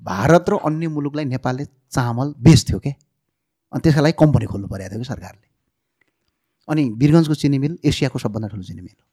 [0.02, 2.94] भारत र अन्य मुलुकलाई नेपालले चामल बेच्थ्यो क्या
[3.74, 5.48] अनि त्यसका लागि कम्पनी खोल्नु परेको थियो कि सरकारले।
[6.68, 9.06] अनि वीरगन्जको चिनी मिल एसियाको सबभन्दा ठुलो चिनी मिल हो।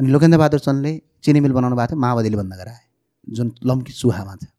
[0.00, 0.92] अनि लोकेन्द्र बहादुर चन्दले
[1.24, 2.80] चिनी मिल बनाउनु भएको थियो माओवादीले बन्द गराए
[3.26, 4.50] जुन लम्की चुहामा थियो।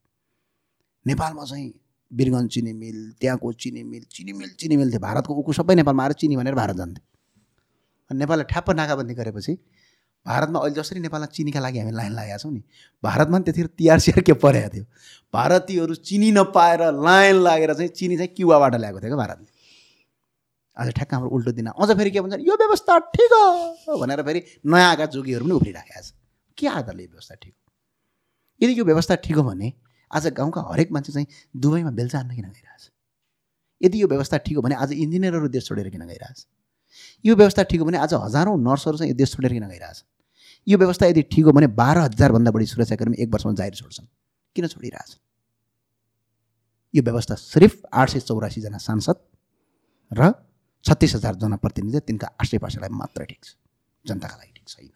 [1.06, 1.74] नेपालमा चाहिँ
[2.12, 6.04] वीरगन्ज चिनी मिल त्यहाँको चिनी मिल चिनी मिल चिनी मिल थियो। भारतको उकु सबै नेपालमा
[6.04, 7.04] आएर चिनी भनेर भारत जान्थ्यो।
[8.14, 9.54] अनि नेपालले ठ्याप्प नाकाबन्दी गरेपछि
[10.26, 12.62] भारतमा अहिले जसरी नेपालमा चिनीका लागि हामी लाइन लागेका छौँ नि
[13.04, 14.86] भारतमा पनि त्यतिखेर तिहार के परेको थियो।
[15.34, 19.52] भारतीयहरू चिनी नपाएर लाइन लागेर चाहिँ चिनी चाहिँ क्युबाबाट ल्याएको थियो क्या भारतले।
[20.78, 23.34] आज ठ्याक्क हाम्रो उल्टो दिन। अझ फेरि के भन्छ यो व्यवस्था ठिक
[23.90, 26.14] हो भनेर फेरि नयाँ आएका जोगीहरू पनि उफ्रिराखेका छ
[26.58, 27.60] के आधारले यो व्यवस्था ठिक हो?
[28.62, 29.74] यदि यो व्यवस्था ठिक हो भने
[30.12, 31.28] आज गाउँका हरेक मान्छे चाहिँ
[31.58, 32.84] दुबईमा बेलचा हान्न किन गइरहेछ?
[33.82, 36.48] यदि यो व्यवस्था ठिक हो भने आज इन्जिनियरहरू देश छोडेर किन गइरहेछ?
[37.26, 40.04] यो व्यवस्था ठिक हो भने आज हजारौँ नर्सहरू चाहिँ यो देश छोडेर किन गइरहेछ
[40.68, 44.08] यो व्यवस्था यदि ठिक हो भने बाह्र हजारभन्दा बढी सुरक्षाकर्मी एक वर्षमा जाहिर छोड्छन्।
[44.56, 45.12] किन छोडिरहेछ
[46.94, 49.18] यो व्यवस्था सिर्फ आठ सय चौरासीजना सांसद
[50.12, 50.32] र
[50.86, 53.56] छत्तिस हजार जनप्रतिनिधि तिनका आश्रय पार्टीलाई मात्र ठिक छ।
[54.06, 54.90] जनताका लागि ठिक छैन।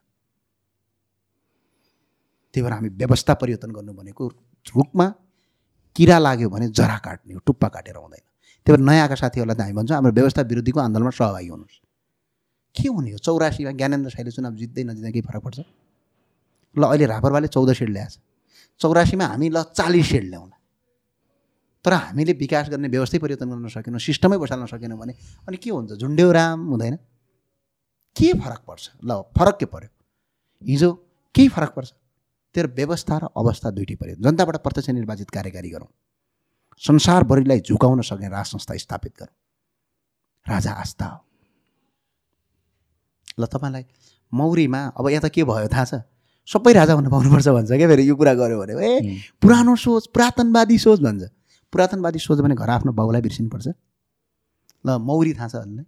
[2.53, 4.27] त्यही भएर हामी व्यवस्था परिवर्तन गर्नु भनेको
[4.75, 5.07] रुखमा
[5.95, 8.23] किरा लाग्यो भने जरा काट्ने हो टुप्पा काटेर हुँदैन
[8.67, 11.86] त्यही भएर नयाँ आएका साथीहरूलाई त हामी भन्छौँ हाम्रो व्यवस्था विरोधीको आन्दोलनमा सहभागी हुनुहोस्।
[12.77, 13.17] के हुने हो?
[13.17, 15.59] चौरासीमा ज्ञानेन्द्र साईले चुनाव जित्दै नजित्दै केही फरक पर्छ?
[16.77, 18.13] ल अहिले रापरवाले चौध सिट ल्याएछ।
[18.81, 20.49] चौरासीमा हामी ल चालिस सिट ल्याउँ
[21.85, 25.13] तर हामीले विकास गर्ने व्यवस्थै परिवर्तन गर्न सकेनौँ सिस्टमै बसाल्न सकेनौँ भने
[25.47, 25.91] अनि के हुन्छ?
[25.93, 26.95] झुन्ड्यो राम हुँदैन।
[28.15, 28.83] के फरक पर्छ?
[29.05, 29.89] ल फरक के पर्यो?
[30.61, 30.89] हिजो
[31.35, 31.89] केही फरक पर्छ?
[32.53, 35.87] त्यो व्यवस्था र अवस्था दुइटै पर्यो जनताबाट प्रत्यक्ष निर्वाचित कार्यकारी गरौँ।
[36.81, 39.35] संसारभरिलाई झुकाउन सक्ने राज संस्था स्थापित गरौँ।
[40.45, 41.26] राजा आस्था हो।
[43.39, 43.85] ल तपाईँलाई
[44.31, 45.93] मौरीमा अब यहाँ त के भयो थाहा छ?
[46.47, 50.77] सबै राजा हुन पाउनुपर्छ भन्छ क्या फेरि यो कुरा गऱ्यो भने। ए पुरानो सोच पुरातनवादी
[50.79, 51.23] सोच भन्छ।
[51.73, 53.67] पुरातनवादी सोच भने घर आफ्नो बाउलाई बिर्सिनुपर्छ।
[54.85, 55.83] ल मौरी थाहा छ भन्ने।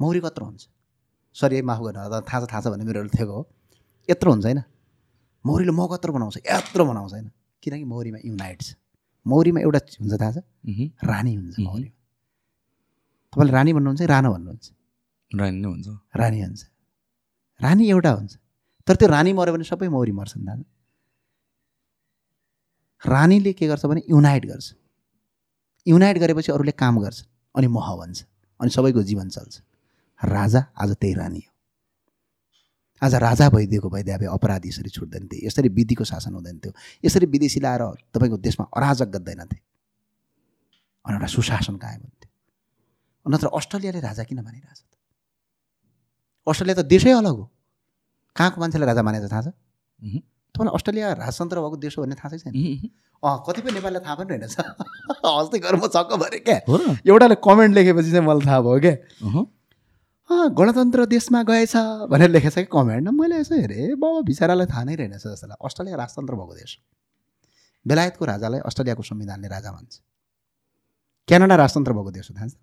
[0.00, 0.62] मौरी कत्रो हुन्छ?
[1.36, 3.42] सरी माफ गर्नु अब थाहा छ थाहा छ भने मेरो थिएको हो।
[4.08, 4.62] यत्रो हुन्छ होइन?
[5.44, 6.36] मौरीले म कत्रो बनाउँछ?
[6.46, 7.30] यत्रो बनाउँछ होइन?
[7.62, 8.74] किनकि मौरीमा युनाइट छ।
[9.26, 10.38] मौरीमा एउटा हुन्छ थाहा छ?
[11.02, 11.94] रानी हुन्छ मौरीमा।
[13.32, 14.66] तपाईँले रानी भन्नुहुन्छ कि राणा भन्नुहुन्छ?
[15.34, 16.62] रानी नै हुन्छ। रानी हुन्छ।
[17.62, 18.38] रानी एउटा हुन्छ।
[18.86, 20.64] तर त्यो रानी मऱ्यो भने सबै मौरी मर्छन् दाजु
[23.06, 24.74] रानीले के गर्छ भने युनाइट गर्छ।
[25.86, 27.26] युनाइट गरेपछि अरूले काम गर्छ।
[27.56, 28.24] अनि मह भन्छ
[28.60, 29.62] अनि सबैको जीवन चल्छ।
[30.24, 31.52] राजा आज त्यही रानी हो।
[33.02, 36.72] आज राजा भइदिएको भइदिए भए अपराधी यसरी छुट्दैन थिए। यसरी विधिको शासन हुँदैन थियो।
[37.04, 37.82] यसरी विदेशी ल्याएर
[38.14, 39.60] तपाईँको देशमा अराजक गर्दैन थिए।
[41.04, 42.30] अनि एउटा सुशासन कायम हुन्थ्यो।
[43.30, 44.96] नत्र अस्ट्रेलियाले राजा किन मानिरहेछ त?
[46.46, 47.44] अस्ट्रेलिया त देशै अलग हो।
[48.36, 49.48] कहाँको मान्छेले राजा मानेको थाहा छ।
[50.54, 52.52] तपाईँलाई अस्ट्रेलिया राजतन्त्र भएको देश हो भन्ने थाहा छैन?
[53.22, 54.56] अँ कतिपय नेपालीलाई थाहा पनि रहेनछ।
[55.26, 56.58] अस्ति गएर म छक्क भरेँ क्या।
[57.06, 58.96] एउटाले कमेन्ट लेखेपछि चाहिँ मलाई थाहा भयो क्या।
[60.30, 61.74] गणतन्त्र देशमा गएछ
[62.10, 65.96] भनेर लेखेछ कि कमेन्ट मैले यसो हेरेँ बाबा बिचरालाई थाहा नै रहेनछ जस्तो लाग्छ अस्ट्रेलिया
[65.96, 66.82] राजतन्त्र भएको देश हो।
[67.86, 69.92] बेलायतको राजालाई अस्ट्रेलियाको संविधानले राजा भन्छ
[71.28, 72.54] क्यानाडा राजतन्त्र भएको देश हो थाहा छ?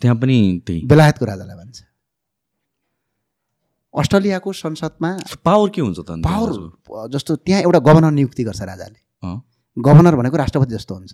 [0.00, 0.36] त्यहाँ पनि
[0.66, 1.78] त्यही। बेलायतको राजालाई भन्छ
[3.94, 5.10] अस्ट्रेलियाको संसदमा
[5.44, 6.50] पावर के हुन्छ त पावर?
[7.14, 8.98] जस्तो त्यहाँ एउटा गभर्नर नियुक्ति गर्छ राजाले।
[9.76, 11.12] गभर्नर भनेको राष्ट्रपति जस्तो हुन्छ।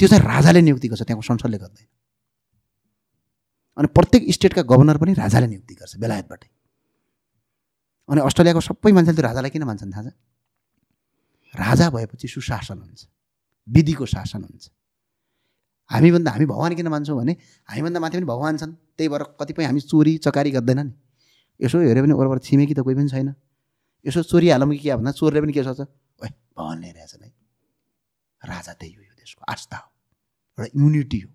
[0.00, 1.86] त्यो चाहिँ राजाले नियुक्ति गर्छ त्यहाँको संसदले गर्दैन।
[3.78, 6.48] अनि प्रत्येक स्टेटका गभर्नर पनि राजाले नियुक्ति गर्छ बेलायतबाटै।
[8.08, 10.12] अनि अस्ट्रेलियाको सबै मान्छेले त्यो राजालाई किन मान्छन् थाहा छ?
[11.54, 13.00] राजा भएपछि सुशासन हुन्छ
[13.68, 14.64] विधिको शासन हुन्छ।
[15.90, 17.32] हामीभन्दा हामी भगवान् किन मान्छौँ भने
[17.70, 20.92] हामीभन्दा माथि पनि भगवान् छन् त्यही भएर कतिपय हामी चोरी चकारी गर्दैन नि
[21.60, 23.34] यसो हेऱ्यो भने वरपर छिमेकी त कोही पनि छैन।
[24.04, 25.80] यसो चोरी हालौँ कि क्या भन्दा चोरले पनि के सोच्छ?
[25.80, 27.28] ओए भगवान् ल्याइरहेछ नै।
[28.42, 29.88] राजा त्यही हो यो देशको आस्था हो
[30.58, 31.30] एउटा इम्युनिटी हो।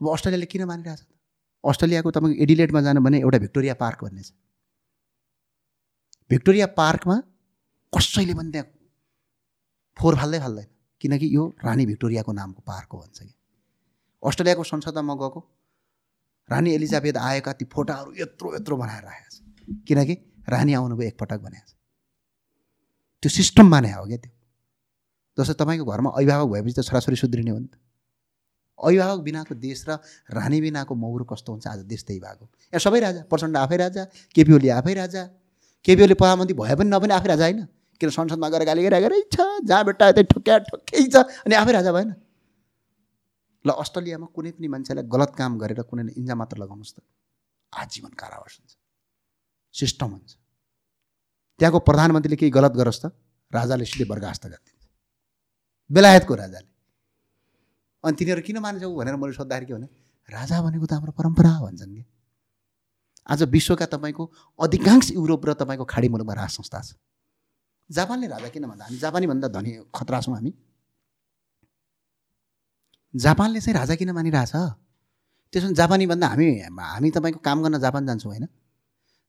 [0.00, 1.10] अब अस्ट्रेलियाले किन मानिरहेछ त?
[1.64, 4.30] अस्ट्रेलियाको तपाईँको एडिलेटमा जानु भने एउटा भिक्टोरिया पार्क भन्ने छ।
[6.30, 7.16] भिक्टोरिया पार्कमा
[7.92, 8.66] कसैले पनि त्यहाँ
[9.96, 10.68] फोहोर फाल्दै फाल्दैन।
[11.00, 13.34] किनकि यो रानी भिक्टोरियाको नामको पार्क हो भन्छ कि।
[14.22, 15.40] अस्ट्रेलियाको संसदमा गएको।
[16.48, 19.36] रानी एलिजाबेथ आएका ती फोटाहरू यत्रो यत्रो बनाएर राखेको छ
[19.88, 20.14] किनकि
[20.48, 21.74] रानी आउनुभयो एकपटक भनेको छ।
[23.22, 24.32] त्यो सिस्टम माने हो क्या त्यो।
[25.38, 27.76] जस्तो तपाईँको घरमा अभिभावक भएपछि त छोराछोरी सुध्रिने हो नि त।
[28.78, 29.98] अभिभावक बिनाको देश र
[30.30, 34.04] रानी बिनाको मौरो कस्तो हुन्छ आज देश त्यही भएको। यहाँ सबै राजा प्रचण्ड आफै राजा
[34.34, 35.22] केपी ओली आफै राजा।
[35.84, 37.66] केपी ओली प्रधानमन्त्री भए पनि नभए आफै राजा होइन।
[38.00, 41.92] किन संसदमा गएर गाली गरिरहेको छ जहाँ बेटा त्यही ठोक्या ठोक्कै छ। अनि आफै राजा
[41.92, 42.14] भएन।
[43.68, 46.98] ल अस्ट्रेलियामा कुनै पनि मान्छेलाई गलत काम गरेर कुनै इन्जा मात्र लगाउनुहोस् त।
[47.72, 48.72] आजीवन कारावास हुन्छ।
[49.74, 50.30] सिस्टम हुन्छ।
[51.60, 53.04] त्यहाँको प्रधानमन्त्रीले केही गलत गरोस् त
[53.52, 54.84] राजाले सिधै बर्खास्त गरिदिन्छ।
[55.90, 56.68] बेलायतको राजाले।
[58.04, 59.88] अनि तिनीहरू किन मान्छौ भनेर मैले सोद्धाखेरि के भने
[60.28, 62.04] राजा भनेको त हाम्रो परम्परा भन्छन् कि?
[63.28, 64.24] आज विश्वका तपाईँको
[64.58, 66.96] अधिकांश युरोप र तपाईँको खाडी मुलुकमा राज संस्था छ।
[67.90, 70.52] जापानले राजा किन भन्दा हामी जापानी भन्दा धनी खतरा छौँ हामी
[73.14, 74.52] जापानले चाहिँ राजा किन मानिरहेछ?
[75.52, 78.46] त्यसो भने जापानी भन्दा हामी हामी तपाईँको काम गर्न जापान जान्छौँ होइन?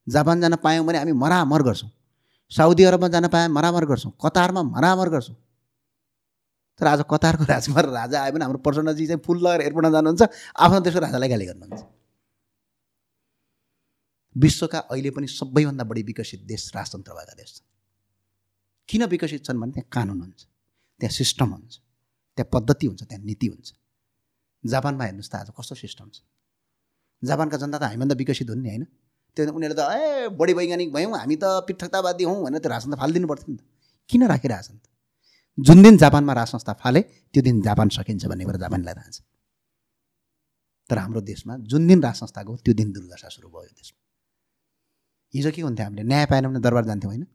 [0.06, 1.90] जापान जान पायौँ भने हामी मरामर गर्छौँ।
[2.52, 5.36] साउदी अरबमा जान पाए मरामर गर्छौँ। कतारमा मरामर गर्छौँ।
[6.80, 10.22] तर आज कतारको राजकुमार राजा आयो भने हाम्रो प्रचण्डजी चाहिँ फुल लगेर एयरपोर्टमा जानुहुन्छ
[10.56, 11.82] आफ्नो देशको राजालाई गाली गर्नुहुन्छ।
[14.36, 17.66] विश्वका अहिले पनि सबैभन्दा बढी विकसित देश राजतन्त्र भएका देश छन्।
[18.88, 20.40] किन विकसित छन् भने त्यहाँ कानुन हुन्छ
[21.00, 21.74] त्यहाँ सिस्टम हुन्छ।
[22.40, 23.68] त्यहाँ पद्धति हुन्छ त्यहाँ नीति हुन्छ।
[24.64, 26.24] जापानमा हेर्नुहोस् त आज कस्तो सिस्टम छ।
[27.22, 28.84] जापानका जनता त हामीभन्दा विकसित हुन् नि होइन?
[29.36, 33.26] त्यो उनीहरूले त ए बढी वैज्ञानिक भयौँ हामी त पृथकतावादी हौँ भनेर त्यो राजतन्त्र फालिदिनु
[33.28, 33.62] पर्थ्यो नि त।
[34.10, 34.86] किन राखिरहेछन् त
[35.58, 37.00] जुन दिन जापानमा राज संस्था फाले
[37.32, 39.20] त्यो दिन जापान सकिन्छ भन्ने कुरा जापानलाई थाहा छ।
[40.90, 44.00] तर हाम्रो देशमा जुन दिन राज संस्था गयो त्यो दिन दुर्दशा सुरु भयो देशमा।
[45.34, 46.02] हिजो के हुन्थ्यो हामीले?
[46.02, 47.26] न्याय पाएन भने दरबार जान्थ्यौँ होइन?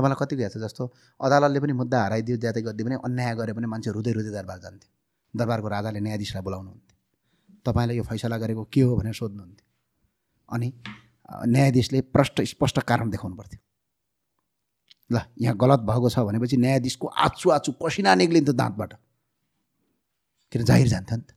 [0.00, 0.84] तपाईँलाई कति गएको छ जस्तो?
[1.20, 4.88] अदालतले पनि मुद्दा हराइदियो ज्यादै गरिदियो भने अन्याय गऱ्यो भने मान्छे रुँदै रुँदै दरबार जान्थ्यो
[5.34, 6.96] दरबारको राजाले न्यायाधीशलाई बोलाउनुहुन्थ्यो।
[7.66, 9.66] तपाईँलाई यो फैसला गरेको के हो भनेर सोध्नुहुन्थ्यो।
[10.48, 10.68] अनि
[11.46, 13.60] न्यायाधीशले प्रष्ट स्पष्ट कारण देखाउनु पर्थ्यो
[15.10, 18.92] ल यहाँ गलत भएको छ भनेपछि न्यायाधीशको आचु आचु पसिना निक्लिन्थ्यो दाँतबाट।
[20.52, 21.30] किन जाहिर जान्थ्यो नि त।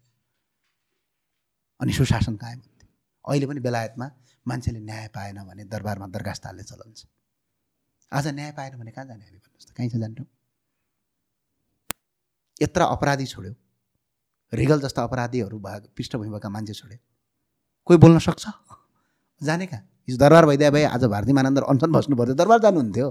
[1.79, 2.87] अनि सुशासन कायम हुन्थ्यो।
[3.25, 4.07] अहिले पनि बेलायतमा
[4.45, 7.05] मान्छेले न्याय पाएन भने दरबारमा दरखास्त हाल्ने चलन छ।
[8.13, 9.73] आज न्याय पाएन भने कहाँ जाने हामी भन्नुहोस् त?
[9.73, 10.27] कहीँ छ जान्थ्यौँ?
[12.61, 13.53] यत्र अपराधी छोड्यो।
[14.53, 16.97] रिगल जस्ता अपराधीहरू भएको पृष्ठभूमि भएका मान्छे छोड्यो।
[17.89, 18.45] कोही बोल्न सक्छ?
[19.41, 19.81] जाने कहाँ?
[20.07, 23.09] हिजो दरबार भइदिए भए आज भारतीय मानन्दर अनसन बस्नु पर्थ्यो दरबार जानुहुन्थ्यो।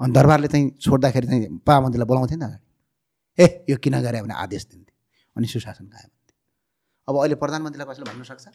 [0.00, 2.64] अनि दरबारले चाहिँ छोड्दाखेरि चाहिँ प्रधानमन्त्रीलाई बोलाउँथ्यो नि त अगाडि।
[3.40, 4.20] ए यो किन गरे?
[4.20, 4.94] भने आदेश दिन्थ्यो।
[5.36, 6.36] अनि सुशासन कायम हुन्थ्यो।
[7.08, 8.46] अब अहिले प्रधानमन्त्रीलाई कसैले भन्नु सक्छ?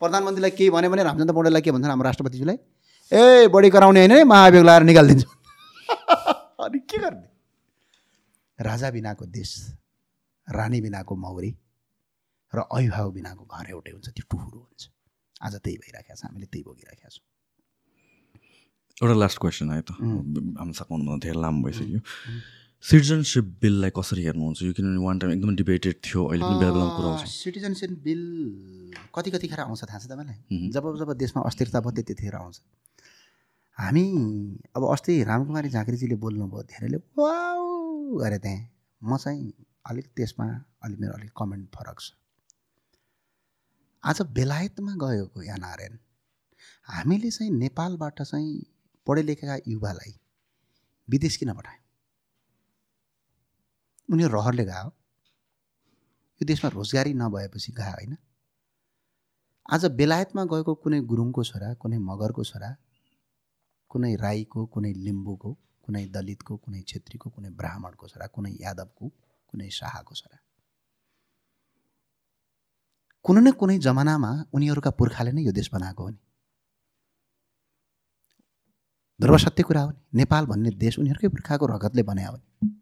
[0.00, 2.58] प्रधानमन्त्रीलाई केही भन्यो भने रामचन्द्र पौडेललाई के भन्छ हाम्रो राष्ट्रपतिजीलाई
[3.12, 5.28] ए बढी कराउने होइन है महाभियोग लगाएर निकालिदिन्छु।
[6.64, 7.28] अनि के गर्ने?
[8.58, 9.50] राजा बिनाको देश
[10.48, 11.50] रानी बिनाको मौरी
[12.52, 14.88] र अभिभावक बिनाको घर एउटै हुन्छ त्यो टुहुरो हुन्छ।
[15.42, 17.24] आज त्यही भइराखेको छ हामीले त्यही भोगिराखेका छौँ।
[18.96, 19.90] एउटा लास्ट क्वेसन है त।
[20.58, 22.00] हाम्रो सघाउनुभन्दा धेरै लामो भइसक्यो।
[22.84, 24.62] सिटिजनसिप बिललाई कसरी हेर्नुहुन्छ?
[24.62, 28.22] यो किनभने वान टाइम एकदम डिबेटेड थियो अहिले पनि बेला बेलामा कुरा आउँछ सिटिजनसिप बिल
[29.14, 30.70] कति कतिखेर आउँछ थाहा छ तपाईँलाई?
[30.74, 32.56] जब जब देशमा अस्थिरता भयो त्यतिखेर आउँछ।
[33.76, 34.02] हामी
[34.76, 38.60] अब अस्ति रामकुमारी झाँक्रीजीले बोल्नुभयो धेरैले वाउ गरे त्यहाँ।
[39.02, 39.52] म चाहिँ
[39.86, 40.46] अलिक त्यसमा
[40.84, 42.12] अलिक मेरो अलिक कमेन्ट फरक छ।
[44.04, 45.98] आज बेलायतमा गएको एनआरएन
[46.88, 48.54] हामीले चाहिँ नेपालबाट चाहिँ
[49.06, 50.14] पढे लेखेका युवालाई
[51.08, 51.82] विदेश किन पठायो?
[54.08, 54.88] उनीहरू रहरले गयो
[56.40, 58.16] यो देशमा रोजगारी नभएपछि गयो होइन।
[59.68, 62.70] आज बेलायतमा गएको कुनै गुरुङको छोरा कुनै मगरको छोरा
[63.90, 65.50] कुनै राईको कुनै लिम्बूको
[65.84, 69.04] कुनै दलितको कुनै छेत्रीको कुनै ब्राह्मणको छोरा कुनै यादवको
[69.48, 70.38] कुनै शाहको छोरा।
[73.24, 76.18] कुनै न कुनै जमानामा उनीहरूका पुर्खाले नै यो देश बनाएको हो नि।
[79.20, 82.74] ध्रुव सत्य कुरा हो नि। नेपाल भन्ने देश उनीहरूकै पुर्खाको रगतले बनायो भने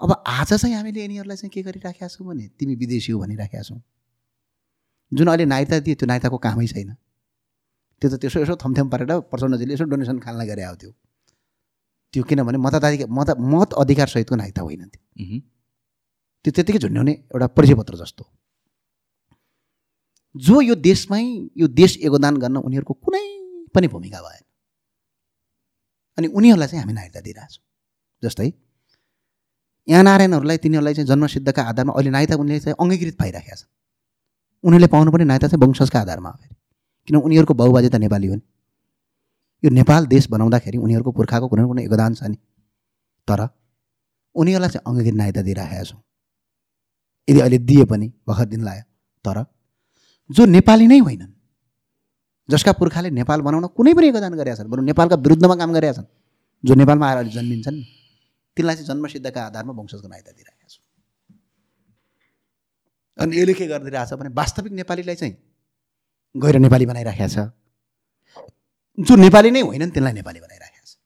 [0.00, 3.80] अब आज चाहिँ हामीले यिनीहरूलाई चाहिँ के गरिराखेका छौँ भने तिमी विदेशी हो भनिराखेका छौँ।
[5.12, 6.90] जुन अहिले नायता दियो त्यो नायताको कामै छैन।
[8.02, 10.90] त्यो त त्यसो यसो थमथम पारेर प्रचण्डजीले यसो डोनेसन खानलाई गरे आउँथ्यो।
[12.12, 15.00] त्यो किनभने मताधिकार मत मत अधिकारसहितको नायता होइन त्यो।
[16.44, 18.24] त्यो त्यत्तिकै झुन्ड्याउने एउटा परिचयपत्र जस्तो।
[20.34, 21.22] जो यो देशमै
[21.62, 23.24] यो देश योगदान गर्न उनीहरूको कुनै
[23.74, 24.44] पनि भूमिका भएन।
[26.18, 27.62] अनि उनीहरूलाई चाहिँ हामी नागरिकता दिइरहेछौँ।
[28.22, 28.48] जस्तै
[29.88, 33.70] यहाँ नारायणहरूलाई तिनीहरूलाई चाहिँ जन्मसिद्धका आधारमा अहिले नायता उनीहरूले चाहिँ अङ्गीकृत पाइराखेका छन्।
[34.64, 36.54] उनीहरूले पाउनु पनि नायता चाहिँ वंशजका आधारमा फेरि
[37.08, 38.44] किन उनीहरूको बाउबाजे त नेपाली हो नि
[39.62, 42.36] यो नेपाल देश बनाउँदाखेरि उनीहरूको पुर्खाको कुनै कुनै योगदान छ नि।
[43.28, 43.40] तर
[44.34, 46.00] उनीहरूलाई चाहिँ अङ्गीकृत नायता दिइराखेका छौँ।
[47.28, 48.84] यदि अहिले दिए पनि भर्खर दिन लाग्यो
[49.24, 49.38] तर
[50.30, 51.32] जो नेपाली नै होइनन्
[52.48, 56.08] जसका पुर्खाले नेपाल बनाउन कुनै पनि योगदान गरेका छन् बरु नेपालका विरुद्धमा काम गरेका छन्
[56.64, 57.78] जो नेपालमा आएर अहिले जन्मिन्छन्
[58.56, 60.82] तिनलाई चाहिँ जन्मसिद्धका आधारमा वंशजको नायता दिइराखेका छौँ।
[63.18, 65.34] अनि यसले के गरिदिइरहेको छ भने वास्तविक नेपालीलाई चाहिँ
[66.36, 67.50] गैर नेपाली बनाइराखेका छ।
[68.98, 70.96] जो नेपाली नै होइनन् तिनलाई नेपाली बनाइराखेका छ।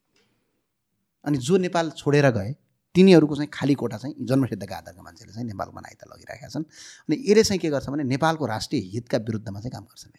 [1.24, 2.53] अनि जो नेपाल छोडेर गए
[2.94, 6.65] तिनीहरूको चाहिँ खाली कोठा चाहिँ जन्मसिद्धका आधारका मान्छेले चाहिँ नेपालमा नायता लगिरहेका छन्।
[7.09, 10.12] अनि यसले चाहिँ के गर्छ भने नेपालको राष्ट्रिय हितका विरुद्धमा चाहिँ काम गर्छन्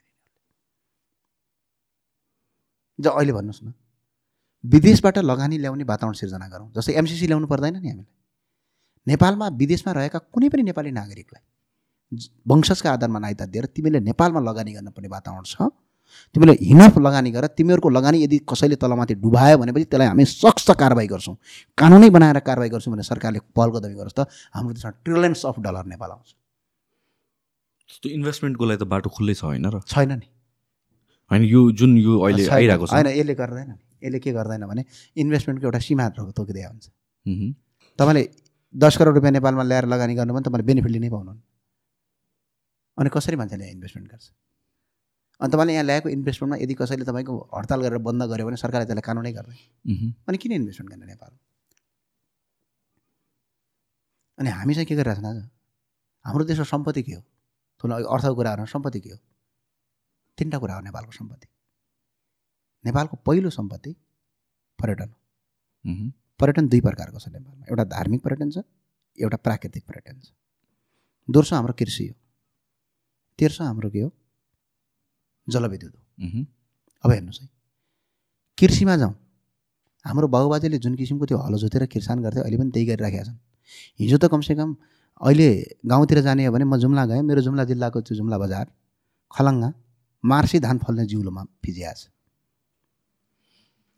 [3.00, 3.74] ज अहिले भन्नुहोस् न
[4.66, 8.06] विदेशबाट लगानी ल्याउने वातावरण सिर्जना गरौँ जस्तै एमसिसी ल्याउनु पर्दैन नि हामीले
[9.08, 11.44] नेपालमा विदेशमा रहेका कुनै पनि नेपाली नागरिकलाई
[12.48, 15.70] वंशजका आधारमा नायता दिएर तिमीले नेपालमा लगानी गर्न पर्ने वातावरण छ।
[16.36, 21.08] तिमीले हिनफ लगानी गर तिमीहरूको लगानी यदि कसैले तलमाथि डुबायो भनेपछि त्यसलाई हामी सख्त कारवाही
[21.08, 21.36] गर्छौँ।
[21.78, 24.20] कानुनै बनाएर कारवाही गर्छौँ भने सरकारले पहल कदमी गरोस् त
[24.56, 26.30] हाम्रो देशमा ट्रिलियन्स अफ डलर नेपाल आउँछ।
[28.02, 29.84] त्यो इन्भेस्टमेन्टको लागि त बाटो खुल्लै छ होइन र?
[29.84, 30.28] छैन नि।
[31.32, 33.70] होइन यो जुन यो अहिले। आइरहेको छ। होइन यसले गर्दैन।
[34.04, 34.82] यसले के गर्दैन भने
[35.18, 36.86] इन्भेस्टमेन्टको एउटा सीमा तोकिदिया हुन्छ।
[38.00, 38.24] तपाईँले
[38.76, 41.40] दस करोड रुपियाँ नेपालमा ल्याएर लगानी गर्नु भने तपाईँले बेनिफिट लिनै पाउनुहुन्न।
[42.98, 44.26] अनि कसरी मान्छेले यहाँ इन्भेस्टमेन्ट गर्छ?
[45.41, 49.06] अनि तपाईँले यहाँ ल्याएको इन्भेस्टमेन्टमा यदि कसैले तपाईँको हडताल गरेर बन्द गर्यो भने सरकारले त्यसलाई
[49.06, 51.32] कानुनै मह्म। अनि किन इन्भेस्टमेन्ट गर्ने नेपाल?
[54.38, 55.49] अनि हामी चाहिँ के गरिरहेको छौँ आज
[56.26, 57.22] हाम्रो देशको सम्पत्ति के हो?
[57.82, 59.18] ठुलो अर्थको कुराहरू सम्पत्ति के हो?
[60.38, 61.48] तिनवटा कुरा हो नेपालको सम्पत्ति।
[62.86, 63.95] नेपालको पहिलो सम्पत्ति
[64.80, 65.18] पर्यटन हो।
[66.40, 68.64] पर्यटन दुई प्रकारको छ नेपालमा। एउटा धार्मिक पर्यटन छ
[69.18, 70.34] एउटा प्राकृतिक पर्यटन छ।
[71.30, 72.15] दोस्रो हाम्रो कृषि हो।
[73.39, 74.09] तेर्सो हाम्रो के हो?
[75.47, 76.01] जलविद्युत हो।
[77.03, 77.47] अब हेर्नुहोस् है।
[78.57, 79.14] कृषिमा जाउँ।
[80.05, 83.38] हाम्रो बाबुबाजेले जुन किसिमको त्यो हलो जोतेर किसान गर्थे अहिले पनि त्यही गरिराखेका छन्।
[83.99, 84.76] हिजो त कमसेकम
[85.22, 85.49] अहिले
[85.85, 88.65] गाउँतिर जाने हो भने म जुम्ला गएँ। मेरो जुम्ला जिल्लाको त्यो जुम्ला बजार
[89.31, 89.69] खलङ्गा
[90.23, 92.07] मार्सी धान फल्ने जिउलोमा फिजिया छ।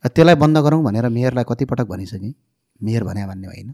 [0.05, 2.33] त्यसलाई बन्द गरौँ भनेर मेयरलाई कतिपटक भनिसकेँ।
[2.79, 3.69] मेयर भने भन्ने होइन।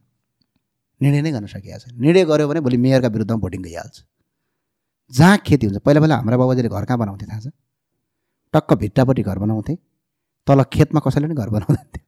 [1.01, 3.95] निर्णय नै गर्न सकिएको छ। निर्णय गऱ्यो भने भोलि मेयरका विरुद्धमा भोटिङ गइहाल्छ।
[5.11, 7.47] जहाँ खेती हुन्छ पहिला पहिला हाम्रा बाबाजीले घर कहाँ बनाउँथे थाहा छ?
[8.53, 9.75] टक्क भिट्टापट्टि घर बनाउँथे
[10.47, 12.03] तल खेतमा कसैले पनि घर बनाउँदैन थियो।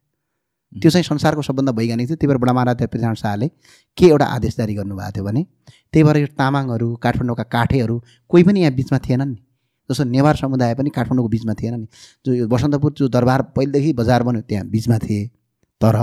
[0.72, 3.48] त्यो चाहिँ संसारको सबभन्दा वैज्ञानिक थियो। त्यही भएर महाराज पृथ्वीनारायण शाहले
[3.98, 5.42] के एउटा आदेश जारी गर्नुभएको थियो भने
[5.92, 7.96] त्यही भएर यो तामाङहरू काठमाडौँका काठेहरू
[8.30, 9.40] कोही पनि यहाँ बिचमा थिएनन् नि।
[9.90, 11.86] जस्तो नेवार समुदाय पनि काठमाडौँको बिचमा थिएन नि।
[12.26, 15.26] जो यो बसन्तपुर जो दरबार पहिलेदेखि बजार बन्यो त्यहाँ बिचमा थिए।
[15.80, 15.96] तर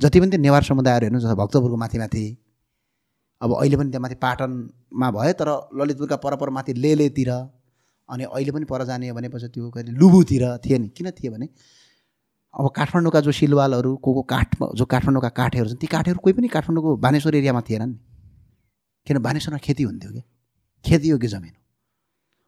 [0.00, 2.24] जति पनि त्यो नेवार समुदायहरू हेर्नु जस्तो भक्तपुरको माथि माथि
[3.40, 4.14] अब अहिले पनि त्यहाँ माथि
[4.92, 7.30] पाटनमा भयो तर ललितपुरका परपर माथि लेलेतिर
[8.08, 11.48] अनि अहिले पनि पर जाने भनेपछि त्यो कहिले लुबुतिर थिए नि किन थिए भने
[12.54, 16.48] अब काठमाडौँका जो सिलवालहरू को को काठ जो काठमाडौँका काठहरू छन् ती काठहरू कोही पनि
[16.48, 17.98] काठमाडौँको बानेश्वर एरियामा थिएनन्। नि
[19.06, 19.18] किन?
[19.18, 21.62] बानेश्वरमा खेती हुन्थ्यो क्या। जमिन हो?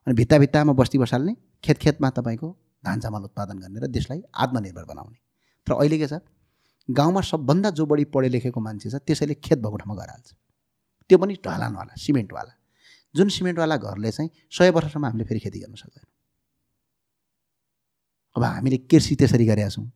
[0.07, 2.49] अनि भित्ता भित्तामा बस्ती बसाल्ने खेत खेतमा तपाईँको
[2.85, 5.19] धान चामल उत्पादन गर्ने र देशलाई आत्मनिर्भर बनाउने।
[5.67, 6.13] तर अहिले के छ?
[6.91, 10.33] गाउँमा सबभन्दा जो बढी पढे लेखेको मान्छे छ त्यसैले खेत भएको ठाउँमा घर हाल्छ
[11.11, 12.53] त्यो पनि ढलानवाला सिमेन्टवाला।
[13.15, 16.07] जुन सिमेन्टवाला घरले चाहिँ सय वर्षसम्म हामीले फेरि खेती गर्न सक्दैन।
[18.37, 19.91] अब हामीले कृषि त्यसरी गरेका छौँ।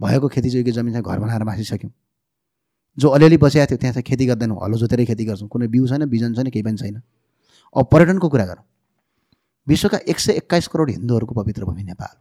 [0.00, 1.92] भएको खेती जोगी जमिन चाहिँ घर बनाएर मासिसक्यौँ
[2.98, 6.06] जो अलिअलि बसिएको थियो त्यहाँ चाहिँ खेती गर्दैनौँ। हलो जोतेरै खेती गर्छौँ। कुनै बिउ छैन
[6.06, 7.02] बिजन छैन केही पनि छैन।
[7.76, 8.64] अब पर्यटनको कुरा गरौँ।
[9.68, 12.16] विश्वका एक सय एक्काइस करोड हिन्दूहरूको पवित्र भूमि नेपाल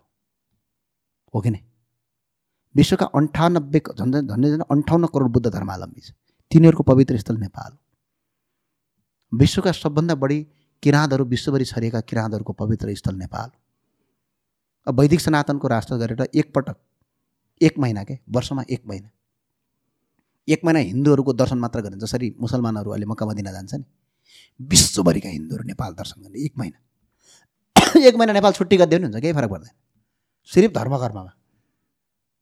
[1.35, 1.59] हो। कि नै?
[2.75, 6.11] विश्वका अन्ठानब्बे झन् झन्डै झन् अन्ठाउन्न करोड बुद्ध धर्मावलम्बी छ।
[6.51, 7.84] तिनीहरूको पवित्र स्थल नेपाल हो।
[9.33, 10.47] विश्वका सबभन्दा बढी
[10.83, 13.51] किराँतहरू विश्वभरि छरिएका किराँतहरूको पवित्र स्थल नेपाल
[14.87, 16.75] अब वैदिक सनातनको राष्ट्र गरेर एकपटक
[17.61, 18.19] एक महिना के?
[18.29, 19.09] वर्षमा एक महिना।
[20.49, 23.83] एक महिना हिन्दूहरूको दर्शन मात्र गर्ने जसरी मुसलमानहरू अहिले मक्का मदिना जान्छ नि।
[24.61, 29.33] विश्वभरिका हिन्दूहरू नेपाल दर्शन गर्ने एक महिना। एक महिना नेपाल छुट्टी गरिदियो नि हुन्छ केही
[29.33, 29.69] फरक पर्दैन।
[30.45, 31.31] सिर्फ धर्म कर्ममा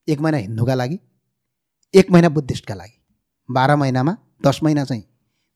[0.07, 0.99] एक महिना हिन्दूका लागि
[1.93, 3.01] एक महिना बुद्धिस्टका लागि।
[3.51, 5.03] बाह्र महिनामा दस महिना चाहिँ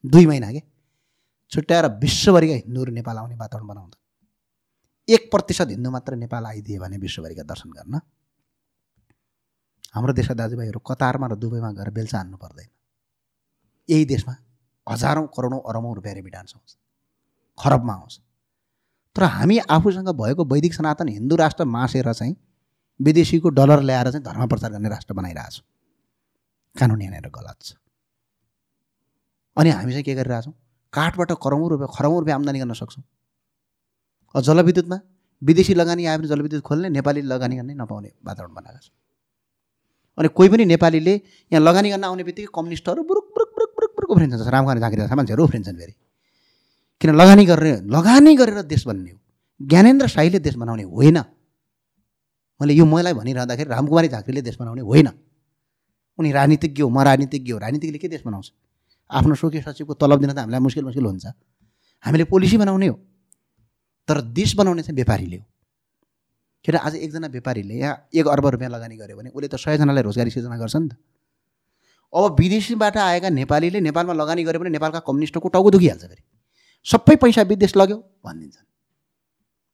[0.06, 0.77] दुई महिना के?
[1.52, 3.98] छुट्याएर विश्वभरिका हिन्दूहरू नेपाल आउने वातावरण बनाउँदा।
[5.08, 8.00] एक प्रतिशत हिन्दू मात्र नेपाल आइदिए भने विश्वभरिका दर्शन गर्न।
[9.96, 12.70] हाम्रो देशका दाजुभाइहरू कतारमा र दुबईमा गएर बेलचा हान्नु पर्दैन।
[13.90, 14.36] यही देशमा
[14.88, 16.76] हजारौँ करोडौँ अरबौँ रुपियाँ रिमिटान्स आउँछ
[17.58, 18.20] खरबमा आउँछ।
[19.16, 22.36] तर हामी आफूसँग भएको वैदिक सनातन हिन्दू राष्ट्र मासेर चाहिँ
[23.00, 25.66] विदेशीको डलर ल्याएर चाहिँ धर्म प्रचार गर्ने राष्ट्र बनाइरहेको छौँ।
[26.76, 27.74] कानुन यहाँनिर गलत छ।
[29.58, 30.54] अनि हामी चाहिँ के गरिरहेछौँ?
[30.94, 33.04] काठबाट करौँ रुपियाँ खरौँ रुपियाँ आम्दानी गर्न सक्छौँ।
[34.36, 34.98] जलविद्युतमा
[35.42, 38.90] विदेशी लगानी आयो भने जलविद्युत खोल्ने नेपाली लगानी गर्ने नपाउने वातावरण बनाएको छ।
[40.18, 41.14] अनि कोही पनि नेपालीले
[41.52, 45.44] यहाँ लगानी गर्न आउने बित्तिकै कम्युनिस्टहरू बुरुक बुरुक बुरुक बुरुक बुरुक उफ्रिन्छन् रामखाने झाँक्री मान्छेहरू
[45.44, 45.94] उफ्रिन्छन् फेरि।
[47.02, 49.20] किन लगानी गरेर लगानी गरेर देश बन्ने हो?
[49.60, 51.18] ज्ञानेन्द्र शाहीले देश बनाउने होइन।
[52.62, 55.08] मैले यो मलाई भनिरहँदाखेरि रामकुमारी झाँक्रीले देश बनाउने होइन।
[56.20, 58.48] उनी राजनीतिज्ञ हो म राजनीतिज्ञ हो। राजनीतिज्ञले के देश बनाउँछ?
[59.10, 61.26] आफ्नो स्वकीय सचिवको तलब दिन त हामीलाई मुस्किल मुस्किल हुन्छ।
[62.04, 62.96] हामीले पोलिसी बनाउने हो
[64.08, 65.46] तर देश बनाउने चाहिँ व्यापारीले हो।
[66.66, 70.32] किन आज एकजना व्यापारीले यहाँ एक अर्ब रुपियाँ लगानी गर्यो भने उसले त सयजनालाई रोजगारी
[70.32, 70.94] सिर्जना गर्छ नि त।
[72.14, 76.24] अब विदेशीबाट आएका नेपालीले नेपालमा लगानी गर्यो भने नेपालका कम्युनिस्टको टाउको दुखिहाल्छ फेरि।
[76.86, 78.68] सबै पैसा विदेश लग्यो भनिदिन्छन्।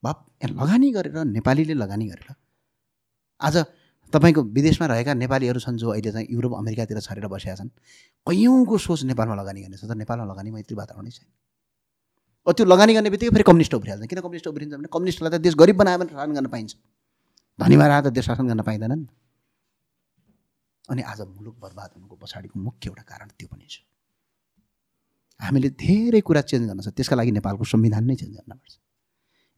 [0.04, 2.30] बाप यहाँ लगानी गरेर नेपालीले लगानी गरेर
[3.42, 3.56] आज
[4.14, 7.70] तपाईँको विदेशमा रहेका नेपालीहरू छन् जो अहिले चाहिँ युरोप अमेरिकातिर छरेर बसेका छन्
[8.28, 11.28] कैयौँको सोच नेपालमा लगानी गर्ने छ तर नेपालमा लगानी मैत्री वातावरणै छैन।
[12.48, 15.56] अब त्यो लगानी गर्ने बित्तिकै फेरि कम्युनिस्ट उभिहाल्छ। किन कम्युनिस्ट उभिन्छ भने कम्युनिस्टलाई त देश
[15.56, 16.72] गरिब बनायो भने शासन गर्न पाइन्छ।
[17.60, 19.08] धनीमा आएर त देश शासन गर्न पाइँदैन नि
[20.92, 23.82] अनि आज मुलुक बर्बाद हुनुको पछाडिको मुख्य एउटा कारण त्यो पनि छ।
[25.40, 28.74] हामीले धेरै कुरा चेन्ज गर्न छ त्यसका लागि नेपालको संविधान नै चेन्ज गर्नुपर्छ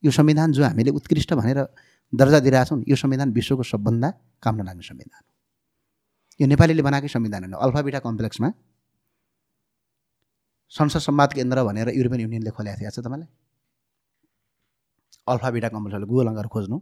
[0.04, 1.60] यो संविधान जो हामीले उत्कृष्ट भनेर
[2.14, 4.10] दर्जा दिइरहेछौँ यो संविधान विश्वको सबभन्दा
[4.44, 5.32] काम नलाग्ने संविधान हो।
[6.40, 8.50] यो नेपालीले बनाएकै संविधान होइन। अल्फाबिटा कम्प्लेक्समा
[10.72, 13.30] संसद संवाद केन्द्र भनेर युरोपियन युनियनले खोलेको थियो। छ तपाईँलाई?
[15.28, 16.78] अल्फाबिटा कम्प्लेक्सले गुगल गएर खोज्नु।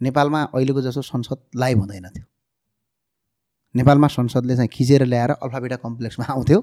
[0.00, 2.26] नेपालमा अहिलेको जस्तो संसद लाइभ हुँदैन थियो।
[3.74, 6.60] नेपालमा संसदले चाहिँ खिचेर ल्याएर अल्फाबिटा कम्प्लेक्समा आउँथ्यो।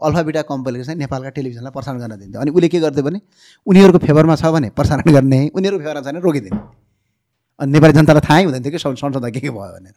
[0.00, 3.20] अल्फाबिटा कम्प्लेक्स चाहिँ नेपालका टेलिभिजनलाई प्रसारण गर्न दिन्थ्यो। अनि उसले के गर्थ्यो भने
[3.66, 6.58] उनीहरूको फेभरमा छ भने प्रसारण गर्ने उनीहरूको फेभरमा छ भने रोकिदिने
[7.60, 9.96] अनि नेपाली जनतालाई थाहै हुँदैन थियो कि संसदमा के के भयो भनेर।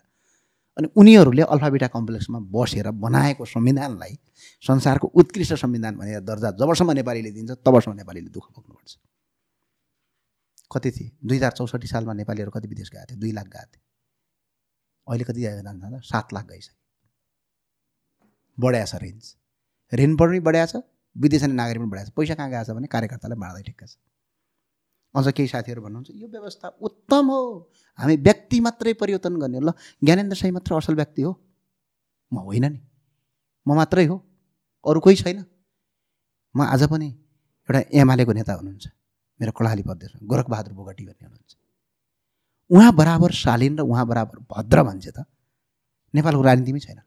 [0.77, 4.13] अनि उनीहरूले अल्फाबिटा कम्प्लेक्समा बसेर बनाएको संविधानलाई
[4.63, 8.97] संसारको उत्कृष्ट संविधान भनेर दर्जा जबसम्म नेपालीले दिन्छ तबसम्म नेपालीले दुःख भोग्नुपर्छ।
[10.71, 11.11] कति थिए?
[11.25, 13.19] दुई हजार चौसठी सालमा नेपालीहरू कति विदेश गएको थियो?
[13.19, 13.81] दुई लाख गएको थियो।
[15.07, 16.77] अहिले कति जान्छ सात लाख गइसक्यो।
[18.57, 19.35] बढाएको छ रेन्ज
[19.91, 20.83] ऋण पनि बढाएको छ
[21.15, 23.95] विदेशी नागरिक पनि बढाएको छ। पैसा कहाँ गएको छ भने कार्यकर्तालाई बाँड्दै ठिक्क छ।
[25.15, 27.41] अझ केही साथीहरू भन्नुहुन्छ यो व्यवस्था उत्तम हो।
[27.99, 29.71] हामी व्यक्ति मात्रै परिवर्तन गर्ने ल
[30.03, 31.31] ज्ञानेन्द्र साई मात्र असल व्यक्ति हो।
[32.33, 32.79] म होइन नि।
[33.67, 34.17] म मात्रै हो।
[34.85, 35.45] अरू कोही छैन।
[36.55, 37.09] म आज पनि
[37.69, 38.85] एउटा एमालेको नेता हुनुहुन्छ।
[39.39, 41.53] मेरो कडाली प्रदेशमा गोरखबहादुर बोगटी भन्ने हुनुहुन्छ।
[42.71, 45.25] उहाँ बराबर शालीन र उहाँ बराबर भद्र मान्छे त।
[46.13, 46.99] नेपालको राजनीतिमै छैन।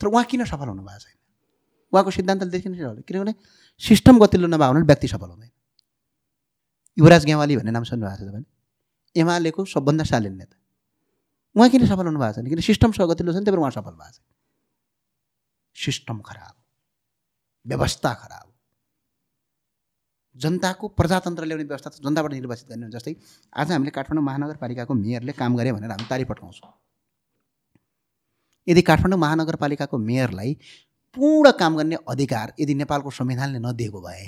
[0.00, 1.18] तर उहाँ किन सफल हुनुभएको छैन?
[1.92, 2.72] उहाँको सिद्धान्तले देखिन
[3.02, 3.34] किनभने
[3.78, 5.50] सिस्टम गतिलो नभए भने व्यक्ति सफल हुँदैन।
[6.98, 8.44] युवराज गेवाली भन्ने नाम सुन्नुभएको छ तपाईँले?
[9.16, 10.56] एमालेको सबभन्दा शालीन नेता।
[11.56, 12.46] उहाँ किन सफल हुनुभएको छैन?
[12.48, 14.20] किन सिस्टम गतिलो छ नि त्यही भएर उहाँ सफल भएको छ
[15.76, 16.54] सिस्टम खराब
[17.66, 18.46] व्यवस्था खराब।
[20.36, 23.14] जनताको प्रजातन्त्र ल्याउने व्यवस्था त जनताबाट निर्वाचित गर्ने जस्तै
[23.52, 26.72] आज हामीले काठमाडौँ महानगरपालिकाको मेयरले काम गरे भनेर हामी तारिफ पठाउँछौँ।
[28.68, 30.52] यदि काठमाडौँ महानगरपालिकाको मेयरलाई
[31.16, 34.24] पूर्ण काम गर्ने अधिकार यदि नेपालको संविधानले नदिएको भए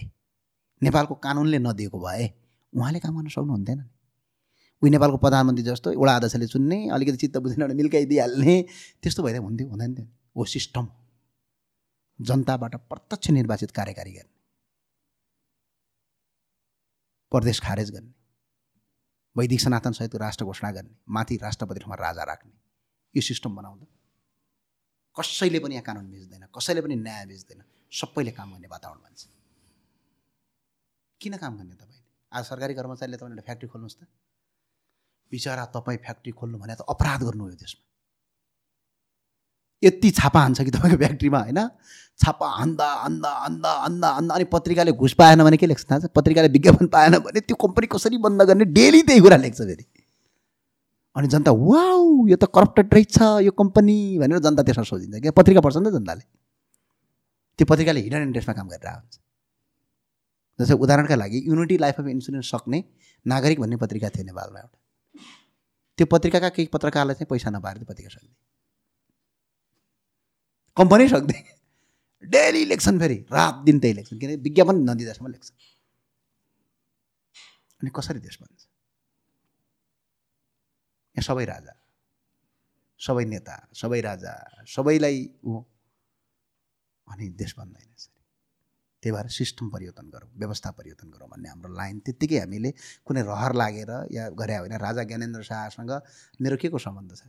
[0.82, 2.24] नेपालको कानुनले नदिएको भए
[2.72, 3.80] उहाँले काम गर्न सक्नुहुन्थेन
[4.82, 8.54] उही नेपालको प्रधानमन्त्री जस्तो एउटा अध्यक्षले चुन्ने अलिकति चित्त बुझ्ने एउटा मिल्काइदिइहाल्ने
[9.02, 10.88] त्यस्तो भइदियो हुन्थ्यो हुँदैन थियो। हो सिस्टम।
[12.20, 14.34] जनताबाट प्रत्यक्ष निर्वाचित कार्यकारी गर्ने।
[17.32, 18.14] प्रदेश खारेज गर्ने।
[19.36, 22.52] वैदिक सनातन सहित राष्ट्र घोषणा गर्ने। माथि राष्ट्रपति ठाउँमा राजा राख्ने।
[23.14, 23.86] यो सिस्टम बनाउँदा।
[25.16, 27.62] कसैले पनि यहाँ कानुन मिच्दैन कसैले पनि न्याय मिच्दैन
[27.92, 29.26] सबैले काम गर्ने वातावरण भन्छ
[31.20, 31.97] किन काम गर्ने तपाईँले
[32.32, 34.04] आज सरकारी कर्मचारीले तपाईँले फ्याक्ट्री खोल्नुहोस् त।
[35.32, 37.82] बिचरा तपाईँ फ्याक्ट्री खोल्नु भने त अपराध गर्नु हो देशमा।
[39.82, 41.60] यति छापा हान्छ कि तपाईँको फ्याक्ट्रीमा होइन?
[42.20, 46.12] छापा हान्दा हान्दा हान्दा हान्दा हान्दा अनि पत्रिकाले घुस पाएन भने के लेख्छ थाहा छ?
[46.12, 48.64] पत्रिकाले विज्ञापन पाएन भने त्यो कम्पनी कसरी बन्द गर्ने?
[48.76, 49.84] डेली त्यही कुरा लेख्छ फेरि।
[51.16, 53.18] अनि जनता वाउ यो त करप्टेड रहेछ
[53.48, 55.32] यो कम्पनी भनेर जनता त्यसमा सोधिन्छ क्या?
[55.32, 56.24] पत्रिका पढ्छ नि त जनताले।
[57.58, 59.16] त्यो पत्रिकाले हिडन इन्ट्रेस्टमा काम गरेर हुन्छ।
[60.58, 62.78] जस्तै उदाहरणका लागि युनिटी लाइफ अफ इन्सुरेन्स सक्ने
[63.26, 64.78] नागरिक भन्ने पत्रिका थियो नेपालमा एउटा।
[65.98, 68.34] त्यो पत्रिकाका केही पत्रकारलाई चाहिँ पैसा नपाएर त्यो पत्रिका सक्ने
[70.76, 71.38] कम्पनी सक्ने
[72.24, 75.54] डेली इलेक्सन फेरि रात दिन त्यही इलेक्सन किनकि विज्ञापन नदिँदासम्म इलेक्सन।
[77.80, 78.60] अनि कसरी देश बन्छ?
[81.16, 81.74] यहाँ सबै राजा
[83.00, 84.32] सबै नेता सबै राजा
[84.74, 85.62] सबैलाई ऊ
[87.06, 87.86] अनि देश बन्दैन
[89.02, 92.70] त्यही भएर सिस्टम परिवर्तन गरौँ व्यवस्था परिवर्तन गरौँ भन्ने हाम्रो लाइन। त्यत्तिकै हामीले
[93.06, 95.92] कुनै रहर लागेर या गरे होइन राजा ज्ञानेन्द्र शाहसँग
[96.42, 97.22] मेरो के को सम्बन्ध छ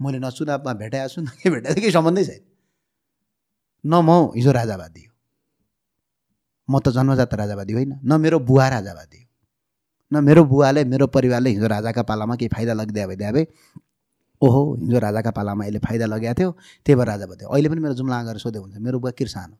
[0.00, 2.42] मैले न चुनावमा भेटाएको छु न के भेटाएको केही सम्बन्धै छैन।
[3.84, 5.12] न म हिजो राजावादी हो।
[6.68, 9.28] म त जन्मजात राजावादी होइन न मेरो बुवा राजावादी हो।
[10.12, 13.44] न मेरो बुवाले मेरो परिवारले हिजो राजाका पालामा केही फाइदा लगिदियो भइदियो भए
[14.42, 16.50] ओहो हिजो राजाका पालामा यसले फाइदा लगाएको थियो
[16.84, 19.58] त्यही भएर राजा भयो अहिले पनि मेरो जुम्ला गएर सोध्यो हुन्छ मेरो बुवा किर्सान हो।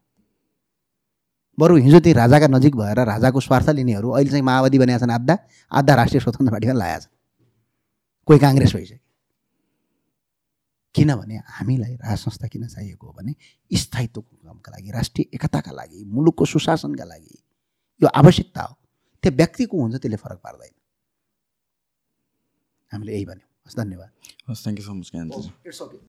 [1.58, 5.34] बरु हिजो त्यही राजाका नजिक भएर राजाको स्वार्थ लिनेहरू अहिले चाहिँ माओवादी बनेका छन्। आधा
[5.72, 7.12] आधा राष्ट्रिय स्वतन्त्र पार्टीमा लागेका छन्।
[8.26, 8.98] कोही काङ्ग्रेस भइसक्यो।
[10.94, 13.34] किनभने हामीलाई राज संस्था किन चाहिएको हो भने
[13.70, 17.34] स्थायित्वको कामका लागि राष्ट्रिय एकताका लागि मुलुकको सुशासनका लागि
[18.02, 18.74] यो आवश्यकता हो।
[19.22, 20.74] त्यो व्यक्तिको हुन्छ त्यसले फरक पार्दैन।
[22.92, 24.10] हामीले यही भन्यौँ। हस् धन्यवाद।
[24.50, 25.10] हस् थ्याङ्क यू सो मच